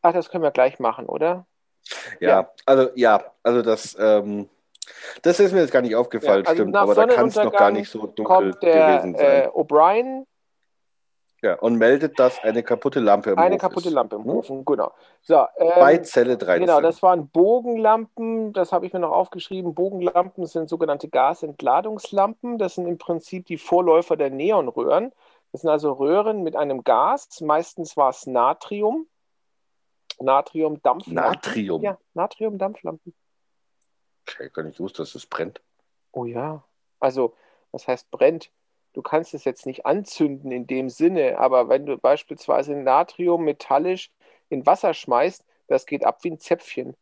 Ach, 0.02 0.12
das 0.12 0.30
können 0.30 0.44
wir 0.44 0.50
gleich 0.52 0.78
machen, 0.78 1.06
oder? 1.06 1.46
Ja, 2.20 2.28
Ja. 2.28 2.50
also 2.66 2.90
ja, 2.94 3.24
also 3.42 3.62
das, 3.62 3.96
ähm, 3.98 4.48
das 5.22 5.40
ist 5.40 5.52
mir 5.52 5.60
jetzt 5.60 5.72
gar 5.72 5.82
nicht 5.82 5.94
aufgefallen, 5.96 6.44
Ja, 6.44 6.50
also 6.50 6.62
stimmt, 6.62 6.76
aber 6.76 6.94
da 6.94 7.06
kann 7.06 7.28
es 7.28 7.36
noch 7.36 7.52
gar 7.52 7.70
nicht 7.70 7.90
so 7.90 8.06
dunkel 8.06 8.24
Kommt 8.24 8.62
der 8.62 8.86
gewesen 8.86 9.16
sein. 9.16 9.42
äh, 9.44 9.48
O'Brien, 9.48 10.26
ja, 11.42 11.54
und 11.58 11.76
meldet, 11.76 12.18
dass 12.18 12.38
eine 12.40 12.62
kaputte 12.62 13.00
Lampe 13.00 13.30
im 13.30 13.38
eine 13.38 13.54
Hof 13.54 13.60
kaputte 13.62 13.88
ist. 13.88 13.94
Lampe 13.94 14.16
im 14.16 14.24
Hm? 14.24 14.30
Ofen, 14.30 14.64
genau. 14.64 14.92
So, 15.22 15.46
ähm, 15.56 15.70
Bei 15.76 15.96
Zelle 15.98 16.36
13. 16.36 16.66
Genau, 16.66 16.80
das 16.82 17.02
waren 17.02 17.28
Bogenlampen, 17.28 18.52
das 18.52 18.72
habe 18.72 18.86
ich 18.86 18.92
mir 18.92 19.00
noch 19.00 19.12
aufgeschrieben. 19.12 19.74
Bogenlampen 19.74 20.44
sind 20.46 20.68
sogenannte 20.68 21.08
Gasentladungslampen. 21.08 22.58
Das 22.58 22.74
sind 22.74 22.86
im 22.86 22.98
Prinzip 22.98 23.46
die 23.46 23.56
Vorläufer 23.56 24.16
der 24.16 24.30
Neonröhren. 24.30 25.12
Das 25.52 25.62
sind 25.62 25.70
also 25.70 25.92
Röhren 25.92 26.42
mit 26.42 26.56
einem 26.56 26.84
Gas. 26.84 27.40
Meistens 27.40 27.96
war 27.96 28.10
es 28.10 28.26
Natrium. 28.26 29.06
Natrium-Dampflampen. 30.18 31.14
Natrium. 31.14 31.82
Ja, 31.82 31.98
Natrium-Dampflampen. 32.12 33.14
Ich 34.28 34.38
hätte 34.38 34.50
gar 34.50 34.62
nicht 34.62 34.76
gewusst, 34.76 34.98
dass 34.98 35.14
es 35.14 35.24
brennt. 35.24 35.62
Oh 36.12 36.26
ja. 36.26 36.62
Also, 37.00 37.34
was 37.72 37.88
heißt 37.88 38.10
brennt? 38.10 38.50
Du 38.92 39.02
kannst 39.02 39.34
es 39.34 39.44
jetzt 39.44 39.66
nicht 39.66 39.86
anzünden 39.86 40.50
in 40.50 40.66
dem 40.66 40.88
Sinne, 40.88 41.38
aber 41.38 41.68
wenn 41.68 41.86
du 41.86 41.96
beispielsweise 41.96 42.74
Natrium 42.74 43.44
metallisch 43.44 44.10
in 44.48 44.66
Wasser 44.66 44.94
schmeißt, 44.94 45.44
das 45.68 45.86
geht 45.86 46.04
ab 46.04 46.18
wie 46.22 46.32
ein 46.32 46.40
Zäpfchen. 46.40 46.96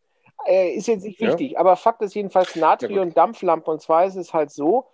Äh, 0.46 0.74
ist 0.74 0.86
jetzt 0.86 1.04
nicht 1.04 1.20
Ja. 1.20 1.28
wichtig, 1.28 1.58
aber 1.58 1.76
Fakt 1.76 2.02
ist 2.02 2.14
jedenfalls 2.14 2.54
Natrium-Dampflampe. 2.56 3.70
Und 3.70 3.80
zwar 3.80 4.04
ist 4.04 4.16
es 4.16 4.34
halt 4.34 4.50
so, 4.50 4.86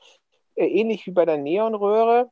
äh, 0.55 0.67
ähnlich 0.67 1.07
wie 1.07 1.11
bei 1.11 1.25
der 1.25 1.37
Neonröhre, 1.37 2.31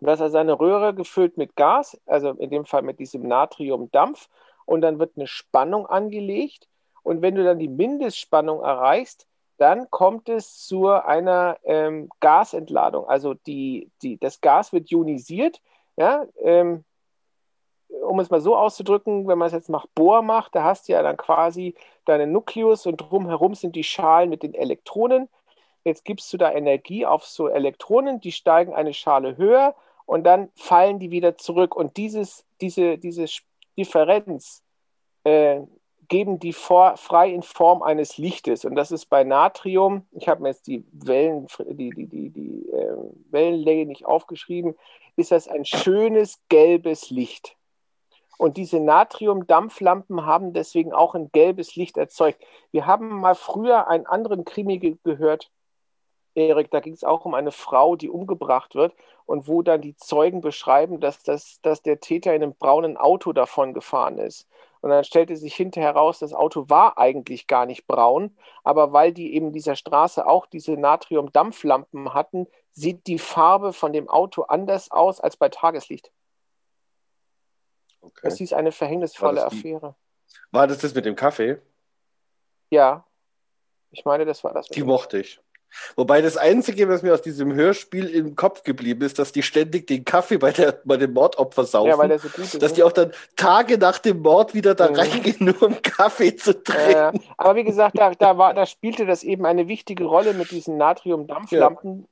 dass 0.00 0.20
also 0.20 0.38
eine 0.38 0.58
Röhre 0.58 0.94
gefüllt 0.94 1.36
mit 1.36 1.56
Gas, 1.56 2.00
also 2.06 2.30
in 2.30 2.50
dem 2.50 2.66
Fall 2.66 2.82
mit 2.82 2.98
diesem 2.98 3.22
Natriumdampf, 3.22 4.28
und 4.66 4.82
dann 4.82 4.98
wird 4.98 5.12
eine 5.16 5.26
Spannung 5.26 5.86
angelegt. 5.86 6.68
Und 7.02 7.22
wenn 7.22 7.34
du 7.34 7.42
dann 7.44 7.58
die 7.58 7.68
Mindestspannung 7.68 8.62
erreichst, 8.62 9.26
dann 9.60 9.90
kommt 9.90 10.30
es 10.30 10.66
zu 10.66 10.88
einer 10.88 11.58
ähm, 11.64 12.08
Gasentladung. 12.20 13.06
Also 13.06 13.34
die, 13.34 13.90
die, 14.02 14.16
das 14.18 14.40
Gas 14.40 14.72
wird 14.72 14.90
ionisiert. 14.90 15.60
Ja, 15.96 16.24
ähm, 16.42 16.84
um 18.02 18.20
es 18.20 18.30
mal 18.30 18.40
so 18.40 18.56
auszudrücken, 18.56 19.28
wenn 19.28 19.36
man 19.36 19.46
es 19.46 19.52
jetzt 19.52 19.68
nach 19.68 19.86
Bohr 19.94 20.22
macht, 20.22 20.54
da 20.54 20.62
hast 20.62 20.88
du 20.88 20.92
ja 20.92 21.02
dann 21.02 21.18
quasi 21.18 21.74
deinen 22.06 22.32
Nukleus 22.32 22.86
und 22.86 22.96
drumherum 22.96 23.54
sind 23.54 23.76
die 23.76 23.84
Schalen 23.84 24.30
mit 24.30 24.42
den 24.42 24.54
Elektronen. 24.54 25.28
Jetzt 25.84 26.06
gibst 26.06 26.32
du 26.32 26.38
da 26.38 26.50
Energie 26.52 27.04
auf 27.04 27.26
so 27.26 27.48
Elektronen, 27.48 28.20
die 28.20 28.32
steigen 28.32 28.72
eine 28.72 28.94
Schale 28.94 29.36
höher 29.36 29.74
und 30.06 30.24
dann 30.24 30.50
fallen 30.54 30.98
die 30.98 31.10
wieder 31.10 31.36
zurück. 31.36 31.76
Und 31.76 31.98
dieses, 31.98 32.46
diese, 32.62 32.96
diese 32.96 33.26
Differenz 33.76 34.62
äh, 35.24 35.60
geben 36.10 36.40
die 36.40 36.52
vor, 36.52 36.96
frei 36.98 37.30
in 37.30 37.42
Form 37.42 37.82
eines 37.82 38.18
Lichtes. 38.18 38.66
Und 38.66 38.74
das 38.74 38.90
ist 38.90 39.06
bei 39.06 39.24
Natrium, 39.24 40.06
ich 40.10 40.28
habe 40.28 40.42
mir 40.42 40.48
jetzt 40.48 40.66
die, 40.66 40.84
Wellen, 40.92 41.46
die, 41.70 41.90
die, 41.90 42.06
die, 42.06 42.30
die 42.30 42.68
äh, 42.68 42.96
Wellenlänge 43.30 43.86
nicht 43.86 44.04
aufgeschrieben, 44.04 44.74
ist 45.16 45.30
das 45.30 45.48
ein 45.48 45.64
schönes 45.64 46.40
gelbes 46.48 47.10
Licht. 47.10 47.56
Und 48.38 48.56
diese 48.56 48.80
Natrium-Dampflampen 48.80 50.26
haben 50.26 50.52
deswegen 50.52 50.92
auch 50.92 51.14
ein 51.14 51.30
gelbes 51.30 51.76
Licht 51.76 51.96
erzeugt. 51.96 52.42
Wir 52.72 52.86
haben 52.86 53.20
mal 53.20 53.36
früher 53.36 53.86
einen 53.86 54.06
anderen 54.06 54.44
Krimi 54.44 54.78
ge 54.78 54.96
gehört, 55.04 55.50
Erik, 56.34 56.70
da 56.70 56.80
ging 56.80 56.94
es 56.94 57.04
auch 57.04 57.24
um 57.24 57.34
eine 57.34 57.52
Frau, 57.52 57.96
die 57.96 58.08
umgebracht 58.08 58.74
wird 58.74 58.94
und 59.26 59.46
wo 59.46 59.62
dann 59.62 59.80
die 59.80 59.96
Zeugen 59.96 60.40
beschreiben, 60.40 61.00
dass, 61.00 61.22
das, 61.22 61.60
dass 61.62 61.82
der 61.82 62.00
Täter 62.00 62.34
in 62.34 62.42
einem 62.42 62.54
braunen 62.54 62.96
Auto 62.96 63.32
davon 63.32 63.74
gefahren 63.74 64.18
ist. 64.18 64.48
Und 64.82 64.90
dann 64.90 65.04
stellte 65.04 65.36
sich 65.36 65.54
hinterher 65.54 65.90
heraus, 65.94 66.20
das 66.20 66.32
Auto 66.32 66.70
war 66.70 66.96
eigentlich 66.96 67.46
gar 67.46 67.66
nicht 67.66 67.86
braun, 67.86 68.36
aber 68.64 68.92
weil 68.92 69.12
die 69.12 69.34
eben 69.34 69.52
dieser 69.52 69.76
Straße 69.76 70.26
auch 70.26 70.46
diese 70.46 70.72
Natrium-Dampflampen 70.72 72.14
hatten, 72.14 72.46
sieht 72.72 73.06
die 73.06 73.18
Farbe 73.18 73.72
von 73.74 73.92
dem 73.92 74.08
Auto 74.08 74.42
anders 74.42 74.90
aus 74.90 75.20
als 75.20 75.36
bei 75.36 75.48
Tageslicht. 75.50 76.10
Okay. 78.00 78.20
Das 78.22 78.40
ist 78.40 78.54
eine 78.54 78.72
verhängnisvolle 78.72 79.42
War 79.42 79.50
die- 79.50 79.56
Affäre. 79.58 79.94
War 80.52 80.66
das 80.66 80.78
das 80.78 80.94
mit 80.94 81.04
dem 81.04 81.16
Kaffee? 81.16 81.60
Ja, 82.70 83.04
ich 83.90 84.04
meine, 84.04 84.24
das 84.24 84.42
war 84.44 84.54
das. 84.54 84.68
Die 84.68 84.82
mochte 84.84 85.18
ich. 85.18 85.40
Wobei 85.96 86.22
das 86.22 86.36
Einzige, 86.36 86.88
was 86.88 87.02
mir 87.02 87.14
aus 87.14 87.22
diesem 87.22 87.54
Hörspiel 87.54 88.06
im 88.08 88.34
Kopf 88.36 88.62
geblieben 88.62 89.02
ist, 89.02 89.18
dass 89.18 89.32
die 89.32 89.42
ständig 89.42 89.86
den 89.86 90.04
Kaffee 90.04 90.38
bei, 90.38 90.52
der, 90.52 90.80
bei 90.84 90.96
dem 90.96 91.12
Mordopfer 91.12 91.64
saufen. 91.64 91.88
ja, 91.90 91.98
weil 91.98 92.08
der 92.08 92.18
so 92.18 92.28
gut 92.28 92.38
ist. 92.44 92.62
dass 92.62 92.72
ne? 92.72 92.76
die 92.76 92.82
auch 92.82 92.92
dann 92.92 93.12
Tage 93.36 93.78
nach 93.78 93.98
dem 93.98 94.20
Mord 94.20 94.54
wieder 94.54 94.74
da 94.74 94.88
Mhm. 94.90 94.96
reingehen, 94.96 95.36
nur 95.40 95.62
um 95.62 95.82
Kaffee 95.82 96.34
zu 96.36 96.50
Äh, 96.50 96.54
trinken. 96.54 97.24
aber 97.36 97.56
wie 97.56 97.64
gesagt, 97.64 97.98
da, 97.98 98.10
da, 98.12 98.36
war, 98.38 98.54
da 98.54 98.66
spielte 98.66 99.06
das 99.06 99.22
eben 99.22 99.46
eine 99.46 99.68
wichtige 99.68 100.04
Rolle 100.04 100.34
mit 100.34 100.50
diesen 100.50 100.76
Natrium-Dampflampen, 100.76 102.06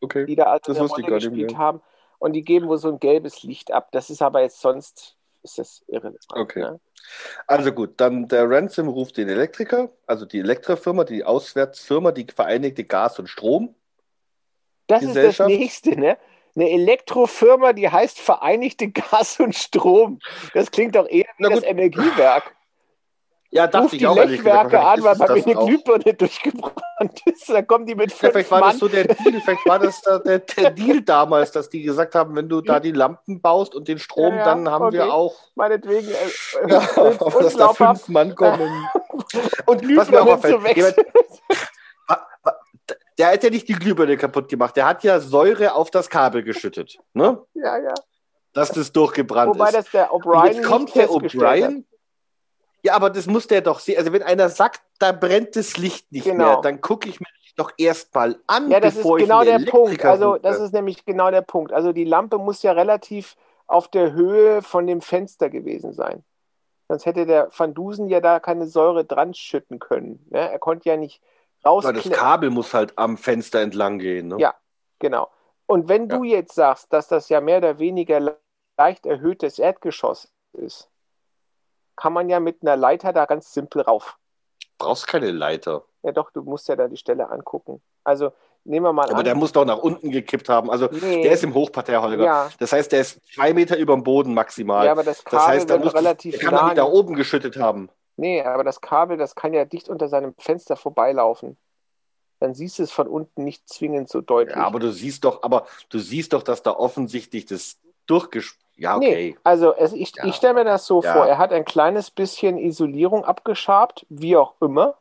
Okay. 0.00 0.26
die 0.26 0.36
da 0.36 0.44
also 0.44 0.72
Das 0.72 0.78
eine 0.78 0.88
Rolle 0.88 1.06
gespielt 1.20 1.56
haben. 1.56 1.80
Und 2.18 2.32
die 2.32 2.42
geben 2.42 2.68
wohl 2.68 2.78
so 2.78 2.88
ein 2.88 2.98
gelbes 2.98 3.42
Licht 3.42 3.72
ab. 3.72 3.88
Das 3.92 4.08
ist 4.10 4.22
aber 4.22 4.40
jetzt 4.40 4.60
sonst, 4.60 5.15
ist 5.50 5.58
das 5.58 5.84
irrelevant. 5.88 6.26
Okay. 6.30 6.60
Ne? 6.60 6.80
Also 7.46 7.72
gut, 7.72 7.94
dann 8.00 8.28
der 8.28 8.48
Ransom 8.50 8.88
ruft 8.88 9.16
den 9.16 9.28
Elektriker, 9.28 9.90
also 10.06 10.26
die 10.26 10.40
Elektrofirma, 10.40 11.04
die 11.04 11.24
Auswärtsfirma, 11.24 12.12
die 12.12 12.26
Vereinigte 12.34 12.84
Gas 12.84 13.18
und 13.18 13.28
Strom. 13.28 13.74
Das 14.86 15.02
ist 15.02 15.16
das. 15.16 15.48
Nächste, 15.48 15.98
ne? 15.98 16.18
Eine 16.54 16.70
Elektrofirma, 16.70 17.72
die 17.72 17.88
heißt 17.88 18.18
Vereinigte 18.18 18.88
Gas 18.92 19.38
und 19.40 19.54
Strom. 19.54 20.20
Das 20.54 20.70
klingt 20.70 20.96
doch 20.96 21.08
eher 21.08 21.26
wie 21.38 21.48
das 21.48 21.62
Energiewerk. 21.62 22.56
Ja, 23.50 23.64
Ruf 23.66 23.90
die 23.92 23.98
Lechwerke 23.98 24.80
an, 24.80 25.02
weil 25.02 25.16
bei 25.16 25.34
mir 25.34 25.44
eine 25.44 25.54
Glühbirne 25.54 26.14
durchgebrannt 26.14 27.20
ist. 27.26 27.48
Da 27.48 27.62
kommen 27.62 27.86
die 27.86 27.94
mit 27.94 28.12
fünf 28.12 28.22
ja, 28.22 28.30
vielleicht 28.30 28.50
war 28.50 28.60
Mann. 28.60 28.70
das 28.70 28.78
so 28.78 28.88
der 28.88 29.04
Deal, 29.04 29.40
vielleicht 29.40 29.66
war 29.66 29.78
das 29.78 30.02
da 30.02 30.18
der, 30.18 30.38
der 30.40 30.70
Deal 30.70 31.02
damals, 31.02 31.52
dass 31.52 31.68
die 31.68 31.82
gesagt 31.82 32.14
haben, 32.14 32.34
wenn 32.34 32.48
du 32.48 32.60
da 32.60 32.80
die 32.80 32.92
Lampen 32.92 33.40
baust 33.40 33.74
und 33.74 33.88
den 33.88 33.98
Strom, 33.98 34.34
Ja, 34.34 34.38
ja, 34.38 34.44
dann 34.44 34.68
haben 34.68 34.92
wir 34.92 35.04
okay. 35.04 35.10
auch 35.10 35.34
Meinetwegen. 35.54 36.08
Äh, 36.08 36.68
ja, 36.70 36.80
äh, 36.96 37.16
aber 37.18 37.42
dass 37.42 37.54
da 37.54 37.72
fünf 37.72 38.08
Mann 38.08 38.34
kommen. 38.34 38.70
Und 39.66 40.14
auch 40.14 40.26
auffällt, 40.26 40.56
zu 40.56 40.64
wechseln. 40.64 40.94
Der 43.18 43.32
hat 43.32 43.42
ja 43.42 43.50
nicht 43.50 43.66
die 43.68 43.72
Glühbirne 43.72 44.16
kaputt 44.18 44.48
gemacht, 44.48 44.76
der 44.76 44.86
hat 44.86 45.02
ja 45.02 45.20
Säure 45.20 45.74
auf 45.74 45.90
das 45.90 46.10
Kabel 46.10 46.42
geschüttet, 46.42 46.98
ne? 47.14 47.42
Ja, 47.54 47.78
ja. 47.78 47.94
dass 48.52 48.70
das 48.70 48.92
durchgebrannt 48.92 49.54
Wobei 49.54 49.68
ist. 49.68 49.74
das 49.74 49.90
der 49.90 50.12
O'Brien 50.12 50.52
jetzt 50.52 50.64
kommt 50.64 50.94
der. 50.94 51.08
O'Brien. 51.08 51.84
Ja, 52.86 52.94
aber 52.94 53.10
das 53.10 53.26
muss 53.26 53.46
der 53.46 53.60
doch 53.60 53.78
sehen. 53.80 53.98
Also 53.98 54.12
wenn 54.12 54.22
einer 54.22 54.48
sagt, 54.48 54.80
da 54.98 55.12
brennt 55.12 55.56
das 55.56 55.76
Licht 55.76 56.10
nicht 56.12 56.24
Genau. 56.24 56.44
mehr, 56.44 56.60
dann 56.62 56.80
gucke 56.80 57.08
ich 57.08 57.20
mir 57.20 57.26
das 57.44 57.54
doch 57.56 57.72
erstmal 57.78 58.38
an, 58.46 58.70
Ja, 58.70 58.80
das 58.80 58.94
ist 58.94 58.98
bevor 59.02 59.18
genau 59.18 59.40
ich 59.40 59.46
der 59.46 59.56
einen 59.56 59.66
Punkt. 59.66 59.88
Elektriker 59.88 60.10
Also, 60.10 60.36
das 60.38 60.56
rufe. 60.56 60.64
ist 60.66 60.72
nämlich 60.72 61.04
genau 61.04 61.30
der 61.30 61.42
Punkt. 61.42 61.72
Also, 61.72 61.92
die 61.92 62.04
Lampe 62.04 62.38
muss 62.38 62.62
ja 62.62 62.72
relativ 62.72 63.36
auf 63.66 63.88
der 63.88 64.12
Höhe 64.12 64.62
von 64.62 64.86
dem 64.86 65.00
Fenster 65.00 65.50
gewesen 65.50 65.92
sein. 65.92 66.22
Sonst 66.88 67.04
hätte 67.06 67.26
der 67.26 67.50
Van 67.56 67.74
Dusen 67.74 68.08
ja 68.08 68.20
da 68.20 68.38
keine 68.38 68.66
Säure 68.66 69.04
dran 69.04 69.34
schütten 69.34 69.80
können. 69.80 70.24
Ne? 70.30 70.38
Er 70.52 70.58
konnte 70.60 70.88
ja 70.88 70.96
nicht 70.96 71.20
Weil 71.64 71.82
das 71.82 71.94
rausklettern. 71.96 72.12
Kabel 72.12 72.50
muss 72.50 72.72
halt 72.74 72.96
am 72.96 73.16
Fenster 73.18 73.60
entlang 73.60 73.98
gehen. 73.98 74.28
Ne? 74.28 74.36
Ja. 74.38 74.54
Genau. 75.00 75.28
Und 75.66 75.88
wenn 75.88 76.08
du 76.08 76.22
jetzt 76.22 76.54
sagst, 76.54 76.92
dass 76.92 77.08
das 77.08 77.28
ja 77.28 77.40
mehr 77.40 77.58
oder 77.58 77.80
weniger 77.80 78.20
le- 78.20 78.38
leicht 78.78 79.04
erhöhtes 79.04 79.58
Erdgeschoss 79.58 80.28
ist, 80.52 80.88
kann 81.96 82.12
man 82.12 82.28
ja 82.28 82.40
mit 82.40 82.58
einer 82.62 82.76
Leiter 82.76 83.12
da 83.12 83.24
ganz 83.26 83.52
simpel 83.52 83.82
rauf. 83.82 84.16
Brauchst 84.78 85.06
keine 85.06 85.30
Leiter. 85.30 85.84
Ja, 86.02 86.12
doch, 86.12 86.30
du 86.30 86.42
musst 86.42 86.68
ja 86.68 86.76
da 86.76 86.86
die 86.88 86.96
Stelle 86.98 87.28
angucken. 87.30 87.80
Also, 88.04 88.32
nehmen 88.64 88.84
wir 88.84 88.92
mal 88.92 89.08
Aber 89.08 89.18
an. 89.20 89.24
der 89.24 89.34
muss 89.34 89.52
doch 89.52 89.64
nach 89.64 89.78
unten 89.78 90.10
gekippt 90.10 90.48
haben. 90.48 90.70
Also 90.70 90.88
Nee. 90.92 91.22
der 91.22 91.32
ist 91.32 91.42
im 91.42 91.54
Hochparterre, 91.54 92.02
Holger. 92.02 92.24
ja, 92.24 92.50
Das 92.58 92.72
heißt, 92.72 92.92
der 92.92 93.00
ist 93.00 93.20
zwei 93.34 93.54
Meter 93.54 93.76
über 93.78 93.94
dem 93.94 94.04
Boden 94.04 94.34
maximal. 94.34 94.84
ja, 94.84 94.92
aber 94.92 95.02
das 95.04 95.24
Kabel 95.24 95.38
das 95.38 95.48
heißt, 95.48 95.70
da 95.70 95.78
muss 95.78 95.94
relativ 95.94 96.34
der 96.38 96.44
kann 96.44 96.54
nah 96.54 96.64
nicht 96.66 96.78
da 96.78 96.84
oben 96.84 97.14
geschüttet 97.14 97.56
haben. 97.56 97.88
Nee, 98.16 98.42
aber 98.42 98.64
das 98.64 98.80
Kabel, 98.80 99.16
das 99.16 99.34
kann 99.34 99.52
ja 99.54 99.64
dicht 99.64 99.88
unter 99.88 100.08
seinem 100.08 100.34
Fenster 100.38 100.76
vorbeilaufen. 100.76 101.56
Dann 102.38 102.54
siehst 102.54 102.78
du 102.78 102.82
es 102.82 102.92
von 102.92 103.08
unten 103.08 103.44
nicht 103.44 103.66
zwingend 103.68 104.10
so 104.10 104.20
deutlich. 104.20 104.56
Ja, 104.56 104.64
aber 104.64 104.78
du 104.78 104.92
siehst 104.92 105.24
doch, 105.24 105.42
aber 105.42 105.66
du 105.88 105.98
siehst 105.98 106.32
doch, 106.34 106.42
dass 106.42 106.62
da 106.62 106.72
offensichtlich 106.72 107.46
das 107.46 107.78
durchgesch... 108.06 108.58
Ja, 108.76 108.96
okay. 108.96 109.30
Nee, 109.30 109.38
also 109.42 109.74
es, 109.74 109.92
ich, 109.92 110.14
Ja. 110.16 110.24
ich 110.24 110.34
stelle 110.34 110.54
mir 110.54 110.64
das 110.64 110.86
so 110.86 111.02
Ja. 111.02 111.12
vor, 111.14 111.26
er 111.26 111.38
hat 111.38 111.52
ein 111.52 111.64
kleines 111.64 112.10
bisschen 112.10 112.58
Isolierung 112.58 113.24
abgeschabt, 113.24 114.04
wie 114.10 114.36
auch 114.36 114.54
immer, 114.60 114.96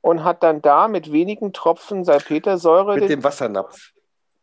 und 0.00 0.24
hat 0.24 0.42
dann 0.42 0.62
da 0.62 0.88
mit 0.88 1.12
wenigen 1.12 1.52
Tropfen 1.52 2.04
Salpetersäure, 2.04 2.94
Mit 2.94 3.02
den, 3.02 3.08
dem 3.20 3.24
Wassernapf. 3.24 3.92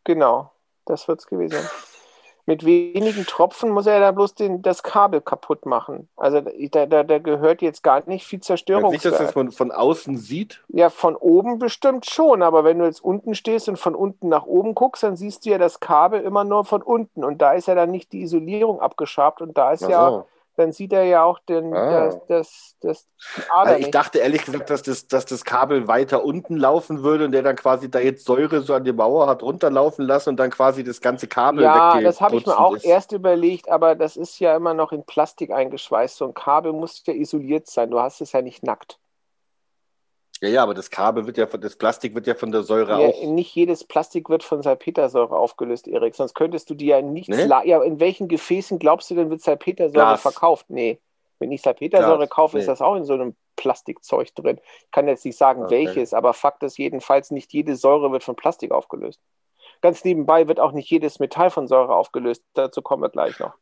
genau, 0.04 0.52
das 0.84 1.08
wird 1.08 1.18
es 1.20 1.26
gewesen 1.26 1.56
sein. 1.56 1.68
Mit 2.48 2.64
wenigen 2.64 3.26
Tropfen 3.26 3.68
muss 3.68 3.84
er 3.84 4.00
da 4.00 4.10
bloß 4.10 4.34
den, 4.34 4.62
das 4.62 4.82
Kabel 4.82 5.20
kaputt 5.20 5.66
machen. 5.66 6.08
Also 6.16 6.40
da, 6.40 6.86
da, 6.86 7.02
da 7.02 7.18
gehört 7.18 7.60
jetzt 7.60 7.82
gar 7.82 8.02
nicht 8.08 8.24
viel 8.24 8.38
Wenn 8.38 8.40
sich 8.40 8.40
das 8.40 8.46
Zerstörungswert. 8.46 9.20
jetzt 9.20 9.32
von, 9.34 9.52
von 9.52 9.70
außen 9.70 10.16
sieht, 10.16 10.64
Ja, 10.68 10.88
von 10.88 11.14
oben 11.14 11.58
bestimmt 11.58 12.06
schon, 12.06 12.40
aber 12.40 12.64
wenn 12.64 12.78
du 12.78 12.86
jetzt 12.86 13.04
unten 13.04 13.34
stehst 13.34 13.68
und 13.68 13.78
von 13.78 13.94
unten 13.94 14.30
nach 14.30 14.46
oben 14.46 14.74
guckst, 14.74 15.02
dann 15.02 15.14
siehst 15.14 15.44
du 15.44 15.50
ja 15.50 15.58
das 15.58 15.80
Kabel 15.80 16.22
immer 16.22 16.44
nur 16.44 16.64
von 16.64 16.80
unten 16.80 17.22
und 17.22 17.42
da 17.42 17.52
ist 17.52 17.68
ja 17.68 17.74
dann 17.74 17.90
nicht 17.90 18.14
die 18.14 18.22
Isolierung 18.22 18.80
abgeschabt 18.80 19.42
und 19.42 19.58
da 19.58 19.72
ist 19.72 19.84
Ach 19.84 19.90
ja, 19.90 20.08
so. 20.08 20.24
Dann 20.58 20.72
sieht 20.72 20.92
er 20.92 21.04
ja 21.04 21.22
auch 21.24 21.38
den, 21.40 21.72
Ah. 21.74 21.90
das, 22.26 22.26
das, 22.26 22.76
das, 22.80 23.08
Ader 23.48 23.76
Also 23.76 23.80
ich 23.80 23.90
dachte 23.90 24.18
ehrlich 24.18 24.44
gesagt, 24.44 24.70
dass 24.70 24.82
das, 24.82 25.06
dass 25.08 25.26
das 25.26 25.44
Kabel 25.44 25.88
weiter 25.88 26.24
unten 26.24 26.56
laufen 26.56 27.02
würde 27.02 27.24
und 27.26 27.32
der 27.32 27.42
dann 27.42 27.56
quasi 27.56 27.90
da 27.90 28.00
jetzt 28.00 28.24
Säure 28.26 28.62
so 28.62 28.74
an 28.74 28.84
die 28.84 28.92
Mauer 28.92 29.26
hat 29.28 29.42
runterlaufen 29.42 30.04
lassen 30.06 30.30
und 30.30 30.36
dann 30.38 30.50
quasi 30.50 30.84
das 30.84 31.00
ganze 31.00 31.28
Kabel 31.28 31.62
Ja, 31.64 32.00
das 32.00 32.20
habe 32.20 32.36
ich 32.36 32.46
mir 32.46 32.58
auch 32.58 32.74
ist. 32.76 32.84
erst 32.84 33.12
überlegt, 33.12 33.68
aber 33.70 33.94
das 33.94 34.16
ist 34.16 34.38
ja 34.40 34.56
immer 34.56 34.74
noch 34.74 34.92
in 34.92 35.04
Plastik 35.04 35.50
eingeschweißt. 35.52 36.16
So 36.16 36.26
ein 36.26 36.34
Kabel 36.34 36.72
muss 36.72 37.02
ja 37.06 37.14
isoliert 37.14 37.66
sein. 37.68 37.90
Du 37.90 38.00
hast 38.00 38.20
es 38.20 38.32
ja 38.32 38.42
nicht 38.42 38.62
nackt. 38.64 38.98
Ja, 40.40 40.48
ja, 40.48 40.62
aber 40.62 40.74
das 40.74 40.90
Kabel 40.90 41.26
wird 41.26 41.36
ja 41.36 41.46
von, 41.46 41.60
das 41.60 41.74
Plastik 41.76 42.14
wird 42.14 42.26
ja 42.26 42.34
von 42.34 42.52
der 42.52 42.62
Säure 42.62 43.02
Ja, 43.02 43.08
auch. 43.08 43.22
nicht 43.24 43.54
jedes 43.54 43.84
Plastik 43.84 44.28
wird 44.28 44.44
von 44.44 44.62
Salpetersäure 44.62 45.36
aufgelöst, 45.36 45.88
Erik. 45.88 46.14
Sonst 46.14 46.34
könntest 46.34 46.70
du 46.70 46.74
dir 46.74 46.98
ja 46.98 47.02
nichts. 47.02 47.28
Nee? 47.36 47.46
Ja, 47.46 47.82
in 47.82 47.98
welchen 47.98 48.28
Gefäßen 48.28 48.78
glaubst 48.78 49.10
du 49.10 49.16
denn, 49.16 49.30
wird 49.30 49.40
Salpetersäure 49.42 50.06
Glas. 50.06 50.22
verkauft? 50.22 50.66
Nee. 50.68 51.00
Wenn 51.40 51.50
ich 51.52 51.62
Salpetersäure 51.62 52.18
Glas, 52.18 52.30
kaufe, 52.30 52.58
ist 52.58 52.64
nee. 52.66 52.72
das 52.72 52.82
auch 52.82 52.94
in 52.96 53.04
so 53.04 53.14
einem 53.14 53.34
Plastikzeug 53.56 54.34
drin. 54.34 54.60
Ich 54.84 54.90
kann 54.92 55.08
jetzt 55.08 55.24
nicht 55.24 55.36
sagen, 55.36 55.64
Okay. 55.64 55.86
welches, 55.86 56.14
aber 56.14 56.32
Fakt 56.34 56.62
ist 56.62 56.78
jedenfalls, 56.78 57.30
nicht 57.32 57.52
jede 57.52 57.74
Säure 57.76 58.12
wird 58.12 58.22
von 58.22 58.36
Plastik 58.36 58.70
aufgelöst. 58.70 59.20
Ganz 59.80 60.04
nebenbei 60.04 60.48
wird 60.48 60.60
auch 60.60 60.72
nicht 60.72 60.90
jedes 60.90 61.18
Metall 61.20 61.50
von 61.50 61.66
Säure 61.68 61.94
aufgelöst. 61.94 62.44
Dazu 62.54 62.82
kommen 62.82 63.02
wir 63.02 63.08
gleich 63.10 63.38
noch. 63.40 63.54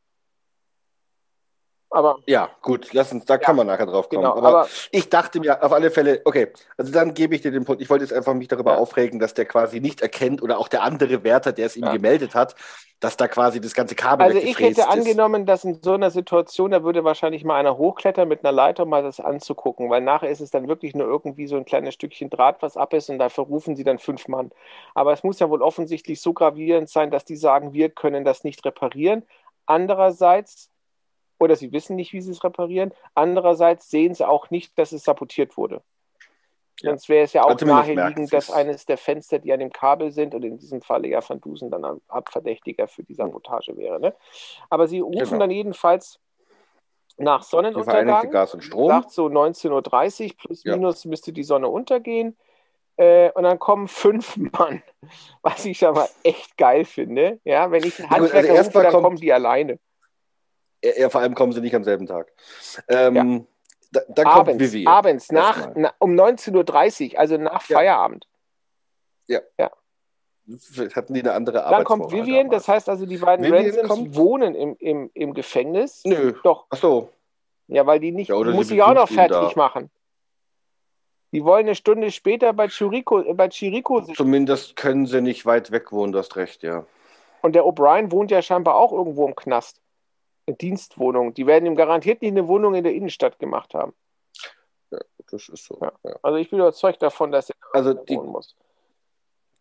Aber 1.91 2.18
Ja, 2.28 2.51
gut, 2.61 2.93
lass 2.93 3.12
uns, 3.12 3.24
da 3.24 3.39
kann 3.39 3.55
man 3.55 3.68
nachher 3.68 3.87
drauf 3.87 4.09
kommen. 4.09 4.22
genau, 4.22 4.37
aber, 4.37 4.49
aber 4.49 4.70
ich 4.91 5.09
dachte 5.11 5.39
mir 5.39 5.62
auf 5.62 5.72
alle 5.72 5.93
Fälle, 5.93 6.22
okay, 6.24 6.53
also 6.76 6.91
dann 6.93 7.14
gebe 7.14 7.37
ich 7.37 7.41
dir 7.43 7.53
den 7.53 7.64
Punkt. 7.64 7.80
Ich 7.80 7.89
wollte 7.89 8.05
jetzt 8.05 8.12
einfach 8.12 8.34
mich 8.34 8.49
darüber 8.49 8.72
Ja. 8.72 8.78
aufregen, 8.78 9.20
dass 9.20 9.34
der 9.34 9.45
quasi 9.47 9.80
nicht 9.80 10.01
erkennt 10.01 10.43
oder 10.43 10.59
auch 10.59 10.66
der 10.68 10.82
andere 10.82 11.22
Wärter, 11.22 11.53
der 11.53 11.66
es 11.66 11.76
ihm 11.76 11.84
Ja. 11.84 11.93
gemeldet 11.93 12.34
hat, 12.34 12.57
dass 12.99 13.16
da 13.16 13.28
quasi 13.28 13.61
das 13.61 13.74
ganze 13.74 13.95
Kabel 13.95 14.26
Also 14.28 14.39
ich 14.39 14.61
hätte 14.62 14.82
ist. 14.82 14.89
angenommen, 14.89 15.45
dass 15.45 15.64
in 15.64 15.82
so 15.82 15.93
einer 15.93 16.11
Situation, 16.11 16.70
da 16.70 16.82
würde 16.82 17.05
wahrscheinlich 17.05 17.45
mal 17.45 17.57
einer 17.61 17.76
hochklettern 17.76 18.26
mit 18.28 18.41
einer 18.45 18.53
Leiter, 18.53 18.84
um 18.84 18.89
mal 18.89 19.03
das 19.03 19.20
anzugucken, 19.20 19.91
weil 19.91 20.01
nachher 20.01 20.30
ist 20.30 20.41
es 20.41 20.51
dann 20.51 20.68
wirklich 20.68 20.95
nur 20.95 21.07
irgendwie 21.07 21.47
so 21.47 21.57
ein 21.57 21.66
kleines 21.66 21.93
Stückchen 21.95 22.30
Draht, 22.30 22.62
was 22.62 22.78
ab 22.78 22.95
ist 22.95 23.11
und 23.11 23.18
dafür 23.18 23.45
rufen 23.45 23.76
sie 23.76 23.84
dann 23.84 23.99
fünf 23.99 24.26
Mann. 24.28 24.51
Aber 24.95 25.12
es 25.12 25.22
muss 25.22 25.39
ja 25.39 25.51
wohl 25.51 25.61
offensichtlich 25.62 26.22
so 26.22 26.32
gravierend 26.32 26.89
sein, 26.89 27.11
dass 27.11 27.26
die 27.26 27.37
sagen, 27.37 27.74
wir 27.74 27.91
können 27.91 28.24
das 28.24 28.43
nicht 28.43 28.64
reparieren. 28.64 29.22
Andererseits, 29.66 30.70
oder 31.39 31.57
sie 31.57 31.72
wissen 31.72 31.97
nicht, 31.97 32.12
wie 32.12 32.20
sie 32.20 32.30
es 32.32 32.43
reparieren, 32.45 32.93
andererseits 33.14 33.91
sehen 33.91 34.14
sie 34.14 34.26
auch 34.26 34.51
nicht, 34.51 34.78
dass 34.78 34.93
es 34.93 35.05
sabotiert 35.05 35.57
wurde. 35.57 35.82
Ja. 36.80 36.91
Sonst 36.91 37.09
wäre 37.09 37.24
es 37.24 37.32
ja 37.32 37.43
auch 37.45 37.51
Also 37.51 37.64
naheliegend, 37.64 38.32
dass 38.32 38.49
es. 38.51 38.55
eines 38.55 38.84
der 38.84 38.99
Fenster, 38.99 39.39
die 39.39 39.53
an 39.53 39.61
dem 39.61 39.72
Kabel 39.72 40.11
sind, 40.11 40.34
und 40.34 40.45
in 40.45 40.59
diesem 40.59 40.82
Falle 40.82 41.09
ja 41.09 41.26
Van 41.26 41.41
Dusen 41.41 41.70
dann 41.70 41.84
ein 41.84 42.01
Abverdächtiger 42.09 42.87
für 42.87 43.03
die 43.03 43.14
Sabotage 43.14 43.76
wäre. 43.78 43.99
Ne? 43.99 44.14
Aber 44.68 44.87
sie 44.87 45.01
rufen 45.01 45.18
Genau. 45.18 45.39
dann 45.39 45.51
jedenfalls 45.51 46.20
nach 47.16 47.43
Sonnenuntergang, 47.43 48.30
Gas 48.30 48.53
und 48.53 48.61
Strom. 48.62 48.89
sagt 48.91 49.11
so 49.11 49.26
19.30 49.28 50.26
Uhr, 50.32 50.37
plus 50.37 50.64
Ja. 50.64 50.76
minus 50.76 51.07
müsste 51.07 51.32
die 51.32 51.45
Sonne 51.45 51.68
untergehen. 51.68 52.37
Äh, 52.99 53.30
und 53.32 53.43
dann 53.45 53.59
kommen 53.59 53.89
fünf 53.89 54.37
Mann, 54.53 54.82
was 55.43 55.64
ich 55.64 55.87
aber 55.87 56.09
echt 56.24 56.59
geil 56.59 56.84
finde. 56.84 57.41
Ja, 57.45 57.70
wenn 57.70 57.84
ich 57.84 57.99
einen 57.99 58.09
Ja, 58.11 58.16
also 58.16 58.24
Handwerker 58.34 58.55
erst 58.55 58.68
rufe, 58.68 58.78
mal 58.78 58.82
dann 58.84 58.93
kommt- 58.93 59.05
kommen 59.05 59.16
die 59.16 59.32
alleine. 59.32 59.78
Ja, 60.87 60.93
ja, 61.03 61.09
vor 61.11 61.20
allem 61.20 61.34
kommen 61.34 61.53
sie 61.53 61.61
nicht 61.61 61.74
am 61.74 61.84
selben 61.84 62.07
Tag. 62.07 62.32
Ähm, 62.89 63.47
da, 63.93 64.01
dann 64.09 64.24
kommt 64.26 64.49
abends, 64.49 64.61
Vivi. 64.72 64.87
abends 64.87 65.32
nach, 65.32 65.70
na, 65.74 65.93
um 65.99 66.12
19.30 66.12 67.12
Uhr, 67.14 67.18
also 67.20 67.37
nach 67.39 67.68
Ja. 67.68 67.76
Feierabend. 67.78 68.26
Hatten 70.95 71.12
die 71.14 71.20
eine 71.20 71.32
andere 71.32 71.59
Dann 71.68 71.82
kommt 71.82 72.12
Vivian, 72.12 72.47
damals? 72.47 72.66
das 72.66 72.68
heißt 72.68 72.89
also, 72.89 73.05
die 73.05 73.16
beiden 73.18 73.45
Vivian 73.45 73.64
Ransoms 73.64 73.89
kommt? 73.89 74.14
wohnen 74.16 74.55
im, 74.55 74.76
im, 74.78 75.11
im 75.12 75.34
Gefängnis. 75.34 76.03
Nö. 76.05 76.34
Doch, 76.45 76.66
Ach 76.70 76.76
so. 76.76 77.11
ja, 77.66 77.84
weil 77.84 77.99
die 77.99 78.12
nicht, 78.12 78.28
Ja, 78.28 78.37
muss 78.45 78.68
sie 78.68 78.76
ich 78.76 78.82
auch 78.82 78.95
noch 78.95 79.09
fertig 79.09 79.37
da. 79.37 79.53
machen. 79.57 79.91
Die 81.32 81.43
wollen 81.45 81.66
eine 81.66 81.74
Stunde 81.74 82.12
später 82.12 82.53
bei 82.53 82.68
Chirico, 82.68 83.20
äh, 83.22 83.34
bei 83.34 83.49
Chirico 83.49 83.99
sitzen. 84.01 84.14
Zumindest 84.14 84.76
können 84.76 85.07
sie 85.07 85.20
nicht 85.20 85.45
weit 85.47 85.72
weg 85.72 85.91
wohnen, 85.91 86.12
du 86.12 86.20
hast 86.20 86.37
recht, 86.37 86.62
ja. 86.62 86.87
Und 87.43 87.55
der 87.57 87.64
O'Brien 87.64 88.12
wohnt 88.12 88.30
ja 88.30 88.41
scheinbar 88.41 88.76
auch 88.76 88.93
irgendwo 88.93 89.26
im 89.26 89.34
Knast. 89.34 89.80
Dienstwohnung. 90.55 91.34
Die 91.34 91.47
werden 91.47 91.66
ihm 91.66 91.76
garantiert 91.76 92.22
nicht 92.22 92.32
eine 92.32 92.47
Wohnung 92.49 92.74
in 92.74 92.84
der 92.84 92.94
Innenstadt 92.94 93.38
gemacht 93.38 93.74
haben. 93.74 93.94
Das 95.30 95.49
ist 95.49 95.64
so. 95.64 95.78
Ja. 95.80 95.92
Ja. 96.05 96.16
Also 96.22 96.38
ich 96.38 96.51
bin 96.51 96.61
überzeugt 96.61 97.03
davon, 97.03 97.32
dass 97.32 97.51
er 97.51 97.57
Also 97.72 97.94
die, 97.94 98.16
wohnen 98.16 98.30
muss. 98.30 98.55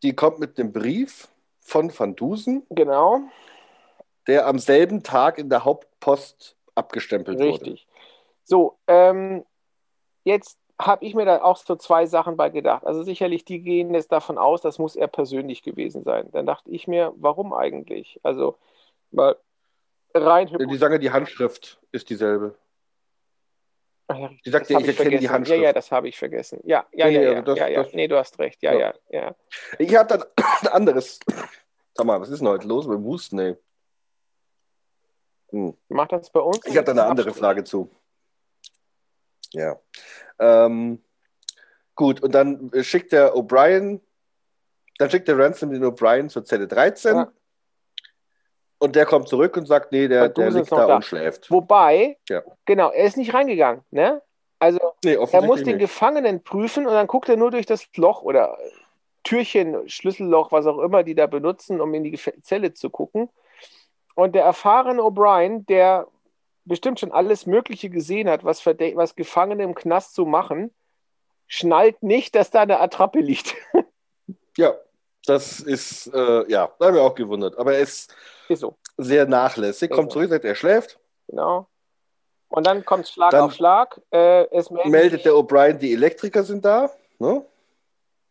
die 0.03 0.13
kommt 0.15 0.39
mit 0.39 0.59
einem 0.59 0.71
Brief 0.71 1.27
von 1.59 1.91
Van 1.97 2.15
Dusen, 2.15 2.63
Genau, 2.69 3.21
der 4.27 4.45
am 4.47 4.59
selben 4.59 5.01
Tag 5.01 5.39
in 5.39 5.49
der 5.49 5.65
Hauptpost 5.65 6.55
abgestempelt 6.75 7.39
wurde. 7.39 7.49
richtig. 7.49 7.87
So, 8.43 8.77
ähm, 8.87 9.43
jetzt 10.23 10.59
habe 10.79 11.03
ich 11.05 11.15
mir 11.15 11.25
da 11.25 11.41
auch 11.41 11.57
so 11.57 11.75
zwei 11.77 12.05
Sachen 12.05 12.37
bei 12.37 12.49
gedacht. 12.49 12.85
Also 12.85 13.01
sicherlich, 13.01 13.45
die 13.45 13.61
gehen 13.61 13.93
jetzt 13.95 14.11
davon 14.11 14.37
aus, 14.37 14.61
das 14.61 14.77
muss 14.77 14.95
er 14.95 15.07
persönlich 15.07 15.63
gewesen 15.63 16.03
sein. 16.03 16.29
Dann 16.31 16.45
dachte 16.45 16.69
ich 16.69 16.87
mir, 16.87 17.13
warum 17.15 17.53
eigentlich? 17.53 18.19
Also, 18.23 18.57
mal 19.11 19.35
rein 20.23 20.47
Ja, 20.47 20.57
Die 20.57 20.77
sagen 20.77 20.93
ja, 20.93 20.97
die 20.99 21.11
Handschrift 21.11 21.79
ist 21.91 22.09
dieselbe. 22.09 22.55
Ja, 24.09 24.29
Die 24.45 24.49
sagt 24.51 24.69
ja, 24.69 24.75
hab 24.77 24.83
ich 24.87 24.97
erkenne 24.99 25.17
die. 25.19 25.29
Handschrift. 25.29 25.59
Ja, 25.59 25.65
ja, 25.67 25.73
das 25.73 25.91
habe 25.91 26.07
ich 26.07 26.17
vergessen. 26.17 26.59
Ja, 26.63 26.85
ja, 26.91 27.07
ja, 27.07 27.19
nee, 27.19 27.25
ja, 27.25 27.31
also 27.31 27.41
das- 27.43 27.59
ja, 27.59 27.67
ja. 27.67 27.83
das- 27.83 27.93
Nee, 27.93 28.07
du 28.07 28.17
hast 28.17 28.37
recht. 28.39 28.61
Ja, 28.61 28.73
ja, 28.73 28.93
Ja. 29.09 29.21
ja. 29.21 29.35
Ich 29.79 29.95
habe 29.95 30.07
dann 30.09 30.23
ein 30.61 30.67
anderes 30.69 31.19
Sag 31.97 32.05
mal, 32.05 32.19
was 32.19 32.29
ist 32.29 32.39
denn 32.39 32.47
heute 32.49 32.67
los 32.67 32.87
mit 32.87 32.97
dem 32.97 33.05
Husten, 33.05 33.39
ey? 33.39 33.55
Hm. 35.51 35.75
Macht 35.87 36.11
das 36.11 36.29
bei 36.29 36.41
uns? 36.41 36.59
Ich 36.65 36.75
habe 36.75 36.83
da 36.85 36.91
eine 36.91 37.05
andere 37.05 37.33
Frage 37.33 37.63
zu. 37.63 37.89
Ja. 39.53 39.79
Ähm, 40.39 41.01
gut, 41.95 42.21
und 42.21 42.33
dann 42.35 42.69
schickt 42.83 43.13
der 43.13 43.33
O'Brien, 43.35 44.01
dann 44.97 45.09
schickt 45.09 45.29
der 45.29 45.37
Ransom 45.37 45.71
den 45.71 45.83
O'Brien 45.85 46.27
zur 46.27 46.43
Zelle 46.43 46.67
13. 46.67 47.15
Ja. 47.15 47.31
Und 48.77 48.95
der 48.95 49.05
kommt 49.05 49.27
zurück 49.27 49.55
und 49.57 49.67
sagt, 49.67 49.91
nee, 49.91 50.07
der, 50.07 50.29
der 50.29 50.51
liegt 50.51 50.71
da, 50.71 50.87
da, 50.87 50.95
und 50.97 51.05
schläft. 51.05 51.49
Wobei, 51.49 52.17
ja. 52.29 52.43
genau, 52.65 52.91
er 52.91 53.05
ist 53.05 53.17
nicht 53.17 53.33
reingegangen, 53.33 53.83
ne? 53.91 54.21
Also 54.59 54.79
nee, 55.03 55.13
er 55.13 55.41
muss 55.41 55.63
den 55.63 55.77
nicht. 55.77 55.79
Gefangenen 55.79 56.43
prüfen 56.43 56.87
und 56.87 56.93
dann 56.93 57.07
guckt 57.07 57.29
er 57.29 57.37
nur 57.37 57.51
durch 57.51 57.65
das 57.65 57.87
Loch 57.95 58.21
oder 58.21 58.57
Türchen, 59.23 59.89
Schlüsselloch, 59.89 60.51
was 60.51 60.65
auch 60.65 60.79
immer, 60.79 61.03
die 61.03 61.15
da 61.15 61.27
benutzen, 61.27 61.81
um 61.81 61.93
in 61.93 62.03
die 62.03 62.17
Zelle 62.41 62.73
zu 62.73 62.89
gucken. 62.89 63.29
Und 64.13 64.33
der 64.33 64.43
erfahrene 64.43 65.01
O'Brien, 65.01 65.65
der 65.65 66.07
bestimmt 66.63 66.99
schon 66.99 67.11
alles 67.11 67.45
Mögliche 67.45 67.89
gesehen 67.89 68.29
hat, 68.29 68.43
was, 68.43 68.65
was 68.65 69.15
Gefangene 69.15 69.63
im 69.63 69.75
Knast 69.75 70.15
so 70.15 70.25
machen, 70.25 70.73
schnallt 71.47 72.01
nicht, 72.01 72.35
dass 72.35 72.49
da 72.49 72.61
eine 72.61 72.79
Attrappe 72.79 73.19
liegt. 73.19 73.55
ja, 74.57 74.73
das 75.25 75.59
ist, 75.59 76.07
äh, 76.07 76.51
ja, 76.51 76.71
da 76.79 76.85
haben 76.85 76.95
wir 76.95 77.03
auch 77.03 77.15
gewundert. 77.15 77.57
Aber 77.57 77.73
er 77.73 77.79
ist, 77.79 78.13
ist 78.49 78.59
so. 78.59 78.75
sehr 78.97 79.25
nachlässig, 79.27 79.91
kommt 79.91 80.11
zurück, 80.11 80.29
sagt, 80.29 80.45
er 80.45 80.55
schläft. 80.55 80.99
Genau. 81.27 81.67
Und 82.49 82.65
dann 82.67 82.85
kommt 82.85 83.07
Schlag 83.07 83.31
dann 83.31 83.41
auf 83.45 83.53
Schlag. 83.53 84.01
Äh, 84.11 84.43
meldet, 84.43 84.85
meldet 84.85 85.25
der 85.25 85.33
O'Brien, 85.33 85.73
die 85.73 85.93
Elektriker 85.93 86.43
sind 86.43 86.63
da. 86.63 86.89
Ne? 87.19 87.45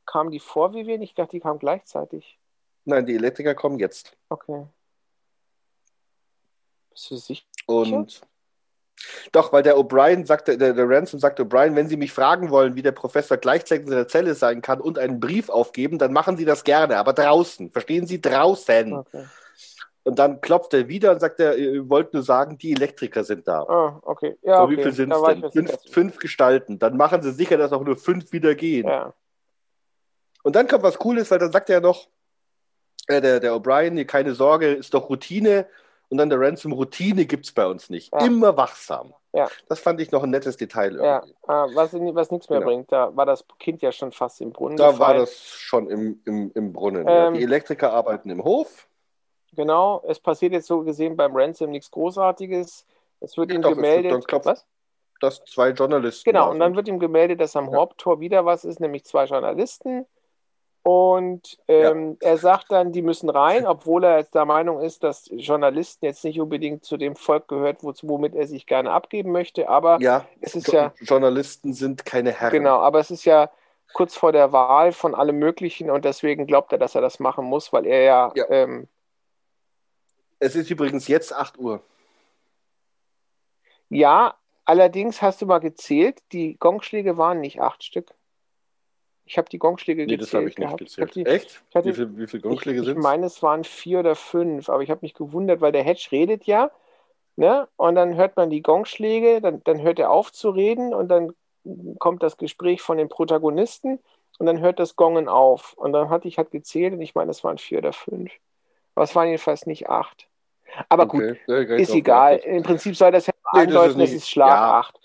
Kamen 0.07 0.31
die 0.31 0.41
vor 0.41 0.73
wie 0.75 0.87
wir? 0.87 1.01
Ich 1.01 1.15
dachte, 1.15 1.33
die 1.33 1.41
kamen 1.41 1.59
gleichzeitig. 1.59 2.39
Nein, 2.85 3.07
die 3.07 3.15
Elektriker 3.15 3.55
kommen 3.55 3.79
jetzt. 3.79 4.17
Okay. 4.29 4.67
Bist 6.91 7.11
du 7.11 7.17
sicher? 7.17 7.45
Und 7.67 8.21
doch, 9.33 9.53
weil 9.53 9.63
der 9.63 9.77
O'Brien 9.77 10.27
sagte, 10.27 10.57
der, 10.57 10.73
der 10.73 10.89
Ransom 10.89 11.21
sagte 11.21 11.45
O'Brien, 11.45 11.75
wenn 11.75 11.89
Sie 11.89 11.97
mich 11.97 12.13
fragen 12.13 12.51
wollen, 12.51 12.75
wie 12.75 12.83
der 12.83 12.93
Professor 12.93 13.37
gleichzeitig 13.37 13.87
in 13.87 13.93
der 13.93 14.09
Zelle 14.09 14.35
sein 14.35 14.63
kann 14.63 14.81
und 14.81 14.99
einen 14.99 15.21
Brief 15.21 15.49
aufgeben, 15.49 15.99
dann 15.99 16.13
machen 16.13 16.37
Sie 16.37 16.45
das 16.45 16.65
gerne, 16.65 16.97
aber 16.97 17.13
draußen. 17.13 17.71
Verstehen 17.71 18.07
Sie? 18.07 18.21
Draußen. 18.21 18.93
Okay. 18.93 19.25
Und 20.05 20.19
dann 20.19 20.43
klopft 20.43 20.75
er 20.75 20.87
wieder 20.89 21.13
und 21.13 21.21
sagt, 21.21 21.41
er 21.41 21.57
ihr 21.57 21.89
wollt 21.89 22.13
nur 22.13 22.23
sagen, 22.23 22.59
die 22.59 22.73
Elektriker 22.73 23.25
sind 23.25 23.49
da. 23.49 23.63
Ah, 23.63 24.01
okay. 24.03 24.37
Ja, 24.43 24.63
so, 24.63 24.71
wie 24.71 24.77
viele 24.77 24.93
sind 24.93 25.11
es 25.11 25.23
denn? 25.23 25.51
Fünf, 25.51 25.79
fünf, 25.91 26.19
Gestalten. 26.19 26.79
Dann 26.79 26.99
machen 26.99 27.23
sie 27.23 27.33
sicher, 27.33 27.57
dass 27.57 27.73
auch 27.73 27.83
nur 27.83 27.97
fünf 27.97 28.31
wieder 28.31 28.55
gehen. 28.55 28.87
Ja. 28.87 29.15
Und 30.43 30.57
dann 30.57 30.69
kommt 30.69 30.83
was 30.83 30.99
Cooles, 30.99 31.31
weil 31.31 31.39
dann 31.39 31.53
sagt 31.53 31.71
er 31.71 31.81
noch, 31.81 32.09
äh, 33.07 33.23
der, 33.23 33.41
der 33.41 33.55
O'Brien, 33.55 34.05
keine 34.05 34.35
Sorge, 34.35 34.75
ist 34.75 34.93
doch 34.93 35.09
Routine. 35.09 35.67
Und 36.15 36.19
dann 36.19 36.31
der 36.31 36.39
Ransom, 36.39 36.71
Routine 36.71 37.27
gibt 37.27 37.45
es 37.45 37.51
bei 37.51 37.67
uns 37.67 37.91
nicht. 37.91 38.13
Ja. 38.15 38.25
Immer 38.25 38.57
wachsam. 38.57 39.13
Ja. 39.33 39.49
Das 39.69 39.81
fand 39.81 40.01
ich 40.01 40.13
noch 40.13 40.23
ein 40.23 40.31
nettes 40.31 40.57
Detail. 40.57 40.95
Ja, 41.03 41.25
ah, 41.49 41.67
was, 41.75 41.93
was 41.93 42.31
nichts 42.31 42.49
mehr 42.49 42.61
genau. 42.61 42.71
bringt. 42.71 42.93
Da 42.93 43.17
war 43.17 43.27
das 43.27 43.45
Kind 43.59 43.83
ja 43.83 43.91
schon 43.91 44.13
fast 44.13 44.41
im 44.41 44.53
Brunnen. 44.53 44.77
Da 44.77 44.93
gefallen. 44.93 45.19
war 45.19 45.21
das 45.25 45.37
schon 45.49 45.91
im, 45.91 46.21
im, 46.25 46.53
im 46.55 46.73
Brunnen. 46.73 47.01
Ähm, 47.01 47.09
ja. 47.09 47.31
Die 47.33 47.43
Elektriker 47.43 47.93
arbeiten 47.93 48.31
im 48.31 48.45
Hof. 48.45 48.87
Genau, 49.57 50.05
es 50.07 50.21
passiert 50.21 50.53
jetzt 50.53 50.69
so 50.69 50.83
gesehen 50.83 51.17
beim 51.17 51.35
Ransom 51.35 51.73
nichts 51.73 51.91
Großartiges. 51.91 52.87
Es 53.19 53.37
wird 53.37 53.51
ihm 53.51 53.61
gemeldet. 53.61 54.13
Wird, 54.13 54.29
klopft, 54.29 54.47
was? 54.47 54.67
Dass 55.19 55.45
zwei 55.47 55.71
Journalisten. 55.71 56.31
Genau, 56.31 56.49
und 56.49 56.61
dann 56.61 56.77
wird 56.77 56.87
ihm 56.87 57.01
gemeldet, 57.01 57.41
dass 57.41 57.57
am 57.57 57.71
ja. 57.73 57.77
Haupttor 57.77 58.21
wieder 58.21 58.45
was 58.45 58.65
ist, 58.65 58.79
nämlich 58.79 59.05
zwei 59.05 59.25
Journalisten. 59.25 60.07
Und 60.87 61.57
ähm, 61.67 62.19
ja. 62.21 62.29
er 62.29 62.37
sagt 62.37 62.71
dann, 62.71 62.93
die 62.93 63.01
müssen 63.01 63.31
rein, 63.31 63.67
obwohl 63.67 64.05
er 64.05 64.19
jetzt 64.19 64.35
der 64.35 64.45
Meinung 64.45 64.83
ist, 64.83 65.03
dass 65.03 65.31
Journalisten 65.33 66.05
jetzt 66.05 66.23
nicht 66.25 66.39
unbedingt 66.39 66.85
zu 66.85 66.99
dem 66.99 67.17
Volk 67.17 67.49
gehört, 67.49 67.79
womit 67.83 68.35
er 68.35 68.47
sich 68.47 68.67
gerne 68.67 68.93
abgeben 68.93 69.33
möchte. 69.33 69.71
Aber 69.71 69.99
ja, 70.03 70.27
es 70.43 70.55
ist 70.55 70.71
ja. 70.71 70.93
Journalisten 71.01 71.73
sind 71.73 72.05
keine 72.05 72.33
Herren. 72.33 72.53
Genau, 72.53 72.81
aber 72.81 73.01
es 73.01 73.11
ist 73.11 73.25
ja 73.25 73.51
kurz 73.95 74.15
vor 74.15 74.33
der 74.33 74.53
Wahl 74.53 74.93
von 74.93 75.15
allem 75.15 75.39
Möglichen 75.39 75.91
und 75.91 76.05
deswegen 76.05 76.47
glaubt 76.47 76.71
er, 76.71 76.79
dass 76.79 76.95
er 76.95 77.01
das 77.01 77.19
machen 77.19 77.47
muss, 77.47 77.73
weil 77.73 77.87
er 77.87 78.03
ja. 78.03 78.33
ja. 78.35 78.51
Ähm, 78.51 78.87
es 80.41 80.55
ist 80.55 80.71
übrigens 80.71 81.09
jetzt 81.09 81.33
8 81.33 81.57
Uhr. 81.57 81.83
Ja, 83.89 84.35
allerdings 84.67 85.23
hast 85.23 85.41
du 85.41 85.47
mal 85.47 85.61
gezählt, 85.61 86.21
die 86.33 86.59
Gongschläge 86.59 87.17
waren 87.17 87.41
nicht 87.41 87.63
acht 87.63 87.83
Stück. 87.83 88.13
Ich 89.27 89.39
habe 89.39 89.49
die 89.49 89.59
Gongschläge 89.59 90.07
nee, 90.07 90.17
gezählt. 90.17 90.21
Nee, 90.21 90.27
das 90.27 90.35
habe 90.35 90.49
ich 90.49 90.59
nicht 90.59 90.97
gezählt. 90.97 91.15
Die, 91.15 91.27
Echt? 91.27 91.63
Hatte, 91.75 91.89
wie 91.89 91.95
viele 91.95 92.29
viel 92.29 92.41
Gongschläge 92.41 92.81
sind 92.81 92.93
es? 92.93 92.97
Ich 92.99 93.03
meine, 93.03 93.27
es 93.27 93.43
waren 93.43 93.65
vier 93.65 94.01
oder 94.01 94.15
fünf, 94.15 94.69
aber 94.69 94.83
ich 94.83 94.91
habe 94.91 95.01
mich 95.03 95.15
gewundert, 95.15 95.61
weil 95.61 95.73
der 95.73 95.83
Hedge 95.83 96.09
redet 96.13 96.45
ja, 96.45 96.71
ne? 97.37 97.69
Und 97.77 97.95
dann 97.95 98.17
hört 98.17 98.37
man 98.37 98.51
die 98.51 98.63
Gongschläge, 98.63 99.41
dann, 99.41 99.63
dann 99.65 99.81
hört 99.81 99.99
er 99.99 100.11
auf 100.11 100.33
zu 100.33 100.51
reden 100.51 100.93
und 100.93 101.09
dann 101.09 101.35
kommt 101.99 102.23
das 102.23 102.37
Gespräch 102.37 102.83
von 102.83 102.99
den 102.99 103.09
Protagonisten 103.09 103.99
und 104.39 104.47
dann 104.47 104.61
hört 104.61 104.79
das 104.79 104.97
Gongen 104.97 105.29
auf. 105.29 105.73
Und 105.75 105.93
dann 105.93 106.11
hatte 106.11 106.29
ich 106.29 106.39
halt 106.39 106.51
gezählt 106.51 106.93
und 106.93 107.01
ich 107.01 107.15
meine, 107.15 107.31
es 107.31 107.43
waren 107.43 107.59
vier 107.59 107.79
oder 107.79 107.93
fünf. 107.93 108.33
Aber 108.95 109.05
es 109.05 109.15
waren 109.15 109.29
jedenfalls 109.29 109.67
nicht 109.67 109.89
acht. 109.89 110.29
Aber 110.89 111.05
okay. 111.05 111.39
gut, 111.47 111.69
ja, 111.69 111.77
ist 111.77 111.95
egal. 111.95 112.37
Im 112.39 112.63
Prinzip 112.63 112.97
soll 112.97 113.13
das 113.13 113.27
ja 113.27 113.33
nee, 113.55 113.61
andeuten, 113.61 114.01
es 114.01 114.13
ist 114.13 114.29
Schlag 114.29 114.49
ja. 114.49 114.79
acht. 114.81 115.01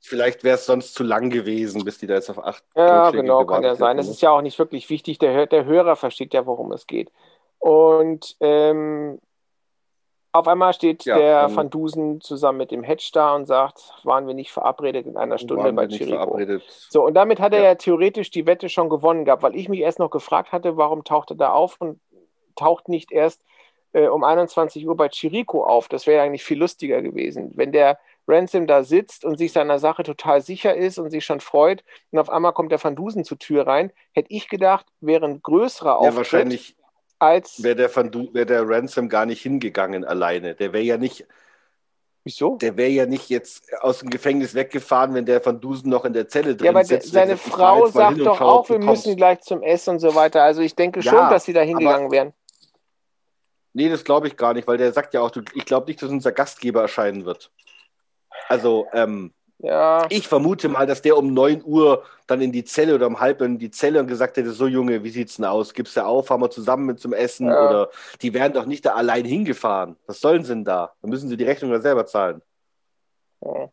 Vielleicht 0.00 0.44
wäre 0.44 0.56
es 0.56 0.66
sonst 0.66 0.94
zu 0.94 1.02
lang 1.02 1.30
gewesen, 1.30 1.84
bis 1.84 1.98
die 1.98 2.06
da 2.06 2.14
jetzt 2.14 2.30
auf 2.30 2.42
acht. 2.42 2.64
Ja, 2.74 3.10
genau, 3.10 3.44
kann 3.44 3.62
ja 3.62 3.74
sein. 3.74 3.96
Das 3.96 4.06
ne? 4.06 4.12
ist 4.12 4.22
ja 4.22 4.30
auch 4.30 4.42
nicht 4.42 4.58
wirklich 4.58 4.88
wichtig. 4.90 5.18
Der, 5.18 5.46
der 5.46 5.64
Hörer 5.64 5.96
versteht 5.96 6.34
ja, 6.34 6.46
worum 6.46 6.72
es 6.72 6.86
geht. 6.86 7.10
Und 7.58 8.36
ähm, 8.40 9.20
auf 10.32 10.46
einmal 10.46 10.72
steht 10.72 11.04
ja, 11.04 11.16
der 11.16 11.56
Van 11.56 11.70
Dusen 11.70 12.20
zusammen 12.20 12.58
mit 12.58 12.70
dem 12.70 12.82
Hedge 12.82 13.10
da 13.12 13.34
und 13.34 13.46
sagt, 13.46 13.92
waren 14.04 14.26
wir 14.26 14.34
nicht 14.34 14.52
verabredet 14.52 15.06
in 15.06 15.16
einer 15.16 15.38
Stunde 15.38 15.72
bei 15.72 15.88
Chirico. 15.88 16.38
So, 16.90 17.04
und 17.04 17.14
damit 17.14 17.40
hat 17.40 17.52
er 17.52 17.60
ja. 17.60 17.64
ja 17.66 17.74
theoretisch 17.74 18.30
die 18.30 18.46
Wette 18.46 18.68
schon 18.68 18.88
gewonnen 18.88 19.24
gehabt, 19.24 19.42
weil 19.42 19.56
ich 19.56 19.68
mich 19.68 19.80
erst 19.80 19.98
noch 19.98 20.10
gefragt 20.10 20.52
hatte, 20.52 20.76
warum 20.76 21.04
taucht 21.04 21.30
er 21.30 21.36
da 21.36 21.52
auf 21.52 21.80
und 21.80 21.98
taucht 22.56 22.88
nicht 22.88 23.10
erst 23.10 23.42
äh, 23.92 24.08
um 24.08 24.22
21 24.22 24.86
Uhr 24.86 24.96
bei 24.96 25.08
Chirico 25.08 25.64
auf. 25.64 25.88
Das 25.88 26.06
wäre 26.06 26.22
eigentlich 26.22 26.44
viel 26.44 26.58
lustiger 26.58 27.00
gewesen. 27.00 27.52
Wenn 27.54 27.72
der 27.72 27.98
Ransom 28.28 28.66
da 28.66 28.84
sitzt 28.84 29.24
und 29.24 29.38
sich 29.38 29.52
seiner 29.52 29.78
Sache 29.78 30.02
total 30.02 30.42
sicher 30.42 30.76
ist 30.76 30.98
und 30.98 31.10
sich 31.10 31.24
schon 31.24 31.40
freut 31.40 31.82
und 32.10 32.18
auf 32.18 32.28
einmal 32.28 32.52
kommt 32.52 32.70
der 32.70 32.82
Van 32.82 32.94
Dusen 32.94 33.24
zur 33.24 33.38
Tür 33.38 33.66
rein, 33.66 33.90
hätte 34.12 34.30
ich 34.30 34.48
gedacht, 34.48 34.86
wäre 35.00 35.24
ein 35.24 35.42
größerer 35.42 35.96
Auftritt. 35.96 36.12
Ja, 36.12 36.16
wahrscheinlich 36.16 36.76
als 37.18 37.62
wäre 37.62 37.74
der, 37.74 37.94
wär 37.94 38.44
der 38.44 38.68
Ransom 38.68 39.08
gar 39.08 39.26
nicht 39.26 39.42
hingegangen 39.42 40.04
alleine. 40.04 40.54
Der 40.54 40.72
wäre 40.72 40.84
ja 40.84 40.96
nicht. 40.96 41.26
Wieso? 42.24 42.56
Der 42.56 42.76
wäre 42.76 42.90
ja 42.90 43.06
nicht 43.06 43.28
jetzt 43.30 43.72
aus 43.80 44.00
dem 44.00 44.10
Gefängnis 44.10 44.54
weggefahren, 44.54 45.14
wenn 45.14 45.24
der 45.24 45.44
Van 45.44 45.60
Dusen 45.60 45.88
noch 45.88 46.04
in 46.04 46.12
der 46.12 46.28
Zelle 46.28 46.54
drin 46.54 46.66
ja, 46.66 46.70
aber 46.70 46.84
sitzt. 46.84 47.12
Seine 47.12 47.36
Frau 47.36 47.86
sagt 47.86 48.20
doch 48.20 48.38
schaut, 48.38 48.40
auch, 48.40 48.68
wir 48.68 48.78
müssen 48.78 49.16
gleich 49.16 49.40
zum 49.40 49.62
Essen 49.62 49.90
und 49.90 49.98
so 50.00 50.14
weiter. 50.14 50.42
Also 50.42 50.60
ich 50.60 50.74
denke 50.76 51.00
ja, 51.00 51.10
schon, 51.10 51.30
dass 51.30 51.44
sie 51.44 51.52
da 51.52 51.62
hingegangen 51.62 52.10
wären. 52.10 52.32
Nee, 53.72 53.88
das 53.88 54.04
glaube 54.04 54.26
ich 54.26 54.36
gar 54.36 54.54
nicht, 54.54 54.68
weil 54.68 54.76
der 54.76 54.92
sagt 54.92 55.14
ja 55.14 55.20
auch, 55.20 55.30
ich 55.54 55.64
glaube 55.64 55.86
nicht, 55.86 56.02
dass 56.02 56.10
unser 56.10 56.32
Gastgeber 56.32 56.82
erscheinen 56.82 57.24
wird. 57.24 57.50
Also, 58.48 58.86
ähm, 58.92 59.32
ja. 59.58 60.06
ich 60.08 60.28
vermute 60.28 60.68
mal, 60.68 60.86
dass 60.86 61.02
der 61.02 61.16
um 61.16 61.32
9 61.34 61.62
Uhr 61.64 62.04
dann 62.26 62.40
in 62.40 62.52
die 62.52 62.64
Zelle 62.64 62.94
oder 62.94 63.06
um 63.06 63.20
halb 63.20 63.40
in 63.40 63.58
die 63.58 63.70
Zelle 63.70 64.00
und 64.00 64.06
gesagt 64.06 64.36
hätte: 64.36 64.52
So, 64.52 64.66
Junge, 64.66 65.02
wie 65.02 65.10
sieht's 65.10 65.36
denn 65.36 65.44
aus? 65.44 65.74
Gibst 65.74 65.96
du 65.96 66.04
auf? 66.04 66.30
Haben 66.30 66.42
wir 66.42 66.50
zusammen 66.50 66.86
mit 66.86 67.00
zum 67.00 67.12
Essen? 67.12 67.48
Ja. 67.48 67.68
Oder 67.68 67.90
die 68.22 68.32
wären 68.34 68.52
doch 68.52 68.66
nicht 68.66 68.86
da 68.86 68.94
allein 68.94 69.24
hingefahren. 69.24 69.96
Was 70.06 70.20
sollen 70.20 70.44
sie 70.44 70.52
denn 70.52 70.64
da? 70.64 70.92
Dann 71.02 71.10
müssen 71.10 71.28
sie 71.28 71.36
die 71.36 71.44
Rechnung 71.44 71.72
ja 71.72 71.80
selber 71.80 72.06
zahlen. 72.06 72.42
Ja. 73.40 73.68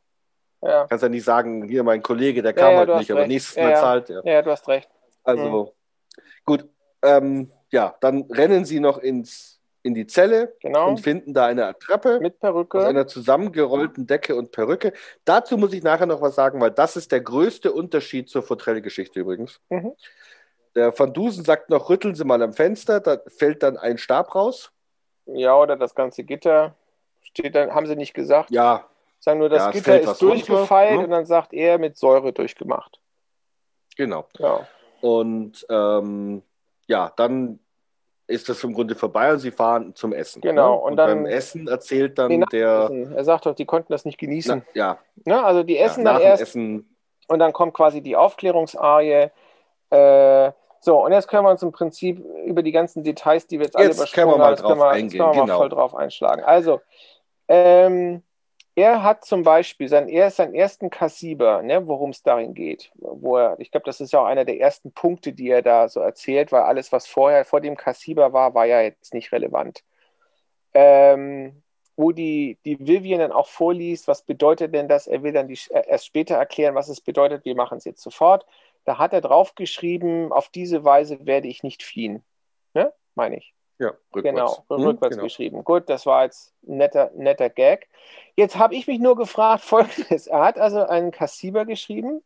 ja. 0.61 0.87
Kannst 0.87 1.03
ja 1.03 1.09
nicht 1.09 1.25
sagen: 1.25 1.67
Hier, 1.67 1.83
mein 1.83 2.01
Kollege, 2.01 2.41
der 2.41 2.53
kam 2.53 2.75
halt 2.75 2.89
nicht, 2.89 2.97
recht. 2.97 3.11
aber 3.11 3.27
nächstes 3.27 3.57
Mal 3.57 3.75
zahlt 3.75 4.09
er. 4.09 4.25
Ja, 4.25 4.41
du 4.41 4.51
hast 4.51 4.67
recht. 4.67 4.89
Also, 5.23 5.73
mhm. 6.13 6.21
gut. 6.45 6.69
Ähm, 7.03 7.51
ja, 7.69 7.95
dann 7.99 8.23
rennen 8.31 8.65
sie 8.65 8.79
noch 8.79 8.97
ins 8.97 9.54
in 9.85 9.93
die 9.93 10.07
Zelle 10.07 10.55
genau. 10.61 10.89
und 10.89 10.99
finden 10.99 11.35
da 11.35 11.45
eine 11.45 11.67
Attrappe 11.67 12.19
mit 12.19 12.39
Perücke. 12.39 12.79
aus 12.79 12.85
einer 12.85 13.05
zusammengerollten 13.05 14.07
Decke 14.07 14.35
und 14.35 14.51
Perücke. 14.51 14.93
Dazu 15.25 15.57
muss 15.57 15.73
ich 15.73 15.83
nachher 15.83 16.07
noch 16.07 16.21
was 16.21 16.33
sagen, 16.33 16.59
weil 16.59 16.71
das 16.71 16.95
ist 16.97 17.11
der 17.11 17.21
größte 17.21 17.71
Unterschied 17.71 18.27
zur 18.27 18.41
Fortrell-Geschichte 18.41 19.19
übrigens. 19.19 19.61
Mhm. 19.69 19.93
Der 20.73 20.97
Van 20.97 21.13
Dusen 21.13 21.45
sagt 21.45 21.69
noch, 21.69 21.87
rütteln 21.87 22.15
Sie 22.15 22.25
mal 22.25 22.41
am 22.41 22.53
Fenster, 22.53 22.99
da 22.99 23.19
fällt 23.27 23.61
dann 23.61 23.77
ein 23.77 23.99
Stab 23.99 24.33
raus. 24.33 24.71
Ja, 25.27 25.55
oder 25.55 25.75
das 25.75 25.93
ganze 25.93 26.23
Gitter 26.23 26.75
steht 27.21 27.53
dann, 27.53 27.73
haben 27.73 27.85
sie 27.85 27.95
nicht 27.95 28.15
gesagt. 28.15 28.49
Ja. 28.49 28.87
Sagen 29.19 29.37
nur, 29.37 29.49
das 29.49 29.65
ja, 29.65 29.71
Gitter 29.71 30.01
ist 30.01 30.19
durchgefeilt 30.19 30.93
runter, 30.93 30.97
ne? 30.97 31.03
und 31.03 31.11
dann 31.11 31.25
sagt 31.27 31.53
er 31.53 31.77
mit 31.77 31.95
Säure 31.95 32.33
durchgemacht. 32.33 32.99
Genau. 33.95 34.27
Ja. 34.39 34.67
Und 35.01 35.63
ähm, 35.69 36.41
ja, 36.87 37.13
dann 37.15 37.59
ist 38.27 38.49
das 38.49 38.63
im 38.63 38.73
Grunde 38.73 38.95
vorbei 38.95 39.31
und 39.31 39.39
sie 39.39 39.51
fahren 39.51 39.93
zum 39.95 40.13
Essen. 40.13 40.41
Genau. 40.41 40.75
Ne? 40.75 40.81
Und, 40.81 40.91
und 40.91 40.97
dann, 40.97 41.23
beim 41.23 41.25
Essen 41.25 41.67
erzählt 41.67 42.17
dann 42.17 42.41
der. 42.51 42.89
Er 43.15 43.23
sagt 43.23 43.45
doch, 43.45 43.55
die 43.55 43.65
konnten 43.65 43.91
das 43.91 44.05
nicht 44.05 44.17
genießen. 44.17 44.63
Na, 44.73 44.79
ja. 44.79 44.97
Ne? 45.25 45.43
Also 45.43 45.63
die 45.63 45.77
essen 45.77 46.05
ja, 46.05 46.13
dann 46.13 46.21
erst. 46.21 46.43
Essen. 46.43 46.95
Und 47.27 47.39
dann 47.39 47.53
kommt 47.53 47.73
quasi 47.73 48.01
die 48.01 48.15
Aufklärungsarie. 48.15 49.31
Äh, 49.89 50.51
So, 50.85 51.03
und 51.03 51.11
jetzt 51.13 51.27
können 51.27 51.43
wir 51.43 51.49
uns 51.49 51.63
im 51.63 51.71
Prinzip 51.71 52.23
über 52.45 52.61
die 52.61 52.71
ganzen 52.71 53.03
Details, 53.03 53.47
die 53.47 53.57
wir 53.57 53.65
jetzt, 53.65 53.73
Jetzt 53.73 53.75
alle 53.75 53.93
übersprungen 53.95 54.29
können 54.29 54.31
wir 54.31 54.37
mal 54.37 54.45
haben, 54.45 54.55
drauf 54.55 54.69
können 54.69 54.81
wir, 54.81 54.89
eingehen, 54.89 55.19
können 55.19 55.33
wir 55.33 55.41
genau. 55.41 55.47
mal 55.47 55.57
voll 55.57 55.69
drauf 55.69 55.95
einschlagen. 55.95 56.43
Also, 56.43 56.81
ähm, 57.47 58.21
er 58.75 59.03
hat 59.03 59.23
zum 59.25 59.43
Beispiel 59.43 59.87
sein, 59.87 60.09
er 60.09 60.27
ist 60.27 60.35
sein 60.35 60.53
ersten 60.53 60.89
Kassiber, 60.89 61.61
ne, 61.63 61.87
worum 61.87 62.09
es 62.09 62.23
darin 62.23 62.53
geht. 62.53 62.91
Wo 62.95 63.37
er, 63.37 63.59
ich 63.59 63.71
glaube, 63.71 63.85
das 63.85 64.01
ist 64.01 64.11
ja 64.13 64.19
auch 64.21 64.25
einer 64.25 64.45
der 64.45 64.59
ersten 64.59 64.91
Punkte, 64.91 65.33
die 65.33 65.49
er 65.49 65.61
da 65.61 65.87
so 65.87 66.01
erzählt, 66.01 66.51
weil 66.51 66.63
alles, 66.63 66.91
was 66.91 67.07
vorher 67.07 67.45
vor 67.45 67.61
dem 67.61 67.77
Kassiber 67.77 68.33
war, 68.33 68.53
war 68.53 68.65
ja 68.65 68.81
jetzt 68.81 69.13
nicht 69.13 69.31
relevant. 69.31 69.83
Ähm, 70.73 71.63
wo 71.95 72.11
die, 72.11 72.59
die 72.65 72.77
Vivian 72.85 73.19
dann 73.19 73.31
auch 73.31 73.47
vorliest, 73.47 74.07
was 74.07 74.23
bedeutet 74.23 74.73
denn 74.73 74.89
das? 74.89 75.07
Er 75.07 75.23
will 75.23 75.31
dann 75.33 75.47
die, 75.47 75.59
äh, 75.69 75.87
erst 75.87 76.05
später 76.07 76.35
erklären, 76.35 76.75
was 76.75 76.89
es 76.89 77.01
bedeutet. 77.01 77.45
Wir 77.45 77.55
machen 77.55 77.77
es 77.77 77.85
jetzt 77.85 78.01
sofort. 78.03 78.45
Da 78.85 78.97
hat 78.97 79.13
er 79.13 79.21
draufgeschrieben, 79.21 80.31
auf 80.33 80.49
diese 80.49 80.83
Weise 80.83 81.25
werde 81.25 81.47
ich 81.47 81.63
nicht 81.63 81.83
fliehen. 81.83 82.23
Ne? 82.73 82.93
Meine 83.15 83.37
ich. 83.37 83.54
Ja, 83.79 83.91
rückwärts. 84.15 84.63
Genau, 84.67 84.77
Hm, 84.77 84.87
rückwärts 84.87 85.15
genau. 85.15 85.23
geschrieben. 85.25 85.63
Gut, 85.63 85.89
das 85.89 86.05
war 86.05 86.23
jetzt 86.23 86.53
ein 86.67 86.77
netter, 86.77 87.11
netter 87.15 87.49
Gag. 87.49 87.87
Jetzt 88.35 88.57
habe 88.57 88.75
ich 88.75 88.87
mich 88.87 88.99
nur 88.99 89.15
gefragt, 89.15 89.63
folgendes. 89.65 90.27
Er 90.27 90.43
hat 90.45 90.57
also 90.57 90.85
einen 90.85 91.11
Kassiber 91.11 91.65
geschrieben, 91.65 92.23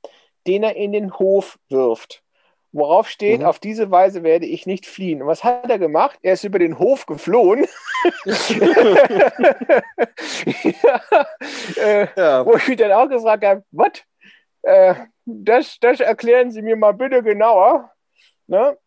den 0.48 0.64
er 0.64 0.76
in 0.76 0.92
den 0.92 1.18
Hof 1.18 1.58
wirft. 1.70 2.24
Worauf 2.72 3.10
steht, 3.10 3.40
Mhm. 3.40 3.48
auf 3.48 3.58
diese 3.58 3.90
Weise 3.90 4.22
werde 4.22 4.46
ich 4.46 4.68
nicht 4.68 4.86
fliehen. 4.86 5.24
Und 5.24 5.28
was 5.28 5.44
hat 5.44 5.68
er 5.72 5.80
gemacht? 5.80 6.20
Er 6.22 6.34
ist 6.34 6.44
über 6.44 6.60
den 6.60 6.78
Hof 6.78 7.08
geflohen. 7.08 7.66
ja, 10.84 11.02
äh, 11.78 12.08
Ja, 12.16 12.46
wo 12.46 12.56
ich 12.56 12.68
mich 12.68 12.78
dann 12.78 12.92
auch 12.92 13.10
gefragt 13.10 13.44
habe, 13.44 13.64
was? 13.72 13.92
Äh, 14.62 14.94
das, 15.26 15.78
das 15.80 16.00
erklären 16.00 16.52
Sie 16.52 16.62
mir 16.62 16.76
mal 16.76 16.94
bitte 16.94 17.24
genauer. 17.24 17.92
Ne? 18.48 18.78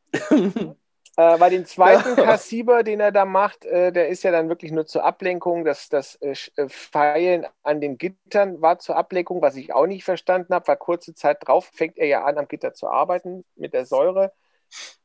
Äh, 1.16 1.36
bei 1.38 1.50
den 1.50 1.66
zweiten. 1.66 2.16
Kassiber, 2.16 2.82
den 2.82 3.00
er 3.00 3.12
da 3.12 3.24
macht, 3.24 3.64
äh, 3.64 3.92
der 3.92 4.08
ist 4.08 4.22
ja 4.22 4.30
dann 4.30 4.48
wirklich 4.48 4.72
nur 4.72 4.86
zur 4.86 5.04
Ablenkung. 5.04 5.64
Das, 5.64 5.88
das 5.88 6.14
äh, 6.16 6.34
äh, 6.56 6.68
Pfeilen 6.68 7.46
an 7.62 7.80
den 7.80 7.98
Gittern 7.98 8.62
war 8.62 8.78
zur 8.78 8.96
Ablenkung, 8.96 9.42
was 9.42 9.56
ich 9.56 9.74
auch 9.74 9.86
nicht 9.86 10.04
verstanden 10.04 10.54
habe, 10.54 10.68
weil 10.68 10.76
kurze 10.76 11.14
Zeit 11.14 11.46
drauf 11.46 11.70
fängt 11.72 11.98
er 11.98 12.06
ja 12.06 12.24
an, 12.24 12.38
am 12.38 12.48
Gitter 12.48 12.72
zu 12.72 12.88
arbeiten 12.88 13.44
mit 13.56 13.74
der 13.74 13.84
Säure. 13.84 14.32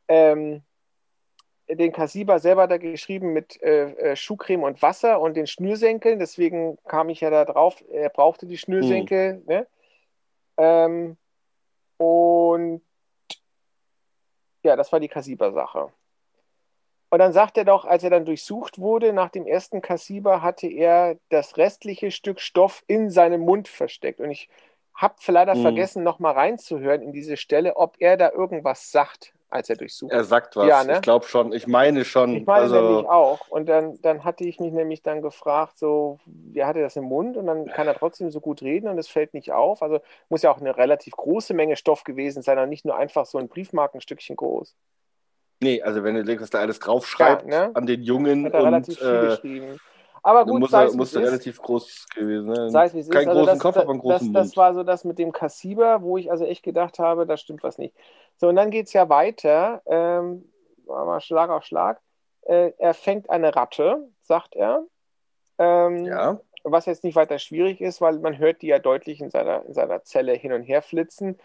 Ähm, 0.07 0.63
den 1.69 1.91
Kassiber 1.91 2.39
selber 2.39 2.63
hat 2.63 2.71
er 2.71 2.79
geschrieben 2.79 3.33
mit 3.33 3.61
äh, 3.61 3.91
äh, 3.91 4.15
Schuhcreme 4.15 4.63
und 4.63 4.81
Wasser 4.81 5.19
und 5.19 5.35
den 5.35 5.47
Schnürsenkeln. 5.47 6.19
Deswegen 6.19 6.77
kam 6.87 7.09
ich 7.09 7.19
ja 7.19 7.29
da 7.29 7.43
drauf, 7.43 7.83
er 7.91 8.09
brauchte 8.09 8.45
die 8.45 8.57
Schnürsenkel. 8.57 9.43
Ne? 9.45 9.67
Ähm, 10.55 11.17
und 11.97 12.81
ja, 14.63 14.75
das 14.75 14.91
war 14.91 14.99
die 14.99 15.07
Kassiber-Sache. 15.07 15.91
Und 17.09 17.19
dann 17.19 17.31
sagt 17.31 17.57
er 17.57 17.63
doch, 17.65 17.85
als 17.85 18.03
er 18.03 18.09
dann 18.09 18.25
durchsucht 18.25 18.79
wurde, 18.79 19.13
nach 19.13 19.29
dem 19.29 19.47
ersten 19.47 19.81
Kassiber 19.81 20.41
hatte 20.41 20.67
er 20.67 21.17
das 21.29 21.55
restliche 21.57 22.11
Stück 22.11 22.41
Stoff 22.41 22.83
in 22.87 23.09
seinem 23.09 23.41
Mund 23.41 23.69
versteckt. 23.69 24.19
Und 24.19 24.31
ich 24.31 24.49
habe 24.93 25.15
leider 25.27 25.55
Mhm. 25.55 25.61
vergessen, 25.61 26.03
nochmal 26.03 26.33
reinzuhören 26.33 27.01
in 27.01 27.13
diese 27.13 27.37
Stelle, 27.37 27.77
ob 27.77 27.95
er 27.99 28.17
da 28.17 28.31
irgendwas 28.31 28.91
sagt, 28.91 29.33
als 29.49 29.69
er 29.69 29.77
durchsucht. 29.77 30.11
er 30.11 30.23
sagt 30.23 30.55
was. 30.55 30.67
Ja, 30.67 30.83
ne? 30.83 30.95
Ich 30.95 31.01
glaube 31.01 31.25
schon. 31.25 31.53
Ich 31.53 31.67
meine 31.67 32.05
schon. 32.05 32.35
Ich 32.35 32.45
meine 32.45 32.63
also, 32.63 32.81
nämlich 32.81 33.07
auch. 33.07 33.47
Und 33.49 33.67
dann, 33.69 33.99
dann 34.01 34.23
hatte 34.23 34.43
ich 34.43 34.59
mich 34.59 34.73
nämlich 34.73 35.03
dann 35.03 35.21
gefragt, 35.21 35.77
so, 35.77 36.19
wie 36.25 36.63
hat 36.63 36.75
er 36.75 36.83
das 36.83 36.95
im 36.95 37.05
Mund? 37.05 37.37
Und 37.37 37.47
dann 37.47 37.67
kann 37.67 37.87
er 37.87 37.95
trotzdem 37.95 38.29
so 38.29 38.41
gut 38.41 38.61
reden 38.61 38.87
und 38.87 38.97
es 38.97 39.07
fällt 39.07 39.33
nicht 39.33 39.51
auf. 39.51 39.81
Also 39.81 39.99
muss 40.29 40.41
ja 40.41 40.51
auch 40.51 40.59
eine 40.59 40.75
relativ 40.75 41.15
große 41.15 41.53
Menge 41.53 41.75
Stoff 41.75 42.03
gewesen 42.03 42.41
sein 42.41 42.59
und 42.59 42.69
nicht 42.69 42.85
nur 42.85 42.97
einfach 42.97 43.25
so 43.25 43.37
ein 43.37 43.47
Briefmarkenstückchen 43.47 44.35
groß. 44.35 44.75
Nee, 45.59 45.81
also 45.81 46.03
wenn 46.03 46.15
du 46.15 46.23
denkst, 46.23 46.43
was 46.43 46.49
da 46.49 46.59
alles 46.59 46.79
draufschreibt 46.79 47.51
Ja, 47.51 47.67
ne? 47.67 47.75
an 47.75 47.87
den 47.87 48.03
Jungen 48.03 48.45
Hat 48.45 48.53
er 48.53 48.59
und 48.59 48.65
relativ 48.65 48.99
viel 48.99 49.07
äh, 49.07 49.27
geschrieben. 49.27 49.77
Aber 50.27 50.45
gut, 50.45 50.59
muss 50.59 50.73
er, 50.73 50.83
es, 50.83 50.93
wie 50.93 50.97
muss 50.97 51.15
es 51.15 51.21
ist. 51.21 51.25
relativ 51.25 51.61
groß 51.61 52.05
gewesen 52.13 52.53
sein. 52.53 52.69
Sei 52.69 52.83
es, 52.83 52.93
wie 52.93 52.99
es 52.99 53.09
Keinen 53.09 53.21
ist. 53.21 53.27
Also 53.29 53.39
großen 53.39 53.53
das, 53.53 53.59
Kopf, 53.59 53.77
aber 53.77 53.91
einen 53.91 53.99
großen 54.01 54.33
das, 54.33 54.47
das 54.47 54.57
war 54.57 54.73
so 54.73 54.83
das 54.83 55.05
mit 55.05 55.19
dem 55.19 55.31
Kassiber, 55.31 56.01
wo 56.01 56.17
ich 56.17 56.29
also 56.29 56.43
echt 56.43 56.63
gedacht 56.63 56.99
habe, 56.99 57.25
da 57.25 57.37
stimmt 57.37 57.63
was 57.63 57.77
nicht. 57.77 57.95
So, 58.35 58.49
und 58.49 58.57
dann 58.57 58.69
geht 58.69 58.87
es 58.87 58.93
ja 58.93 59.07
weiter, 59.07 59.81
ähm, 59.85 60.43
mal 60.85 61.21
Schlag 61.21 61.49
auf 61.49 61.63
Schlag. 61.63 62.01
Äh, 62.41 62.73
er 62.77 62.93
fängt 62.93 63.29
eine 63.29 63.55
Ratte, 63.55 64.09
sagt 64.19 64.53
er. 64.53 64.83
Ähm, 65.59 66.03
ja, 66.03 66.41
was 66.65 66.87
jetzt 66.87 67.05
nicht 67.05 67.15
weiter 67.15 67.39
schwierig 67.39 67.79
ist, 67.79 68.01
weil 68.01 68.19
man 68.19 68.37
hört 68.37 68.61
die 68.61 68.67
ja 68.67 68.79
deutlich 68.79 69.21
in 69.21 69.29
seiner, 69.29 69.65
in 69.65 69.73
seiner 69.73 70.03
Zelle 70.03 70.33
hin 70.33 70.51
und 70.51 70.63
her 70.63 70.81
flitzen. 70.81 71.39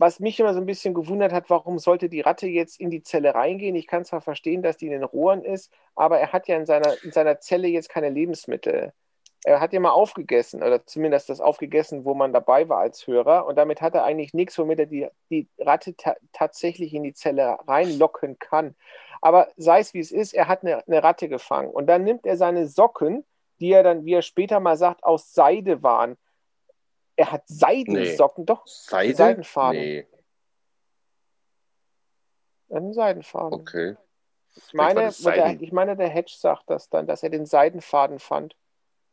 Was 0.00 0.18
mich 0.18 0.40
immer 0.40 0.54
so 0.54 0.60
ein 0.60 0.66
bisschen 0.66 0.94
gewundert 0.94 1.30
hat, 1.30 1.50
warum 1.50 1.78
sollte 1.78 2.08
die 2.08 2.22
Ratte 2.22 2.46
jetzt 2.46 2.80
in 2.80 2.88
die 2.88 3.02
Zelle 3.02 3.34
reingehen? 3.34 3.76
Ich 3.76 3.86
kann 3.86 4.06
zwar 4.06 4.22
verstehen, 4.22 4.62
dass 4.62 4.78
die 4.78 4.86
in 4.86 4.92
den 4.92 5.04
Rohren 5.04 5.44
ist, 5.44 5.70
aber 5.94 6.18
er 6.18 6.32
hat 6.32 6.48
ja 6.48 6.56
in 6.56 6.64
seiner, 6.64 6.94
in 7.04 7.12
seiner 7.12 7.38
Zelle 7.40 7.68
jetzt 7.68 7.90
keine 7.90 8.08
Lebensmittel. 8.08 8.94
Er 9.44 9.60
hat 9.60 9.74
ja 9.74 9.80
mal 9.80 9.90
aufgegessen, 9.90 10.62
oder 10.62 10.86
zumindest 10.86 11.28
das 11.28 11.42
aufgegessen, 11.42 12.06
wo 12.06 12.14
man 12.14 12.32
dabei 12.32 12.66
war 12.70 12.78
als 12.78 13.06
Hörer. 13.06 13.44
Und 13.44 13.56
damit 13.56 13.82
hat 13.82 13.94
er 13.94 14.04
eigentlich 14.04 14.32
nichts, 14.32 14.58
womit 14.58 14.78
er 14.78 14.86
die, 14.86 15.06
die 15.28 15.48
Ratte 15.58 15.94
ta 15.94 16.14
tatsächlich 16.32 16.94
in 16.94 17.02
die 17.02 17.12
Zelle 17.12 17.58
reinlocken 17.68 18.38
kann. 18.38 18.74
Aber 19.20 19.48
sei 19.58 19.80
es 19.80 19.92
wie 19.92 20.00
es 20.00 20.12
ist, 20.12 20.32
er 20.32 20.48
hat 20.48 20.62
eine, 20.62 20.82
eine 20.86 21.02
Ratte 21.02 21.28
gefangen. 21.28 21.70
Und 21.70 21.88
dann 21.88 22.04
nimmt 22.04 22.24
er 22.24 22.38
seine 22.38 22.68
Socken, 22.68 23.26
die 23.60 23.72
er 23.72 23.82
dann, 23.82 24.06
wie 24.06 24.14
er 24.14 24.22
später 24.22 24.60
mal 24.60 24.78
sagt, 24.78 25.04
aus 25.04 25.34
Seide 25.34 25.82
waren. 25.82 26.16
Er 27.20 27.32
hat 27.32 27.42
Seidensocken, 27.46 28.46
doch, 28.46 28.66
Seide? 28.66 29.14
Seidenfaden. 29.14 29.78
Nee, 29.78 30.06
einen 32.70 32.94
Seidenfaden. 32.94 33.52
okay. 33.60 33.96
Ich 34.56 34.72
meine, 34.72 35.10
Seiden- 35.12 35.58
der, 35.58 35.60
ich 35.62 35.70
meine, 35.72 35.96
der 35.96 36.08
Hedge 36.08 36.32
sagt 36.34 36.70
das 36.70 36.88
dann, 36.88 37.06
dass 37.06 37.22
er 37.22 37.28
den 37.28 37.44
Seidenfaden 37.44 38.20
fand. 38.20 38.56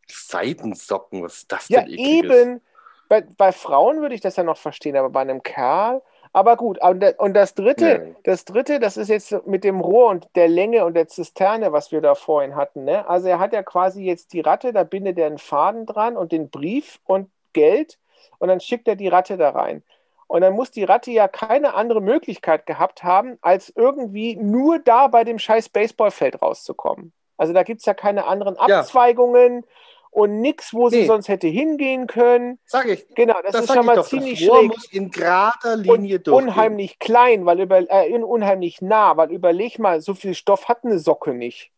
Seidensocken, 0.08 1.22
was 1.22 1.40
ist 1.40 1.52
das 1.52 1.68
Ja, 1.68 1.82
denn 1.82 1.90
ekliges? 1.92 2.36
eben. 2.38 2.62
Bei, 3.10 3.22
bei 3.22 3.52
Frauen 3.52 4.00
würde 4.02 4.16
ich 4.16 4.22
das 4.22 4.38
ja 4.38 4.44
noch 4.44 4.58
verstehen, 4.58 4.96
aber 4.96 5.10
bei 5.10 5.20
einem 5.22 5.44
Kerl. 5.44 6.02
Aber 6.32 6.56
gut, 6.56 6.78
und 6.82 7.34
das 7.34 7.56
dritte, 7.56 8.00
Nee. 8.00 8.16
das 8.24 8.46
dritte, 8.46 8.80
das 8.80 8.96
ist 8.96 9.10
jetzt 9.10 9.46
mit 9.46 9.64
dem 9.66 9.82
Rohr 9.82 10.10
und 10.12 10.28
der 10.36 10.48
Länge 10.48 10.86
und 10.86 10.94
der 10.94 11.08
Zisterne, 11.10 11.74
was 11.74 11.92
wir 11.92 12.00
da 12.00 12.16
vorhin 12.16 12.56
hatten. 12.56 12.86
Ne? 12.86 13.06
Also 13.08 13.28
er 13.28 13.40
hat 13.40 13.52
ja 13.52 13.64
quasi 13.64 14.04
jetzt 14.04 14.32
die 14.32 14.40
Ratte, 14.42 14.72
da 14.72 14.84
bindet 14.86 15.18
er 15.18 15.28
einen 15.28 15.40
Faden 15.40 15.86
dran 15.86 16.16
und 16.16 16.32
den 16.32 16.50
Brief 16.50 17.00
und 17.04 17.30
Geld 17.54 17.98
und 18.40 18.48
dann 18.50 18.60
schickt 18.60 18.88
er 18.88 18.96
die 18.96 19.08
Ratte 19.08 19.38
da 19.38 19.50
rein. 19.52 19.84
Und 20.28 20.42
dann 20.42 20.54
muss 20.54 20.72
die 20.72 20.84
Ratte 20.84 21.10
ja 21.12 21.28
keine 21.30 21.74
andere 21.76 22.02
Möglichkeit 22.02 22.66
gehabt 22.66 23.04
haben, 23.04 23.38
als 23.42 23.72
irgendwie 23.76 24.36
nur 24.36 24.80
da 24.80 25.08
bei 25.08 25.24
dem 25.24 25.40
scheiß 25.40 25.70
Baseballfeld 25.70 26.42
rauszukommen. 26.42 27.14
Also 27.38 27.54
da 27.54 27.64
gibt 27.64 27.80
es 27.80 27.86
ja 27.86 27.94
keine 27.94 28.26
anderen 28.26 28.56
Ja. 28.68 28.80
Abzweigungen 28.80 29.64
und 30.12 30.42
nichts, 30.42 30.74
wo 30.74 30.90
sie 30.90 31.02
Nee. 31.02 31.06
sonst 31.06 31.30
hätte 31.30 31.48
hingehen 31.48 32.08
können. 32.08 32.60
Sag 32.66 32.88
ich. 32.88 33.08
Genau, 33.16 33.36
das, 33.44 33.54
Das 33.54 33.66
ist 33.66 33.74
schon 33.74 33.86
mal 33.86 33.96
doch. 33.96 34.08
ziemlich 34.08 34.40
das 34.42 34.50
Rohr 34.50 34.60
schräg. 34.60 34.68
muss 34.70 34.86
in 34.92 35.12
gerader 35.12 35.76
Linie 35.78 36.20
durchgehen. 36.20 36.50
unheimlich 36.50 37.00
klein, 37.00 37.46
weil 37.46 37.62
über, 37.62 37.80
äh, 37.90 38.12
unheimlich 38.22 38.82
nah, 38.82 39.16
weil 39.16 39.32
überleg 39.32 39.80
mal, 39.80 40.02
so 40.02 40.14
viel 40.14 40.34
Stoff 40.34 40.68
hat 40.68 40.84
eine 40.84 41.00
Socke 41.00 41.34
nicht. 41.34 41.72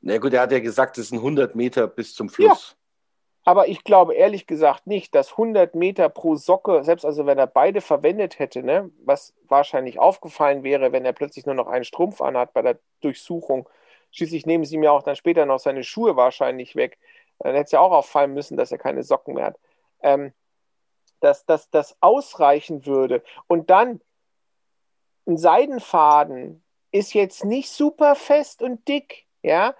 Na 0.00 0.18
gut, 0.18 0.32
er 0.32 0.40
hat 0.40 0.52
ja 0.52 0.58
gesagt, 0.58 0.98
es 0.98 1.10
sind 1.10 1.18
100 1.20 1.54
Meter 1.54 1.86
bis 1.86 2.14
zum 2.14 2.28
Fluss. 2.28 2.76
Aber 3.44 3.68
ich 3.68 3.82
glaube 3.82 4.14
ehrlich 4.14 4.46
gesagt 4.46 4.86
nicht, 4.86 5.14
dass 5.14 5.32
100 5.32 5.74
Meter 5.74 6.08
pro 6.08 6.36
Socke, 6.36 6.84
selbst 6.84 7.04
also 7.04 7.26
wenn 7.26 7.38
er 7.38 7.48
beide 7.48 7.80
verwendet 7.80 8.38
hätte, 8.38 8.62
ne, 8.62 8.90
was 9.04 9.34
wahrscheinlich 9.48 9.98
aufgefallen 9.98 10.62
wäre, 10.62 10.92
wenn 10.92 11.04
er 11.04 11.12
plötzlich 11.12 11.46
nur 11.46 11.56
noch 11.56 11.66
einen 11.66 11.84
Strumpf 11.84 12.20
anhat 12.20 12.52
bei 12.52 12.62
der 12.62 12.78
Durchsuchung. 13.00 13.68
Schließlich 14.12 14.46
nehmen 14.46 14.64
sie 14.64 14.78
ja 14.78 14.92
auch 14.92 15.02
dann 15.02 15.16
später 15.16 15.44
noch 15.46 15.58
seine 15.58 15.82
Schuhe 15.82 16.16
wahrscheinlich 16.16 16.76
weg. 16.76 16.98
Dann 17.40 17.54
hätte 17.54 17.64
es 17.64 17.72
ja 17.72 17.80
auch 17.80 17.92
auffallen 17.92 18.34
müssen, 18.34 18.56
dass 18.56 18.70
er 18.70 18.78
keine 18.78 19.02
Socken 19.02 19.34
mehr 19.34 19.46
hat. 19.46 19.58
Ähm, 20.02 20.32
dass, 21.20 21.46
dass 21.46 21.70
das 21.70 21.96
ausreichen 22.00 22.84
würde. 22.86 23.22
Und 23.46 23.70
dann 23.70 24.00
ein 25.26 25.36
Seidenfaden 25.36 26.62
ist 26.90 27.14
jetzt 27.14 27.44
nicht 27.44 27.70
super 27.70 28.14
fest 28.14 28.62
und 28.62 28.86
dick, 28.88 29.26
ja. 29.42 29.74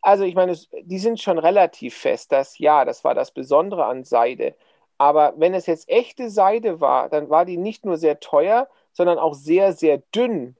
Also 0.00 0.24
ich 0.24 0.34
meine, 0.34 0.56
die 0.82 0.98
sind 0.98 1.20
schon 1.20 1.38
relativ 1.38 1.96
fest. 1.96 2.32
Das 2.32 2.58
ja, 2.58 2.84
das 2.84 3.04
war 3.04 3.14
das 3.14 3.30
Besondere 3.30 3.84
an 3.86 4.04
Seide. 4.04 4.54
Aber 4.98 5.34
wenn 5.36 5.54
es 5.54 5.66
jetzt 5.66 5.88
echte 5.88 6.30
Seide 6.30 6.80
war, 6.80 7.08
dann 7.08 7.30
war 7.30 7.44
die 7.44 7.56
nicht 7.56 7.84
nur 7.84 7.96
sehr 7.96 8.20
teuer, 8.20 8.68
sondern 8.92 9.18
auch 9.18 9.34
sehr, 9.34 9.72
sehr 9.72 9.98
dünn. 10.14 10.56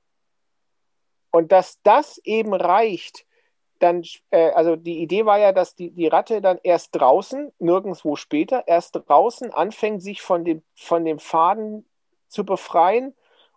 Und 1.31 1.53
dass 1.53 1.81
das 1.83 2.19
eben 2.19 2.55
reicht, 2.55 3.27
dann, 3.81 4.05
äh, 4.31 4.51
also 4.51 4.77
die 4.77 5.01
Idee 5.01 5.27
war 5.27 5.39
ja, 5.39 5.53
dass 5.53 5.75
die, 5.75 5.91
die 5.91 6.09
Ratte 6.09 6.41
dann 6.41 6.59
erst 6.63 6.95
draußen, 6.95 7.53
nirgendwo 7.59 8.17
später, 8.17 8.65
erst 8.67 8.95
draußen 8.95 9.53
anfängt, 9.53 10.03
sich 10.03 10.23
von 10.23 10.45
dem, 10.45 10.63
von 10.75 11.05
dem 11.05 11.19
Faden 11.19 11.85
zu 12.29 12.45
befreien 12.45 13.15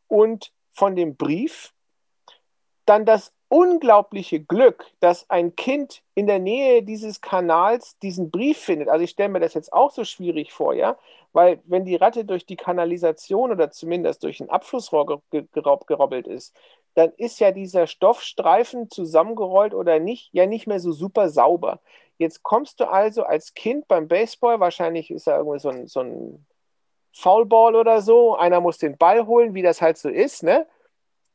und 0.08 0.52
von 0.72 0.96
dem 0.96 1.16
Brief, 1.16 1.74
dann 2.86 3.06
das 3.06 3.34
unglaubliche 3.52 4.40
Glück, 4.40 4.86
dass 5.02 5.30
ein 5.30 5.58
Kind 5.58 6.04
in 6.16 6.26
der 6.26 6.40
Nähe 6.40 6.84
dieses 6.84 7.20
Kanals 7.20 8.00
diesen 8.00 8.32
Brief 8.32 8.58
findet. 8.58 8.88
Also 8.88 9.04
ich 9.04 9.10
stelle 9.10 9.28
mir 9.28 9.42
das 9.42 9.54
jetzt 9.54 9.74
auch 9.74 9.92
so 9.92 10.06
schwierig 10.06 10.54
vor, 10.54 10.74
ja, 10.74 10.98
weil 11.34 11.60
wenn 11.66 11.84
die 11.84 11.98
Ratte 11.98 12.24
durch 12.24 12.46
die 12.46 12.56
Kanalisation 12.56 13.52
oder 13.52 13.70
zumindest 13.70 14.24
durch 14.24 14.40
ein 14.40 14.50
Abflussrohr 14.50 15.22
gerobbelt 15.30 16.28
ist, 16.28 16.56
dann 16.94 17.12
ist 17.18 17.42
ja 17.42 17.52
dieser 17.52 17.88
Stoffstreifen 17.88 18.90
zusammengerollt 18.90 19.74
oder 19.74 20.00
nicht, 20.00 20.30
ja 20.32 20.46
nicht 20.46 20.66
mehr 20.66 20.80
so 20.80 20.94
super 20.94 21.28
sauber. 21.28 21.82
Jetzt 22.18 22.44
kommst 22.44 22.80
du 22.80 22.90
also 22.90 23.24
als 23.24 23.54
Kind 23.54 23.86
beim 23.90 24.08
Baseball, 24.08 24.62
wahrscheinlich 24.62 25.12
ist 25.12 25.28
da 25.28 25.38
irgendwie 25.38 25.60
so 25.60 25.70
ein, 25.70 25.88
so 25.88 26.00
ein 26.00 26.46
Foulball 27.14 27.76
oder 27.76 28.02
so, 28.02 28.38
einer 28.38 28.62
muss 28.62 28.78
den 28.78 28.98
Ball 28.98 29.28
holen, 29.28 29.54
wie 29.54 29.62
das 29.62 29.82
halt 29.82 29.98
so 29.98 30.08
ist, 30.08 30.42
ne? 30.42 30.68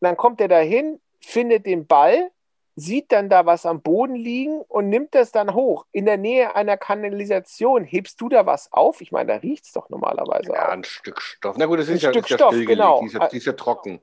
dann 0.01 0.17
kommt 0.17 0.41
er 0.41 0.49
dahin, 0.49 0.99
findet 1.21 1.67
den 1.67 1.87
Ball, 1.87 2.31
sieht 2.77 3.11
dann 3.11 3.31
da 3.31 3.47
was 3.47 3.65
am 3.65 3.81
Boden 3.81 4.15
liegen 4.15 4.61
und 4.61 4.89
nimmt 4.91 5.15
das 5.15 5.33
dann 5.33 5.55
hoch. 5.55 5.87
In 5.93 6.05
der 6.05 6.19
Nähe 6.19 6.55
einer 6.55 6.77
Kanalisation, 6.77 7.85
hebst 7.85 8.21
du 8.21 8.29
da 8.29 8.45
was 8.45 8.71
auf? 8.73 9.01
Ich 9.01 9.13
meine, 9.13 9.33
da 9.33 9.39
riecht 9.39 9.65
es 9.65 9.73
doch 9.73 9.89
normalerweise 9.89 10.53
ja, 10.53 10.67
auch. 10.67 10.73
ein 10.73 10.85
Stück 10.85 11.21
Stoff. 11.23 11.57
Na 11.59 11.67
gut, 11.67 11.79
das 11.79 11.89
ist 11.89 11.95
ein 11.95 11.99
ja, 12.01 12.11
Stück 12.11 12.25
ist 12.25 12.31
ja 12.31 12.37
Stoff, 12.37 12.53
stillgelegt. 12.53 12.79
genau. 12.79 13.01
Die 13.01 13.07
ist 13.07 13.15
ja, 13.15 13.29
die 13.29 13.37
ist 13.39 13.47
ja 13.47 13.53
trocken. 13.55 14.01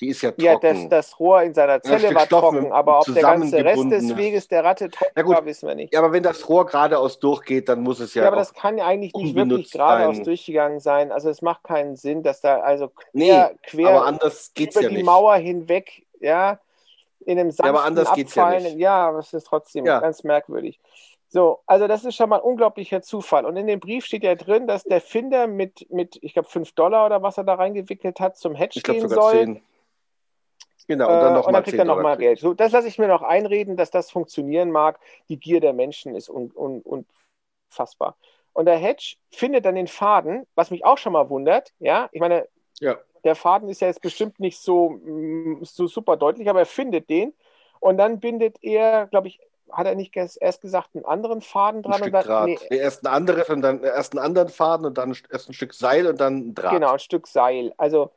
Die 0.00 0.08
ist 0.08 0.22
ja 0.22 0.30
trocken. 0.30 0.42
Ja, 0.44 0.56
das, 0.58 0.88
das 0.88 1.18
Rohr 1.18 1.42
in 1.42 1.54
seiner 1.54 1.82
Zelle 1.82 2.14
war 2.14 2.28
trocken, 2.28 2.70
aber 2.72 3.00
ob 3.00 3.06
der 3.06 3.22
ganze 3.22 3.64
Rest 3.64 3.90
des. 3.90 4.16
Weges 4.16 4.46
der 4.48 4.64
Ratte 4.64 4.90
trocken 4.90 5.12
Ja, 5.16 5.22
gut. 5.22 5.34
war, 5.36 5.44
wissen 5.44 5.66
wir 5.68 5.74
nicht. 5.74 5.92
ja, 5.92 5.98
aber 6.00 6.12
wenn 6.12 6.22
das 6.22 6.48
Rohr 6.48 6.66
geradeaus 6.66 7.18
durchgeht, 7.18 7.68
dann 7.68 7.82
muss 7.82 7.98
es 8.00 8.14
ja, 8.14 8.22
Ja, 8.22 8.28
aber 8.28 8.36
das 8.36 8.54
kann 8.54 8.78
ja 8.78 8.86
eigentlich 8.86 9.12
nicht 9.14 9.34
wirklich 9.34 9.70
geradeaus 9.72 10.16
sein. 10.16 10.24
durchgegangen 10.24 10.80
sein. 10.80 11.10
Also 11.12 11.30
es 11.30 11.42
macht 11.42 11.64
keinen 11.64 11.96
Sinn, 11.96 12.22
dass 12.22 12.40
da 12.40 12.60
also 12.60 12.90
nee, 13.12 13.28
quer, 13.28 13.54
quer 13.64 13.88
aber 13.88 14.06
anders 14.06 14.52
geht's 14.54 14.76
über 14.76 14.84
ja 14.84 14.88
die 14.90 14.96
nicht. 14.96 15.06
Mauer 15.06 15.36
hinweg, 15.36 16.04
ja, 16.20 16.58
in 17.26 17.38
einem 17.38 17.50
sanften 17.50 17.74
aber 17.76 17.84
anders 17.84 18.12
geht's 18.14 18.34
ja 18.34 18.44
Abfallen. 18.44 18.62
nicht. 18.64 18.78
Ja, 18.78 19.08
aber 19.08 19.18
es 19.18 19.32
ist 19.32 19.44
trotzdem 19.46 19.84
Ja. 19.84 19.98
ganz 20.00 20.22
merkwürdig. 20.24 20.78
So, 21.30 21.58
also 21.66 21.86
das 21.88 22.04
ist 22.06 22.14
schon 22.14 22.30
mal 22.30 22.36
ein 22.36 22.42
unglaublicher 22.42 23.02
Zufall. 23.02 23.44
Und 23.44 23.56
in 23.56 23.66
dem 23.66 23.80
Brief 23.80 24.06
steht 24.06 24.22
ja 24.22 24.34
drin, 24.34 24.66
dass 24.66 24.84
der 24.84 25.00
Finder 25.02 25.46
mit, 25.46 25.86
mit 25.90 26.18
ich 26.22 26.32
glaube, 26.32 26.48
5 26.48 26.72
Dollar 26.72 27.04
oder 27.04 27.22
was 27.22 27.36
er 27.36 27.44
da 27.44 27.54
reingewickelt 27.54 28.18
hat, 28.18 28.38
zum 28.38 28.54
Hedge 28.54 28.78
Ich 28.78 28.82
glaube 28.82 29.00
gehen 29.00 29.08
sogar 29.10 29.24
soll. 29.24 29.44
10. 29.44 29.62
Genau, 30.88 31.08
Äh, 31.08 31.12
und 31.12 31.20
dann 31.20 31.34
und 31.34 31.34
nochmal 31.34 31.52
dann 31.54 31.64
kriegt 31.64 31.72
10 31.72 31.78
er 31.78 31.84
nochmal. 31.84 32.16
Geld. 32.16 32.40
So, 32.40 32.54
das 32.54 32.72
lasse 32.72 32.88
ich 32.88 32.98
mir 32.98 33.08
noch 33.08 33.22
einreden, 33.22 33.76
dass 33.76 33.90
das 33.90 34.10
funktionieren 34.10 34.70
mag. 34.72 34.98
Die 35.28 35.38
Gier 35.38 35.60
der 35.60 35.72
Menschen 35.74 36.14
ist 36.16 36.28
un, 36.30 36.50
un, 36.54 36.82
unfassbar. 37.70 38.16
Und 38.52 38.66
der 38.66 38.76
Hedge 38.76 39.16
findet 39.30 39.64
dann 39.64 39.76
den 39.76 39.86
Faden, 39.88 40.46
was 40.54 40.70
mich 40.70 40.84
auch 40.84 40.98
schon 40.98 41.12
mal 41.12 41.30
wundert. 41.30 41.72
Ja, 41.78 42.08
ich 42.12 42.20
meine, 42.20 42.48
Ja. 42.80 42.98
der 43.24 43.34
Faden 43.36 43.68
ist 43.68 43.80
ja 43.80 43.88
jetzt 43.88 44.02
bestimmt 44.02 44.40
nicht 44.40 44.58
so, 44.60 44.90
mm, 44.90 45.64
so 45.64 45.86
super 45.86 46.16
deutlich, 46.16 46.48
aber 46.48 46.60
er 46.60 46.66
findet 46.66 47.10
den. 47.10 47.34
Und 47.80 47.98
dann 47.98 48.20
bindet 48.20 48.58
er, 48.62 49.06
glaube 49.08 49.28
ich, 49.28 49.40
hat 49.70 49.86
er 49.86 49.94
nicht 49.94 50.16
erst 50.16 50.60
gesagt, 50.62 50.90
einen 50.94 51.04
anderen 51.04 51.42
Faden 51.42 51.80
Ein 51.80 51.82
dran 51.82 51.94
Stück 51.94 52.06
und 52.06 52.12
dann, 52.14 52.24
Draht. 52.24 52.46
nee, 52.46 52.58
Nee, 52.70 52.78
erst 52.78 53.04
ein 53.04 53.12
anderes 53.12 53.48
und 53.50 53.62
dann 53.62 53.82
erst 53.82 54.12
einen 54.14 54.24
anderen 54.24 54.48
Faden 54.48 54.86
und 54.86 54.98
dann 54.98 55.16
erst 55.30 55.48
ein 55.50 55.52
Stück 55.54 55.74
Seil 55.74 56.06
und 56.06 56.20
dann 56.20 56.48
ein 56.48 56.54
Draht. 56.54 56.72
Genau, 56.72 56.92
ein 56.92 56.98
Stück 56.98 57.26
Seil. 57.26 57.72
Also 57.76 58.10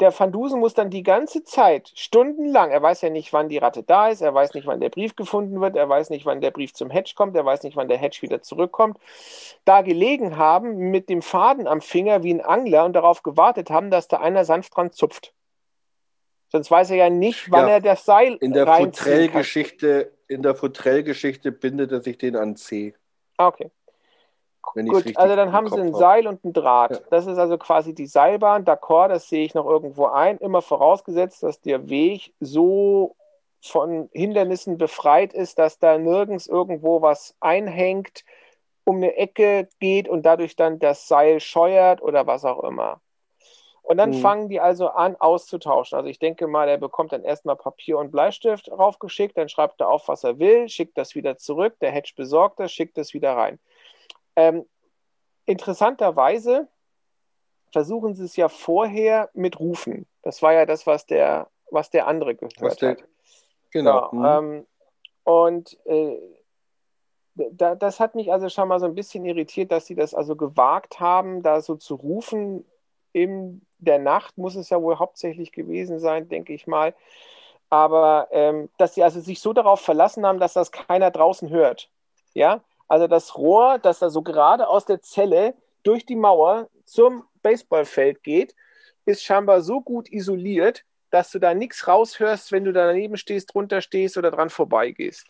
der 0.00 0.18
Van 0.18 0.32
Dusen 0.32 0.60
muss 0.60 0.74
dann 0.74 0.90
die 0.90 1.02
ganze 1.02 1.44
Zeit, 1.44 1.92
stundenlang, 1.94 2.70
er 2.70 2.82
weiß 2.82 3.02
ja 3.02 3.10
nicht, 3.10 3.32
wann 3.32 3.48
die 3.48 3.58
Ratte 3.58 3.82
da 3.82 4.08
ist, 4.08 4.22
er 4.22 4.34
weiß 4.34 4.54
nicht, 4.54 4.66
wann 4.66 4.80
der 4.80 4.88
Brief 4.88 5.14
gefunden 5.14 5.60
wird, 5.60 5.76
er 5.76 5.88
weiß 5.88 6.10
nicht, 6.10 6.26
wann 6.26 6.40
der 6.40 6.50
Brief 6.50 6.72
zum 6.72 6.90
Hedge 6.90 7.12
kommt, 7.14 7.36
er 7.36 7.44
weiß 7.44 7.62
nicht, 7.62 7.76
wann 7.76 7.88
der 7.88 7.98
Hedge 7.98 8.22
wieder 8.22 8.42
zurückkommt, 8.42 8.98
da 9.64 9.82
gelegen 9.82 10.36
haben 10.36 10.90
mit 10.90 11.08
dem 11.08 11.22
Faden 11.22 11.66
am 11.66 11.80
Finger 11.80 12.22
wie 12.22 12.32
ein 12.32 12.40
Angler 12.40 12.84
und 12.84 12.94
darauf 12.94 13.22
gewartet 13.22 13.70
haben, 13.70 13.90
dass 13.90 14.08
da 14.08 14.18
einer 14.18 14.44
sanft 14.44 14.74
dran 14.76 14.92
zupft. 14.92 15.34
Sonst 16.48 16.70
weiß 16.70 16.90
er 16.90 16.96
ja 16.96 17.10
nicht, 17.10 17.50
wann 17.50 17.68
Ja, 17.68 17.74
er 17.74 17.80
das 17.80 18.04
Seil 18.04 18.34
In 18.40 18.52
der. 18.52 18.66
Futrell-Geschichte, 18.66 20.12
in 20.26 20.42
der 20.42 20.56
Futrell-Geschichte 20.56 21.52
bindet 21.52 21.92
er 21.92 22.00
sich 22.00 22.18
den 22.18 22.34
an 22.34 22.56
C. 22.56 22.94
Ah, 23.36 23.46
okay. 23.46 23.70
Gut, 24.62 25.16
also 25.16 25.36
dann 25.36 25.52
haben 25.52 25.68
sie 25.68 25.80
ein. 25.80 25.94
Seil 25.94 26.26
und 26.26 26.44
ein 26.44 26.52
Draht. 26.52 26.90
Ja. 26.92 26.98
Das 27.10 27.26
ist 27.26 27.38
also 27.38 27.58
quasi 27.58 27.94
die 27.94 28.06
Seilbahn. 28.06 28.64
D'accord, 28.64 29.08
das 29.08 29.28
sehe 29.28 29.44
ich 29.44 29.54
noch 29.54 29.66
irgendwo 29.66 30.06
ein. 30.06 30.38
Immer 30.38 30.62
vorausgesetzt, 30.62 31.42
dass 31.42 31.60
der 31.60 31.88
Weg 31.88 32.32
so 32.40 33.16
von 33.62 34.08
Hindernissen 34.12 34.78
befreit 34.78 35.32
ist, 35.34 35.58
dass 35.58 35.78
da 35.78 35.98
nirgends 35.98 36.46
irgendwo 36.46 37.02
was 37.02 37.34
einhängt, 37.40 38.24
um 38.84 38.96
eine 38.96 39.16
Ecke 39.16 39.68
geht 39.80 40.08
und 40.08 40.24
dadurch 40.24 40.56
dann 40.56 40.78
das 40.78 41.08
Seil 41.08 41.40
scheuert 41.40 42.00
oder 42.02 42.26
was 42.26 42.44
auch 42.44 42.62
immer. 42.64 43.00
Und 43.82 43.96
dann 43.96 44.10
Mhm. 44.10 44.14
fangen 44.14 44.48
die 44.48 44.60
also 44.60 44.88
an 44.88 45.16
auszutauschen. 45.16 45.96
Also 45.98 46.08
ich 46.08 46.18
denke 46.18 46.46
mal, 46.46 46.68
er 46.68 46.78
bekommt 46.78 47.12
dann 47.12 47.24
erstmal 47.24 47.56
Papier 47.56 47.98
und 47.98 48.12
Bleistift 48.12 48.70
raufgeschickt, 48.70 49.36
dann 49.36 49.48
schreibt 49.48 49.80
er 49.80 49.88
auf, 49.88 50.06
was 50.08 50.22
er 50.22 50.38
will, 50.38 50.68
schickt 50.68 50.96
das 50.96 51.14
wieder 51.14 51.36
zurück, 51.36 51.74
der 51.80 51.90
Hedge 51.90 52.12
besorgt 52.16 52.60
das, 52.60 52.72
schickt 52.72 52.96
das 52.96 53.14
wieder 53.14 53.36
rein. 53.36 53.58
Ähm, 54.40 54.66
interessanterweise 55.44 56.68
versuchen 57.72 58.14
sie 58.14 58.24
es 58.24 58.36
ja 58.36 58.48
vorher 58.48 59.30
mit 59.34 59.60
Rufen. 59.60 60.06
Das 60.22 60.42
war 60.42 60.52
ja 60.52 60.66
das, 60.66 60.86
was 60.86 61.06
der, 61.06 61.48
was 61.70 61.90
der 61.90 62.06
andere 62.06 62.34
gehört 62.34 62.80
der- 62.80 62.90
hat. 62.90 63.04
Genau. 63.70 64.08
So, 64.10 64.12
hm. 64.12 64.24
ähm, 64.24 64.66
und 65.24 65.78
äh, 65.86 66.18
da, 67.34 67.74
das 67.74 68.00
hat 68.00 68.14
mich 68.14 68.32
also 68.32 68.48
schon 68.48 68.68
mal 68.68 68.80
so 68.80 68.86
ein 68.86 68.94
bisschen 68.94 69.24
irritiert, 69.24 69.70
dass 69.70 69.86
sie 69.86 69.94
das 69.94 70.14
also 70.14 70.34
gewagt 70.34 70.98
haben, 70.98 71.42
da 71.42 71.60
so 71.60 71.76
zu 71.76 71.94
rufen. 71.94 72.64
In 73.12 73.64
der 73.78 73.98
Nacht 73.98 74.38
muss 74.38 74.56
es 74.56 74.70
ja 74.70 74.82
wohl 74.82 74.98
hauptsächlich 74.98 75.52
gewesen 75.52 76.00
sein, 76.00 76.28
denke 76.28 76.52
ich 76.52 76.66
mal. 76.66 76.94
Aber 77.68 78.28
ähm, 78.32 78.68
dass 78.78 78.94
sie 78.94 79.04
also 79.04 79.20
sich 79.20 79.40
so 79.40 79.52
darauf 79.52 79.80
verlassen 79.80 80.26
haben, 80.26 80.40
dass 80.40 80.54
das 80.54 80.72
keiner 80.72 81.10
draußen 81.10 81.50
hört. 81.50 81.88
Ja, 82.34 82.62
also 82.90 83.06
das 83.06 83.36
Rohr, 83.38 83.78
das 83.78 84.00
da 84.00 84.10
so 84.10 84.22
gerade 84.22 84.68
aus 84.68 84.84
der 84.84 85.00
Zelle 85.00 85.54
durch 85.84 86.04
die 86.06 86.16
Mauer 86.16 86.68
zum 86.84 87.24
Baseballfeld 87.42 88.24
geht, 88.24 88.56
ist 89.06 89.22
scheinbar 89.22 89.62
so 89.62 89.80
gut 89.80 90.10
isoliert, 90.10 90.84
dass 91.10 91.30
du 91.30 91.38
da 91.38 91.54
nichts 91.54 91.86
raushörst, 91.86 92.50
wenn 92.52 92.64
du 92.64 92.72
daneben 92.72 93.16
stehst, 93.16 93.54
drunter 93.54 93.80
stehst 93.80 94.18
oder 94.18 94.32
dran 94.32 94.50
vorbeigehst. 94.50 95.28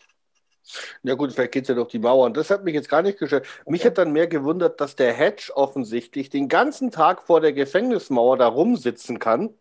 Ja 1.03 1.15
gut, 1.15 1.33
vielleicht 1.33 1.51
geht 1.53 1.63
es 1.65 1.69
ja 1.69 1.75
durch 1.75 1.89
die 1.89 1.99
Mauern. 1.99 2.33
Das 2.33 2.49
hat 2.49 2.63
mich 2.63 2.73
jetzt 2.73 2.89
gar 2.89 3.03
nicht 3.03 3.19
gestört. 3.19 3.47
Mich 3.67 3.85
Okay. 3.85 3.87
hat 3.87 3.97
dann 3.99 4.11
mehr 4.11 4.27
gewundert, 4.27 4.81
dass 4.81 4.95
der 4.95 5.13
Hedge 5.13 5.51
offensichtlich 5.55 6.29
den 6.29 6.49
ganzen 6.49 6.91
Tag 6.91 7.23
vor 7.23 7.41
der 7.41 7.53
Gefängnismauer 7.53 8.37
da 8.37 8.47
rumsitzen 8.47 9.19
kann. 9.19 9.53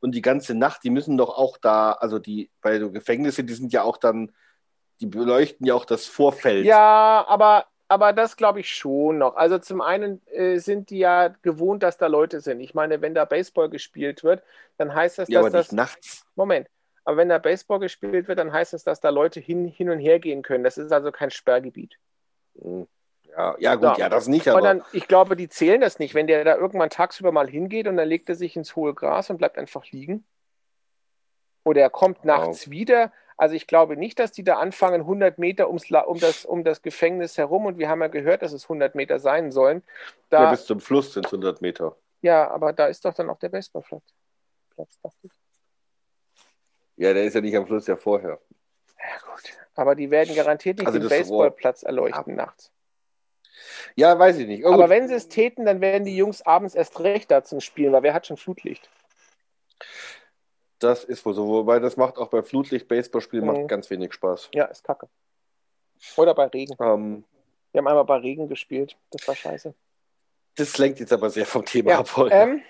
Und 0.00 0.14
die 0.14 0.22
ganze 0.22 0.54
Nacht, 0.54 0.84
die 0.84 0.90
müssen 0.90 1.18
doch 1.18 1.30
auch 1.30 1.58
da, 1.58 1.92
also 1.92 2.18
die, 2.18 2.50
bei 2.62 2.78
so 2.78 2.90
Gefängnisse, 2.90 3.44
die 3.44 3.54
sind 3.54 3.72
ja 3.72 3.82
auch 3.84 3.96
dann, 3.98 4.32
die 5.00 5.06
beleuchten 5.06 5.66
ja 5.66 5.74
auch 5.74 5.84
das 5.84 6.06
Vorfeld. 6.06 6.64
Ja, 6.64 7.24
aber, 7.28 7.66
aber 7.88 8.12
das 8.12 8.36
glaube 8.36 8.60
ich 8.60 8.70
schon 8.70 9.18
noch. 9.18 9.36
Also 9.36 9.58
zum 9.58 9.80
einen 9.80 10.26
äh, 10.28 10.58
sind 10.58 10.90
die 10.90 10.98
ja 10.98 11.28
gewohnt, 11.42 11.82
dass 11.82 11.98
da 11.98 12.06
Leute 12.06 12.40
sind. 12.40 12.60
Ich 12.60 12.74
meine, 12.74 13.00
wenn 13.02 13.14
da 13.14 13.24
Baseball 13.24 13.68
gespielt 13.70 14.24
wird, 14.24 14.42
dann 14.78 14.94
heißt 14.94 15.18
das, 15.18 15.28
Ja, 15.28 15.40
dass 15.40 15.46
aber 15.48 15.50
das. 15.58 15.66
nicht 15.68 15.72
nachts. 15.76 16.26
Moment. 16.34 16.68
Aber 17.04 17.18
wenn 17.18 17.28
da 17.28 17.38
Baseball 17.38 17.80
gespielt 17.80 18.28
wird, 18.28 18.38
dann 18.38 18.52
heißt 18.52 18.72
das, 18.72 18.84
dass 18.84 19.00
da 19.00 19.10
Leute 19.10 19.38
hin, 19.40 19.66
hin 19.66 19.90
und 19.90 19.98
her 19.98 20.18
gehen 20.20 20.42
können. 20.42 20.64
Das 20.64 20.78
ist 20.78 20.90
also 20.92 21.12
kein 21.12 21.30
Sperrgebiet. 21.30 21.98
Hm. 22.60 22.86
Ja, 23.36 23.56
ja 23.58 23.74
gut, 23.74 23.96
So. 23.96 24.00
ja, 24.00 24.08
das 24.08 24.28
nicht, 24.28 24.46
aber 24.48 24.60
dann, 24.62 24.82
ich 24.92 25.08
glaube, 25.08 25.34
die 25.34 25.48
zählen 25.48 25.80
das 25.80 25.98
nicht. 25.98 26.14
Wenn 26.14 26.28
der 26.28 26.44
da 26.44 26.56
irgendwann 26.56 26.88
tagsüber 26.88 27.32
mal 27.32 27.48
hingeht 27.48 27.88
und 27.88 27.96
dann 27.96 28.08
legt 28.08 28.28
er 28.28 28.36
sich 28.36 28.54
ins 28.56 28.76
hohe 28.76 28.94
Gras 28.94 29.28
und 29.28 29.38
bleibt 29.38 29.58
einfach 29.58 29.84
liegen. 29.90 30.24
Oder 31.64 31.80
er 31.82 31.90
kommt 31.90 32.24
nachts 32.24 32.70
wieder. 32.70 33.12
Also 33.36 33.54
ich 33.54 33.66
glaube 33.66 33.96
nicht, 33.96 34.18
dass 34.18 34.32
die 34.32 34.44
da 34.44 34.58
anfangen, 34.58 35.00
100 35.02 35.38
Meter 35.38 35.68
ums, 35.68 35.90
um, 35.90 36.18
das, 36.20 36.44
um 36.44 36.62
das 36.64 36.82
Gefängnis 36.82 37.36
herum. 37.36 37.66
Und 37.66 37.78
wir 37.78 37.88
haben 37.88 38.00
ja 38.00 38.08
gehört, 38.08 38.42
dass 38.42 38.52
es 38.52 38.64
100 38.64 38.94
Meter 38.94 39.18
sein 39.18 39.50
sollen. 39.50 39.82
ja, 40.30 40.44
Da, 40.44 40.50
bis 40.50 40.66
zum 40.66 40.80
Fluss 40.80 41.12
sind 41.12 41.26
es 41.26 41.32
100 41.32 41.60
Meter. 41.60 41.96
ja, 42.22 42.48
aber 42.50 42.72
da 42.72 42.86
ist 42.86 43.04
doch 43.04 43.14
dann 43.14 43.30
auch 43.30 43.38
der 43.38 43.48
Baseballplatz. 43.48 44.02
Platz, 44.74 44.98
dachte 45.02 45.18
ich. 45.24 45.32
Ja, 46.96 47.12
der 47.12 47.24
ist 47.24 47.34
ja 47.34 47.40
nicht 47.40 47.56
am 47.56 47.66
Fluss, 47.66 47.86
ja 47.86 47.96
vorher. 47.96 48.38
Ja, 48.98 49.30
gut. 49.32 49.42
Aber 49.74 49.94
die 49.96 50.10
werden 50.10 50.34
garantiert 50.36 50.78
nicht 50.78 50.86
Also 50.86 50.98
den 51.00 51.08
Baseballplatz 51.08 51.82
erleuchten 51.82 52.36
nachts. 52.36 52.70
Ja, 53.96 54.16
weiß 54.18 54.38
ich 54.38 54.46
nicht. 54.46 54.64
Oh, 54.64 54.72
Aber 54.72 54.84
gut. 54.84 54.90
wenn 54.90 55.08
sie 55.08 55.14
es 55.14 55.28
täten, 55.28 55.64
dann 55.64 55.80
wären 55.80 56.04
die 56.04 56.16
Jungs 56.16 56.42
abends 56.42 56.74
erst 56.74 57.00
recht 57.00 57.30
da 57.30 57.42
zum 57.42 57.60
Spielen, 57.60 57.92
weil 57.92 58.02
wer 58.02 58.14
hat 58.14 58.26
schon 58.26 58.36
Flutlicht? 58.36 58.88
Das 60.84 61.02
ist 61.04 61.24
wohl 61.24 61.32
so. 61.34 61.46
Wobei 61.48 61.78
das 61.78 61.96
macht 61.96 62.18
auch 62.18 62.28
bei 62.28 62.42
Flutlicht 62.42 62.86
Baseballspielen 62.88 63.46
Mhm. 63.46 63.52
macht 63.52 63.68
ganz 63.68 63.88
wenig 63.90 64.12
Spaß. 64.12 64.50
Ja, 64.54 64.66
ist 64.66 64.84
kacke. 64.84 65.08
Oder 66.16 66.34
bei 66.34 66.46
Regen. 66.46 66.74
Ähm, 66.80 67.24
Wir 67.72 67.78
haben 67.78 67.88
einmal 67.88 68.04
bei 68.04 68.16
Regen 68.18 68.48
gespielt. 68.48 68.96
Das 69.10 69.26
war 69.26 69.34
scheiße. 69.34 69.74
das 70.56 70.78
lenkt 70.78 71.00
jetzt 71.00 71.12
aber 71.12 71.30
sehr 71.30 71.46
vom 71.46 71.64
Thema 71.64 71.90
Ja, 71.92 71.98
ab 72.00 72.16
heute. 72.16 72.34
ähm, 72.34 72.62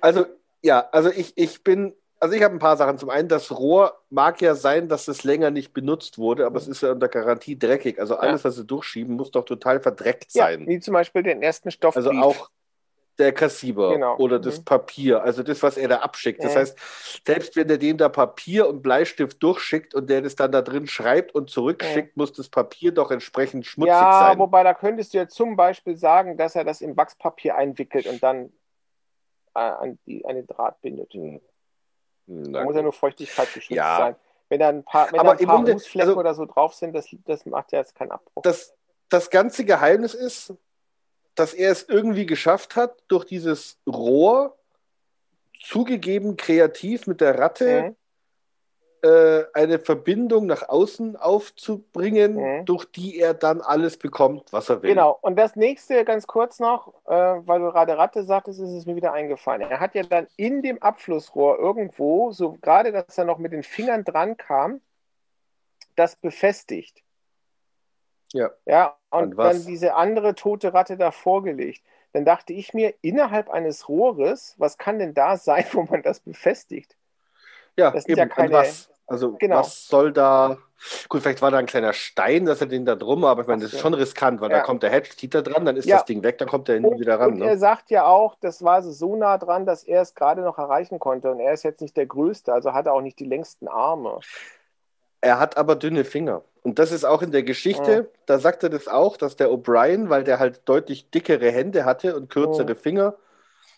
Also, 0.00 0.26
ja, 0.62 0.88
also 0.92 1.10
ich, 1.10 1.32
ich 1.36 1.64
bin, 1.64 1.92
also 2.20 2.36
ich 2.36 2.42
habe 2.44 2.54
ein 2.54 2.60
paar 2.60 2.76
Sachen. 2.76 2.98
Zum 2.98 3.10
einen, 3.10 3.26
das 3.28 3.50
Rohr 3.50 4.00
mag 4.10 4.40
ja 4.40 4.54
sein, 4.54 4.88
dass 4.88 5.08
es 5.08 5.24
länger 5.24 5.50
nicht 5.50 5.72
benutzt 5.72 6.18
wurde, 6.18 6.46
aber 6.46 6.58
es 6.58 6.68
ist 6.68 6.82
ja 6.82 6.92
unter 6.92 7.08
Garantie 7.08 7.58
dreckig. 7.58 7.98
Also 7.98 8.14
alles, 8.16 8.44
was 8.44 8.54
sie 8.56 8.64
durchschieben, 8.64 9.16
muss 9.16 9.32
doch 9.32 9.44
total 9.44 9.80
verdreckt 9.80 10.32
ja, 10.34 10.44
sein. 10.44 10.68
wie 10.68 10.78
zum 10.78 10.92
Beispiel 10.94 11.22
den 11.24 11.42
ersten 11.42 11.70
Stoffbrief. 11.72 12.06
Also 12.06 12.20
auch, 12.20 12.50
der 13.18 13.32
Kassiber 13.32 13.92
Genau. 13.92 14.16
oder 14.16 14.38
das 14.38 14.58
Mhm. 14.60 14.64
Papier, 14.64 15.22
also 15.22 15.42
das, 15.42 15.62
was 15.62 15.76
er 15.76 15.88
da 15.88 15.98
abschickt. 15.98 16.42
Das 16.42 16.54
Mhm. 16.54 16.58
heißt, 16.58 16.78
selbst 17.26 17.56
wenn 17.56 17.68
er 17.68 17.78
dem 17.78 17.98
da 17.98 18.08
Papier 18.08 18.68
und 18.68 18.82
Bleistift 18.82 19.42
durchschickt 19.42 19.94
und 19.94 20.08
der 20.08 20.22
das 20.22 20.34
dann 20.34 20.50
da 20.50 20.62
drin 20.62 20.86
schreibt 20.86 21.34
und 21.34 21.50
zurückschickt, 21.50 22.16
muss 22.16 22.32
das 22.32 22.48
Papier 22.48 22.92
doch 22.92 23.10
entsprechend 23.10 23.66
schmutzig 23.66 23.92
ja, 23.92 24.28
sein. 24.28 24.38
wobei 24.38 24.62
da 24.64 24.72
könntest 24.74 25.12
du 25.12 25.18
ja 25.18 25.28
zum 25.28 25.56
Beispiel 25.56 25.96
sagen, 25.96 26.36
dass 26.36 26.54
er 26.56 26.64
das 26.64 26.80
in 26.80 26.96
Wachspapier 26.96 27.56
einwickelt 27.56 28.06
und 28.06 28.22
dann 28.22 28.52
äh, 29.54 29.58
an, 29.58 29.98
die, 30.06 30.24
an 30.24 30.34
den 30.36 30.46
Draht 30.46 30.80
bindet. 30.80 31.12
Da 32.26 32.64
muss 32.64 32.74
ja 32.74 32.80
nur 32.82 32.94
Feuchtigkeitsgeschützt 32.94 33.76
Ja. 33.76 33.98
sein. 33.98 34.16
Wenn 34.48 34.60
da 34.60 34.68
ein 34.70 34.82
paar, 34.84 35.12
wenn 35.12 35.20
Aber 35.20 35.34
da 35.34 35.38
ein 35.40 35.46
paar 35.46 35.56
Grunde- 35.56 35.72
also- 35.98 36.16
oder 36.16 36.34
so 36.34 36.46
drauf 36.46 36.72
sind, 36.74 36.94
das, 36.94 37.06
das 37.26 37.44
macht 37.44 37.72
ja 37.72 37.78
jetzt 37.80 37.94
keinen 37.94 38.12
Abbruch. 38.12 38.42
das, 38.42 38.74
das 39.10 39.28
ganze 39.28 39.66
Geheimnis 39.66 40.14
ist, 40.14 40.54
dass 41.34 41.54
er 41.54 41.72
es 41.72 41.88
irgendwie 41.88 42.26
geschafft 42.26 42.76
hat, 42.76 43.02
durch 43.08 43.24
dieses 43.24 43.78
Rohr, 43.86 44.56
zugegeben 45.58 46.36
kreativ 46.36 47.06
mit 47.06 47.20
der 47.20 47.38
Ratte, 47.38 47.82
Mhm. 47.82 47.96
äh, 49.08 49.44
eine 49.54 49.78
Verbindung 49.78 50.46
nach 50.46 50.68
außen 50.68 51.16
aufzubringen, 51.16 52.34
Mhm. 52.34 52.64
durch 52.66 52.84
die 52.84 53.18
er 53.18 53.34
dann 53.34 53.60
alles 53.60 53.96
bekommt, 53.96 54.52
was 54.52 54.68
er 54.68 54.82
will. 54.82 54.90
Genau. 54.90 55.18
Und 55.22 55.36
das 55.36 55.56
nächste, 55.56 56.04
ganz 56.04 56.26
kurz 56.26 56.60
noch, 56.60 56.88
äh, 57.06 57.10
weil 57.10 57.60
du 57.60 57.70
gerade 57.72 57.96
Ratte 57.96 58.24
sagtest, 58.24 58.60
ist 58.60 58.70
es 58.70 58.86
mir 58.86 58.94
wieder 58.96 59.12
eingefallen. 59.12 59.62
Er 59.62 59.80
hat 59.80 59.94
ja 59.94 60.02
dann 60.02 60.26
in 60.36 60.62
dem 60.62 60.80
Abflussrohr 60.82 61.58
irgendwo, 61.58 62.32
so 62.32 62.52
gerade, 62.60 62.92
dass 62.92 63.16
er 63.18 63.24
noch 63.24 63.38
mit 63.38 63.52
den 63.52 63.62
Fingern 63.64 64.04
dran 64.04 64.36
kam, 64.36 64.80
das 65.96 66.16
befestigt. 66.16 67.02
Ja. 68.32 68.50
Ja, 68.66 68.96
und 69.12 69.36
dann 69.38 69.64
diese 69.66 69.94
andere 69.94 70.34
tote 70.34 70.72
Ratte 70.74 70.96
davor 70.96 71.42
gelegt. 71.42 71.82
Dann 72.12 72.24
dachte 72.24 72.52
ich 72.52 72.74
mir, 72.74 72.94
innerhalb 73.00 73.48
eines 73.50 73.88
Rohres, 73.88 74.54
was 74.58 74.76
kann 74.78 74.98
denn 74.98 75.14
da 75.14 75.36
sein, 75.36 75.64
wo 75.72 75.82
man 75.82 76.02
das 76.02 76.20
befestigt? 76.20 76.96
Ja, 77.76 77.90
Das 77.90 78.04
sind 78.04 78.12
eben. 78.18 78.20
ja 78.20 78.26
keine- 78.34 78.52
was? 78.52 78.88
Also, 79.06 79.32
Genau. 79.32 79.58
was 79.58 79.86
soll 79.88 80.12
da. 80.12 80.56
Gut, 81.08 81.22
vielleicht 81.22 81.42
war 81.42 81.50
da 81.50 81.58
ein 81.58 81.66
kleiner 81.66 81.92
Stein, 81.92 82.46
dass 82.46 82.60
er 82.60 82.66
den 82.66 82.84
da 82.86 82.94
drum, 82.94 83.24
aber 83.24 83.42
ich 83.42 83.48
meine, 83.48 83.62
das 83.62 83.72
ist 83.74 83.80
schon 83.80 83.94
riskant, 83.94 84.40
weil 84.40 84.50
Ja. 84.50 84.58
da 84.58 84.62
kommt 84.62 84.82
der 84.82 84.90
Hedge, 84.90 85.10
zieht 85.16 85.34
er 85.34 85.42
dran, 85.42 85.64
dann 85.64 85.76
ist 85.76 85.84
Ja. 85.86 85.96
das 85.96 86.06
Ding 86.06 86.22
weg, 86.22 86.38
dann 86.38 86.48
kommt 86.48 86.68
er 86.68 86.80
nie 86.80 86.98
wieder 86.98 87.20
ran. 87.20 87.32
und 87.32 87.38
Ne? 87.40 87.46
er 87.46 87.58
sagt 87.58 87.90
ja 87.90 88.04
auch, 88.06 88.36
das 88.40 88.62
war 88.64 88.82
so 88.82 89.14
nah 89.16 89.38
dran, 89.38 89.66
dass 89.66 89.84
er 89.84 90.02
es 90.02 90.14
gerade 90.14 90.42
noch 90.42 90.58
erreichen 90.58 90.98
konnte. 90.98 91.30
Und 91.30 91.40
er 91.40 91.52
ist 91.52 91.62
jetzt 91.62 91.80
nicht 91.82 91.96
der 91.96 92.06
Größte, 92.06 92.52
also 92.52 92.72
hat 92.72 92.86
er 92.86 92.94
auch 92.94 93.00
nicht 93.02 93.18
die 93.18 93.26
längsten 93.26 93.68
Arme. 93.68 94.20
Er 95.20 95.38
hat 95.38 95.56
aber 95.56 95.76
dünne 95.76 96.04
Finger. 96.04 96.42
Und 96.62 96.78
das 96.78 96.92
ist 96.92 97.04
auch 97.04 97.22
in 97.22 97.32
der 97.32 97.42
Geschichte, 97.42 97.92
Ja. 97.92 98.04
da 98.26 98.38
sagt 98.38 98.62
er 98.62 98.68
das 98.70 98.86
auch, 98.86 99.16
dass 99.16 99.36
der 99.36 99.48
O'Brien, 99.50 100.08
weil 100.10 100.22
der 100.24 100.38
halt 100.38 100.60
deutlich 100.66 101.10
dickere 101.10 101.50
Hände 101.50 101.84
hatte 101.84 102.14
und 102.16 102.30
kürzere 102.30 102.68
Ja. 102.70 102.74
Finger, 102.76 103.14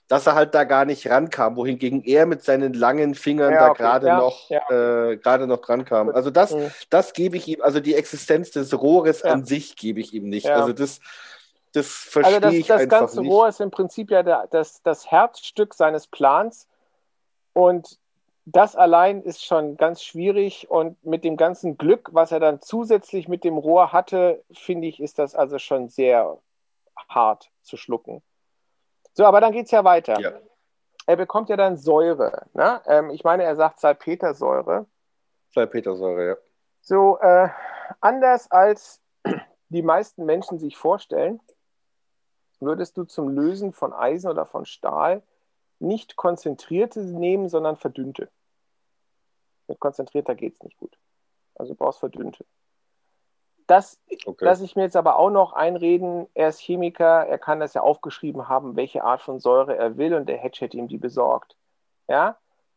dass 0.06 0.26
er 0.26 0.34
halt 0.34 0.54
da 0.54 0.64
gar 0.64 0.84
nicht 0.84 1.08
rankam, 1.08 1.56
wohingegen 1.56 2.04
er 2.04 2.26
mit 2.26 2.42
seinen 2.42 2.74
langen 2.74 3.14
Fingern 3.14 3.54
Ja, 3.54 3.60
da 3.60 3.70
okay. 3.70 3.82
gerade 3.82 4.06
Ja, 4.08 4.18
noch, 4.18 4.50
ja. 4.50 4.60
äh, 4.70 5.16
gerade 5.16 5.46
noch 5.46 5.62
dran 5.62 5.86
kam. 5.86 6.08
Gut. 6.08 6.16
Also 6.16 6.30
das, 6.30 6.52
Mhm. 6.52 6.70
das 6.90 7.14
gebe 7.14 7.38
ich 7.38 7.48
ihm, 7.48 7.62
also 7.62 7.80
die 7.80 7.94
Existenz 7.94 8.50
des 8.50 8.78
Rohres 8.78 9.22
an 9.22 9.46
sich 9.46 9.76
gebe 9.76 10.00
ich 10.00 10.12
ihm 10.12 10.28
nicht. 10.28 10.50
Also 10.50 10.74
das, 10.74 11.00
das 11.72 11.86
verstehe 11.86 12.36
Also 12.36 12.40
das, 12.48 12.54
ich 12.54 12.66
das 12.66 12.80
einfach 12.82 13.00
ganze 13.00 13.22
nicht. 13.22 13.30
Rohr 13.32 13.48
ist 13.48 13.60
im 13.62 13.70
Prinzip 13.70 14.10
ja 14.10 14.22
der, 14.22 14.46
das, 14.50 14.82
das 14.82 15.10
Herzstück 15.10 15.72
seines 15.72 16.06
Plans. 16.06 16.68
Und 17.54 17.98
das 18.46 18.76
allein 18.76 19.22
ist 19.22 19.44
schon 19.44 19.76
ganz 19.76 20.02
schwierig. 20.02 20.70
Und 20.70 21.02
mit 21.04 21.24
dem 21.24 21.36
ganzen 21.36 21.78
Glück, 21.78 22.10
was 22.12 22.32
er 22.32 22.40
dann 22.40 22.60
zusätzlich 22.60 23.28
mit 23.28 23.44
dem 23.44 23.56
Rohr 23.56 23.92
hatte, 23.92 24.42
finde 24.52 24.86
ich, 24.88 25.00
ist 25.00 25.18
das 25.18 25.34
also 25.34 25.58
schon 25.58 25.88
sehr 25.88 26.38
hart 27.08 27.50
zu 27.62 27.76
schlucken. 27.76 28.22
So, 29.14 29.24
aber 29.24 29.40
dann 29.40 29.52
geht 29.52 29.66
es 29.66 29.70
ja 29.70 29.84
weiter. 29.84 30.18
Ja. 30.20 30.32
Er 31.06 31.16
bekommt 31.16 31.48
ja 31.48 31.56
dann 31.56 31.76
Säure. 31.76 32.46
Ne? 32.54 32.80
Ähm, 32.86 33.10
ich 33.10 33.24
meine, 33.24 33.44
er 33.44 33.56
sagt 33.56 33.80
Salpetersäure. 33.80 34.86
Salpetersäure, 35.52 36.26
ja. 36.26 36.36
So, 36.80 37.18
äh, 37.20 37.48
anders 38.00 38.50
als 38.50 39.00
die 39.68 39.82
meisten 39.82 40.24
Menschen 40.24 40.58
sich 40.58 40.76
vorstellen, 40.76 41.40
würdest 42.60 42.96
du 42.96 43.04
zum 43.04 43.28
Lösen 43.28 43.72
von 43.72 43.92
Eisen 43.92 44.30
oder 44.30 44.46
von 44.46 44.64
Stahl 44.64 45.22
nicht 45.78 46.16
konzentrierte 46.16 47.00
nehmen, 47.00 47.48
sondern 47.48 47.76
verdünnte. 47.76 48.28
Mit 49.66 49.80
konzentrierter 49.80 50.34
geht 50.34 50.54
es 50.54 50.62
nicht 50.62 50.76
gut. 50.78 50.96
Also 51.54 51.72
du 51.74 51.78
brauchst 51.78 52.00
verdünnte. 52.00 52.44
Das 53.66 53.98
Okay. 54.26 54.44
lasse 54.44 54.64
ich 54.64 54.76
mir 54.76 54.82
jetzt 54.82 54.96
aber 54.96 55.16
auch 55.16 55.30
noch 55.30 55.54
einreden. 55.54 56.26
Er 56.34 56.48
ist 56.48 56.60
Chemiker, 56.60 57.26
er 57.26 57.38
kann 57.38 57.60
das 57.60 57.72
ja 57.74 57.80
aufgeschrieben 57.80 58.48
haben, 58.48 58.76
welche 58.76 59.04
Art 59.04 59.22
von 59.22 59.40
Säure 59.40 59.76
er 59.76 59.96
will 59.96 60.14
und 60.14 60.28
der 60.28 60.36
Hedge 60.36 60.58
hätte 60.60 60.76
ihm 60.76 60.88
die 60.88 60.98
besorgt. 60.98 61.56
Ja? 62.06 62.36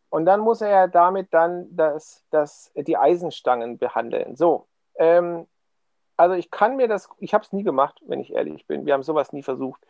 Und 0.09 0.25
dann 0.25 0.39
muss 0.39 0.61
er 0.61 0.69
ja 0.69 0.87
damit 0.87 1.33
dann 1.33 1.75
das, 1.75 2.23
das, 2.29 2.71
die 2.75 2.95
Eisenstangen 2.95 3.77
behandeln. 3.77 4.37
So, 4.37 4.67
ähm, 4.95 5.45
also 6.15 6.35
ich 6.35 6.49
kann 6.49 6.77
mir 6.77 6.87
das, 6.87 7.09
ich 7.19 7.33
habe 7.33 7.43
es 7.43 7.51
nie 7.51 7.63
gemacht, 7.63 8.01
wenn 8.05 8.21
ich 8.21 8.33
ehrlich 8.33 8.65
bin. 8.65 8.85
Wir 8.85 8.93
haben 8.93 9.03
sowas 9.03 9.33
nie 9.33 9.43
versucht. 9.43 9.85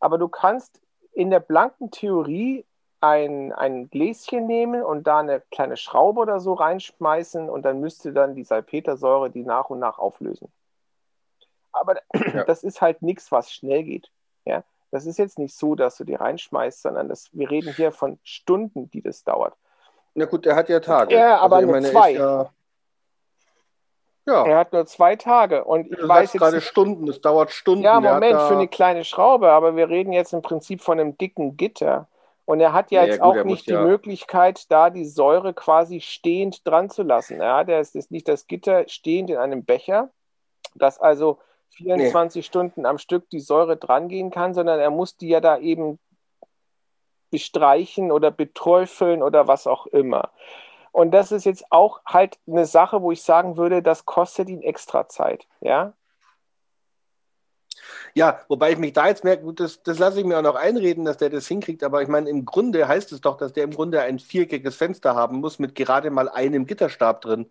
Aber 0.00 0.18
du 0.18 0.28
kannst 0.28 0.80
in 1.12 1.30
der 1.30 1.40
blanken 1.40 1.90
Theorie 1.90 2.64
ein, 3.00 3.52
ein 3.52 3.88
Gläschen 3.88 4.46
nehmen 4.46 4.82
und 4.82 5.06
da 5.06 5.20
eine 5.20 5.42
kleine 5.50 5.76
Schraube 5.76 6.20
oder 6.20 6.40
so 6.40 6.52
reinschmeißen 6.52 7.48
und 7.48 7.62
dann 7.62 7.80
müsste 7.80 8.12
dann 8.12 8.34
die 8.34 8.44
Salpetersäure 8.44 9.30
die 9.30 9.42
nach 9.42 9.70
und 9.70 9.78
nach 9.78 9.98
auflösen. 9.98 10.52
Aber 11.72 11.96
Ja. 12.34 12.44
das 12.44 12.62
ist 12.62 12.80
halt 12.80 13.02
nichts, 13.02 13.32
was 13.32 13.52
schnell 13.52 13.84
geht. 13.84 14.10
Ja? 14.44 14.64
Das 14.90 15.06
ist 15.06 15.18
jetzt 15.18 15.38
nicht 15.38 15.54
so, 15.54 15.74
dass 15.74 15.96
du 15.96 16.04
die 16.04 16.14
reinschmeißt, 16.14 16.82
sondern 16.82 17.08
das, 17.08 17.30
wir 17.32 17.50
reden 17.50 17.72
hier 17.72 17.92
von 17.92 18.18
Stunden, 18.22 18.90
die 18.90 19.02
das 19.02 19.24
dauert. 19.24 19.54
Na 20.14 20.24
gut, 20.26 20.44
der 20.44 20.56
hat 20.56 20.68
ja 20.68 20.80
Tage. 20.80 21.14
Ja, 21.14 21.38
aber 21.38 21.56
also, 21.56 21.68
ich 21.68 21.72
nur 21.72 21.80
meine, 21.80 21.92
zwei. 21.92 22.12
Ja, 22.12 22.50
ja, 24.30 24.46
Er 24.46 24.56
hat 24.58 24.72
nur 24.72 24.86
zwei 24.86 25.16
Tage 25.16 25.64
und 25.64 25.90
ich 25.90 25.98
du 25.98 26.08
weiß 26.08 26.32
jetzt 26.32 26.40
gerade 26.40 26.56
nicht, 26.56 26.66
Stunden, 26.66 27.08
es 27.08 27.20
dauert 27.20 27.50
Stunden. 27.50 27.82
Ja, 27.82 28.00
Moment, 28.00 28.40
für 28.42 28.54
eine 28.54 28.68
kleine 28.68 29.04
Schraube, 29.04 29.50
aber 29.50 29.76
wir 29.76 29.88
reden 29.88 30.12
jetzt 30.12 30.32
im 30.32 30.42
Prinzip 30.42 30.80
von 30.80 30.98
einem 31.00 31.16
dicken 31.18 31.56
Gitter. 31.56 32.06
Und 32.44 32.60
er 32.60 32.72
hat 32.72 32.90
ja 32.90 33.02
Ja, 33.02 33.06
jetzt 33.08 33.20
gut, 33.20 33.38
auch 33.38 33.44
nicht 33.44 33.66
die 33.66 33.72
ja- 33.72 33.82
Möglichkeit, 33.82 34.70
da 34.72 34.90
die 34.90 35.04
Säure 35.04 35.54
quasi 35.54 36.00
stehend 36.00 36.66
dran 36.66 36.90
zu 36.90 37.02
lassen. 37.02 37.40
Ja, 37.40 37.62
der 37.64 37.80
ist 37.80 37.94
ist 37.94 38.10
nicht 38.10 38.26
das 38.28 38.46
Gitter 38.46 38.88
stehend 38.88 39.30
in 39.30 39.36
einem 39.36 39.64
Becher, 39.64 40.10
dass 40.74 40.98
also 40.98 41.38
24 41.70 42.44
Stunden 42.44 42.86
am 42.86 42.98
Stück 42.98 43.30
die 43.30 43.38
Säure 43.40 43.76
dran 43.76 44.08
gehen 44.08 44.30
kann, 44.30 44.54
sondern 44.54 44.80
er 44.80 44.90
muss 44.90 45.16
die 45.16 45.28
ja 45.28 45.40
da 45.40 45.58
eben 45.58 45.98
bestreichen 47.30 48.10
oder 48.10 48.30
beträufeln 48.30 49.22
oder 49.22 49.46
was 49.46 49.66
auch 49.68 49.86
immer. 49.86 50.30
Und 50.92 51.12
das 51.12 51.32
ist 51.32 51.44
jetzt 51.44 51.64
auch 51.70 52.00
halt 52.04 52.38
eine 52.46 52.66
Sache, 52.66 53.02
wo 53.02 53.12
ich 53.12 53.22
sagen 53.22 53.56
würde, 53.56 53.82
das 53.82 54.04
kostet 54.06 54.48
ihn 54.48 54.62
extra 54.62 55.08
Zeit. 55.08 55.46
Ja, 55.60 55.94
Ja, 58.14 58.40
wobei 58.48 58.72
ich 58.72 58.78
mich 58.78 58.92
da 58.92 59.06
jetzt 59.06 59.24
merke, 59.24 59.52
das, 59.54 59.82
das 59.82 59.98
lasse 59.98 60.20
ich 60.20 60.26
mir 60.26 60.38
auch 60.38 60.42
noch 60.42 60.56
einreden, 60.56 61.04
dass 61.04 61.16
der 61.16 61.30
das 61.30 61.46
hinkriegt, 61.46 61.84
aber 61.84 62.02
ich 62.02 62.08
meine, 62.08 62.28
im 62.28 62.44
Grunde 62.44 62.86
heißt 62.88 63.12
es 63.12 63.20
doch, 63.20 63.36
dass 63.36 63.52
der 63.52 63.64
im 63.64 63.70
Grunde 63.70 64.00
ein 64.00 64.18
viereckiges 64.18 64.76
Fenster 64.76 65.14
haben 65.14 65.40
muss 65.40 65.58
mit 65.58 65.74
gerade 65.74 66.10
mal 66.10 66.28
einem 66.28 66.66
Gitterstab 66.66 67.20
drin. 67.20 67.50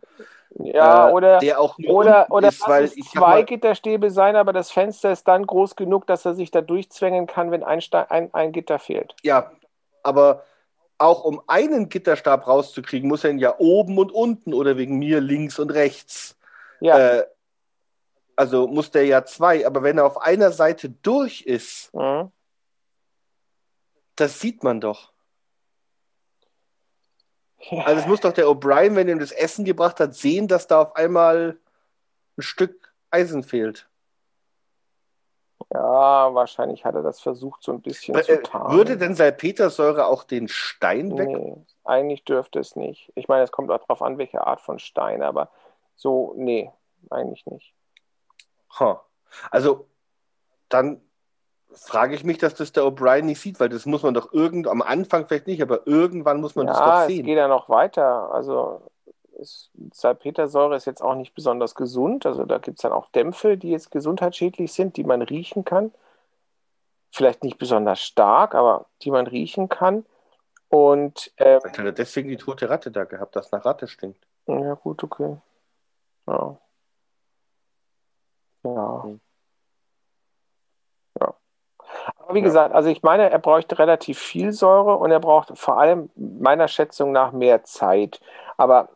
ja 0.56 1.10
äh, 1.10 1.14
oder 1.14 1.40
der 1.40 1.60
auch 1.60 1.78
Oder, 1.88 2.28
oder 2.30 2.50
ist, 2.50 2.68
weil 2.68 2.88
sag 2.88 3.06
zwei 3.06 3.20
mal, 3.20 3.46
Gitterstäbe 3.46 4.12
sein, 4.12 4.36
aber 4.36 4.54
das 4.54 4.72
Fenster 4.72 5.12
ist 5.12 5.28
dann 5.28 5.46
groß 5.46 5.76
genug, 5.76 6.08
dass 6.08 6.26
er 6.26 6.36
sich 6.36 6.52
da 6.52 6.62
durchzwängen 6.62 7.28
kann, 7.28 7.52
wenn 7.52 7.64
ein, 7.64 7.82
Stein, 7.82 8.06
ein, 8.10 8.34
ein 8.34 8.52
Gitter 8.52 8.80
fehlt. 8.80 9.16
ja, 9.24 9.52
aber 10.04 10.44
auch 11.00 11.24
um 11.24 11.42
einen 11.48 11.90
Gitterstab 11.90 12.46
rauszukriegen, 12.46 13.08
muss 13.10 13.24
er 13.24 13.32
ihn 13.32 13.40
ja 13.40 13.56
oben 13.58 13.98
und 13.98 14.12
unten 14.12 14.54
oder 14.54 14.78
wegen 14.78 15.00
mir 15.00 15.22
links 15.22 15.58
und 15.58 15.72
rechts. 15.72 16.38
Ja, 16.82 17.20
Äh, 17.20 17.26
also 18.36 18.68
muss 18.68 18.92
der 18.92 19.06
ja 19.06 19.26
zwei, 19.26 19.66
aber 19.66 19.84
wenn 19.84 19.98
er 19.98 20.06
auf 20.06 20.22
einer 20.22 20.52
Seite 20.52 20.90
durch 20.90 21.42
ist, 21.42 21.94
mhm. 21.94 22.32
das 24.16 24.40
sieht 24.40 24.64
man 24.64 24.80
doch. 24.80 25.12
ja. 27.72 27.84
Also 27.84 28.02
es 28.02 28.08
muss 28.08 28.22
doch 28.22 28.32
der 28.32 28.46
O'Brien, 28.46 28.96
wenn 28.96 29.10
er 29.10 29.16
ihm 29.16 29.20
das 29.20 29.34
Essen 29.34 29.66
gebracht 29.66 30.00
hat, 30.00 30.16
sehen, 30.16 30.48
dass 30.48 30.68
da 30.68 30.82
auf 30.82 30.96
einmal 30.96 31.58
ein 32.38 32.42
Stück 32.42 32.94
Eisen 33.12 33.44
fehlt. 33.44 33.89
Ja, 35.74 36.34
wahrscheinlich 36.34 36.84
hat 36.86 36.96
er 36.96 37.04
das 37.04 37.20
versucht, 37.22 37.62
so 37.64 37.72
ein 37.72 37.82
bisschen 37.82 38.16
zu 38.24 38.32
Äh, 38.32 38.42
tarnen. 38.42 38.76
würde 38.76 38.98
denn 38.98 39.14
Salpetersäure 39.16 40.08
auch 40.08 40.24
den 40.24 40.48
Stein 40.48 41.18
weg? 41.18 41.30
Nee, 41.30 41.56
eigentlich 41.84 42.24
dürfte 42.26 42.60
es 42.60 42.76
nicht. 42.76 43.12
Ich 43.16 43.28
meine, 43.28 43.44
es 43.44 43.52
kommt 43.52 43.70
auch 43.72 43.80
darauf 43.80 44.02
an, 44.02 44.18
welche 44.18 44.46
Art 44.46 44.62
von 44.62 44.80
Stein, 44.80 45.22
aber 45.22 45.50
so, 45.96 46.34
nee, 46.38 46.72
eigentlich 47.10 47.46
nicht. 47.46 47.74
Ha. 48.80 49.02
Also 49.52 49.88
dann 50.70 51.02
frage 51.72 52.16
ich 52.16 52.24
mich, 52.24 52.40
dass 52.40 52.56
das 52.56 52.72
der 52.72 52.84
O'Brien 52.84 53.24
nicht 53.24 53.40
sieht, 53.40 53.60
weil 53.60 53.70
das 53.70 53.86
muss 53.86 54.02
man 54.02 54.16
doch 54.16 54.34
irgend 54.34 54.68
am 54.68 54.82
Anfang 54.82 55.28
vielleicht 55.28 55.46
nicht, 55.48 55.62
aber 55.62 55.86
irgendwann 55.86 56.42
muss 56.42 56.56
man 56.56 56.66
das 56.66 56.80
ja, 56.80 56.86
doch 56.86 57.02
es 57.02 57.08
sehen. 57.08 57.26
geht 57.26 57.38
ja 57.38 57.48
noch 57.48 57.70
weiter. 57.70 58.32
Also 58.34 58.82
ist, 59.40 59.72
Salpetersäure 59.94 60.76
ist 60.76 60.86
jetzt 60.86 61.02
auch 61.02 61.16
nicht 61.16 61.34
besonders 61.34 61.76
gesund. 61.76 62.26
Also 62.26 62.46
da 62.46 62.58
gibt 62.60 62.78
es 62.80 62.82
dann 62.84 62.92
auch 62.92 63.08
Dämpfe, 63.12 63.58
die 63.58 63.70
jetzt 63.72 63.92
gesundheitsschädlich 63.92 64.72
sind, 64.74 64.98
die 64.98 65.04
man 65.04 65.22
riechen 65.22 65.66
kann. 65.66 65.92
vielleicht 67.12 67.44
nicht 67.44 67.58
besonders 67.58 68.00
stark, 68.02 68.54
aber 68.56 68.86
die 69.02 69.12
man 69.12 69.26
riechen 69.28 69.68
kann. 69.70 70.06
Und 70.70 71.32
äh, 71.38 71.60
Vielleicht 71.60 71.80
hat 71.80 71.86
er 71.86 71.92
deswegen 71.92 72.30
die 72.30 72.38
tote 72.38 72.70
Ratte 72.70 72.92
da 72.92 73.04
gehabt, 73.06 73.36
das 73.36 73.52
nach 73.52 73.66
Ratte 73.66 73.88
stinkt. 73.88 74.26
ja, 74.48 74.76
gut, 74.76 75.04
okay. 75.04 75.38
Ja. 76.28 76.58
Ja. 78.64 79.04
Hm. 79.04 79.20
Ja. 81.20 81.34
Aber 82.18 82.34
wie 82.36 82.40
Ja. 82.40 82.44
gesagt, 82.46 82.76
also 82.76 82.90
ich 82.90 83.02
meine, 83.04 83.30
er 83.30 83.40
bräuchte 83.40 83.80
relativ 83.80 84.20
viel 84.20 84.52
Säure 84.52 84.98
und 84.98 85.12
er 85.12 85.20
braucht 85.20 85.58
vor 85.58 85.80
allem 85.80 86.10
meiner 86.16 86.68
Schätzung 86.68 87.12
nach 87.12 87.32
mehr 87.32 87.64
Zeit. 87.64 88.22
Aber 88.58 88.90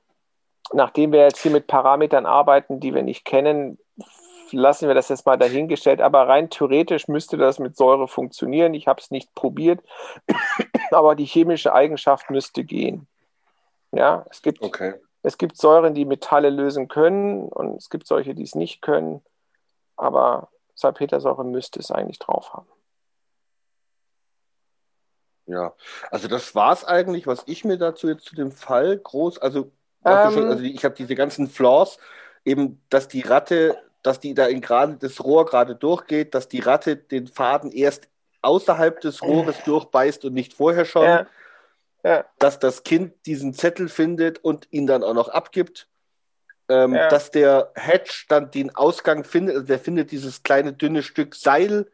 nachdem 0.71 1.11
wir 1.11 1.21
jetzt 1.21 1.39
hier 1.39 1.51
mit 1.51 1.67
Parametern 1.67 2.25
arbeiten, 2.25 2.79
die 2.79 2.93
wir 2.93 3.03
nicht 3.03 3.25
kennen, 3.25 3.77
lassen 4.51 4.87
wir 4.87 4.95
das 4.95 5.09
jetzt 5.09 5.25
mal 5.25 5.37
dahingestellt. 5.37 6.01
Aber 6.01 6.27
rein 6.27 6.49
theoretisch 6.49 7.07
müsste 7.07 7.37
das 7.37 7.59
mit 7.59 7.75
Säure 7.75 8.07
funktionieren. 8.07 8.73
Ich 8.73 8.87
habe 8.87 9.01
es 9.01 9.11
nicht 9.11 9.33
probiert, 9.35 9.81
aber 10.91 11.15
die 11.15 11.25
chemische 11.25 11.73
Eigenschaft 11.73 12.29
müsste 12.29 12.63
gehen. 12.63 13.07
Ja, 13.91 14.25
es 14.29 14.41
gibt 14.41 14.61
Okay. 14.61 14.95
es 15.21 15.37
gibt 15.37 15.57
Säuren, 15.57 15.93
die 15.93 16.05
Metalle 16.05 16.49
lösen 16.49 16.87
können 16.87 17.47
und 17.49 17.77
es 17.77 17.89
gibt 17.89 18.07
solche, 18.07 18.33
die 18.33 18.43
es 18.43 18.55
nicht 18.55 18.81
können. 18.81 19.23
Aber 19.95 20.49
Salpetersäure 20.75 21.43
müsste 21.43 21.79
es 21.79 21.91
eigentlich 21.91 22.19
drauf 22.19 22.53
haben. 22.53 22.67
Ja, 25.45 25.73
also 26.09 26.27
das 26.27 26.55
war 26.55 26.71
es 26.71 26.85
eigentlich, 26.85 27.27
was 27.27 27.43
ich 27.47 27.65
mir 27.65 27.77
dazu 27.77 28.07
jetzt 28.07 28.25
zu 28.25 28.35
dem 28.35 28.51
Fall 28.51 28.97
groß, 28.97 29.39
also, 29.39 29.71
Ähm. 30.05 30.31
schon, 30.31 30.45
also 30.49 30.63
ich 30.63 30.83
habe 30.85 30.95
diese 30.95 31.15
ganzen 31.15 31.47
Flaws, 31.47 31.97
eben, 32.45 32.81
dass 32.89 33.07
die 33.07 33.21
Ratte, 33.21 33.77
dass 34.01 34.19
die 34.19 34.33
da 34.33 34.45
in 34.47 34.61
gerade 34.61 34.97
das 34.97 35.23
Rohr 35.23 35.45
gerade 35.45 35.75
durchgeht, 35.75 36.35
dass 36.35 36.47
die 36.47 36.59
Ratte 36.59 36.97
den 36.97 37.27
Faden 37.27 37.71
erst 37.71 38.09
außerhalb 38.41 38.99
des 39.01 39.21
Rohres 39.21 39.57
durchbeißt 39.65 40.25
und 40.25 40.33
nicht 40.33 40.53
vorher 40.53 40.85
schon, 40.85 41.03
Ja, 41.03 41.27
ja, 42.03 42.25
dass 42.39 42.59
das 42.59 42.83
Kind 42.83 43.13
diesen 43.25 43.53
Zettel 43.53 43.87
findet 43.87 44.43
und 44.43 44.67
ihn 44.71 44.87
dann 44.87 45.03
auch 45.03 45.13
noch 45.13 45.29
abgibt, 45.29 45.87
ähm, 46.67 46.95
Ja. 46.95 47.07
dass 47.07 47.31
der 47.31 47.71
Hedge 47.75 48.25
dann 48.27 48.51
den 48.51 48.75
Ausgang 48.75 49.23
findet, 49.23 49.55
also 49.55 49.67
der 49.67 49.79
findet 49.79 50.11
dieses 50.11 50.43
kleine 50.43 50.73
dünne 50.73 51.01
Stück 51.03 51.35
Seil 51.35 51.89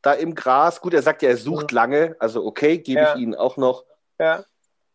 da 0.00 0.14
im 0.14 0.34
Gras. 0.34 0.80
Gut, 0.80 0.94
er 0.94 1.02
sagt 1.02 1.22
ja, 1.22 1.28
er 1.28 1.36
sucht 1.36 1.70
lange, 1.70 2.16
also 2.18 2.44
okay, 2.46 2.78
gebe 2.78 3.02
ich 3.14 3.20
Ihnen 3.20 3.34
auch 3.34 3.56
noch. 3.58 3.84
ja. 4.18 4.44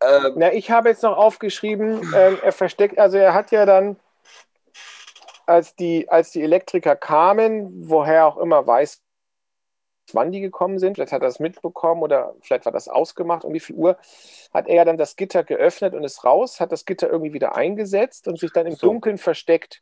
Ähm, 0.02 0.34
Na, 0.36 0.54
ich 0.54 0.70
habe 0.72 0.90
jetzt 0.90 1.04
noch 1.04 1.18
aufgeschrieben, 1.18 2.02
ähm, 2.16 2.38
er 2.42 2.52
versteckt, 2.52 3.00
also 3.00 3.18
er 3.18 3.34
hat 3.34 3.52
ja 3.52 3.66
dann, 3.66 3.98
als 5.46 5.76
die, 5.76 6.10
als 6.10 6.32
die 6.32 6.44
Elektriker 6.44 6.96
kamen, 6.96 7.90
woher 7.90 8.28
auch 8.28 8.38
immer 8.38 8.66
weiß, 8.66 9.02
wann 10.14 10.32
die 10.32 10.40
gekommen 10.40 10.80
sind, 10.80 10.96
vielleicht 10.96 11.12
hat 11.12 11.22
er 11.22 11.28
das 11.28 11.40
mitbekommen 11.40 12.02
oder 12.02 12.36
vielleicht 12.42 12.66
war 12.66 12.72
das 12.72 12.88
ausgemacht, 12.88 13.44
um 13.44 13.54
wie 13.54 13.60
viel 13.60 13.76
Uhr, 13.76 13.98
hat 14.54 14.68
er 14.68 14.76
ja 14.76 14.86
dann 14.86 14.98
das 14.98 15.16
Gitter 15.16 15.44
geöffnet 15.44 15.94
und 15.94 16.04
ist 16.04 16.24
raus, 16.24 16.60
hat 16.60 16.72
das 16.72 16.86
Gitter 16.86 17.10
irgendwie 17.10 17.34
wieder 17.34 17.56
eingesetzt 17.56 18.28
und 18.28 18.40
sich 18.40 18.52
dann 18.52 18.68
im 18.68 18.76
So. 18.76 18.88
Dunkeln 18.88 19.18
versteckt. 19.18 19.82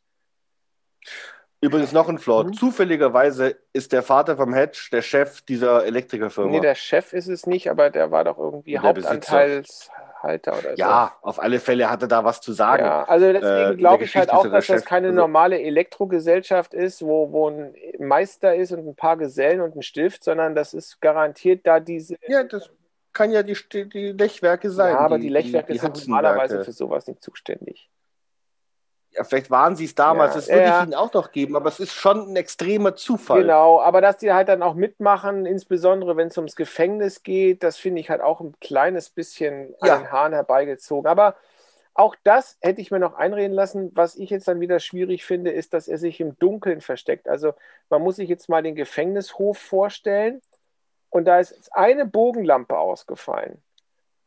Übrigens 1.62 1.92
noch 1.92 2.08
ein 2.08 2.18
Flaw. 2.18 2.44
Mhm. 2.44 2.52
Zufälligerweise 2.52 3.56
ist 3.72 3.92
der 3.92 4.02
Vater 4.02 4.36
vom 4.36 4.52
Hedge 4.52 4.88
der 4.92 5.02
Chef 5.02 5.40
dieser 5.42 5.84
Elektrikerfirma. 5.86 6.50
Nee, 6.50 6.60
der 6.60 6.74
Chef 6.74 7.12
ist 7.12 7.28
es 7.28 7.46
nicht, 7.46 7.70
aber 7.70 7.90
der 7.90 8.10
war 8.10 8.24
doch 8.24 8.38
irgendwie 8.38 8.72
Der 8.72 8.82
Hauptanteilshalter 8.82 10.52
oder 10.52 10.70
so. 10.70 10.76
ja, 10.76 11.16
auf 11.22 11.40
alle 11.42 11.58
Fälle 11.60 11.88
hat 11.90 12.02
er 12.02 12.08
da 12.08 12.24
was 12.24 12.40
zu 12.40 12.52
sagen. 12.52 12.84
Ja, 12.84 13.04
also 13.04 13.26
Äh, 13.26 13.32
deswegen 13.34 13.72
in 13.72 13.78
glaube 13.78 14.04
ich 14.04 14.14
halt 14.16 14.30
auch, 14.30 14.42
dass 14.44 14.52
das 14.52 14.64
Chef. 14.66 14.84
keine 14.84 15.08
Also- 15.08 15.18
normale 15.20 15.60
Elektrogesellschaft 15.60 16.74
ist, 16.74 17.02
wo, 17.02 17.32
wo 17.32 17.48
ein 17.50 17.74
Meister 17.98 18.54
ist 18.54 18.72
und 18.72 18.86
ein 18.86 18.94
paar 18.96 19.16
Gesellen 19.16 19.60
und 19.60 19.74
ein 19.76 19.82
Stift, 19.82 20.24
sondern 20.24 20.54
das 20.54 20.74
ist 20.74 21.00
garantiert 21.00 21.66
da 21.66 21.80
diese. 21.80 22.16
Ja, 22.28 22.42
das 22.44 22.70
kann 23.12 23.30
ja 23.32 23.42
die, 23.42 23.56
die 23.72 24.12
Lechwerke 24.12 24.70
sein. 24.70 24.92
ja, 24.92 24.98
aber 25.00 25.18
die, 25.18 25.30
Lechwerke 25.30 25.72
die 25.72 25.78
sind 25.78 25.88
Hudson-Werke. 25.94 26.22
normalerweise 26.26 26.64
für 26.64 26.72
sowas 26.72 27.06
nicht 27.06 27.22
zuständig. 27.22 27.88
Ja, 29.16 29.24
vielleicht 29.24 29.50
waren 29.50 29.76
sie 29.76 29.86
es 29.86 29.94
damals, 29.94 30.34
Ja, 30.34 30.40
das 30.40 30.48
würde 30.48 30.62
ja. 30.62 30.78
ich 30.80 30.84
Ihnen 30.84 30.94
auch 30.94 31.12
noch 31.14 31.32
geben, 31.32 31.56
aber 31.56 31.68
es 31.68 31.80
ist 31.80 31.94
schon 31.94 32.30
ein 32.32 32.36
extremer 32.36 32.96
Zufall. 32.96 33.42
Genau, 33.42 33.80
aber 33.80 34.00
dass 34.02 34.18
die 34.18 34.32
halt 34.32 34.48
dann 34.48 34.62
auch 34.62 34.74
mitmachen, 34.74 35.46
insbesondere 35.46 36.16
wenn 36.16 36.28
es 36.28 36.36
ums 36.36 36.54
Gefängnis 36.54 37.22
geht, 37.22 37.62
das 37.62 37.78
finde 37.78 38.00
ich 38.00 38.10
halt 38.10 38.20
auch 38.20 38.40
ein 38.40 38.54
kleines 38.60 39.08
bisschen 39.08 39.74
Ja. 39.82 39.94
an 39.94 40.02
den 40.02 40.12
Haaren 40.12 40.32
herbeigezogen. 40.34 41.08
Aber 41.10 41.34
auch 41.94 42.14
das 42.24 42.58
hätte 42.60 42.82
ich 42.82 42.90
mir 42.90 42.98
noch 42.98 43.14
einreden 43.14 43.54
lassen. 43.54 43.90
Was 43.94 44.16
ich 44.16 44.28
jetzt 44.28 44.48
dann 44.48 44.60
wieder 44.60 44.80
schwierig 44.80 45.24
finde, 45.24 45.50
ist, 45.50 45.72
dass 45.72 45.88
er 45.88 45.96
sich 45.96 46.20
im 46.20 46.38
Dunkeln 46.38 46.82
versteckt. 46.82 47.26
Also 47.26 47.54
man 47.88 48.02
muss 48.02 48.16
sich 48.16 48.28
jetzt 48.28 48.50
mal 48.50 48.62
den 48.62 48.74
Gefängnishof 48.74 49.56
vorstellen 49.56 50.42
und 51.08 51.24
da 51.24 51.40
ist 51.40 51.70
eine 51.72 52.04
Bogenlampe 52.04 52.76
ausgefallen. 52.76 53.62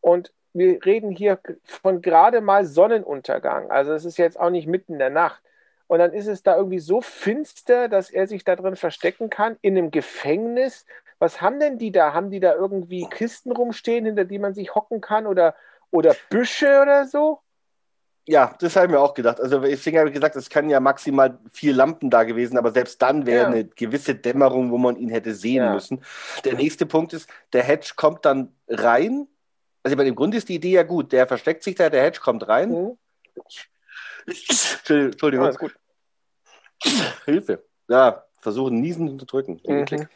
Und 0.02 0.34
wir 0.60 0.86
reden 0.86 1.10
hier 1.10 1.40
von 1.64 2.02
gerade 2.02 2.42
mal 2.42 2.66
Sonnenuntergang. 2.66 3.72
Also 3.72 3.94
es 3.94 4.06
ist 4.06 4.18
jetzt 4.18 4.40
auch 4.40 4.52
nicht 4.52 4.68
mitten 4.68 4.94
in 4.94 5.00
der 5.00 5.10
Nacht. 5.10 5.42
Und 5.88 5.98
dann 5.98 6.14
ist 6.14 6.28
es 6.28 6.44
da 6.44 6.56
irgendwie 6.56 6.78
so 6.80 7.02
finster, 7.02 7.88
dass 7.88 8.12
er 8.12 8.28
sich 8.28 8.44
da 8.44 8.56
drin 8.56 8.76
verstecken 8.76 9.32
kann, 9.32 9.58
in 9.62 9.76
einem 9.76 9.90
Gefängnis. 9.90 10.86
Was 11.18 11.42
haben 11.42 11.60
denn 11.60 11.80
die 11.80 11.92
da? 11.92 12.14
Haben 12.14 12.30
die 12.30 12.40
da 12.40 12.54
irgendwie 12.54 13.08
Kisten 13.10 13.52
rumstehen, 13.52 14.06
hinter 14.06 14.26
die 14.26 14.38
man 14.38 14.54
sich 14.54 14.76
hocken 14.76 15.02
kann 15.02 15.26
oder, 15.26 15.56
oder 15.90 16.16
Büsche 16.30 16.82
oder 16.84 17.08
so? 17.08 17.40
Ja, 18.28 18.56
das 18.60 18.76
habe 18.76 18.86
ich 18.86 18.92
mir 18.92 19.00
auch 19.00 19.16
gedacht. 19.16 19.42
Also 19.42 19.60
deswegen 19.62 19.98
habe 19.98 20.10
ich 20.10 20.14
gesagt, 20.14 20.36
es 20.36 20.52
können 20.52 20.70
ja 20.70 20.80
maximal 20.80 21.40
vier 21.50 21.74
Lampen 21.74 22.12
da 22.12 22.24
gewesen, 22.24 22.60
aber 22.60 22.72
selbst 22.72 23.02
dann 23.02 23.26
wäre 23.26 23.42
Ja. 23.42 23.48
eine 23.48 23.66
gewisse 23.66 24.14
Dämmerung, 24.14 24.70
wo 24.70 24.78
man 24.78 24.98
ihn 24.98 25.10
hätte 25.10 25.34
sehen 25.34 25.64
Ja. 25.64 25.74
müssen. 25.74 26.04
Der 26.46 26.54
nächste 26.54 26.86
Punkt 26.86 27.14
ist, 27.14 27.28
der 27.54 27.64
Hedge 27.64 27.94
kommt 27.96 28.26
dann 28.26 28.54
rein. 28.68 29.28
Also 29.84 29.94
ich 29.94 29.98
meine, 29.98 30.10
im 30.10 30.16
Grunde 30.16 30.38
ist 30.38 30.50
die 30.50 30.56
Idee 30.56 30.72
ja 30.72 30.84
gut. 30.84 31.12
Der 31.12 31.28
versteckt 31.28 31.64
sich 31.64 31.76
da, 31.76 31.90
der 31.90 32.04
Hedge 32.04 32.20
kommt 32.20 32.48
rein. 32.48 32.72
Hm? 32.72 32.98
Entschuldigung. 34.88 35.46
Alles 35.46 35.58
gut. 35.58 35.76
Hilfe. 37.26 37.64
Ja, 37.88 38.24
versuchen 38.40 38.80
niesen 38.80 39.20
zu 39.20 39.26
drücken. 39.26 39.62
Mhm. 39.66 40.08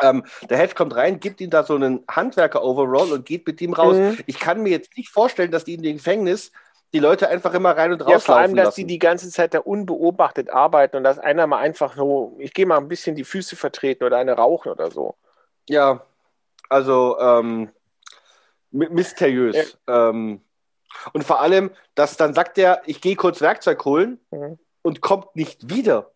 Ähm, 0.00 0.24
der 0.48 0.58
Hedge 0.58 0.74
kommt 0.74 0.96
rein, 0.96 1.20
gibt 1.20 1.40
ihm 1.40 1.50
da 1.50 1.62
so 1.62 1.74
einen 1.74 2.04
Handwerker-Overall 2.10 3.12
und 3.12 3.26
geht 3.26 3.46
mit 3.46 3.60
ihm 3.60 3.74
raus. 3.74 3.96
Mhm. 3.96 4.18
Ich 4.26 4.40
kann 4.40 4.62
mir 4.62 4.70
jetzt 4.70 4.96
nicht 4.96 5.10
vorstellen, 5.10 5.50
dass 5.52 5.64
die 5.64 5.74
in 5.74 5.82
dem 5.82 5.96
Gefängnis 5.96 6.50
die 6.92 6.98
Leute 7.00 7.28
einfach 7.28 7.54
immer 7.54 7.76
rein 7.76 7.92
und 7.92 8.02
raus 8.02 8.10
Ja, 8.10 8.18
vor 8.20 8.36
allem, 8.36 8.56
dass 8.56 8.66
lassen. 8.66 8.80
die 8.80 8.86
die 8.86 8.98
ganze 8.98 9.28
Zeit 9.30 9.54
da 9.54 9.58
unbeobachtet 9.58 10.50
arbeiten 10.50 10.96
und 10.96 11.04
dass 11.04 11.18
einer 11.18 11.46
mal 11.46 11.58
einfach 11.58 11.96
so, 11.96 12.36
ich 12.38 12.54
gehe 12.54 12.66
mal 12.66 12.78
ein 12.78 12.88
bisschen 12.88 13.16
die 13.16 13.24
Füße 13.24 13.56
vertreten 13.56 14.04
oder 14.04 14.16
eine 14.16 14.32
rauchen 14.32 14.70
oder 14.70 14.90
so. 14.90 15.16
Ja, 15.68 16.04
also 16.68 17.18
ähm, 17.20 17.70
my- 18.74 18.88
mysteriös. 18.90 19.78
Ähm, 19.88 20.40
und 21.12 21.24
vor 21.24 21.40
allem, 21.40 21.70
dass 21.94 22.16
dann 22.16 22.34
sagt 22.34 22.58
er, 22.58 22.82
ich 22.86 23.00
gehe 23.00 23.16
kurz 23.16 23.40
Werkzeug 23.40 23.84
holen 23.84 24.20
Mhm. 24.30 24.58
und 24.82 25.00
kommt 25.00 25.34
nicht 25.36 25.70
wieder. 25.70 26.10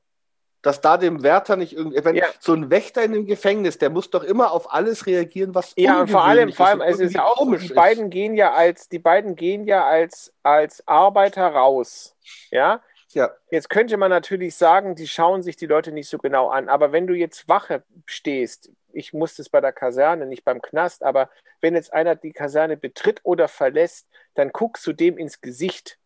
Dass 0.61 0.81
da 0.81 0.97
dem 0.97 1.23
Wärter 1.23 1.55
nicht 1.57 1.73
irgendwie, 1.73 2.05
wenn 2.05 2.17
Ja. 2.17 2.27
so 2.41 2.53
ein 2.53 2.69
Wächter 2.69 3.03
in 3.05 3.15
einem 3.15 3.27
Gefängnis, 3.27 3.79
der 3.79 3.91
muss 3.91 4.11
doch 4.11 4.25
immer 4.25 4.51
auf 4.51 4.73
alles 4.73 5.07
reagieren, 5.07 5.55
was 5.55 5.73
Ja, 5.77 6.01
und 6.01 6.11
vor 6.11 6.25
allem, 6.25 6.53
vor 6.53 6.67
allem, 6.67 6.81
es 6.81 6.99
ist 6.99 7.15
ja 7.15 7.25
auch 7.25 7.37
komisch 7.37 7.61
die 7.63 7.69
ist. 7.69 7.75
beiden 7.77 8.11
gehen 8.11 8.35
ja 8.35 8.53
als, 8.53 8.89
die 8.89 8.99
beiden 8.99 9.37
gehen 9.37 9.65
ja 9.67 9.85
als, 9.87 10.33
als 10.43 10.83
Arbeiter 10.87 11.47
raus. 11.47 12.17
Ja, 12.51 12.83
Ja, 13.15 13.31
Jetzt 13.51 13.71
könnte 13.71 13.97
man 13.97 14.11
natürlich 14.11 14.55
sagen, 14.55 14.95
die 14.95 15.07
schauen 15.09 15.43
sich 15.43 15.57
die 15.57 15.65
Leute 15.67 15.93
nicht 15.93 16.11
so 16.11 16.19
genau 16.19 16.49
an. 16.49 16.69
Aber 16.69 16.93
wenn 16.93 17.07
du 17.07 17.15
jetzt 17.15 17.49
Wache 17.49 17.83
stehst, 18.05 18.71
ich 18.99 19.13
musste 19.13 19.43
es 19.43 19.49
bei 19.49 19.61
der 19.61 19.73
Kaserne, 19.73 20.27
nicht 20.27 20.45
beim 20.45 20.61
Knast, 20.61 21.03
aber 21.03 21.31
wenn 21.61 21.75
jetzt 21.75 21.93
einer 21.93 22.17
die 22.17 22.33
Kaserne 22.33 22.77
betritt 22.77 23.21
oder 23.23 23.49
verlässt, 23.49 24.09
dann 24.35 24.51
guckst 24.51 24.87
du 24.87 24.93
dem 24.93 25.17
ins 25.17 25.41
Gesicht. 25.41 25.99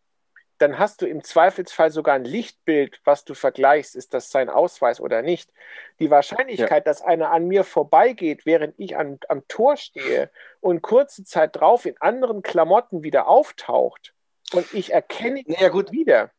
Dann 0.58 0.78
hast 0.78 1.02
du 1.02 1.06
im 1.06 1.24
Zweifelsfall 1.24 1.90
sogar 1.90 2.14
ein 2.14 2.24
Lichtbild, 2.24 3.00
was 3.04 3.24
du 3.24 3.34
vergleichst, 3.34 3.96
ist 3.96 4.14
das 4.14 4.30
sein 4.30 4.48
Ausweis 4.48 5.00
oder 5.00 5.22
nicht. 5.22 5.50
Die 5.98 6.10
Wahrscheinlichkeit, 6.10 6.86
dass 6.86 7.02
einer 7.02 7.30
an 7.30 7.48
mir 7.48 7.64
vorbeigeht, 7.64 8.46
während 8.46 8.74
ich 8.78 8.96
an, 8.96 9.18
am 9.28 9.46
Tor 9.48 9.76
stehe 9.76 10.30
und 10.60 10.82
kurze 10.82 11.24
Zeit 11.24 11.56
drauf 11.56 11.84
in 11.84 11.96
anderen 12.00 12.42
Klamotten 12.42 13.02
wieder 13.02 13.26
auftaucht 13.26 14.14
und 14.52 14.72
ich 14.74 14.92
erkenne 14.92 15.40
ihn 15.40 15.54
naja, 15.54 15.68
gut. 15.68 15.90
wieder. 15.92 16.30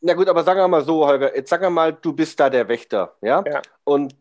Na 0.00 0.14
gut, 0.14 0.28
aber 0.28 0.44
sagen 0.44 0.60
wir 0.60 0.68
mal 0.68 0.84
so, 0.84 1.06
Holger, 1.06 1.34
jetzt 1.34 1.50
sagen 1.50 1.62
wir 1.62 1.70
mal, 1.70 1.92
du 1.92 2.12
bist 2.12 2.38
da 2.38 2.50
der 2.50 2.68
Wächter, 2.68 3.16
ja? 3.22 3.42
Ja. 3.46 3.62
Und 3.84 4.14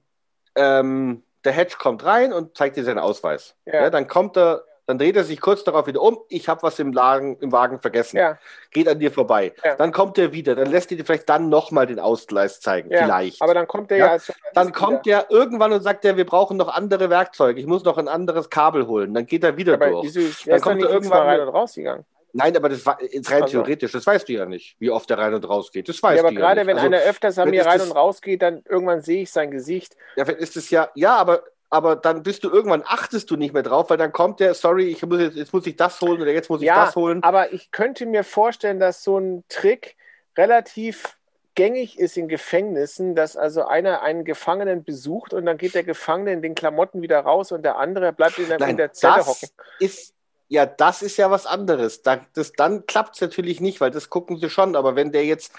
ähm, 0.56 1.24
der 1.46 1.54
Hedge 1.54 1.76
kommt 1.80 2.04
rein 2.06 2.34
und 2.34 2.58
zeigt 2.58 2.78
dir 2.78 2.84
seinen 2.84 3.00
Ausweis. 3.00 3.56
Ja. 3.66 3.84
Ja. 3.84 3.90
dann 3.90 4.08
kommt 4.08 4.38
er, 4.38 4.64
dann 4.86 4.98
dreht 4.98 5.16
er 5.16 5.24
sich 5.24 5.40
kurz 5.40 5.64
darauf 5.64 5.88
wieder 5.88 6.02
um, 6.02 6.20
ich 6.30 6.50
habe 6.50 6.62
was 6.64 6.78
im, 6.80 6.92
Lagen, 6.92 7.38
im 7.40 7.52
Wagen 7.52 7.80
vergessen. 7.80 8.18
Ja, 8.18 8.38
Geht 8.72 8.88
an 8.90 9.00
dir 9.00 9.12
vorbei. 9.12 9.54
Ja. 9.64 9.76
Dann 9.76 9.92
kommt 9.92 10.18
er 10.18 10.34
wieder, 10.34 10.56
dann 10.56 10.70
lässt 10.70 10.92
er 10.92 10.98
dir 10.98 11.06
vielleicht 11.06 11.30
dann 11.30 11.50
nochmal 11.50 11.86
den 11.88 12.00
Ausgleis 12.00 12.60
zeigen, 12.60 12.90
vielleicht. 12.90 13.42
Aber 13.42 13.54
dann 13.54 13.68
kommt 13.68 13.92
er 13.92 13.98
ja, 13.98 14.18
dann 14.54 14.72
kommt 14.74 15.06
wieder. 15.06 15.26
er 15.30 15.32
irgendwann 15.32 15.72
und 15.72 15.82
sagt 15.82 16.04
er, 16.06 16.18
wir 16.18 16.26
brauchen 16.26 16.58
noch 16.58 16.68
andere 16.68 17.10
Werkzeuge, 17.10 17.60
ich 17.60 17.68
muss 17.68 17.84
noch 17.84 17.98
ein 17.98 18.08
anderes 18.08 18.50
Kabel 18.50 18.88
holen. 18.88 19.14
Dann 19.14 19.26
geht 19.26 19.44
er 19.44 19.58
wieder 19.58 19.76
Aber 19.76 19.90
durch. 19.90 20.16
ist 20.16 20.48
Dann 20.48 20.60
kommt 20.60 20.82
er 20.82 20.90
irgendwann 20.90 21.04
irgendwann 21.04 21.28
rein 21.28 21.40
und 21.42 21.50
rausgegangen. 21.50 22.06
Nein, 22.34 22.58
aber 22.58 22.68
das 22.70 22.86
war 22.86 23.02
jetzt 23.02 23.30
rein 23.32 23.44
Also. 23.44 23.60
theoretisch, 23.60 23.92
das 23.92 24.06
weißt 24.06 24.28
du 24.28 24.34
ja 24.34 24.46
nicht, 24.46 24.76
wie 24.80 24.90
oft 24.90 25.10
er 25.12 25.20
rein 25.20 25.34
und 25.36 25.48
raus 25.48 25.72
geht. 25.72 25.88
Das 25.88 26.02
weißt 26.02 26.18
Ja, 26.18 26.24
aber 26.24 26.30
du 26.32 26.36
gerade 26.36 26.62
ja 26.62 26.64
nicht. 26.66 26.68
wenn 26.68 26.78
Also, 26.78 26.88
einer 26.88 27.00
öfters 27.10 27.38
an 27.38 27.50
mir 27.52 27.66
rein 27.66 27.78
das- 27.78 27.90
und 27.90 27.96
raus 27.96 28.22
geht, 28.22 28.42
dann 28.42 28.64
irgendwann 28.68 29.02
sehe 29.02 29.22
ich 29.22 29.32
sein 29.32 29.52
Gesicht. 29.52 29.96
Ja, 30.16 30.26
ist 30.26 30.58
es 30.58 30.70
ja, 30.70 30.90
ja, 30.96 31.16
aber 31.16 31.44
aber 31.70 31.96
dann 31.96 32.22
bist 32.22 32.44
du 32.44 32.52
irgendwann, 32.52 32.84
achtest 32.86 33.32
du 33.32 33.36
nicht 33.36 33.52
mehr 33.52 33.64
drauf, 33.64 33.90
weil 33.90 33.98
dann 33.98 34.12
kommt 34.12 34.40
der, 34.40 34.54
sorry, 34.54 34.90
ich 34.90 35.04
muss 35.08 35.20
jetzt, 35.20 35.36
jetzt 35.36 35.54
muss 35.54 35.66
ich 35.66 35.76
das 35.76 36.00
holen 36.02 36.22
oder 36.22 36.32
jetzt 36.32 36.48
muss 36.48 36.62
ich 36.62 36.68
ja, 36.68 36.86
das 36.86 36.96
holen. 36.96 37.24
aber 37.24 37.52
ich 37.52 37.72
könnte 37.72 38.06
mir 38.06 38.24
vorstellen, 38.24 38.80
dass 38.80 39.04
so 39.04 39.18
ein 39.18 39.44
Trick 39.50 39.96
relativ 40.38 41.18
gängig 41.56 41.98
ist 42.00 42.16
in 42.18 42.28
Gefängnissen, 42.28 43.16
dass 43.16 43.36
also 43.38 43.66
einer 43.66 44.02
einen 44.04 44.24
Gefangenen 44.24 44.84
besucht 44.84 45.34
und 45.34 45.46
dann 45.48 45.58
geht 45.58 45.74
der 45.76 45.84
Gefangene 45.84 46.34
in 46.34 46.42
den 46.44 46.54
Klamotten 46.56 47.02
wieder 47.02 47.20
raus 47.22 47.52
und 47.52 47.64
der 47.64 47.78
andere 47.78 48.14
bleibt 48.14 48.38
in 48.38 48.50
der, 48.50 48.60
Nein, 48.60 48.72
in 48.72 48.78
der 48.78 48.94
Zelle 48.94 49.18
das 49.18 49.28
hocken. 49.28 49.50
Ist, 49.80 50.14
ja, 50.54 50.68
das 50.68 51.02
ist 51.02 51.18
ja 51.18 51.32
was 51.32 51.48
anderes. 51.48 52.04
Da, 52.04 52.24
das, 52.36 52.52
dann 52.54 52.86
klappt 52.86 53.16
es 53.16 53.22
natürlich 53.22 53.60
nicht, 53.60 53.82
weil 53.82 53.90
das 53.90 54.12
gucken 54.12 54.38
sie 54.38 54.52
schon. 54.52 54.76
Aber 54.76 54.96
wenn 54.96 55.12
der 55.12 55.26
jetzt, 55.26 55.52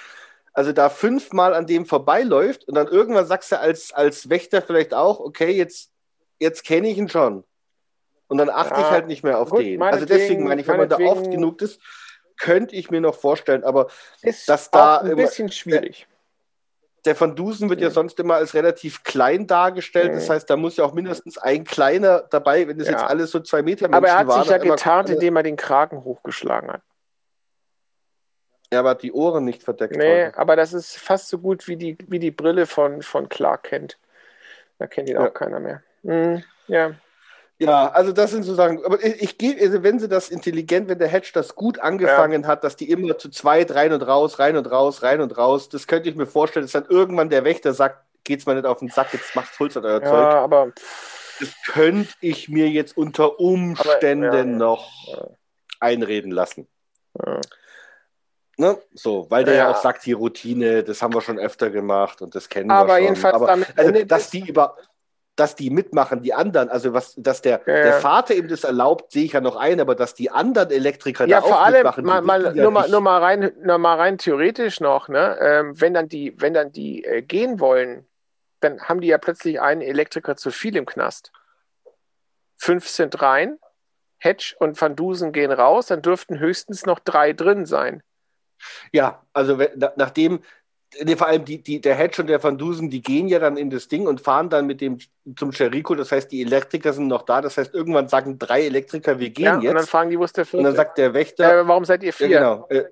also 0.52 0.72
da 0.72 0.88
fünfmal 0.88 1.52
an 1.52 1.66
dem 1.66 1.84
vorbeiläuft 1.84 2.68
und 2.68 2.76
dann 2.76 2.86
irgendwann 2.86 3.26
sagst 3.26 3.50
du 3.50 3.58
als, 3.58 3.92
als 3.92 4.30
Wächter 4.30 4.62
vielleicht 4.62 4.94
auch, 4.94 5.18
okay, 5.18 5.50
jetzt, 5.50 5.90
jetzt 6.38 6.62
kenne 6.64 6.88
ich 6.88 6.96
ihn 6.96 7.08
schon. 7.08 7.42
Und 8.28 8.38
dann 8.38 8.48
achte 8.50 8.74
Ja, 8.80 8.86
ich 8.86 8.90
halt 8.92 9.06
nicht 9.08 9.24
mehr 9.24 9.40
auf 9.40 9.50
gut, 9.50 9.60
den. 9.62 9.82
Also 9.82 10.06
deswegen 10.06 10.44
meine 10.44 10.60
ich, 10.60 10.68
wenn 10.68 10.76
man 10.76 10.88
da 10.88 10.98
oft 10.98 11.28
genug 11.28 11.60
ist, 11.60 11.80
könnte 12.38 12.76
ich 12.76 12.90
mir 12.90 13.00
noch 13.00 13.16
vorstellen. 13.16 13.64
Aber 13.64 13.88
Ist 14.22 14.48
dass 14.48 14.70
da 14.70 14.98
ein 14.98 15.06
immer- 15.08 15.16
bisschen 15.16 15.50
schwierig. 15.50 16.06
Der 17.04 17.20
Van 17.20 17.36
Dusen 17.36 17.68
wird 17.68 17.80
ja 17.80 17.90
sonst 17.90 18.18
immer 18.18 18.36
als 18.36 18.54
relativ 18.54 19.02
klein 19.04 19.46
dargestellt. 19.46 20.14
Das 20.14 20.28
Mhm. 20.28 20.32
heißt, 20.32 20.50
da 20.50 20.56
muss 20.56 20.76
ja 20.76 20.84
auch 20.84 20.94
mindestens 20.94 21.36
ein 21.38 21.64
kleiner 21.64 22.20
dabei, 22.30 22.66
wenn 22.66 22.78
das 22.78 22.88
Ja. 22.88 22.94
jetzt 22.94 23.04
alles 23.04 23.30
so 23.30 23.40
zwei 23.40 23.62
Meter 23.62 23.92
Aber 23.92 24.08
er 24.08 24.18
hat 24.18 24.26
waren, 24.26 24.42
sich 24.42 24.50
ja 24.50 24.58
getarnt, 24.58 25.10
indem 25.10 25.36
er 25.36 25.42
den 25.42 25.56
Kragen 25.56 26.02
hochgeschlagen 26.04 26.70
hat. 26.72 26.82
Er 28.70 28.80
aber 28.80 28.90
hat 28.90 29.02
die 29.02 29.12
Ohren 29.12 29.44
nicht 29.44 29.62
verdeckt. 29.62 29.94
Nee, 29.96 30.26
heute. 30.26 30.38
aber 30.38 30.56
das 30.56 30.72
ist 30.72 30.96
fast 30.96 31.28
so 31.28 31.38
gut 31.38 31.68
wie 31.68 31.76
die, 31.76 31.96
wie 32.08 32.18
die 32.18 32.30
Brille 32.30 32.66
von, 32.66 33.02
von 33.02 33.28
Clark 33.28 33.64
Kent. 33.64 33.98
Da 34.78 34.86
kennt 34.86 35.08
ihn 35.08 35.16
Ja. 35.16 35.26
auch 35.28 35.34
keiner 35.34 35.60
mehr. 35.60 35.82
Hm, 36.02 36.42
ja. 36.66 36.94
Ja, 37.66 37.88
also 37.90 38.12
das 38.12 38.30
sind 38.30 38.42
so 38.44 38.54
Sachen. 38.54 38.84
Aber 38.84 39.02
ich, 39.04 39.22
ich 39.22 39.38
gehe, 39.38 39.56
also 39.60 39.82
wenn 39.82 39.98
sie 39.98 40.08
das 40.08 40.28
intelligent, 40.30 40.88
wenn 40.88 40.98
der 40.98 41.08
Hedge 41.08 41.30
das 41.34 41.54
gut 41.54 41.78
angefangen 41.78 42.46
hat, 42.46 42.64
dass 42.64 42.76
die 42.76 42.90
immer 42.90 43.18
zu 43.18 43.28
zweit 43.30 43.74
rein 43.74 43.92
und 43.92 44.02
raus, 44.02 44.38
rein 44.38 44.56
und 44.56 44.70
raus, 44.70 45.02
rein 45.02 45.20
und 45.20 45.36
raus, 45.36 45.68
das 45.68 45.86
könnte 45.86 46.08
ich 46.08 46.16
mir 46.16 46.26
vorstellen, 46.26 46.64
dass 46.64 46.72
dann 46.72 46.86
irgendwann 46.88 47.30
der 47.30 47.44
Wächter 47.44 47.74
sagt, 47.74 47.98
geht's 48.24 48.46
mal 48.46 48.54
nicht 48.54 48.66
auf 48.66 48.78
den 48.78 48.88
Sack, 48.88 49.12
jetzt 49.12 49.34
macht's 49.36 49.58
Holz 49.58 49.76
an 49.76 49.84
euer 49.84 50.00
ja, 50.02 50.08
Zeug. 50.08 50.34
aber 50.34 50.72
Das 51.40 51.48
könnte 51.66 52.12
ich 52.20 52.48
mir 52.48 52.68
jetzt 52.68 52.96
unter 52.96 53.38
Umständen 53.40 54.24
Aber, 54.26 54.36
ja, 54.38 54.44
ja. 54.44 54.44
noch 54.44 54.88
Ja. 55.08 55.26
einreden 55.80 56.30
lassen. 56.30 56.66
ja. 57.24 57.40
Ne? 58.56 58.78
So, 58.94 59.26
weil 59.30 59.44
der 59.44 59.54
ja. 59.54 59.64
Ja. 59.64 59.70
auch 59.72 59.82
sagt, 59.82 60.06
die 60.06 60.12
Routine, 60.12 60.84
das 60.84 61.02
haben 61.02 61.12
wir 61.12 61.20
schon 61.20 61.40
öfter 61.40 61.70
gemacht 61.70 62.22
und 62.22 62.36
das 62.36 62.48
kennen 62.48 62.70
Aber 62.70 62.86
wir 62.86 62.94
schon. 62.94 63.02
jedenfalls 63.02 63.34
Aber 63.34 63.46
damit 63.48 63.68
also, 63.76 64.04
dass 64.04 64.30
die 64.30 64.48
über 64.48 64.76
dass 65.36 65.56
die 65.56 65.70
mitmachen, 65.70 66.22
die 66.22 66.32
anderen, 66.32 66.68
also 66.68 66.92
was, 66.92 67.14
dass 67.16 67.42
der, 67.42 67.60
Ja, 67.66 67.74
der. 67.74 67.92
Vater 67.94 68.34
ihm 68.34 68.48
das 68.48 68.64
erlaubt, 68.64 69.12
sehe 69.12 69.24
ich 69.24 69.32
ja 69.32 69.40
noch 69.40 69.56
ein, 69.56 69.80
aber 69.80 69.94
dass 69.94 70.14
die 70.14 70.30
anderen 70.30 70.70
Elektriker 70.70 71.26
Ja, 71.26 71.40
da 71.40 71.46
vor 71.46 71.56
auch 71.56 71.64
allem, 71.64 71.76
mitmachen, 71.78 72.04
mal, 72.04 72.22
mal, 72.22 72.44
wissen 72.44 72.56
ja 72.56 72.62
nur, 72.62 72.72
mal, 72.72 72.88
nur, 72.88 73.00
mal 73.00 73.20
rein, 73.20 73.52
nur 73.62 73.78
mal 73.78 73.96
rein 73.96 74.18
theoretisch 74.18 74.80
noch, 74.80 75.08
ne? 75.08 75.36
ähm, 75.40 75.80
wenn 75.80 75.94
dann 75.94 76.08
die, 76.08 76.40
wenn 76.40 76.54
dann 76.54 76.70
die 76.70 77.04
äh, 77.04 77.22
gehen 77.22 77.58
wollen, 77.58 78.06
dann 78.60 78.80
haben 78.82 79.00
die 79.00 79.08
ja 79.08 79.18
plötzlich 79.18 79.60
einen 79.60 79.82
Elektriker 79.82 80.36
zu 80.36 80.50
viel 80.50 80.76
im 80.76 80.86
Knast. 80.86 81.32
Fünf 82.56 82.88
sind 82.88 83.20
rein, 83.20 83.58
Hedge 84.18 84.54
und 84.58 84.80
Van 84.80 84.94
Dusen 84.94 85.32
gehen 85.32 85.52
raus, 85.52 85.86
dann 85.86 86.00
dürften 86.00 86.38
höchstens 86.38 86.86
noch 86.86 87.00
drei 87.00 87.32
drin 87.32 87.66
sein. 87.66 88.02
Ja, 88.92 89.22
also 89.32 89.58
nachdem, 89.96 90.42
nee, 91.02 91.16
vor 91.16 91.26
allem 91.28 91.44
die, 91.44 91.62
die, 91.62 91.80
der 91.80 91.94
Hedge 91.94 92.22
und 92.22 92.28
der 92.28 92.42
Van 92.42 92.56
Dusen, 92.58 92.90
die 92.90 93.02
gehen 93.02 93.28
ja 93.28 93.38
dann 93.38 93.56
in 93.56 93.70
das 93.70 93.88
Ding 93.88 94.06
und 94.06 94.20
fahren 94.20 94.48
dann 94.50 94.66
mit 94.66 94.80
dem 94.80 94.98
zum 95.36 95.50
Jericho, 95.50 95.94
das 95.94 96.12
heißt, 96.12 96.30
die 96.30 96.42
Elektriker 96.42 96.92
sind 96.92 97.06
noch 97.08 97.22
da, 97.22 97.40
das 97.40 97.56
heißt, 97.56 97.74
irgendwann 97.74 98.08
sagen 98.08 98.38
drei 98.38 98.64
Elektriker, 98.66 99.18
wir 99.18 99.30
gehen 99.30 99.44
Ja, 99.46 99.54
und 99.56 99.64
dann 99.64 99.76
jetzt. 99.78 99.90
fragen 99.90 100.10
die, 100.10 100.18
wo 100.18 100.24
ist 100.24 100.36
der 100.36 100.42
Und 100.44 100.48
vierte? 100.50 100.64
dann 100.66 100.76
sagt 100.76 100.98
der 100.98 101.14
Wächter, 101.14 101.60
äh, 101.60 101.66
warum 101.68 101.84
seid 101.84 102.02
ihr 102.02 102.12
vier? 102.12 102.28
ja, 102.28 102.38
genau, 102.54 102.66
äh, 102.68 102.84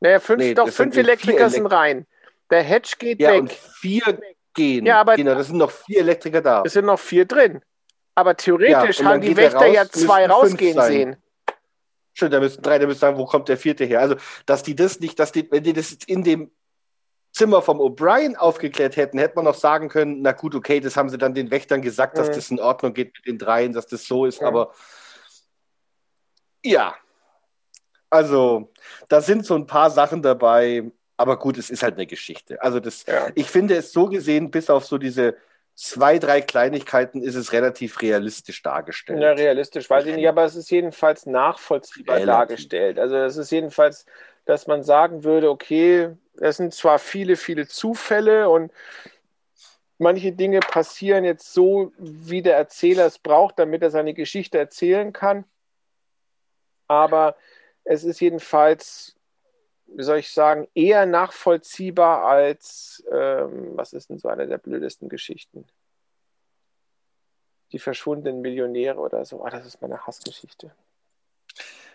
Naja, 0.00 0.20
fünf, 0.20 0.38
Nee, 0.38 0.54
doch, 0.54 0.68
fünf 0.68 0.96
Elektriker 0.96 1.48
sind 1.50 1.66
rein. 1.66 2.06
Der 2.50 2.62
Hedge 2.62 2.90
geht 2.98 3.20
ja, 3.20 3.32
weg. 3.32 3.40
und 3.40 3.52
vier 3.52 4.18
gehen. 4.54 4.86
Ja, 4.86 5.00
aber- 5.00 5.16
genau, 5.16 5.34
das 5.34 5.48
sind 5.48 5.56
noch 5.56 5.70
vier 5.70 6.00
Elektriker 6.00 6.40
da. 6.42 6.62
Es 6.64 6.74
sind 6.74 6.84
noch 6.86 6.98
vier 7.00 7.24
drin. 7.24 7.60
Aber 8.14 8.36
theoretisch 8.36 8.98
Ja, 9.00 9.04
und 9.06 9.12
haben 9.12 9.20
die 9.20 9.30
er 9.32 9.36
Wächter 9.36 9.66
ja 9.66 9.82
raus, 9.82 9.90
zwei 9.90 10.26
müssten 10.26 10.40
fünf 10.40 10.52
rausgehen 10.52 10.82
sehen. 10.82 11.16
Stimmt, 12.14 12.32
da 12.32 12.40
müssen 12.40 12.62
drei, 12.62 12.78
da 12.78 12.86
müssen 12.86 12.98
sagen, 12.98 13.18
wo 13.18 13.26
kommt 13.26 13.48
der 13.50 13.58
vierte 13.58 13.84
her? 13.84 14.00
Also, 14.00 14.16
dass 14.46 14.62
die 14.62 14.74
das 14.74 15.00
nicht, 15.00 15.18
dass 15.18 15.32
die, 15.32 15.50
wenn 15.50 15.62
die 15.64 15.74
das 15.74 15.90
jetzt 15.90 16.08
in 16.08 16.22
dem 16.24 16.50
Zimmer 17.36 17.60
vom 17.60 17.80
O'Brien 17.82 18.34
aufgeklärt 18.34 18.96
hätten, 18.96 19.18
hätte 19.18 19.36
man 19.36 19.44
noch 19.44 19.54
sagen 19.56 19.90
können, 19.90 20.22
na 20.22 20.32
gut, 20.32 20.54
okay, 20.54 20.80
das 20.80 20.96
haben 20.96 21.10
sie 21.10 21.18
dann 21.18 21.34
den 21.34 21.50
Wächtern 21.50 21.82
gesagt, 21.82 22.16
dass 22.16 22.28
Mhm. 22.28 22.32
das 22.32 22.50
in 22.50 22.60
Ordnung 22.60 22.94
geht 22.94 23.12
mit 23.14 23.26
den 23.26 23.36
dreien, 23.36 23.74
dass 23.74 23.86
das 23.86 24.06
so 24.06 24.24
ist, 24.24 24.40
Mhm. 24.40 24.46
aber 24.46 24.72
ja. 26.64 26.94
Also, 28.08 28.72
da 29.08 29.20
sind 29.20 29.44
so 29.44 29.54
ein 29.54 29.66
paar 29.66 29.90
Sachen 29.90 30.22
dabei, 30.22 30.90
aber 31.18 31.38
gut, 31.38 31.58
es 31.58 31.68
ist 31.68 31.82
halt 31.82 31.96
eine 31.96 32.06
Geschichte. 32.06 32.62
Also, 32.62 32.80
das, 32.80 33.04
Ja. 33.04 33.28
ich 33.34 33.50
finde 33.50 33.76
es 33.76 33.92
so 33.92 34.06
gesehen, 34.06 34.50
bis 34.50 34.70
auf 34.70 34.86
so 34.86 34.96
diese 34.96 35.36
zwei, 35.76 36.18
drei 36.18 36.40
Kleinigkeiten, 36.40 37.22
ist 37.22 37.34
es 37.34 37.52
relativ 37.52 38.00
realistisch 38.00 38.62
dargestellt. 38.62 39.20
Ja, 39.20 39.32
realistisch 39.32 39.88
weiß 39.88 40.06
ich 40.06 40.16
nicht, 40.16 40.26
aber 40.26 40.44
es 40.44 40.56
ist 40.56 40.70
jedenfalls 40.70 41.26
nachvollziehbar 41.26 42.16
Relativ. 42.16 42.34
dargestellt. 42.34 42.98
Also 42.98 43.16
es 43.16 43.36
ist 43.36 43.50
jedenfalls, 43.50 44.06
dass 44.46 44.66
man 44.66 44.82
sagen 44.82 45.22
würde, 45.22 45.50
okay, 45.50 46.16
es 46.40 46.56
sind 46.56 46.72
zwar 46.74 46.98
viele, 46.98 47.36
viele 47.36 47.68
Zufälle 47.68 48.48
und 48.48 48.72
manche 49.98 50.32
Dinge 50.32 50.60
passieren 50.60 51.24
jetzt 51.24 51.52
so, 51.52 51.92
wie 51.98 52.42
der 52.42 52.56
Erzähler 52.56 53.06
es 53.06 53.18
braucht, 53.18 53.58
damit 53.58 53.82
er 53.82 53.90
seine 53.90 54.14
Geschichte 54.14 54.58
erzählen 54.58 55.12
kann. 55.12 55.44
Aber 56.88 57.36
es 57.84 58.02
ist 58.02 58.20
jedenfalls, 58.20 59.15
wie 59.86 60.02
soll 60.02 60.18
ich 60.18 60.30
sagen, 60.32 60.68
eher 60.74 61.06
nachvollziehbar 61.06 62.24
als, 62.26 63.04
ähm, 63.12 63.76
was 63.76 63.92
ist 63.92 64.10
denn 64.10 64.18
so 64.18 64.28
eine 64.28 64.46
der 64.46 64.58
blödesten 64.58 65.08
Geschichten? 65.08 65.66
Die 67.72 67.78
verschwundenen 67.78 68.40
Millionäre 68.42 68.98
oder 68.98 69.24
so. 69.24 69.44
Ah, 69.44 69.50
das 69.50 69.66
ist 69.66 69.80
meine 69.82 70.06
Hassgeschichte. 70.06 70.70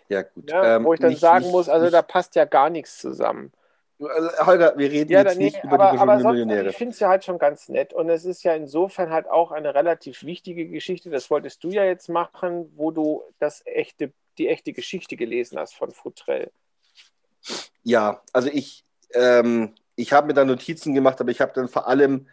Ja, 0.09 0.23
gut. 0.23 0.49
Ja, 0.49 0.75
Ähm, 0.75 0.85
wo 0.85 0.93
ich 0.93 0.99
dann 0.99 1.11
nicht- 1.11 1.19
sagen 1.21 1.45
nicht- 1.45 1.51
muss, 1.51 1.69
also 1.69 1.85
nicht- 1.85 1.93
da 1.93 2.01
passt 2.01 2.35
ja 2.35 2.45
gar 2.45 2.69
nichts 2.69 2.97
zusammen. 2.99 3.51
Also, 3.99 4.45
Holger, 4.47 4.75
wir 4.77 4.91
reden 4.91 5.11
Ja, 5.11 5.21
jetzt 5.21 5.37
nee, 5.37 5.45
nicht 5.45 5.63
über 5.63 5.73
aber, 5.73 5.91
die 5.91 5.97
verschwundenen 5.97 6.21
sonst, 6.23 6.31
Millionäre. 6.33 6.69
ich 6.69 6.75
finde 6.77 6.93
es 6.93 6.99
ja 6.99 7.07
halt 7.09 7.23
schon 7.23 7.37
ganz 7.37 7.69
nett. 7.69 7.93
Und 7.93 8.09
es 8.09 8.25
ist 8.25 8.41
ja 8.43 8.55
insofern 8.55 9.11
halt 9.11 9.29
auch 9.29 9.51
eine 9.51 9.75
relativ 9.75 10.23
wichtige 10.23 10.67
Geschichte. 10.67 11.11
Das 11.11 11.29
wolltest 11.29 11.63
du 11.63 11.69
ja 11.69 11.85
jetzt 11.85 12.09
machen, 12.09 12.71
wo 12.75 12.89
du 12.91 13.23
das 13.37 13.61
echte, 13.65 14.11
die 14.39 14.47
echte 14.49 14.73
Geschichte 14.73 15.15
gelesen 15.17 15.59
hast 15.59 15.75
von 15.75 15.91
Futrell. 15.91 16.51
Ja, 17.83 18.21
also 18.33 18.49
ich, 18.51 18.85
ähm, 19.13 19.73
ich 19.95 20.13
habe 20.13 20.27
mir 20.27 20.33
da 20.33 20.45
Notizen 20.45 20.93
gemacht, 20.93 21.19
aber 21.21 21.31
ich 21.31 21.41
habe 21.41 21.53
dann 21.53 21.67
vor 21.67 21.87
allem 21.87 22.27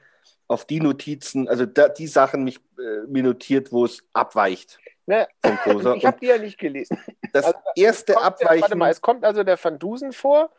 auf 0.47 0.64
die 0.64 0.80
Notizen, 0.80 1.48
also 1.48 1.66
da, 1.66 1.89
die 1.89 2.06
Sachen 2.06 2.44
mich 2.44 2.59
äh, 2.78 3.06
mir 3.06 3.22
notiert, 3.22 3.72
wo 3.72 3.85
es 3.85 4.02
abweicht 4.12 4.78
Ne? 5.09 5.26
Ich 5.97 6.05
habe 6.05 6.20
die 6.20 6.26
ja 6.26 6.36
nicht 6.36 6.59
gelesen. 6.59 7.02
das 7.32 7.47
also, 7.47 7.59
erste 7.74 8.12
Kommt 8.12 8.26
Abweichen, 8.26 8.60
warte 8.60 8.76
mal, 8.76 8.90
es 8.90 9.01
kommt 9.01 9.24
also 9.24 9.43
der 9.43 9.62
Van 9.62 9.78
Dusen 9.78 10.12
vor 10.12 10.52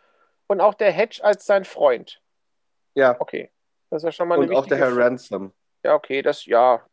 und 0.48 0.60
auch 0.60 0.74
der 0.74 0.92
Hedge 0.92 1.24
als 1.24 1.46
sein 1.46 1.66
Freund. 1.66 2.20
ja, 2.96 3.16
Okay. 3.20 3.52
Das 3.92 4.02
ist 4.04 4.06
ja 4.06 4.12
schon 4.12 4.28
mal 4.28 4.36
eine 4.36 4.48
und 4.48 4.56
auch 4.56 4.66
der 4.68 4.78
Herr 4.78 4.96
Ransom. 4.96 5.54
Ja, 5.84 5.96
okay, 5.96 6.22
das, 6.22 6.46
ja. 6.46 6.86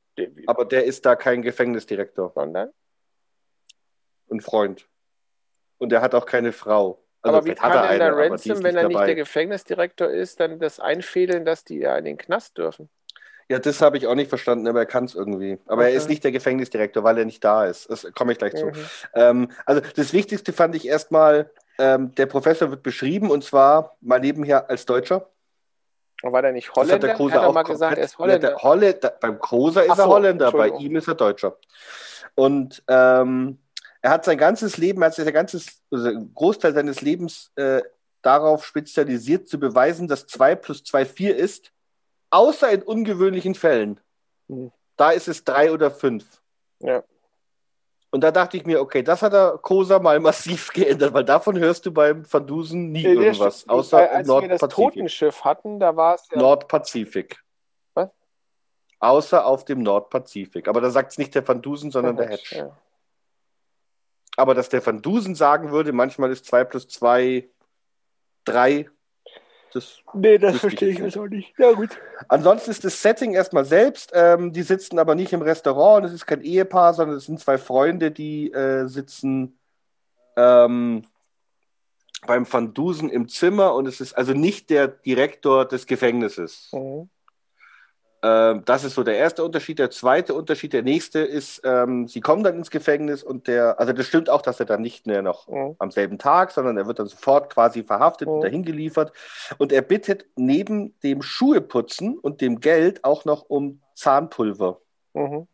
Aber 0.47 0.65
der 0.65 0.85
ist 0.85 1.05
da 1.05 1.15
kein 1.17 1.43
Gefängnisdirektor 1.43 2.31
Sondern? 2.35 2.73
und 4.29 4.43
Freund. 4.43 4.89
Und 5.79 5.91
der 5.91 6.01
hat 6.01 6.15
auch 6.15 6.25
keine 6.25 6.53
Frau. 6.53 7.03
Also 7.27 7.39
aber 7.39 7.47
wie 7.47 7.55
kann 7.55 7.73
hat 7.73 7.85
er 7.85 7.89
denn 7.89 7.99
der 7.99 8.09
eine, 8.09 8.31
Ransom, 8.31 8.63
wenn 8.63 8.77
er 8.77 8.85
nicht 8.85 8.95
dabei. 8.97 9.07
der 9.07 9.15
Gefängnisdirektor 9.17 10.09
ist, 10.09 10.41
dann 10.41 10.59
das 10.59 10.81
einfädeln, 10.81 11.45
dass 11.45 11.65
die 11.65 11.79
ja 11.79 11.97
in 11.97 12.05
den 12.05 12.19
Knast 12.19 12.57
dürfen? 12.59 12.89
Ja, 13.49 13.61
das 13.61 13.81
habe 13.81 13.97
ich 13.97 14.07
auch 14.09 14.17
nicht 14.17 14.29
verstanden, 14.29 14.67
aber 14.67 14.81
er 14.81 14.87
kann 14.87 15.05
es 15.05 15.15
irgendwie. 15.15 15.59
Aber 15.67 15.83
er 15.85 15.89
Okay. 15.91 15.97
ist 15.99 16.09
nicht 16.09 16.25
der 16.25 16.33
Gefängnisdirektor, 16.33 17.05
weil 17.05 17.19
er 17.19 17.25
nicht 17.25 17.45
da 17.45 17.65
ist. 17.65 17.89
Das 17.89 18.07
komme 18.15 18.33
ich 18.33 18.39
gleich 18.39 18.55
zu. 18.55 18.67
Mhm. 18.67 18.73
Ähm, 19.15 19.49
also 19.65 19.81
das 19.95 20.13
Wichtigste 20.13 20.53
fand 20.53 20.75
ich 20.75 20.87
erstmal, 20.89 21.51
ähm, 21.79 22.13
der 22.17 22.27
Professor 22.27 22.71
wird 22.71 22.83
beschrieben 22.83 23.31
und 23.31 23.45
zwar 23.45 23.97
mal 24.01 24.19
nebenher 24.19 24.69
als 24.69 24.85
Deutscher. 24.87 25.29
War 26.23 26.43
der 26.43 26.53
nicht 26.53 26.69
Das 26.69 26.77
hat 26.77 26.89
Holländer? 26.89 27.07
der 27.09 27.17
Kosa 27.17 27.35
hat 27.35 27.43
er 27.43 27.49
auch 27.49 27.55
mal 27.55 27.63
gesagt, 27.63 27.99
er 27.99 28.05
ist 28.05 28.19
Holländer. 28.19 28.49
Der 28.49 28.63
Holländer 28.63 29.11
beim 29.21 29.39
Kosa 29.39 29.81
ist 29.83 29.91
Ach 29.91 29.99
er 29.99 30.05
so, 30.05 30.11
Holländer, 30.11 30.51
bei 30.51 30.69
ihm 30.71 30.97
ist 30.97 31.07
er 31.09 31.15
Deutscher. 31.15 31.57
Und 32.35 32.83
ähm, 32.89 33.59
er 34.07 34.11
hat 34.13 34.25
sein 34.25 34.39
ganzes 34.39 34.77
Leben, 34.77 35.03
er 35.03 35.07
hat 35.07 35.15
sich 35.17 35.25
sein 35.25 35.35
ganzes, 35.35 35.83
also 35.91 36.07
einen 36.11 36.33
Großteil 36.33 36.73
seines 36.73 37.01
Lebens 37.01 37.51
äh, 37.57 37.83
darauf 38.23 38.65
spezialisiert, 38.65 39.49
zu 39.49 39.59
beweisen, 39.59 40.07
dass 40.07 40.29
2 40.29 40.55
plus 40.55 40.85
2 40.85 41.05
4 41.05 41.37
ist, 41.37 41.73
außer 42.31 42.71
in 42.71 42.83
ungewöhnlichen 42.85 43.57
Fällen. 43.57 43.99
Hm. 44.49 44.71
Da 44.97 45.11
ist 45.11 45.27
es 45.27 45.43
3 45.43 45.73
oder 45.73 45.91
5. 45.91 46.25
Ja. 46.79 47.03
Und 48.13 48.21
da 48.21 48.31
dachte 48.31 48.57
ich 48.57 48.65
mir, 48.65 48.81
okay, 48.81 49.03
das 49.03 49.23
hat 49.23 49.33
der 49.33 49.59
Kosa 49.61 49.99
mal 49.99 50.21
massiv 50.21 50.69
geändert, 50.73 51.13
weil 51.13 51.25
davon 51.25 51.59
hörst 51.59 51.85
du 51.85 51.91
beim 51.91 52.33
Van 52.33 52.47
Dusen 52.47 52.93
nie 52.93 53.03
der 53.03 53.15
irgendwas, 53.15 53.67
Sch- 53.67 53.69
außer 53.69 53.97
weil 53.97 54.07
im 54.07 54.15
als 54.15 54.29
wir 54.29 54.35
das 54.35 54.61
Nordpazifik. 54.61 54.85
Totenschiff 54.93 55.45
hatten, 55.45 55.81
da 55.81 55.97
war 55.97 56.15
es 56.15 56.29
ja. 56.31 56.39
Nordpazifik. 56.39 57.43
Was? 57.95 58.11
Außer 59.01 59.45
auf 59.45 59.65
dem 59.65 59.83
Nordpazifik. 59.83 60.69
Aber 60.69 60.81
da 60.81 60.91
sagt 60.91 61.11
es 61.11 61.19
nicht 61.19 61.35
der 61.35 61.47
Van 61.47 61.61
Dusen, 61.61 61.91
sondern 61.91 62.17
der, 62.17 62.29
der 62.29 62.37
Hedge. 62.37 62.57
Ja. 62.57 62.79
Aber 64.37 64.55
dass 64.55 64.69
der 64.69 64.85
Van 64.85 65.03
Dusen 65.03 65.35
sagen 65.35 65.73
würde, 65.73 65.93
manchmal 65.93 66.31
ist 66.31 66.45
2 66.45 66.65
plus 66.65 66.89
2 66.89 67.49
3. 68.45 68.89
Das 69.73 69.99
nee, 70.15 70.39
das 70.39 70.59
verstehe 70.59 70.91
ich 70.91 70.99
jetzt 70.99 71.19
auch 71.19 71.27
nicht. 71.27 71.53
Ja, 71.59 71.73
gut. 71.73 71.91
Ansonsten 72.29 72.71
ist 72.71 72.85
das 72.85 73.03
Setting 73.03 73.35
erstmal 73.35 73.65
selbst. 73.65 74.11
Ähm, 74.15 74.53
die 74.53 74.63
sitzen 74.63 74.99
aber 74.99 75.15
nicht 75.15 75.33
im 75.33 75.43
Restaurant 75.43 76.03
und 76.03 76.09
es 76.09 76.15
ist 76.15 76.27
kein 76.27 76.41
Ehepaar, 76.41 76.95
sondern 76.95 77.19
es 77.19 77.27
sind 77.27 77.41
zwei 77.41 77.59
Freunde, 77.59 78.11
die 78.11 78.53
äh, 78.53 78.87
sitzen 78.87 79.59
ähm, 80.37 81.03
beim 82.27 82.51
Van 82.51 82.73
Dusen 82.73 83.11
im 83.11 83.29
Zimmer 83.29 83.75
und 83.75 83.87
es 83.87 84.01
ist 84.01 84.15
also 84.15 84.33
nicht 84.33 84.71
der 84.71 84.89
Direktor 84.89 85.67
des 85.67 85.87
Gefängnisses. 85.87 86.71
Mhm. 86.73 87.11
Ähm, 88.23 88.63
das 88.65 88.85
ist 88.85 88.95
so 88.95 89.03
der 89.03 89.17
erste 89.17 89.45
Unterschied. 89.45 89.79
Der 89.79 89.91
zweite 89.91 90.35
Unterschied, 90.35 90.73
der 90.73 90.83
nächste 90.83 91.21
ist, 91.21 91.61
ähm, 91.65 92.09
sie 92.09 92.21
kommen 92.21 92.43
dann 92.43 92.57
ins 92.57 92.71
Gefängnis 92.71 93.23
und 93.23 93.47
der, 93.47 93.79
also 93.79 93.93
das 93.93 94.07
stimmt 94.07 94.31
auch, 94.31 94.43
dass 94.43 94.59
er 94.59 94.67
dann 94.67 94.81
nicht 94.81 95.07
mehr 95.07 95.23
noch 95.23 95.49
mhm. 95.49 95.77
am 95.79 95.91
selben 95.91 96.19
Tag, 96.19 96.51
sondern 96.51 96.77
er 96.79 96.87
wird 96.87 96.99
dann 96.99 97.07
sofort 97.07 97.53
quasi 97.53 97.83
verhaftet 97.83 98.29
mhm. 98.29 98.35
und 98.35 98.41
dahin 98.43 98.65
geliefert. 98.65 99.13
Und 99.59 99.73
er 99.73 99.83
bittet 99.83 100.27
neben 100.37 100.99
dem 101.01 101.23
Schuheputzen 101.23 102.19
und 102.19 102.41
dem 102.41 102.61
Geld 102.61 103.05
auch 103.05 103.25
noch 103.25 103.43
um 103.49 103.81
Zahnpulver. 103.95 104.81
Mhm. 105.13 105.47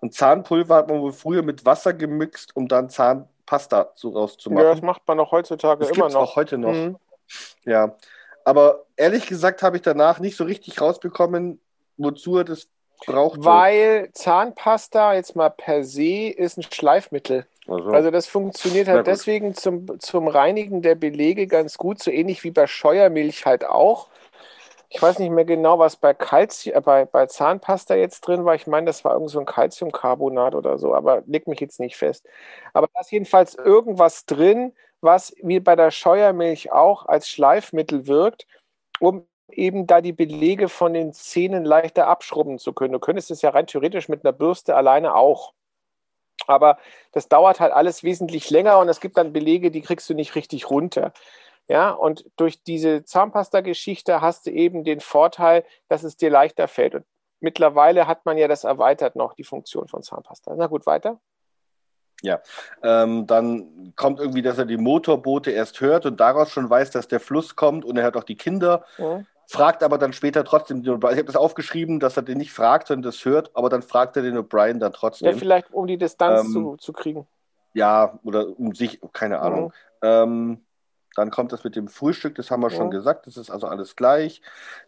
Und 0.00 0.12
Zahnpulver 0.12 0.76
hat 0.76 0.88
man 0.88 1.00
wohl 1.00 1.12
früher 1.12 1.42
mit 1.42 1.64
Wasser 1.64 1.94
gemixt, 1.94 2.54
um 2.54 2.68
dann 2.68 2.90
Zahnpasta 2.90 3.92
so 3.94 4.10
rauszumachen. 4.10 4.66
Ja, 4.66 4.74
das 4.74 4.82
macht 4.82 5.00
man 5.08 5.18
auch 5.18 5.32
heutzutage 5.32 5.86
das 5.86 5.96
immer 5.96 6.10
noch. 6.10 6.16
auch 6.16 6.36
heute 6.36 6.58
noch. 6.58 6.72
Mhm. 6.72 6.96
Ja. 7.64 7.96
Aber 8.44 8.84
ehrlich 8.96 9.26
gesagt 9.26 9.62
habe 9.62 9.76
ich 9.76 9.82
danach 9.82 10.20
nicht 10.20 10.36
so 10.36 10.44
richtig 10.44 10.80
rausbekommen, 10.80 11.60
wozu 11.96 12.38
er 12.38 12.44
das 12.44 12.68
braucht. 13.06 13.44
Weil 13.44 14.10
Zahnpasta 14.12 15.14
jetzt 15.14 15.34
mal 15.34 15.50
per 15.50 15.84
se 15.84 16.28
ist 16.28 16.58
ein 16.58 16.62
Schleifmittel. 16.62 17.46
Also, 17.66 17.90
also 17.90 18.10
das 18.10 18.26
funktioniert 18.26 18.88
halt 18.88 19.06
deswegen 19.06 19.54
zum, 19.54 19.98
zum 19.98 20.28
Reinigen 20.28 20.82
der 20.82 20.94
Belege 20.94 21.46
ganz 21.46 21.78
gut, 21.78 22.02
so 22.02 22.10
ähnlich 22.10 22.44
wie 22.44 22.50
bei 22.50 22.66
Scheuermilch 22.66 23.46
halt 23.46 23.64
auch. 23.64 24.08
Ich 24.90 25.02
weiß 25.02 25.18
nicht 25.18 25.30
mehr 25.30 25.46
genau, 25.46 25.78
was 25.78 25.96
bei, 25.96 26.14
Calcium, 26.14 26.76
äh, 26.76 26.80
bei, 26.80 27.04
bei 27.06 27.26
Zahnpasta 27.26 27.96
jetzt 27.96 28.20
drin 28.20 28.44
war. 28.44 28.54
Ich 28.54 28.66
meine, 28.66 28.86
das 28.86 29.04
war 29.04 29.14
irgend 29.14 29.30
so 29.30 29.40
ein 29.40 29.46
Calciumcarbonat 29.46 30.54
oder 30.54 30.78
so, 30.78 30.94
aber 30.94 31.22
leg 31.26 31.48
mich 31.48 31.58
jetzt 31.58 31.80
nicht 31.80 31.96
fest. 31.96 32.28
Aber 32.74 32.88
da 32.92 33.00
ist 33.00 33.10
jedenfalls 33.10 33.54
irgendwas 33.54 34.26
drin, 34.26 34.72
was 35.04 35.34
wie 35.42 35.60
bei 35.60 35.76
der 35.76 35.90
Scheuermilch 35.90 36.72
auch 36.72 37.06
als 37.06 37.28
Schleifmittel 37.28 38.06
wirkt, 38.06 38.46
um 38.98 39.26
eben 39.50 39.86
da 39.86 40.00
die 40.00 40.12
Belege 40.12 40.68
von 40.68 40.94
den 40.94 41.12
Zähnen 41.12 41.64
leichter 41.64 42.08
abschrubben 42.08 42.58
zu 42.58 42.72
können. 42.72 42.92
Du 42.92 42.98
könntest 42.98 43.30
es 43.30 43.42
ja 43.42 43.50
rein 43.50 43.66
theoretisch 43.66 44.08
mit 44.08 44.24
einer 44.24 44.32
Bürste 44.32 44.74
alleine 44.76 45.14
auch. 45.14 45.52
Aber 46.46 46.78
das 47.12 47.28
dauert 47.28 47.60
halt 47.60 47.72
alles 47.72 48.02
wesentlich 48.02 48.50
länger 48.50 48.78
und 48.78 48.88
es 48.88 49.00
gibt 49.00 49.16
dann 49.16 49.32
Belege, 49.32 49.70
die 49.70 49.82
kriegst 49.82 50.08
du 50.10 50.14
nicht 50.14 50.34
richtig 50.34 50.68
runter. 50.70 51.12
Ja, 51.68 51.90
und 51.90 52.26
durch 52.36 52.62
diese 52.62 53.04
Zahnpasta-Geschichte 53.04 54.20
hast 54.20 54.46
du 54.46 54.50
eben 54.50 54.84
den 54.84 55.00
Vorteil, 55.00 55.64
dass 55.88 56.02
es 56.02 56.16
dir 56.16 56.30
leichter 56.30 56.68
fällt. 56.68 56.94
Und 56.94 57.06
mittlerweile 57.40 58.06
hat 58.06 58.26
man 58.26 58.36
ja 58.36 58.48
das 58.48 58.64
erweitert 58.64 59.16
noch, 59.16 59.34
die 59.34 59.44
Funktion 59.44 59.88
von 59.88 60.02
Zahnpasta. 60.02 60.54
Na 60.56 60.66
gut, 60.66 60.86
weiter. 60.86 61.20
Ja, 62.24 62.40
ähm, 62.82 63.26
dann 63.26 63.92
kommt 63.96 64.18
irgendwie, 64.18 64.40
dass 64.40 64.56
er 64.56 64.64
die 64.64 64.78
Motorboote 64.78 65.50
erst 65.50 65.82
hört 65.82 66.06
und 66.06 66.18
daraus 66.20 66.50
schon 66.50 66.70
weiß, 66.70 66.90
dass 66.90 67.06
der 67.06 67.20
Fluss 67.20 67.54
kommt 67.54 67.84
und 67.84 67.98
er 67.98 68.04
hört 68.04 68.16
auch 68.16 68.24
die 68.24 68.36
Kinder. 68.36 68.84
Mhm. 68.96 69.26
Fragt 69.46 69.82
aber 69.82 69.98
dann 69.98 70.14
später 70.14 70.42
trotzdem 70.42 70.82
den 70.82 70.94
O'Brien. 70.94 71.12
Ich 71.12 71.18
habe 71.18 71.26
das 71.26 71.36
aufgeschrieben, 71.36 72.00
dass 72.00 72.16
er 72.16 72.22
den 72.22 72.38
nicht 72.38 72.52
fragt, 72.52 72.88
sondern 72.88 73.02
das 73.02 73.22
hört, 73.26 73.50
aber 73.54 73.68
dann 73.68 73.82
fragt 73.82 74.16
er 74.16 74.22
den 74.22 74.38
O'Brien 74.38 74.78
dann 74.78 74.94
trotzdem. 74.94 75.30
Ja, 75.30 75.36
vielleicht 75.36 75.70
um 75.70 75.86
die 75.86 75.98
Distanz 75.98 76.46
ähm, 76.46 76.52
zu, 76.52 76.76
zu 76.78 76.92
kriegen. 76.94 77.26
Ja, 77.74 78.18
oder 78.24 78.58
um 78.58 78.74
sich, 78.74 79.00
keine 79.12 79.40
Ahnung. 79.40 79.66
Mhm. 80.00 80.08
Ähm, 80.08 80.64
dann 81.14 81.30
kommt 81.30 81.52
das 81.52 81.62
mit 81.62 81.76
dem 81.76 81.88
Frühstück, 81.88 82.36
das 82.36 82.50
haben 82.50 82.62
wir 82.62 82.70
mhm. 82.70 82.76
schon 82.76 82.90
gesagt, 82.90 83.26
das 83.26 83.36
ist 83.36 83.50
also 83.50 83.66
alles 83.66 83.96
gleich. 83.96 84.40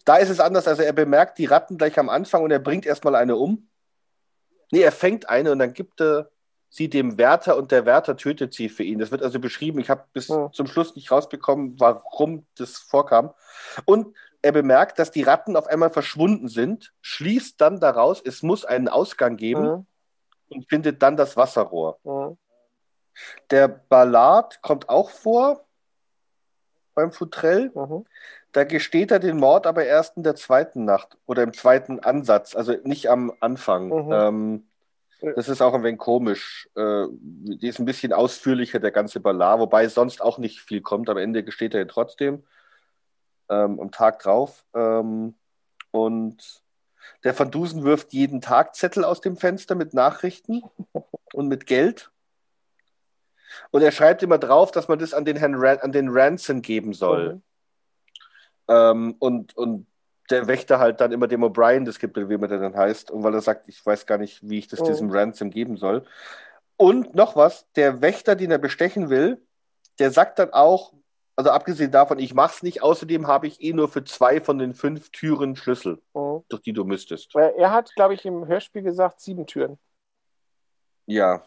Da 0.07 0.17
ist 0.17 0.31
es 0.31 0.41
anders, 0.41 0.67
also 0.67 0.83
er 0.83 0.95
bemerkt 0.95 1.37
die 1.37 1.45
Ratten 1.45 1.77
gleich 1.77 1.99
am 1.99 2.09
Anfang 2.09 2.43
und 2.43 2.51
er 2.51 2.61
bringt 2.61 2.87
erstmal 2.87 3.15
eine 3.15 3.37
um. 3.37 3.69
Nee, 4.73 4.81
er 4.81 4.93
fängt 4.93 5.29
eine 5.29 5.53
und 5.53 5.59
dann 5.59 5.75
gibt 5.75 6.01
er 6.01 6.31
sie 6.77 6.89
dem 6.89 7.19
Wärter 7.19 7.57
und 7.57 7.73
der 7.73 7.87
Wärter 7.87 8.17
tötet 8.17 8.55
sie 8.55 8.69
für 8.69 8.83
ihn. 8.83 8.99
Das 8.99 9.11
wird 9.11 9.23
also 9.23 9.41
beschrieben. 9.41 9.81
Ich 9.81 9.91
habe 9.91 10.05
bis 10.13 10.29
ja. 10.29 10.51
zum 10.53 10.67
Schluss 10.67 10.95
nicht 10.95 11.11
rausbekommen, 11.11 11.81
warum 11.81 12.47
das 12.57 12.77
vorkam. 12.77 13.33
Und 13.85 14.15
er 14.43 14.53
bemerkt, 14.53 14.99
dass 14.99 15.11
die 15.11 15.23
Ratten 15.23 15.57
auf 15.57 15.67
einmal 15.67 15.91
verschwunden 15.91 16.49
sind, 16.49 16.93
schließt 17.01 17.61
dann 17.61 17.81
daraus, 17.81 18.23
es 18.25 18.43
muss 18.43 18.65
einen 18.65 18.89
Ausgang 18.89 19.37
geben 19.37 19.65
ja. 19.65 19.85
und 20.51 20.69
findet 20.69 21.03
dann 21.03 21.17
das 21.17 21.37
Wasserrohr. 21.37 21.99
Ja. 22.05 22.37
Der 23.51 23.69
Ballard 23.69 24.61
kommt 24.63 24.89
auch 24.89 25.11
vor 25.11 25.65
beim 26.95 27.13
Futrell. 27.13 27.73
Mhm. 27.75 28.05
Da 28.53 28.65
gesteht 28.65 29.11
er 29.11 29.19
den 29.19 29.39
Mord 29.39 29.67
aber 29.67 29.85
erst 29.85 30.17
in 30.17 30.23
der 30.23 30.35
zweiten 30.35 30.85
Nacht 30.85 31.17
oder 31.27 31.43
im 31.43 31.53
zweiten 31.53 32.01
Ansatz, 32.01 32.55
also 32.55 32.75
nicht 32.85 33.09
am 33.11 33.33
Anfang. 33.41 33.89
Mhm. 33.89 34.13
Ähm, 34.13 34.69
das 35.21 35.49
ist 35.49 35.63
auch 35.63 35.75
ein 35.75 35.83
wenig 35.83 35.99
komisch. 35.99 36.69
Äh, 36.75 37.07
die 37.11 37.69
ist 37.69 37.79
ein 37.79 37.87
bisschen 37.87 38.13
ausführlicher, 38.13 38.79
der 38.79 38.91
ganze 38.91 39.21
Ballard, 39.21 39.61
wobei 39.61 39.89
sonst 39.89 40.21
auch 40.21 40.39
nicht 40.39 40.61
viel 40.61 40.81
kommt. 40.81 41.09
Am 41.09 41.17
Ende 41.17 41.43
gesteht 41.43 41.75
er 41.75 41.87
trotzdem 41.89 42.45
ähm, 43.49 43.81
am 43.81 43.91
Tag 43.91 44.21
drauf. 44.21 44.65
Ähm, 44.75 45.35
und 45.91 46.63
der 47.25 47.39
Van 47.39 47.51
Dusen 47.51 47.85
wirft 47.85 48.13
jeden 48.13 48.41
Tag 48.41 48.75
Zettel 48.75 49.05
aus 49.05 49.21
dem 49.21 49.37
Fenster 49.37 49.75
mit 49.75 49.95
Nachrichten 49.95 50.63
und 51.33 51.49
mit 51.49 51.67
Geld. 51.67 52.11
Und 53.71 53.83
er 53.83 53.93
schreibt 53.93 54.23
immer 54.23 54.39
drauf, 54.39 54.71
dass 54.71 54.89
man 54.89 54.99
das 54.99 55.15
an 55.15 55.25
den 55.25 55.37
Herrn 55.37 55.55
Ran 55.55 55.79
an 55.79 55.93
den 55.93 56.09
Ransom 56.11 56.63
geben 56.63 56.93
soll. 56.93 57.35
Mhm. 57.35 57.43
Ähm, 58.69 59.17
und, 59.19 59.57
und 59.57 59.87
der 60.31 60.47
Wächter 60.47 60.79
halt 60.79 61.01
dann 61.01 61.13
immer 61.13 61.29
dem 61.29 61.45
O'Brien 61.45 61.85
das 61.85 61.99
gibt, 61.99 62.17
wie 62.17 62.37
man 62.37 62.49
der 62.49 62.59
dann 62.59 62.77
heißt, 62.77 63.11
und 63.11 63.23
weil 63.23 63.35
er 63.35 63.41
sagt, 63.41 63.69
ich 63.69 63.85
weiß 63.85 64.07
gar 64.07 64.19
nicht, 64.19 64.49
wie 64.49 64.59
ich 64.59 64.69
das 64.69 64.81
oh. 64.81 64.87
diesem 64.87 65.11
Ransom 65.11 65.51
geben 65.51 65.77
soll. 65.77 66.05
Und 66.77 67.15
noch 67.15 67.37
was, 67.37 67.67
der 67.73 68.03
Wächter, 68.03 68.37
den 68.37 68.51
er 68.51 68.59
bestechen 68.59 69.09
will, 69.09 69.41
der 69.99 70.11
sagt 70.11 70.39
dann 70.39 70.53
auch, 70.53 70.93
also 71.37 71.51
abgesehen 71.51 71.91
davon, 71.91 72.19
ich 72.19 72.35
mach's 72.35 72.63
nicht, 72.63 72.83
außerdem 72.83 73.27
habe 73.27 73.47
ich 73.47 73.63
eh 73.63 73.73
nur 73.73 73.89
für 73.89 74.05
zwei 74.05 74.41
von 74.41 74.59
den 74.59 74.75
fünf 74.75 75.11
Türen 75.11 75.55
Schlüssel, 75.55 76.01
oh. 76.15 76.45
durch 76.49 76.63
die 76.63 76.73
du 76.73 76.85
müsstest. 76.85 77.35
Er 77.35 77.71
hat, 77.71 77.95
glaube 77.95 78.15
ich, 78.15 78.25
im 78.25 78.47
Hörspiel 78.47 78.83
gesagt, 78.83 79.21
sieben 79.21 79.47
Türen. 79.47 79.79
Ja. 81.07 81.43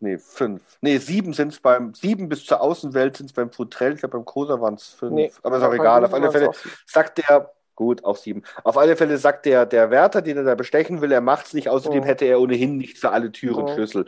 Nee, 0.00 0.18
fünf. 0.18 0.78
Nee, 0.80 0.98
sieben 0.98 1.32
sind 1.32 1.52
es 1.52 1.60
beim, 1.60 1.94
sieben 1.94 2.28
bis 2.28 2.44
zur 2.44 2.60
Außenwelt 2.60 3.16
sind 3.16 3.26
es 3.26 3.32
beim 3.32 3.52
Futrell, 3.52 3.92
ich 3.92 4.00
glaube 4.00 4.18
beim 4.18 4.24
Kosa 4.24 4.60
waren 4.60 4.74
es 4.74 4.88
fünf. 4.88 5.12
Nee, 5.12 5.32
aber 5.42 5.58
ist 5.58 5.62
auch 5.62 5.74
egal. 5.74 6.04
Auf 6.04 6.12
alle 6.12 6.32
Fälle 6.32 6.50
sagt 6.86 7.18
der, 7.18 7.52
Gut, 7.74 8.04
auch 8.04 8.16
sieben. 8.16 8.42
Auf 8.64 8.76
alle 8.76 8.96
Fälle 8.96 9.16
sagt 9.16 9.46
der, 9.46 9.64
der 9.66 9.90
Wärter, 9.90 10.22
den 10.22 10.36
er 10.36 10.44
da 10.44 10.54
bestechen 10.54 11.00
will, 11.00 11.10
er 11.10 11.20
macht 11.20 11.46
es 11.46 11.54
nicht. 11.54 11.68
Außerdem 11.68 12.02
oh. 12.02 12.06
hätte 12.06 12.26
er 12.26 12.40
ohnehin 12.40 12.76
nicht 12.76 12.98
für 12.98 13.10
alle 13.10 13.32
Türen 13.32 13.64
oh. 13.64 13.68
Schlüssel. 13.68 14.06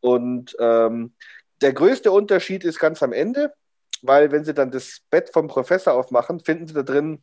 Und 0.00 0.54
ähm, 0.60 1.14
der 1.60 1.72
größte 1.72 2.12
Unterschied 2.12 2.64
ist 2.64 2.78
ganz 2.78 3.02
am 3.02 3.12
Ende, 3.12 3.52
weil 4.02 4.30
wenn 4.30 4.44
sie 4.44 4.54
dann 4.54 4.70
das 4.70 5.00
Bett 5.10 5.30
vom 5.32 5.48
Professor 5.48 5.94
aufmachen, 5.94 6.40
finden 6.40 6.68
sie 6.68 6.74
da 6.74 6.82
drin 6.82 7.22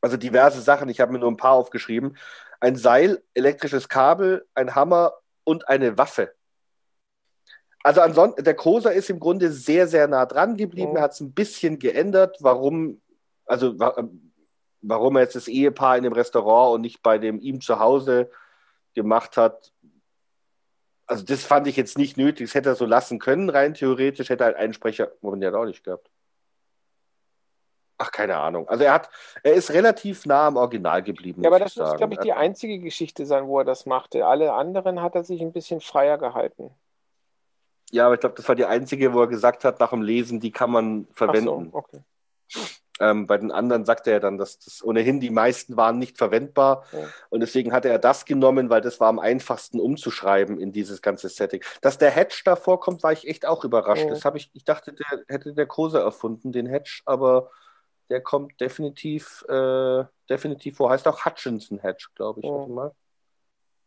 also 0.00 0.16
diverse 0.16 0.60
Sachen. 0.60 0.88
Ich 0.88 1.00
habe 1.00 1.12
mir 1.12 1.18
nur 1.18 1.30
ein 1.30 1.36
paar 1.36 1.52
aufgeschrieben. 1.52 2.16
Ein 2.60 2.76
Seil, 2.76 3.22
elektrisches 3.34 3.88
Kabel, 3.88 4.46
ein 4.54 4.74
Hammer 4.74 5.14
und 5.44 5.68
eine 5.68 5.98
Waffe. 5.98 6.32
Also 7.82 8.00
ansonsten, 8.00 8.44
der 8.44 8.54
Koser 8.54 8.92
ist 8.92 9.10
im 9.10 9.20
Grunde 9.20 9.50
sehr, 9.52 9.86
sehr 9.86 10.08
nah 10.08 10.26
dran 10.26 10.56
geblieben. 10.56 10.92
Oh. 10.92 10.96
Er 10.96 11.02
hat 11.02 11.12
es 11.12 11.20
ein 11.20 11.32
bisschen 11.32 11.78
geändert. 11.78 12.36
Warum? 12.40 13.00
Also 13.46 13.78
warum 14.82 15.16
er 15.16 15.22
jetzt 15.22 15.36
das 15.36 15.48
Ehepaar 15.48 15.96
in 15.96 16.04
dem 16.04 16.12
Restaurant 16.12 16.74
und 16.74 16.80
nicht 16.82 17.02
bei 17.02 17.18
dem 17.18 17.40
ihm 17.40 17.60
zu 17.60 17.78
Hause 17.78 18.30
gemacht 18.94 19.36
hat, 19.36 19.72
also 21.06 21.24
das 21.24 21.44
fand 21.44 21.66
ich 21.66 21.76
jetzt 21.76 21.98
nicht 21.98 22.16
nötig. 22.16 22.48
Das 22.48 22.54
hätte 22.54 22.70
er 22.70 22.74
so 22.74 22.84
lassen 22.84 23.18
können, 23.18 23.48
rein 23.48 23.74
theoretisch. 23.74 24.28
Hätte 24.28 24.44
halt 24.44 24.56
einen 24.56 24.74
Sprecher, 24.74 25.12
Moment, 25.20 25.42
der 25.42 25.52
hat 25.52 25.58
auch 25.58 25.64
nicht 25.64 25.84
gehabt. 25.84 26.10
Ach, 27.98 28.10
keine 28.10 28.36
Ahnung. 28.36 28.68
Also 28.68 28.84
er 28.84 28.92
hat, 28.92 29.08
er 29.42 29.54
ist 29.54 29.70
relativ 29.70 30.26
nah 30.26 30.48
am 30.48 30.56
Original 30.56 31.02
geblieben. 31.02 31.42
Ja, 31.42 31.48
aber 31.48 31.60
das 31.60 31.76
ist, 31.76 31.96
glaube 31.96 32.14
ich, 32.14 32.20
die 32.20 32.32
einzige 32.32 32.78
Geschichte 32.78 33.24
sein, 33.24 33.46
wo 33.46 33.60
er 33.60 33.64
das 33.64 33.86
machte. 33.86 34.26
Alle 34.26 34.52
anderen 34.52 35.00
hat 35.00 35.14
er 35.14 35.24
sich 35.24 35.40
ein 35.40 35.52
bisschen 35.52 35.80
freier 35.80 36.18
gehalten. 36.18 36.70
Ja, 37.92 38.06
aber 38.06 38.14
ich 38.14 38.20
glaube, 38.20 38.34
das 38.34 38.46
war 38.48 38.54
die 38.54 38.66
einzige, 38.66 39.14
wo 39.14 39.20
er 39.20 39.28
gesagt 39.28 39.64
hat, 39.64 39.80
nach 39.80 39.90
dem 39.90 40.02
Lesen, 40.02 40.40
die 40.40 40.50
kann 40.50 40.70
man 40.70 41.06
verwenden. 41.12 41.72
Ach 41.72 41.72
so, 41.72 41.78
okay. 41.78 42.00
Ähm, 42.98 43.26
bei 43.26 43.36
den 43.36 43.50
anderen 43.52 43.84
sagte 43.84 44.10
er 44.10 44.20
dann, 44.20 44.38
dass 44.38 44.58
das 44.58 44.82
ohnehin 44.82 45.20
die 45.20 45.28
meisten 45.30 45.76
waren 45.76 45.98
nicht 45.98 46.16
verwendbar. 46.16 46.84
Ja. 46.92 47.00
Und 47.28 47.40
deswegen 47.40 47.72
hatte 47.72 47.88
er 47.90 47.98
das 47.98 48.24
genommen, 48.24 48.70
weil 48.70 48.80
das 48.80 49.00
war 49.00 49.08
am 49.08 49.18
einfachsten 49.18 49.80
umzuschreiben 49.80 50.58
in 50.58 50.72
dieses 50.72 51.02
ganze 51.02 51.28
Setting. 51.28 51.62
Dass 51.82 51.98
der 51.98 52.10
Hedge 52.10 52.40
da 52.44 52.56
vorkommt, 52.56 53.02
war 53.02 53.12
ich 53.12 53.28
echt 53.28 53.44
auch 53.44 53.64
überrascht. 53.64 54.04
Ja. 54.04 54.10
Das 54.10 54.24
habe 54.24 54.38
ich, 54.38 54.50
ich 54.54 54.64
dachte, 54.64 54.94
der 54.94 55.24
hätte 55.28 55.52
der 55.52 55.66
Kose 55.66 55.98
erfunden, 56.00 56.52
den 56.52 56.66
Hedge, 56.66 57.02
aber 57.04 57.50
der 58.08 58.22
kommt 58.22 58.60
definitiv, 58.60 59.44
äh, 59.48 60.04
definitiv 60.30 60.76
vor. 60.78 60.90
Heißt 60.90 61.06
auch 61.06 61.24
Hutchinson 61.26 61.78
Hedge, 61.78 62.06
glaube 62.14 62.40
ich. 62.40 62.50
Mhm. 62.50 62.74
mal. 62.74 62.92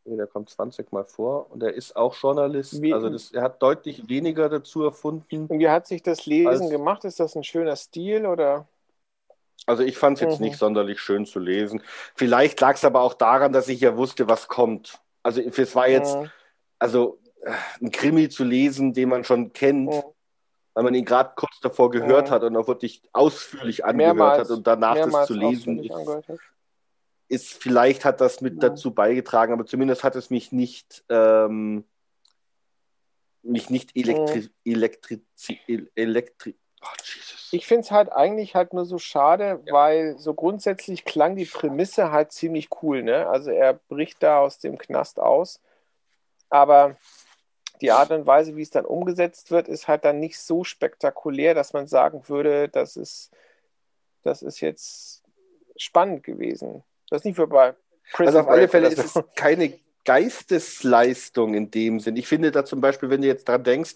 Nee, 0.05 0.17
der 0.17 0.27
kommt 0.27 0.49
20 0.49 0.91
Mal 0.91 1.05
vor 1.05 1.51
und 1.51 1.61
er 1.61 1.73
ist 1.73 1.95
auch 1.95 2.15
Journalist. 2.15 2.81
Wie- 2.81 2.93
also 2.93 3.09
das, 3.09 3.31
er 3.31 3.43
hat 3.43 3.61
deutlich 3.61 4.07
weniger 4.09 4.49
dazu 4.49 4.83
erfunden. 4.83 5.47
Und 5.47 5.59
wie 5.59 5.69
hat 5.69 5.87
sich 5.87 6.01
das 6.03 6.25
Lesen 6.25 6.69
gemacht? 6.69 7.05
Ist 7.05 7.19
das 7.19 7.35
ein 7.35 7.43
schöner 7.43 7.75
Stil 7.75 8.25
oder? 8.25 8.67
Also 9.65 9.83
ich 9.83 9.97
fand 9.97 10.17
es 10.17 10.21
jetzt 10.21 10.39
Mhm. 10.39 10.45
nicht 10.47 10.57
sonderlich 10.57 10.99
schön 10.99 11.25
zu 11.25 11.39
lesen. 11.39 11.81
Vielleicht 12.15 12.59
lag 12.61 12.75
es 12.75 12.85
aber 12.85 13.01
auch 13.01 13.13
daran, 13.13 13.51
dass 13.53 13.67
ich 13.67 13.81
ja 13.81 13.95
wusste, 13.97 14.27
was 14.27 14.47
kommt. 14.47 14.99
Also 15.23 15.41
es 15.41 15.75
war 15.75 15.87
jetzt, 15.89 16.15
Mhm. 16.17 16.31
also 16.79 17.19
äh, 17.43 17.53
ein 17.81 17.91
Krimi 17.91 18.29
zu 18.29 18.43
lesen, 18.43 18.93
den 18.93 19.09
man 19.09 19.23
schon 19.23 19.53
kennt, 19.53 19.89
Mhm. 19.91 20.03
weil 20.73 20.83
man 20.83 20.93
ihn 20.93 21.05
gerade 21.05 21.31
kurz 21.35 21.59
davor 21.61 21.89
gehört 21.91 22.27
Mhm. 22.29 22.31
hat 22.31 22.43
und 22.43 22.57
auch 22.57 22.67
wirklich 22.67 23.01
ausführlich 23.13 23.85
angehört 23.85 24.15
Mehrmals- 24.17 24.39
hat 24.39 24.49
und 24.57 24.65
danach 24.67 24.95
das 24.95 25.27
zu 25.27 25.33
lesen, 25.33 25.89
ist 27.27 27.53
vielleicht 27.61 28.05
hat 28.05 28.21
das 28.21 28.41
mit 28.41 28.55
Mhm. 28.55 28.59
dazu 28.59 28.91
beigetragen, 28.93 29.53
aber 29.53 29.65
zumindest 29.65 30.03
hat 30.03 30.15
es 30.15 30.29
mich 30.29 30.51
nicht 30.51 31.03
ähm, 31.09 31.83
mich 33.41 33.69
nicht 33.69 33.95
elektri 33.95 34.49
el- 35.67 35.89
elektri 35.95 36.45
Jesus. 36.49 36.59
Ich 37.51 37.65
finde 37.65 37.81
es 37.81 37.91
halt 37.91 38.11
eigentlich 38.11 38.55
halt 38.55 38.73
nur 38.73 38.85
so 38.85 38.99
schade, 38.99 39.61
weil 39.69 40.17
so 40.17 40.33
grundsätzlich 40.33 41.03
klang 41.03 41.35
die 41.35 41.45
Prämisse 41.45 42.11
halt 42.11 42.31
ziemlich 42.31 42.69
cool, 42.81 43.03
ne? 43.03 43.27
Also 43.27 43.51
er 43.51 43.73
bricht 43.73 44.21
da 44.21 44.39
aus 44.39 44.59
dem 44.59 44.77
Knast 44.77 45.19
aus, 45.19 45.59
aber 46.49 46.95
die 47.81 47.91
Art 47.91 48.11
und 48.11 48.25
Weise, 48.25 48.55
wie 48.55 48.61
es 48.61 48.69
dann 48.69 48.85
umgesetzt 48.85 49.51
wird, 49.51 49.67
ist 49.67 49.87
halt 49.87 50.05
dann 50.05 50.19
nicht 50.19 50.39
so 50.39 50.63
spektakulär, 50.63 51.53
dass 51.53 51.73
man 51.73 51.87
sagen 51.87 52.27
würde, 52.27 52.67
das 52.67 52.97
ist, 52.97 53.31
das 54.23 54.41
ist 54.41 54.59
jetzt 54.59 55.23
spannend 55.77 56.23
gewesen. 56.23 56.83
Das 57.09 57.21
ist 57.21 57.25
nicht 57.25 57.39
wie 57.39 57.45
bei 57.45 57.73
Prison 58.11 58.27
Also 58.27 58.39
auf 58.39 58.47
alle 58.47 58.67
Fälle 58.67 58.89
ist 58.89 58.99
es 58.99 59.23
keine 59.35 59.73
Geistesleistung 60.05 61.53
in 61.53 61.71
dem 61.71 61.99
Sinn. 61.99 62.17
Ich 62.17 62.27
finde 62.27 62.51
da 62.51 62.65
zum 62.65 62.81
Beispiel, 62.81 63.09
wenn 63.09 63.21
du 63.21 63.27
jetzt 63.27 63.47
dran 63.47 63.63
denkst, 63.63 63.95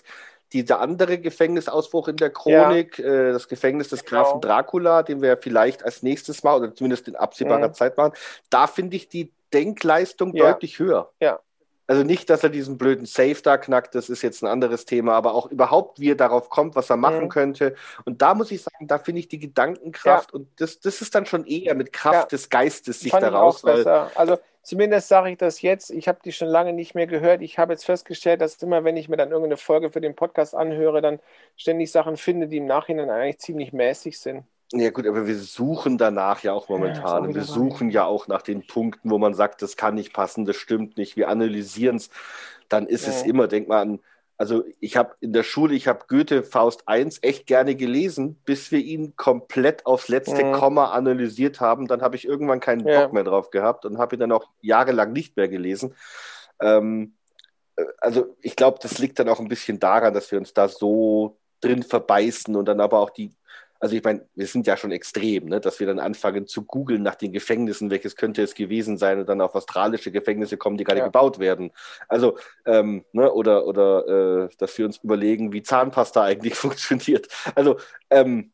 dieser 0.52 0.80
andere 0.80 1.18
Gefängnisausbruch 1.20 2.10
in 2.10 2.18
der 2.18 2.30
Chronik, 2.30 2.99
äh, 2.99 3.32
das 3.32 3.48
Gefängnis 3.48 3.90
des 3.90 4.03
Genau. 4.06 4.24
Grafen 4.24 4.41
Dracula, 4.41 5.02
den 5.03 5.22
wir 5.22 5.38
vielleicht 5.38 5.84
als 5.84 6.03
nächstes 6.03 6.44
mal 6.44 6.56
oder 6.57 6.76
zumindest 6.76 7.07
in 7.07 7.15
absehbarer 7.15 7.70
Mhm. 7.70 7.74
Zeit 7.74 7.98
machen, 7.98 8.14
da 8.49 8.68
finde 8.68 8.95
ich 8.95 9.10
die 9.10 9.32
Denkleistung 9.53 10.34
Ja. 10.36 10.52
deutlich 10.52 10.80
höher. 10.80 11.11
Ja. 11.20 11.40
Also 11.86 12.03
nicht, 12.03 12.30
dass 12.30 12.44
er 12.44 12.49
diesen 12.49 12.78
blöden 12.78 13.06
Safe 13.06 13.36
da 13.44 13.57
knackt, 13.57 13.94
das 13.94 14.10
ist 14.10 14.22
jetzt 14.22 14.41
ein 14.41 14.48
anderes 14.48 14.86
Thema, 14.86 15.14
aber 15.15 15.34
auch 15.36 15.52
überhaupt, 15.52 15.99
wie 15.99 16.11
er 16.11 16.15
darauf 16.15 16.49
kommt, 16.49 16.76
was 16.76 16.90
er 16.90 16.95
machen 16.95 17.26
Mhm. 17.26 17.30
könnte. 17.30 17.76
Und 18.06 18.22
da 18.22 18.34
muss 18.36 18.52
ich 18.52 18.64
sagen, 18.64 18.88
da 18.88 18.99
finde 18.99 19.20
ich 19.20 19.28
die 19.28 19.38
Gedankenkraft 19.40 20.34
und 20.34 20.48
das, 20.61 20.80
das 20.80 21.02
ist 21.02 21.14
dann 21.14 21.26
schon 21.26 21.45
eher 21.45 21.76
mit 21.76 21.91
Kraft 21.91 22.32
Ja. 22.32 22.38
des 22.38 22.49
Geistes 22.49 23.02
sich 23.02 23.11
Fand 23.11 23.24
ich 23.26 23.30
daraus, 23.32 23.64
auch 23.64 23.68
besser. 23.76 24.11
Also 24.15 24.38
zumindest 24.64 25.07
sage 25.10 25.31
ich 25.31 25.38
das 25.38 25.61
jetzt. 25.61 25.91
Ich 25.91 26.07
habe 26.07 26.19
die 26.26 26.31
schon 26.31 26.48
lange 26.49 26.73
nicht 26.73 26.95
mehr 26.95 27.07
gehört. 27.07 27.41
Ich 27.41 27.60
habe 27.60 27.73
jetzt 27.73 27.85
festgestellt, 27.85 28.41
dass 28.41 28.61
immer, 28.64 28.84
wenn 28.84 28.98
ich 28.98 29.10
mir 29.10 29.18
dann 29.18 29.31
irgendeine 29.31 29.57
Folge 29.57 29.91
für 29.91 30.02
den 30.02 30.15
Podcast 30.15 30.56
anhöre, 30.56 31.02
dann 31.02 31.19
ständig 31.57 31.91
Sachen 31.91 32.18
finde, 32.18 32.48
die 32.48 32.57
im 32.57 32.65
Nachhinein 32.65 33.10
eigentlich 33.10 33.40
ziemlich 33.40 33.73
mäßig 33.73 34.19
sind. 34.19 34.45
Ja 34.76 34.90
gut, 34.90 35.06
aber 35.06 35.27
wir 35.27 35.38
suchen 35.38 35.99
danach 35.99 36.41
ja 36.41 36.53
auch 36.53 36.68
Ja, 36.76 37.03
momentan. 37.07 37.23
wieder 37.27 37.35
wir 37.35 37.44
suchen 37.44 37.91
ja 37.91 38.06
auch 38.06 38.27
nach 38.27 38.41
den 38.41 38.65
Punkten, 38.65 39.11
wo 39.11 39.19
man 39.19 39.35
sagt, 39.35 39.61
das 39.61 39.77
kann 39.77 39.94
nicht 39.94 40.14
passen, 40.14 40.45
das 40.45 40.56
stimmt 40.56 40.98
nicht. 40.98 41.15
Wir 41.15 41.30
analysieren 41.30 41.98
es. 41.98 42.10
Dann 42.69 42.88
ist 42.88 43.07
es 43.07 43.22
Mhm. 43.22 43.30
immer, 43.30 43.48
denk 43.48 43.68
mal 43.68 43.81
an, 43.81 43.99
also 44.44 44.65
ich 44.82 44.98
habe 44.98 45.15
in 45.22 45.32
der 45.32 45.44
Schule, 45.44 45.74
ich 45.74 45.88
habe 45.88 46.03
Goethe 46.10 46.44
Faust 46.44 46.84
1 46.86 47.20
echt 47.22 47.48
gerne 47.48 47.76
gelesen, 47.76 48.36
bis 48.44 48.74
wir 48.74 48.80
ihn 48.80 49.15
komplett 49.15 49.86
aufs 49.86 50.10
letzte 50.10 50.44
Mhm. 50.44 50.52
Komma 50.52 50.91
analysiert 50.91 51.61
haben. 51.61 51.88
Dann 51.88 52.02
habe 52.02 52.18
ich 52.18 52.26
irgendwann 52.28 52.60
keinen 52.60 52.86
Ja. 52.86 53.03
Bock 53.06 53.14
mehr 53.14 53.24
drauf 53.24 53.52
gehabt 53.52 53.86
und 53.86 53.98
habe 53.99 54.18
ihn 54.18 54.20
dann 54.20 54.34
auch 54.34 54.49
jahrelang 54.61 55.14
nicht 55.14 55.38
mehr 55.38 55.48
gelesen. 55.48 55.95
Ähm, 56.60 57.14
äh, 57.78 57.86
also 57.99 58.36
ich 58.41 58.57
glaube, 58.57 58.80
das 58.82 58.99
liegt 58.99 59.18
dann 59.18 59.30
auch 59.30 59.40
ein 59.40 59.48
bisschen 59.48 59.80
daran, 59.80 60.14
dass 60.14 60.30
wir 60.30 60.40
uns 60.40 60.53
da 60.53 60.68
so 60.68 61.38
drin 61.61 61.82
verbeißen 61.82 62.53
und 62.57 62.65
dann 62.65 62.82
aber 62.82 62.99
auch 62.99 63.11
die, 63.11 63.32
also 63.84 63.98
ich 63.98 64.04
meine, 64.06 64.26
wir 64.34 64.48
sind 64.48 64.66
ja 64.66 64.78
schon 64.78 64.94
extrem, 64.94 65.48
ne, 65.50 65.60
dass 65.60 65.82
wir 65.82 65.88
dann 65.88 66.00
anfangen 66.00 66.48
zu 66.48 66.64
googeln 66.64 67.04
nach 67.04 67.16
den 67.16 67.34
Gefängnissen, 67.34 67.90
welches 67.90 68.16
könnte 68.16 68.42
es 68.42 68.56
gewesen 68.56 68.98
sein 68.98 69.20
und 69.20 69.28
dann 69.28 69.42
auf 69.42 69.54
australische 69.56 70.10
Gefängnisse 70.10 70.56
kommen, 70.56 70.78
die 70.78 70.86
gerade 70.86 71.00
Ja. 71.00 71.06
gebaut 71.08 71.38
werden. 71.38 71.74
Also, 72.08 72.38
ähm, 72.66 73.04
ne, 73.12 73.30
oder, 73.34 73.66
oder 73.68 74.46
äh, 74.46 74.50
dass 74.58 74.78
wir 74.78 74.86
uns 74.86 75.00
überlegen, 75.00 75.52
wie 75.52 75.64
Zahnpasta 75.64 76.24
eigentlich 76.24 76.56
funktioniert. 76.56 77.28
Also, 77.56 77.76
ähm, 78.10 78.54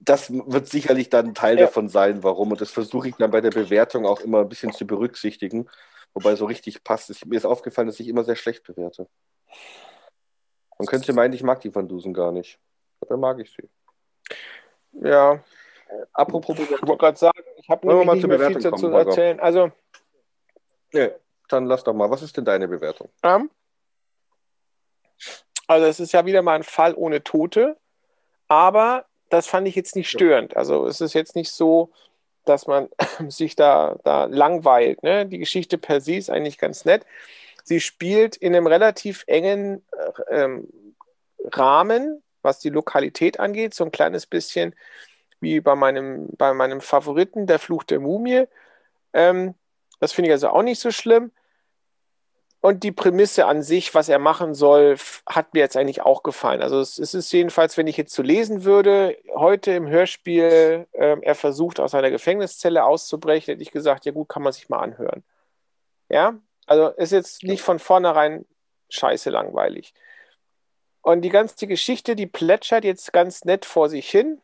das 0.00 0.32
wird 0.32 0.66
sicherlich 0.66 1.10
dann 1.10 1.32
Teil 1.36 1.56
Ja. 1.56 1.66
davon 1.66 1.88
sein, 1.88 2.24
warum. 2.24 2.50
Und 2.50 2.60
das 2.60 2.72
versuche 2.72 3.10
ich 3.10 3.14
dann 3.14 3.30
bei 3.30 3.40
der 3.40 3.52
Bewertung 3.52 4.04
auch 4.04 4.20
immer 4.20 4.40
ein 4.40 4.48
bisschen 4.48 4.72
zu 4.72 4.84
berücksichtigen. 4.84 5.70
Wobei 6.12 6.34
so 6.34 6.46
richtig 6.46 6.82
passt. 6.82 7.08
Es, 7.08 7.24
mir 7.24 7.36
ist 7.36 7.46
aufgefallen, 7.46 7.86
dass 7.86 8.00
ich 8.00 8.08
immer 8.08 8.24
sehr 8.24 8.34
schlecht 8.34 8.64
bewerte. 8.64 9.06
Man 10.76 10.86
könnte 10.86 11.12
meinen, 11.12 11.34
ich 11.34 11.44
mag 11.44 11.60
die 11.60 11.72
Van 11.72 11.86
Dusen 11.86 12.12
gar 12.12 12.32
nicht. 12.32 12.58
Dabei 13.00 13.16
mag 13.16 13.38
ich 13.38 13.52
sie. 13.52 13.68
Ja, 14.92 15.42
Apropos 16.12 16.58
ich 16.58 16.66
Bewertung. 16.66 16.88
wollte 16.88 17.00
gerade 17.00 17.18
sagen, 17.18 17.38
ich 17.56 17.68
habe 17.68 17.86
nämlich 17.86 18.06
mal 18.06 18.14
nicht 18.16 18.26
mehr 18.26 18.38
viel 18.38 18.48
Bewertung 18.56 18.72
dazu 18.72 18.90
kommen, 18.90 19.06
erzählen. 19.06 19.40
Also, 19.40 19.70
Ja, 20.92 21.08
dann 21.48 21.66
lass 21.66 21.84
doch 21.84 21.92
mal. 21.92 22.10
Was 22.10 22.22
ist 22.22 22.36
denn 22.36 22.44
deine 22.44 22.68
Bewertung? 22.68 23.08
ähm, 23.22 23.50
also 25.66 25.86
es 25.86 25.98
ist 26.00 26.12
ja 26.12 26.26
wieder 26.26 26.42
mal 26.42 26.56
ein 26.56 26.62
Fall 26.62 26.94
ohne 26.94 27.22
Tote, 27.22 27.76
aber 28.48 29.06
das 29.30 29.46
fand 29.46 29.66
ich 29.66 29.74
jetzt 29.74 29.96
nicht 29.96 30.10
störend. 30.10 30.56
Also 30.56 30.86
es 30.86 31.00
ist 31.00 31.14
jetzt 31.14 31.34
nicht 31.36 31.50
so, 31.50 31.90
dass 32.44 32.66
man 32.66 32.88
sich 33.28 33.56
da, 33.56 33.96
da 34.04 34.24
langweilt. 34.26 35.02
Ne? 35.02 35.26
Die 35.26 35.38
Geschichte 35.38 35.78
per 35.78 36.00
se 36.00 36.16
ist 36.16 36.28
eigentlich 36.30 36.58
ganz 36.58 36.84
nett. 36.84 37.06
Sie 37.62 37.80
spielt 37.80 38.36
in 38.36 38.54
einem 38.54 38.66
relativ 38.66 39.24
engen 39.26 39.82
äh, 40.28 40.42
ähm, 40.42 40.68
Rahmen, 41.52 42.22
was 42.44 42.58
die 42.60 42.70
Lokalität 42.70 43.40
angeht, 43.40 43.74
so 43.74 43.84
ein 43.84 43.92
kleines 43.92 44.26
bisschen 44.26 44.74
wie 45.40 45.60
bei 45.60 45.74
meinem, 45.74 46.28
bei 46.36 46.52
meinem 46.54 46.80
Favoriten, 46.80 47.46
der 47.46 47.58
Fluch 47.58 47.84
der 47.84 48.00
Mumie. 48.00 48.44
Ähm, 49.12 49.54
das 50.00 50.12
finde 50.12 50.28
ich 50.28 50.32
also 50.32 50.48
auch 50.48 50.62
nicht 50.62 50.80
so 50.80 50.90
schlimm. 50.90 51.32
Und 52.60 52.82
die 52.82 52.92
Prämisse 52.92 53.44
an 53.44 53.62
sich, 53.62 53.94
was 53.94 54.08
er 54.08 54.18
machen 54.18 54.54
soll, 54.54 54.96
hat 55.26 55.52
mir 55.52 55.60
jetzt 55.60 55.76
eigentlich 55.76 56.00
auch 56.00 56.22
gefallen. 56.22 56.62
Also 56.62 56.80
es, 56.80 56.98
ist 56.98 57.30
jedenfalls, 57.30 57.76
wenn 57.76 57.86
ich 57.86 57.98
jetzt 57.98 58.14
so 58.14 58.22
lesen 58.22 58.64
würde, 58.64 59.18
heute 59.34 59.72
im 59.72 59.86
Hörspiel, 59.86 60.86
ähm, 60.94 61.22
er 61.22 61.34
versucht 61.34 61.78
aus 61.78 61.94
einer 61.94 62.10
Gefängniszelle 62.10 62.84
auszubrechen, 62.84 63.52
hätte 63.52 63.62
ich 63.62 63.70
gesagt, 63.70 64.06
ja 64.06 64.12
gut, 64.12 64.30
kann 64.30 64.42
man 64.42 64.54
sich 64.54 64.70
mal 64.70 64.78
anhören. 64.78 65.22
Ja, 66.08 66.38
also 66.66 66.88
ist 66.88 67.12
jetzt 67.12 67.42
nicht 67.42 67.62
von 67.62 67.78
vornherein 67.78 68.46
scheiße 68.88 69.28
langweilig. 69.28 69.92
Und 71.04 71.20
die 71.20 71.28
ganze 71.28 71.66
Geschichte, 71.66 72.16
die 72.16 72.26
plätschert 72.26 72.82
jetzt 72.82 73.12
ganz 73.12 73.44
nett 73.44 73.66
vor 73.66 73.90
sich 73.90 74.08
hin. 74.08 74.40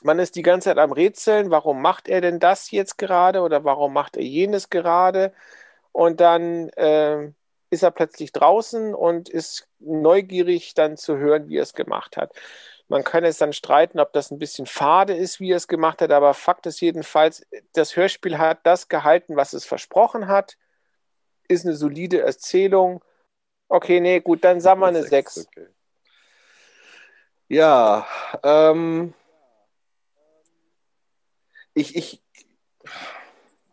Man 0.00 0.20
ist 0.20 0.36
die 0.36 0.42
ganze 0.42 0.68
Zeit 0.68 0.78
am 0.78 0.92
Rätseln, 0.92 1.50
warum 1.50 1.82
macht 1.82 2.06
er 2.08 2.20
denn 2.20 2.38
das 2.38 2.70
jetzt 2.70 2.98
gerade 2.98 3.40
oder 3.40 3.64
warum 3.64 3.92
macht 3.92 4.16
er 4.16 4.22
jenes 4.22 4.70
gerade? 4.70 5.32
Und 5.90 6.20
dann 6.20 6.70
ähm, 6.76 7.34
ist 7.70 7.82
er 7.82 7.90
plötzlich 7.90 8.30
draußen 8.30 8.94
und 8.94 9.28
ist 9.28 9.66
neugierig 9.80 10.74
dann 10.74 10.96
zu 10.96 11.16
hören, 11.16 11.48
wie 11.48 11.56
er 11.56 11.64
es 11.64 11.74
gemacht 11.74 12.16
hat. 12.16 12.32
Man 12.86 13.02
kann 13.02 13.24
es 13.24 13.38
dann 13.38 13.52
streiten, 13.52 13.98
ob 13.98 14.12
das 14.12 14.30
ein 14.30 14.38
bisschen 14.38 14.66
fade 14.66 15.16
ist, 15.16 15.40
wie 15.40 15.50
er 15.50 15.56
es 15.56 15.66
gemacht 15.66 16.00
hat, 16.00 16.12
aber 16.12 16.32
Fakt 16.34 16.66
ist 16.66 16.80
jedenfalls, 16.80 17.44
das 17.72 17.96
Hörspiel 17.96 18.38
hat 18.38 18.60
das 18.62 18.88
gehalten, 18.88 19.34
was 19.34 19.52
es 19.52 19.64
versprochen 19.64 20.28
hat, 20.28 20.56
ist 21.48 21.66
eine 21.66 21.74
solide 21.74 22.20
Erzählung. 22.22 23.02
Okay, 23.68 24.00
nee, 24.00 24.20
gut, 24.20 24.44
dann 24.44 24.60
sagen 24.60 24.80
wir 24.80 24.86
eine 24.86 25.02
6. 25.02 25.46
Okay. 25.46 25.66
Ja, 27.48 28.06
ähm, 28.42 29.14
ich, 31.74 31.94
ich, 31.94 32.22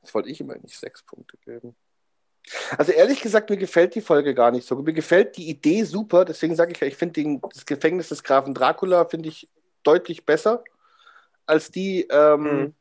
das 0.02 0.14
wollte 0.14 0.30
ich 0.30 0.40
immer 0.42 0.56
nicht 0.58 0.78
sechs 0.78 1.02
Punkte 1.02 1.38
geben. 1.38 1.76
Also 2.78 2.92
ehrlich 2.92 3.22
gesagt, 3.22 3.50
mir 3.50 3.58
gefällt 3.58 3.96
die 3.96 4.02
Folge 4.02 4.36
gar 4.36 4.52
nicht 4.52 4.68
so. 4.68 4.76
Mir 4.76 4.94
gefällt 4.94 5.38
die 5.38 5.50
Idee 5.50 5.84
super, 5.84 6.26
deswegen 6.26 6.56
sage 6.56 6.74
ich 6.74 6.80
ja, 6.82 6.88
ich 6.88 6.98
finde 6.98 7.40
das 7.52 7.66
Gefängnis 7.66 8.10
des 8.10 8.24
Grafen 8.24 8.54
Dracula 8.54 9.06
finde 9.06 9.30
ich 9.30 9.50
deutlich 9.84 10.26
besser 10.26 10.64
als 11.46 11.72
die. 11.72 12.08
Ähm, 12.10 12.44
Mhm. 12.44 12.76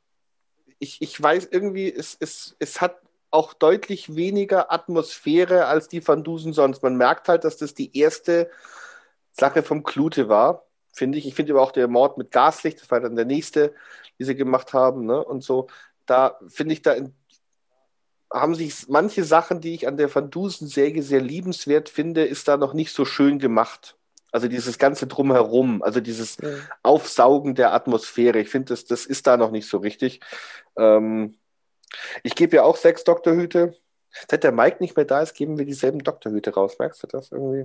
ich, 0.79 1.01
ich 1.01 1.23
weiß 1.23 1.49
irgendwie, 1.53 1.93
es, 1.93 2.17
es, 2.19 2.57
es 2.59 2.81
hat 2.81 3.01
auch 3.33 3.55
deutlich 3.55 4.15
weniger 4.15 4.73
Atmosphäre 4.73 5.67
als 5.67 5.89
die 5.89 6.07
Van 6.07 6.23
Dusen 6.23 6.53
sonst. 6.53 6.83
Man 6.83 6.97
merkt 6.97 7.29
halt, 7.29 7.45
dass 7.45 7.57
das 7.57 7.75
die 7.75 7.97
erste 7.99 8.51
Sache 9.33 9.63
vom 9.63 9.83
Klute 9.83 10.29
war, 10.29 10.67
finde 10.93 11.19
ich. 11.19 11.27
Ich 11.27 11.35
finde 11.35 11.53
aber 11.53 11.63
auch 11.63 11.73
der 11.73 11.89
Mord 11.89 12.19
mit 12.19 12.31
Gaslicht, 12.31 12.81
das 12.81 12.91
war 12.91 13.01
dann 13.01 13.17
der 13.17 13.25
nächste, 13.25 13.75
die 14.19 14.25
sie 14.25 14.37
gemacht 14.37 14.75
haben, 14.75 15.07
ne? 15.07 15.25
Und 15.25 15.43
so, 15.43 15.69
da 16.05 16.39
finde 16.49 16.75
ich, 16.75 16.83
da 16.83 16.93
in, 16.93 17.15
haben 18.31 18.55
sich 18.55 18.89
manche 18.89 19.25
Sachen, 19.25 19.61
die 19.61 19.75
ich 19.75 19.89
an 19.89 19.97
der 19.97 20.15
Van 20.15 20.31
Dusen-Säge 20.31 21.03
sehr 21.03 21.21
liebenswert 21.21 21.89
finde, 21.89 22.25
ist 22.25 22.49
da 22.49 22.57
noch 22.57 22.75
nicht 22.75 22.93
so 22.93 23.05
schön 23.05 23.39
gemacht. 23.39 23.97
Also 24.31 24.49
dieses 24.49 24.79
ganze 24.79 25.07
Drumherum, 25.07 25.83
also 25.83 26.01
dieses. 26.01 26.39
Aufsaugen 26.83 27.55
der 27.55 27.75
Atmosphäre. 27.75 28.41
Ich 28.41 28.49
finde, 28.49 28.69
das, 28.69 28.87
das 28.87 29.05
ist 29.05 29.27
da 29.27 29.37
noch 29.37 29.51
nicht 29.51 29.69
so 29.69 29.79
richtig. 29.79 30.21
Ähm, 30.77 31.37
ich 32.23 32.35
gebe 32.35 32.57
ja 32.57 32.63
auch 32.63 32.77
sechs 32.77 33.05
Doktorhüte. 33.05 33.75
Seit 34.29 34.45
der 34.45 34.53
Mike 34.53 34.77
nicht 34.81 34.95
mehr 34.95 35.07
da 35.07 35.23
ist, 35.23 35.33
geben 35.35 35.57
wir 35.59 35.65
dieselben 35.65 36.01
Doktorhüte 36.01 36.53
raus. 36.53 36.79
Merkst 36.79 37.03
du 37.03 37.07
das 37.07 37.33
irgendwie? 37.33 37.65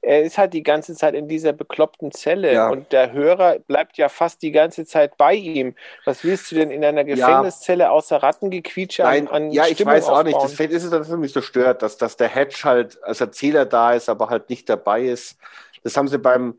Er 0.00 0.22
ist 0.22 0.38
halt 0.38 0.54
die 0.54 0.62
ganze 0.62 0.94
Zeit 0.94 1.14
in 1.14 1.28
dieser 1.28 1.52
bekloppten 1.52 2.12
Zelle 2.12 2.54
ja. 2.54 2.68
und 2.70 2.92
der 2.92 3.12
Hörer 3.12 3.58
bleibt 3.58 3.98
ja 3.98 4.08
fast 4.08 4.40
die 4.40 4.52
ganze 4.52 4.86
Zeit 4.86 5.18
bei 5.18 5.34
ihm. 5.34 5.74
Was 6.06 6.24
willst 6.24 6.50
du 6.50 6.54
denn 6.54 6.70
in 6.70 6.82
einer 6.82 7.04
Gefängniszelle 7.04 7.84
ja. 7.84 7.90
außer 7.90 8.22
Rattengequietsche 8.22 9.02
Nein, 9.02 9.28
an, 9.28 9.34
an 9.34 9.50
Ja, 9.50 9.64
Stimmung 9.64 9.94
ich 9.94 9.98
weiß 9.98 10.08
auch 10.08 10.22
nicht. 10.22 10.38
Deswegen 10.42 10.72
ist 10.72 10.84
es 10.84 10.90
das 10.90 11.08
für 11.08 11.18
mich 11.18 11.32
so 11.32 11.42
stört, 11.42 11.82
dass, 11.82 11.98
dass 11.98 12.16
der 12.16 12.28
Hedge 12.28 12.60
halt 12.64 13.02
als 13.02 13.20
Erzähler 13.20 13.66
da 13.66 13.92
ist, 13.92 14.08
aber 14.08 14.30
halt 14.30 14.48
nicht 14.48 14.68
dabei 14.70 15.02
ist. 15.02 15.36
Das 15.82 15.96
haben 15.96 16.08
sie 16.08 16.18
beim, 16.18 16.58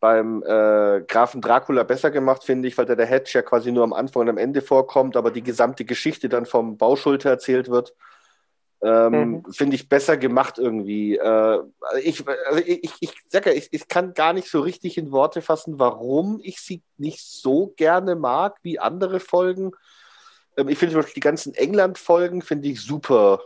beim 0.00 0.42
äh, 0.42 1.02
Grafen 1.06 1.40
Dracula 1.40 1.82
besser 1.82 2.10
gemacht, 2.10 2.44
finde 2.44 2.68
ich, 2.68 2.78
weil 2.78 2.86
der, 2.86 2.96
der 2.96 3.06
Hedge 3.06 3.30
ja 3.34 3.42
quasi 3.42 3.72
nur 3.72 3.84
am 3.84 3.92
Anfang 3.92 4.22
und 4.22 4.28
am 4.28 4.38
Ende 4.38 4.62
vorkommt, 4.62 5.16
aber 5.16 5.30
die 5.30 5.42
gesamte 5.42 5.84
Geschichte 5.84 6.28
dann 6.28 6.46
vom 6.46 6.76
Bauschulter 6.76 7.30
erzählt 7.30 7.68
wird. 7.68 7.94
Ähm, 8.80 9.12
mhm. 9.12 9.52
Finde 9.52 9.74
ich 9.74 9.88
besser 9.88 10.16
gemacht 10.16 10.58
irgendwie. 10.58 11.16
Äh, 11.16 11.58
ich, 12.02 12.24
also 12.46 12.62
ich, 12.64 12.92
ich 13.00 13.12
sag 13.28 13.46
ja, 13.46 13.52
ich, 13.52 13.68
ich 13.72 13.88
kann 13.88 14.14
gar 14.14 14.32
nicht 14.32 14.48
so 14.48 14.60
richtig 14.60 14.98
in 14.98 15.10
Worte 15.10 15.42
fassen, 15.42 15.80
warum 15.80 16.38
ich 16.42 16.60
sie 16.60 16.82
nicht 16.96 17.26
so 17.26 17.72
gerne 17.76 18.14
mag 18.14 18.56
wie 18.62 18.78
andere 18.78 19.18
Folgen. 19.18 19.72
Ähm, 20.56 20.68
ich 20.68 20.78
finde 20.78 20.92
zum 20.92 21.00
Beispiel 21.00 21.14
die 21.14 21.20
ganzen 21.20 21.54
England-Folgen 21.54 22.40
finde 22.42 22.68
ich 22.68 22.80
super. 22.80 23.40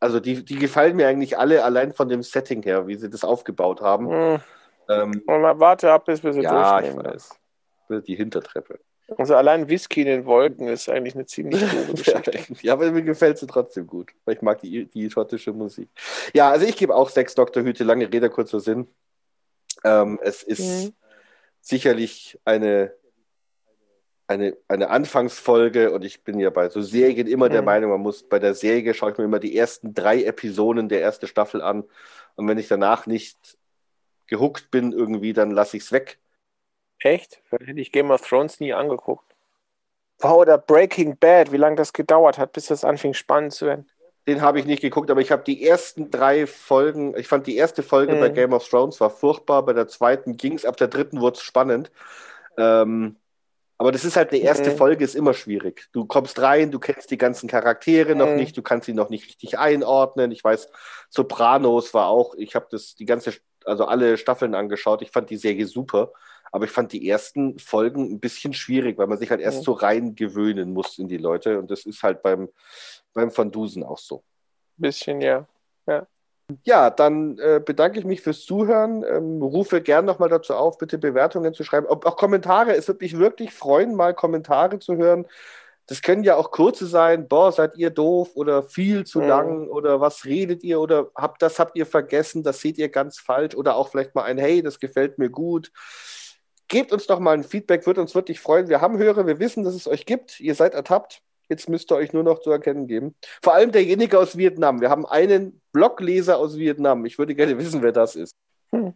Also 0.00 0.20
die, 0.20 0.42
die 0.42 0.56
gefallen 0.56 0.96
mir 0.96 1.06
eigentlich 1.06 1.38
alle 1.38 1.64
allein 1.64 1.92
von 1.92 2.08
dem 2.08 2.22
Setting 2.22 2.62
her, 2.62 2.86
wie 2.86 2.96
sie 2.96 3.10
das 3.10 3.24
aufgebaut 3.24 3.82
haben. 3.82 4.06
Mhm. 4.06 4.40
Ähm, 4.88 5.22
warte 5.26 5.92
ab, 5.92 6.04
bis 6.06 6.22
wir 6.22 6.32
sie 6.32 6.42
ja, 6.42 6.80
durchnehmen. 6.80 7.06
Ich 7.06 7.14
weiß. 7.14 8.04
Die 8.06 8.14
Hintertreppe. 8.14 8.78
Also 9.18 9.34
allein 9.34 9.68
Whisky 9.68 10.02
in 10.02 10.06
den 10.06 10.26
Wolken 10.26 10.68
ist 10.68 10.88
eigentlich 10.88 11.14
eine 11.14 11.26
ziemlich 11.26 11.60
gute 11.70 11.92
Geschichte. 11.92 12.56
ja, 12.62 12.72
aber 12.72 12.90
mir 12.90 13.02
gefällt 13.02 13.38
sie 13.38 13.46
trotzdem 13.46 13.86
gut, 13.86 14.10
weil 14.24 14.36
ich 14.36 14.42
mag 14.42 14.60
die, 14.60 14.86
die 14.86 15.10
schottische 15.10 15.52
Musik. 15.52 15.88
Ja, 16.32 16.50
also 16.50 16.66
ich 16.66 16.76
gebe 16.76 16.94
auch 16.94 17.10
sechs 17.10 17.34
Dr. 17.34 17.62
Hüte, 17.62 17.84
lange 17.84 18.12
Rede, 18.12 18.30
kurzer 18.30 18.60
Sinn. 18.60 18.88
Ähm, 19.84 20.18
es 20.22 20.42
ist 20.42 20.86
mhm. 20.86 20.94
sicherlich 21.60 22.38
eine, 22.44 22.92
eine, 24.28 24.56
eine 24.68 24.90
Anfangsfolge 24.90 25.90
und 25.90 26.04
ich 26.04 26.22
bin 26.22 26.38
ja 26.38 26.50
bei 26.50 26.68
so 26.68 26.80
Serien 26.80 27.26
immer 27.26 27.48
mhm. 27.48 27.52
der 27.52 27.62
Meinung, 27.62 27.90
man 27.90 28.00
muss 28.00 28.22
bei 28.22 28.38
der 28.38 28.54
Serie 28.54 28.94
schaue 28.94 29.12
ich 29.12 29.18
mir 29.18 29.24
immer 29.24 29.40
die 29.40 29.56
ersten 29.56 29.94
drei 29.94 30.22
Episoden 30.22 30.88
der 30.88 31.02
ersten 31.02 31.26
Staffel 31.26 31.60
an 31.60 31.84
und 32.36 32.48
wenn 32.48 32.58
ich 32.58 32.68
danach 32.68 33.06
nicht 33.06 33.58
gehuckt 34.32 34.70
bin 34.70 34.92
irgendwie, 34.92 35.32
dann 35.32 35.50
lasse 35.50 35.76
ich 35.76 35.84
es 35.84 35.92
weg 35.92 36.18
Echt? 37.02 37.42
Hätte 37.50 37.80
ich 37.80 37.92
Game 37.92 38.10
of 38.10 38.26
Thrones 38.26 38.60
nie 38.60 38.72
angeguckt. 38.72 39.24
Wow, 40.20 40.42
oder 40.42 40.56
Breaking 40.56 41.16
Bad, 41.18 41.50
wie 41.50 41.56
lange 41.56 41.76
das 41.76 41.92
gedauert 41.92 42.38
hat, 42.38 42.52
bis 42.52 42.66
das 42.66 42.84
anfing 42.84 43.12
spannend 43.12 43.52
zu 43.52 43.66
werden. 43.66 43.90
Den 44.28 44.40
habe 44.40 44.60
ich 44.60 44.66
nicht 44.66 44.82
geguckt, 44.82 45.10
aber 45.10 45.20
ich 45.20 45.32
habe 45.32 45.42
die 45.42 45.66
ersten 45.66 46.12
drei 46.12 46.46
Folgen, 46.46 47.16
ich 47.16 47.26
fand 47.26 47.48
die 47.48 47.56
erste 47.56 47.82
Folge 47.82 48.14
mhm. 48.14 48.20
bei 48.20 48.28
Game 48.28 48.52
of 48.52 48.68
Thrones 48.68 49.00
war 49.00 49.10
furchtbar, 49.10 49.64
bei 49.64 49.72
der 49.72 49.88
zweiten 49.88 50.36
ging 50.36 50.52
es, 50.52 50.64
ab 50.64 50.76
der 50.76 50.86
dritten 50.86 51.20
wurde 51.20 51.38
es 51.38 51.42
spannend. 51.42 51.90
Ähm, 52.56 53.16
aber 53.78 53.90
das 53.90 54.04
ist 54.04 54.16
halt 54.16 54.30
eine 54.30 54.40
erste 54.40 54.70
mhm. 54.70 54.76
Folge, 54.76 55.04
ist 55.04 55.16
immer 55.16 55.34
schwierig. 55.34 55.88
Du 55.90 56.04
kommst 56.04 56.40
rein, 56.40 56.70
du 56.70 56.78
kennst 56.78 57.10
die 57.10 57.18
ganzen 57.18 57.48
Charaktere 57.48 58.12
mhm. 58.12 58.18
noch 58.18 58.30
nicht, 58.30 58.56
du 58.56 58.62
kannst 58.62 58.86
sie 58.86 58.94
noch 58.94 59.08
nicht 59.08 59.26
richtig 59.26 59.58
einordnen. 59.58 60.30
Ich 60.30 60.44
weiß, 60.44 60.68
Sopranos 61.10 61.92
war 61.94 62.06
auch, 62.06 62.36
ich 62.36 62.54
habe 62.54 62.68
das 62.70 62.94
die 62.94 63.06
ganze, 63.06 63.32
also 63.66 63.84
alle 63.84 64.16
Staffeln 64.16 64.54
angeschaut, 64.54 65.02
ich 65.02 65.10
fand 65.10 65.30
die 65.30 65.36
Serie 65.36 65.66
super. 65.66 66.12
Aber 66.54 66.66
ich 66.66 66.70
fand 66.70 66.92
die 66.92 67.08
ersten 67.08 67.58
Folgen 67.58 68.12
ein 68.12 68.20
bisschen 68.20 68.52
schwierig, 68.52 68.98
weil 68.98 69.06
man 69.06 69.16
sich 69.16 69.30
halt 69.30 69.40
erst 69.40 69.58
ja. 69.58 69.64
so 69.64 69.72
rein 69.72 70.14
gewöhnen 70.14 70.74
muss 70.74 70.98
in 70.98 71.08
die 71.08 71.16
Leute. 71.16 71.58
Und 71.58 71.70
das 71.70 71.86
ist 71.86 72.02
halt 72.02 72.22
beim, 72.22 72.50
beim 73.14 73.34
Van 73.34 73.50
Dusen 73.50 73.82
auch 73.82 73.96
so. 73.96 74.22
Bisschen, 74.76 75.22
ja. 75.22 75.46
Ja, 75.86 76.06
ja 76.64 76.90
dann 76.90 77.38
äh, 77.38 77.58
bedanke 77.64 77.98
ich 77.98 78.04
mich 78.04 78.20
fürs 78.20 78.44
Zuhören. 78.44 79.02
Ähm, 79.02 79.40
rufe 79.40 79.80
gern 79.80 80.04
nochmal 80.04 80.28
dazu 80.28 80.54
auf, 80.54 80.76
bitte 80.76 80.98
Bewertungen 80.98 81.54
zu 81.54 81.64
schreiben. 81.64 81.86
Ob, 81.86 82.04
auch 82.04 82.16
Kommentare. 82.16 82.76
Es 82.76 82.86
würde 82.86 83.02
mich 83.02 83.18
wirklich 83.18 83.54
freuen, 83.54 83.94
mal 83.94 84.12
Kommentare 84.12 84.78
zu 84.78 84.96
hören. 84.96 85.24
Das 85.92 86.00
können 86.00 86.24
ja 86.24 86.36
auch 86.36 86.50
kurze 86.50 86.86
sein, 86.86 87.28
boah, 87.28 87.52
seid 87.52 87.76
ihr 87.76 87.90
doof 87.90 88.30
oder 88.32 88.62
viel 88.62 89.04
zu 89.04 89.20
mhm. 89.20 89.28
lang 89.28 89.68
oder 89.68 90.00
was 90.00 90.24
redet 90.24 90.64
ihr 90.64 90.80
oder 90.80 91.10
habt 91.14 91.42
das 91.42 91.58
habt 91.58 91.76
ihr 91.76 91.84
vergessen, 91.84 92.42
das 92.42 92.62
seht 92.62 92.78
ihr 92.78 92.88
ganz 92.88 93.18
falsch 93.18 93.54
oder 93.54 93.76
auch 93.76 93.90
vielleicht 93.90 94.14
mal 94.14 94.22
ein 94.22 94.38
Hey, 94.38 94.62
das 94.62 94.80
gefällt 94.80 95.18
mir 95.18 95.28
gut. 95.28 95.70
Gebt 96.68 96.94
uns 96.94 97.06
doch 97.06 97.18
mal 97.18 97.32
ein 97.32 97.44
Feedback, 97.44 97.84
würde 97.84 98.00
uns 98.00 98.14
wirklich 98.14 98.40
freuen. 98.40 98.70
Wir 98.70 98.80
haben 98.80 98.96
Hörer, 98.96 99.26
wir 99.26 99.38
wissen, 99.38 99.64
dass 99.64 99.74
es 99.74 99.86
euch 99.86 100.06
gibt. 100.06 100.40
Ihr 100.40 100.54
seid 100.54 100.72
ertappt. 100.72 101.20
Jetzt 101.50 101.68
müsst 101.68 101.92
ihr 101.92 101.96
euch 101.96 102.14
nur 102.14 102.22
noch 102.22 102.38
zu 102.38 102.50
erkennen 102.50 102.86
geben. 102.86 103.14
Vor 103.42 103.52
allem 103.52 103.70
derjenige 103.70 104.18
aus 104.18 104.38
Vietnam. 104.38 104.80
Wir 104.80 104.88
haben 104.88 105.04
einen 105.04 105.60
Blogleser 105.72 106.38
aus 106.38 106.56
Vietnam. 106.56 107.04
Ich 107.04 107.18
würde 107.18 107.34
gerne 107.34 107.58
wissen, 107.58 107.82
wer 107.82 107.92
das 107.92 108.16
ist. 108.16 108.34
Hm. 108.74 108.94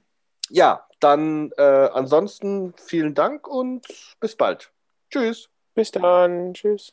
Ja, 0.49 0.87
dann 1.01 1.51
äh, 1.59 1.63
ansonsten 1.63 2.73
vielen 2.79 3.13
Dank 3.13 3.47
und 3.47 3.87
bis 4.19 4.35
bald. 4.35 4.73
Tschüss. 5.11 5.51
Bis 5.77 5.93
dann. 5.93 6.55
Tschüss. 6.55 6.93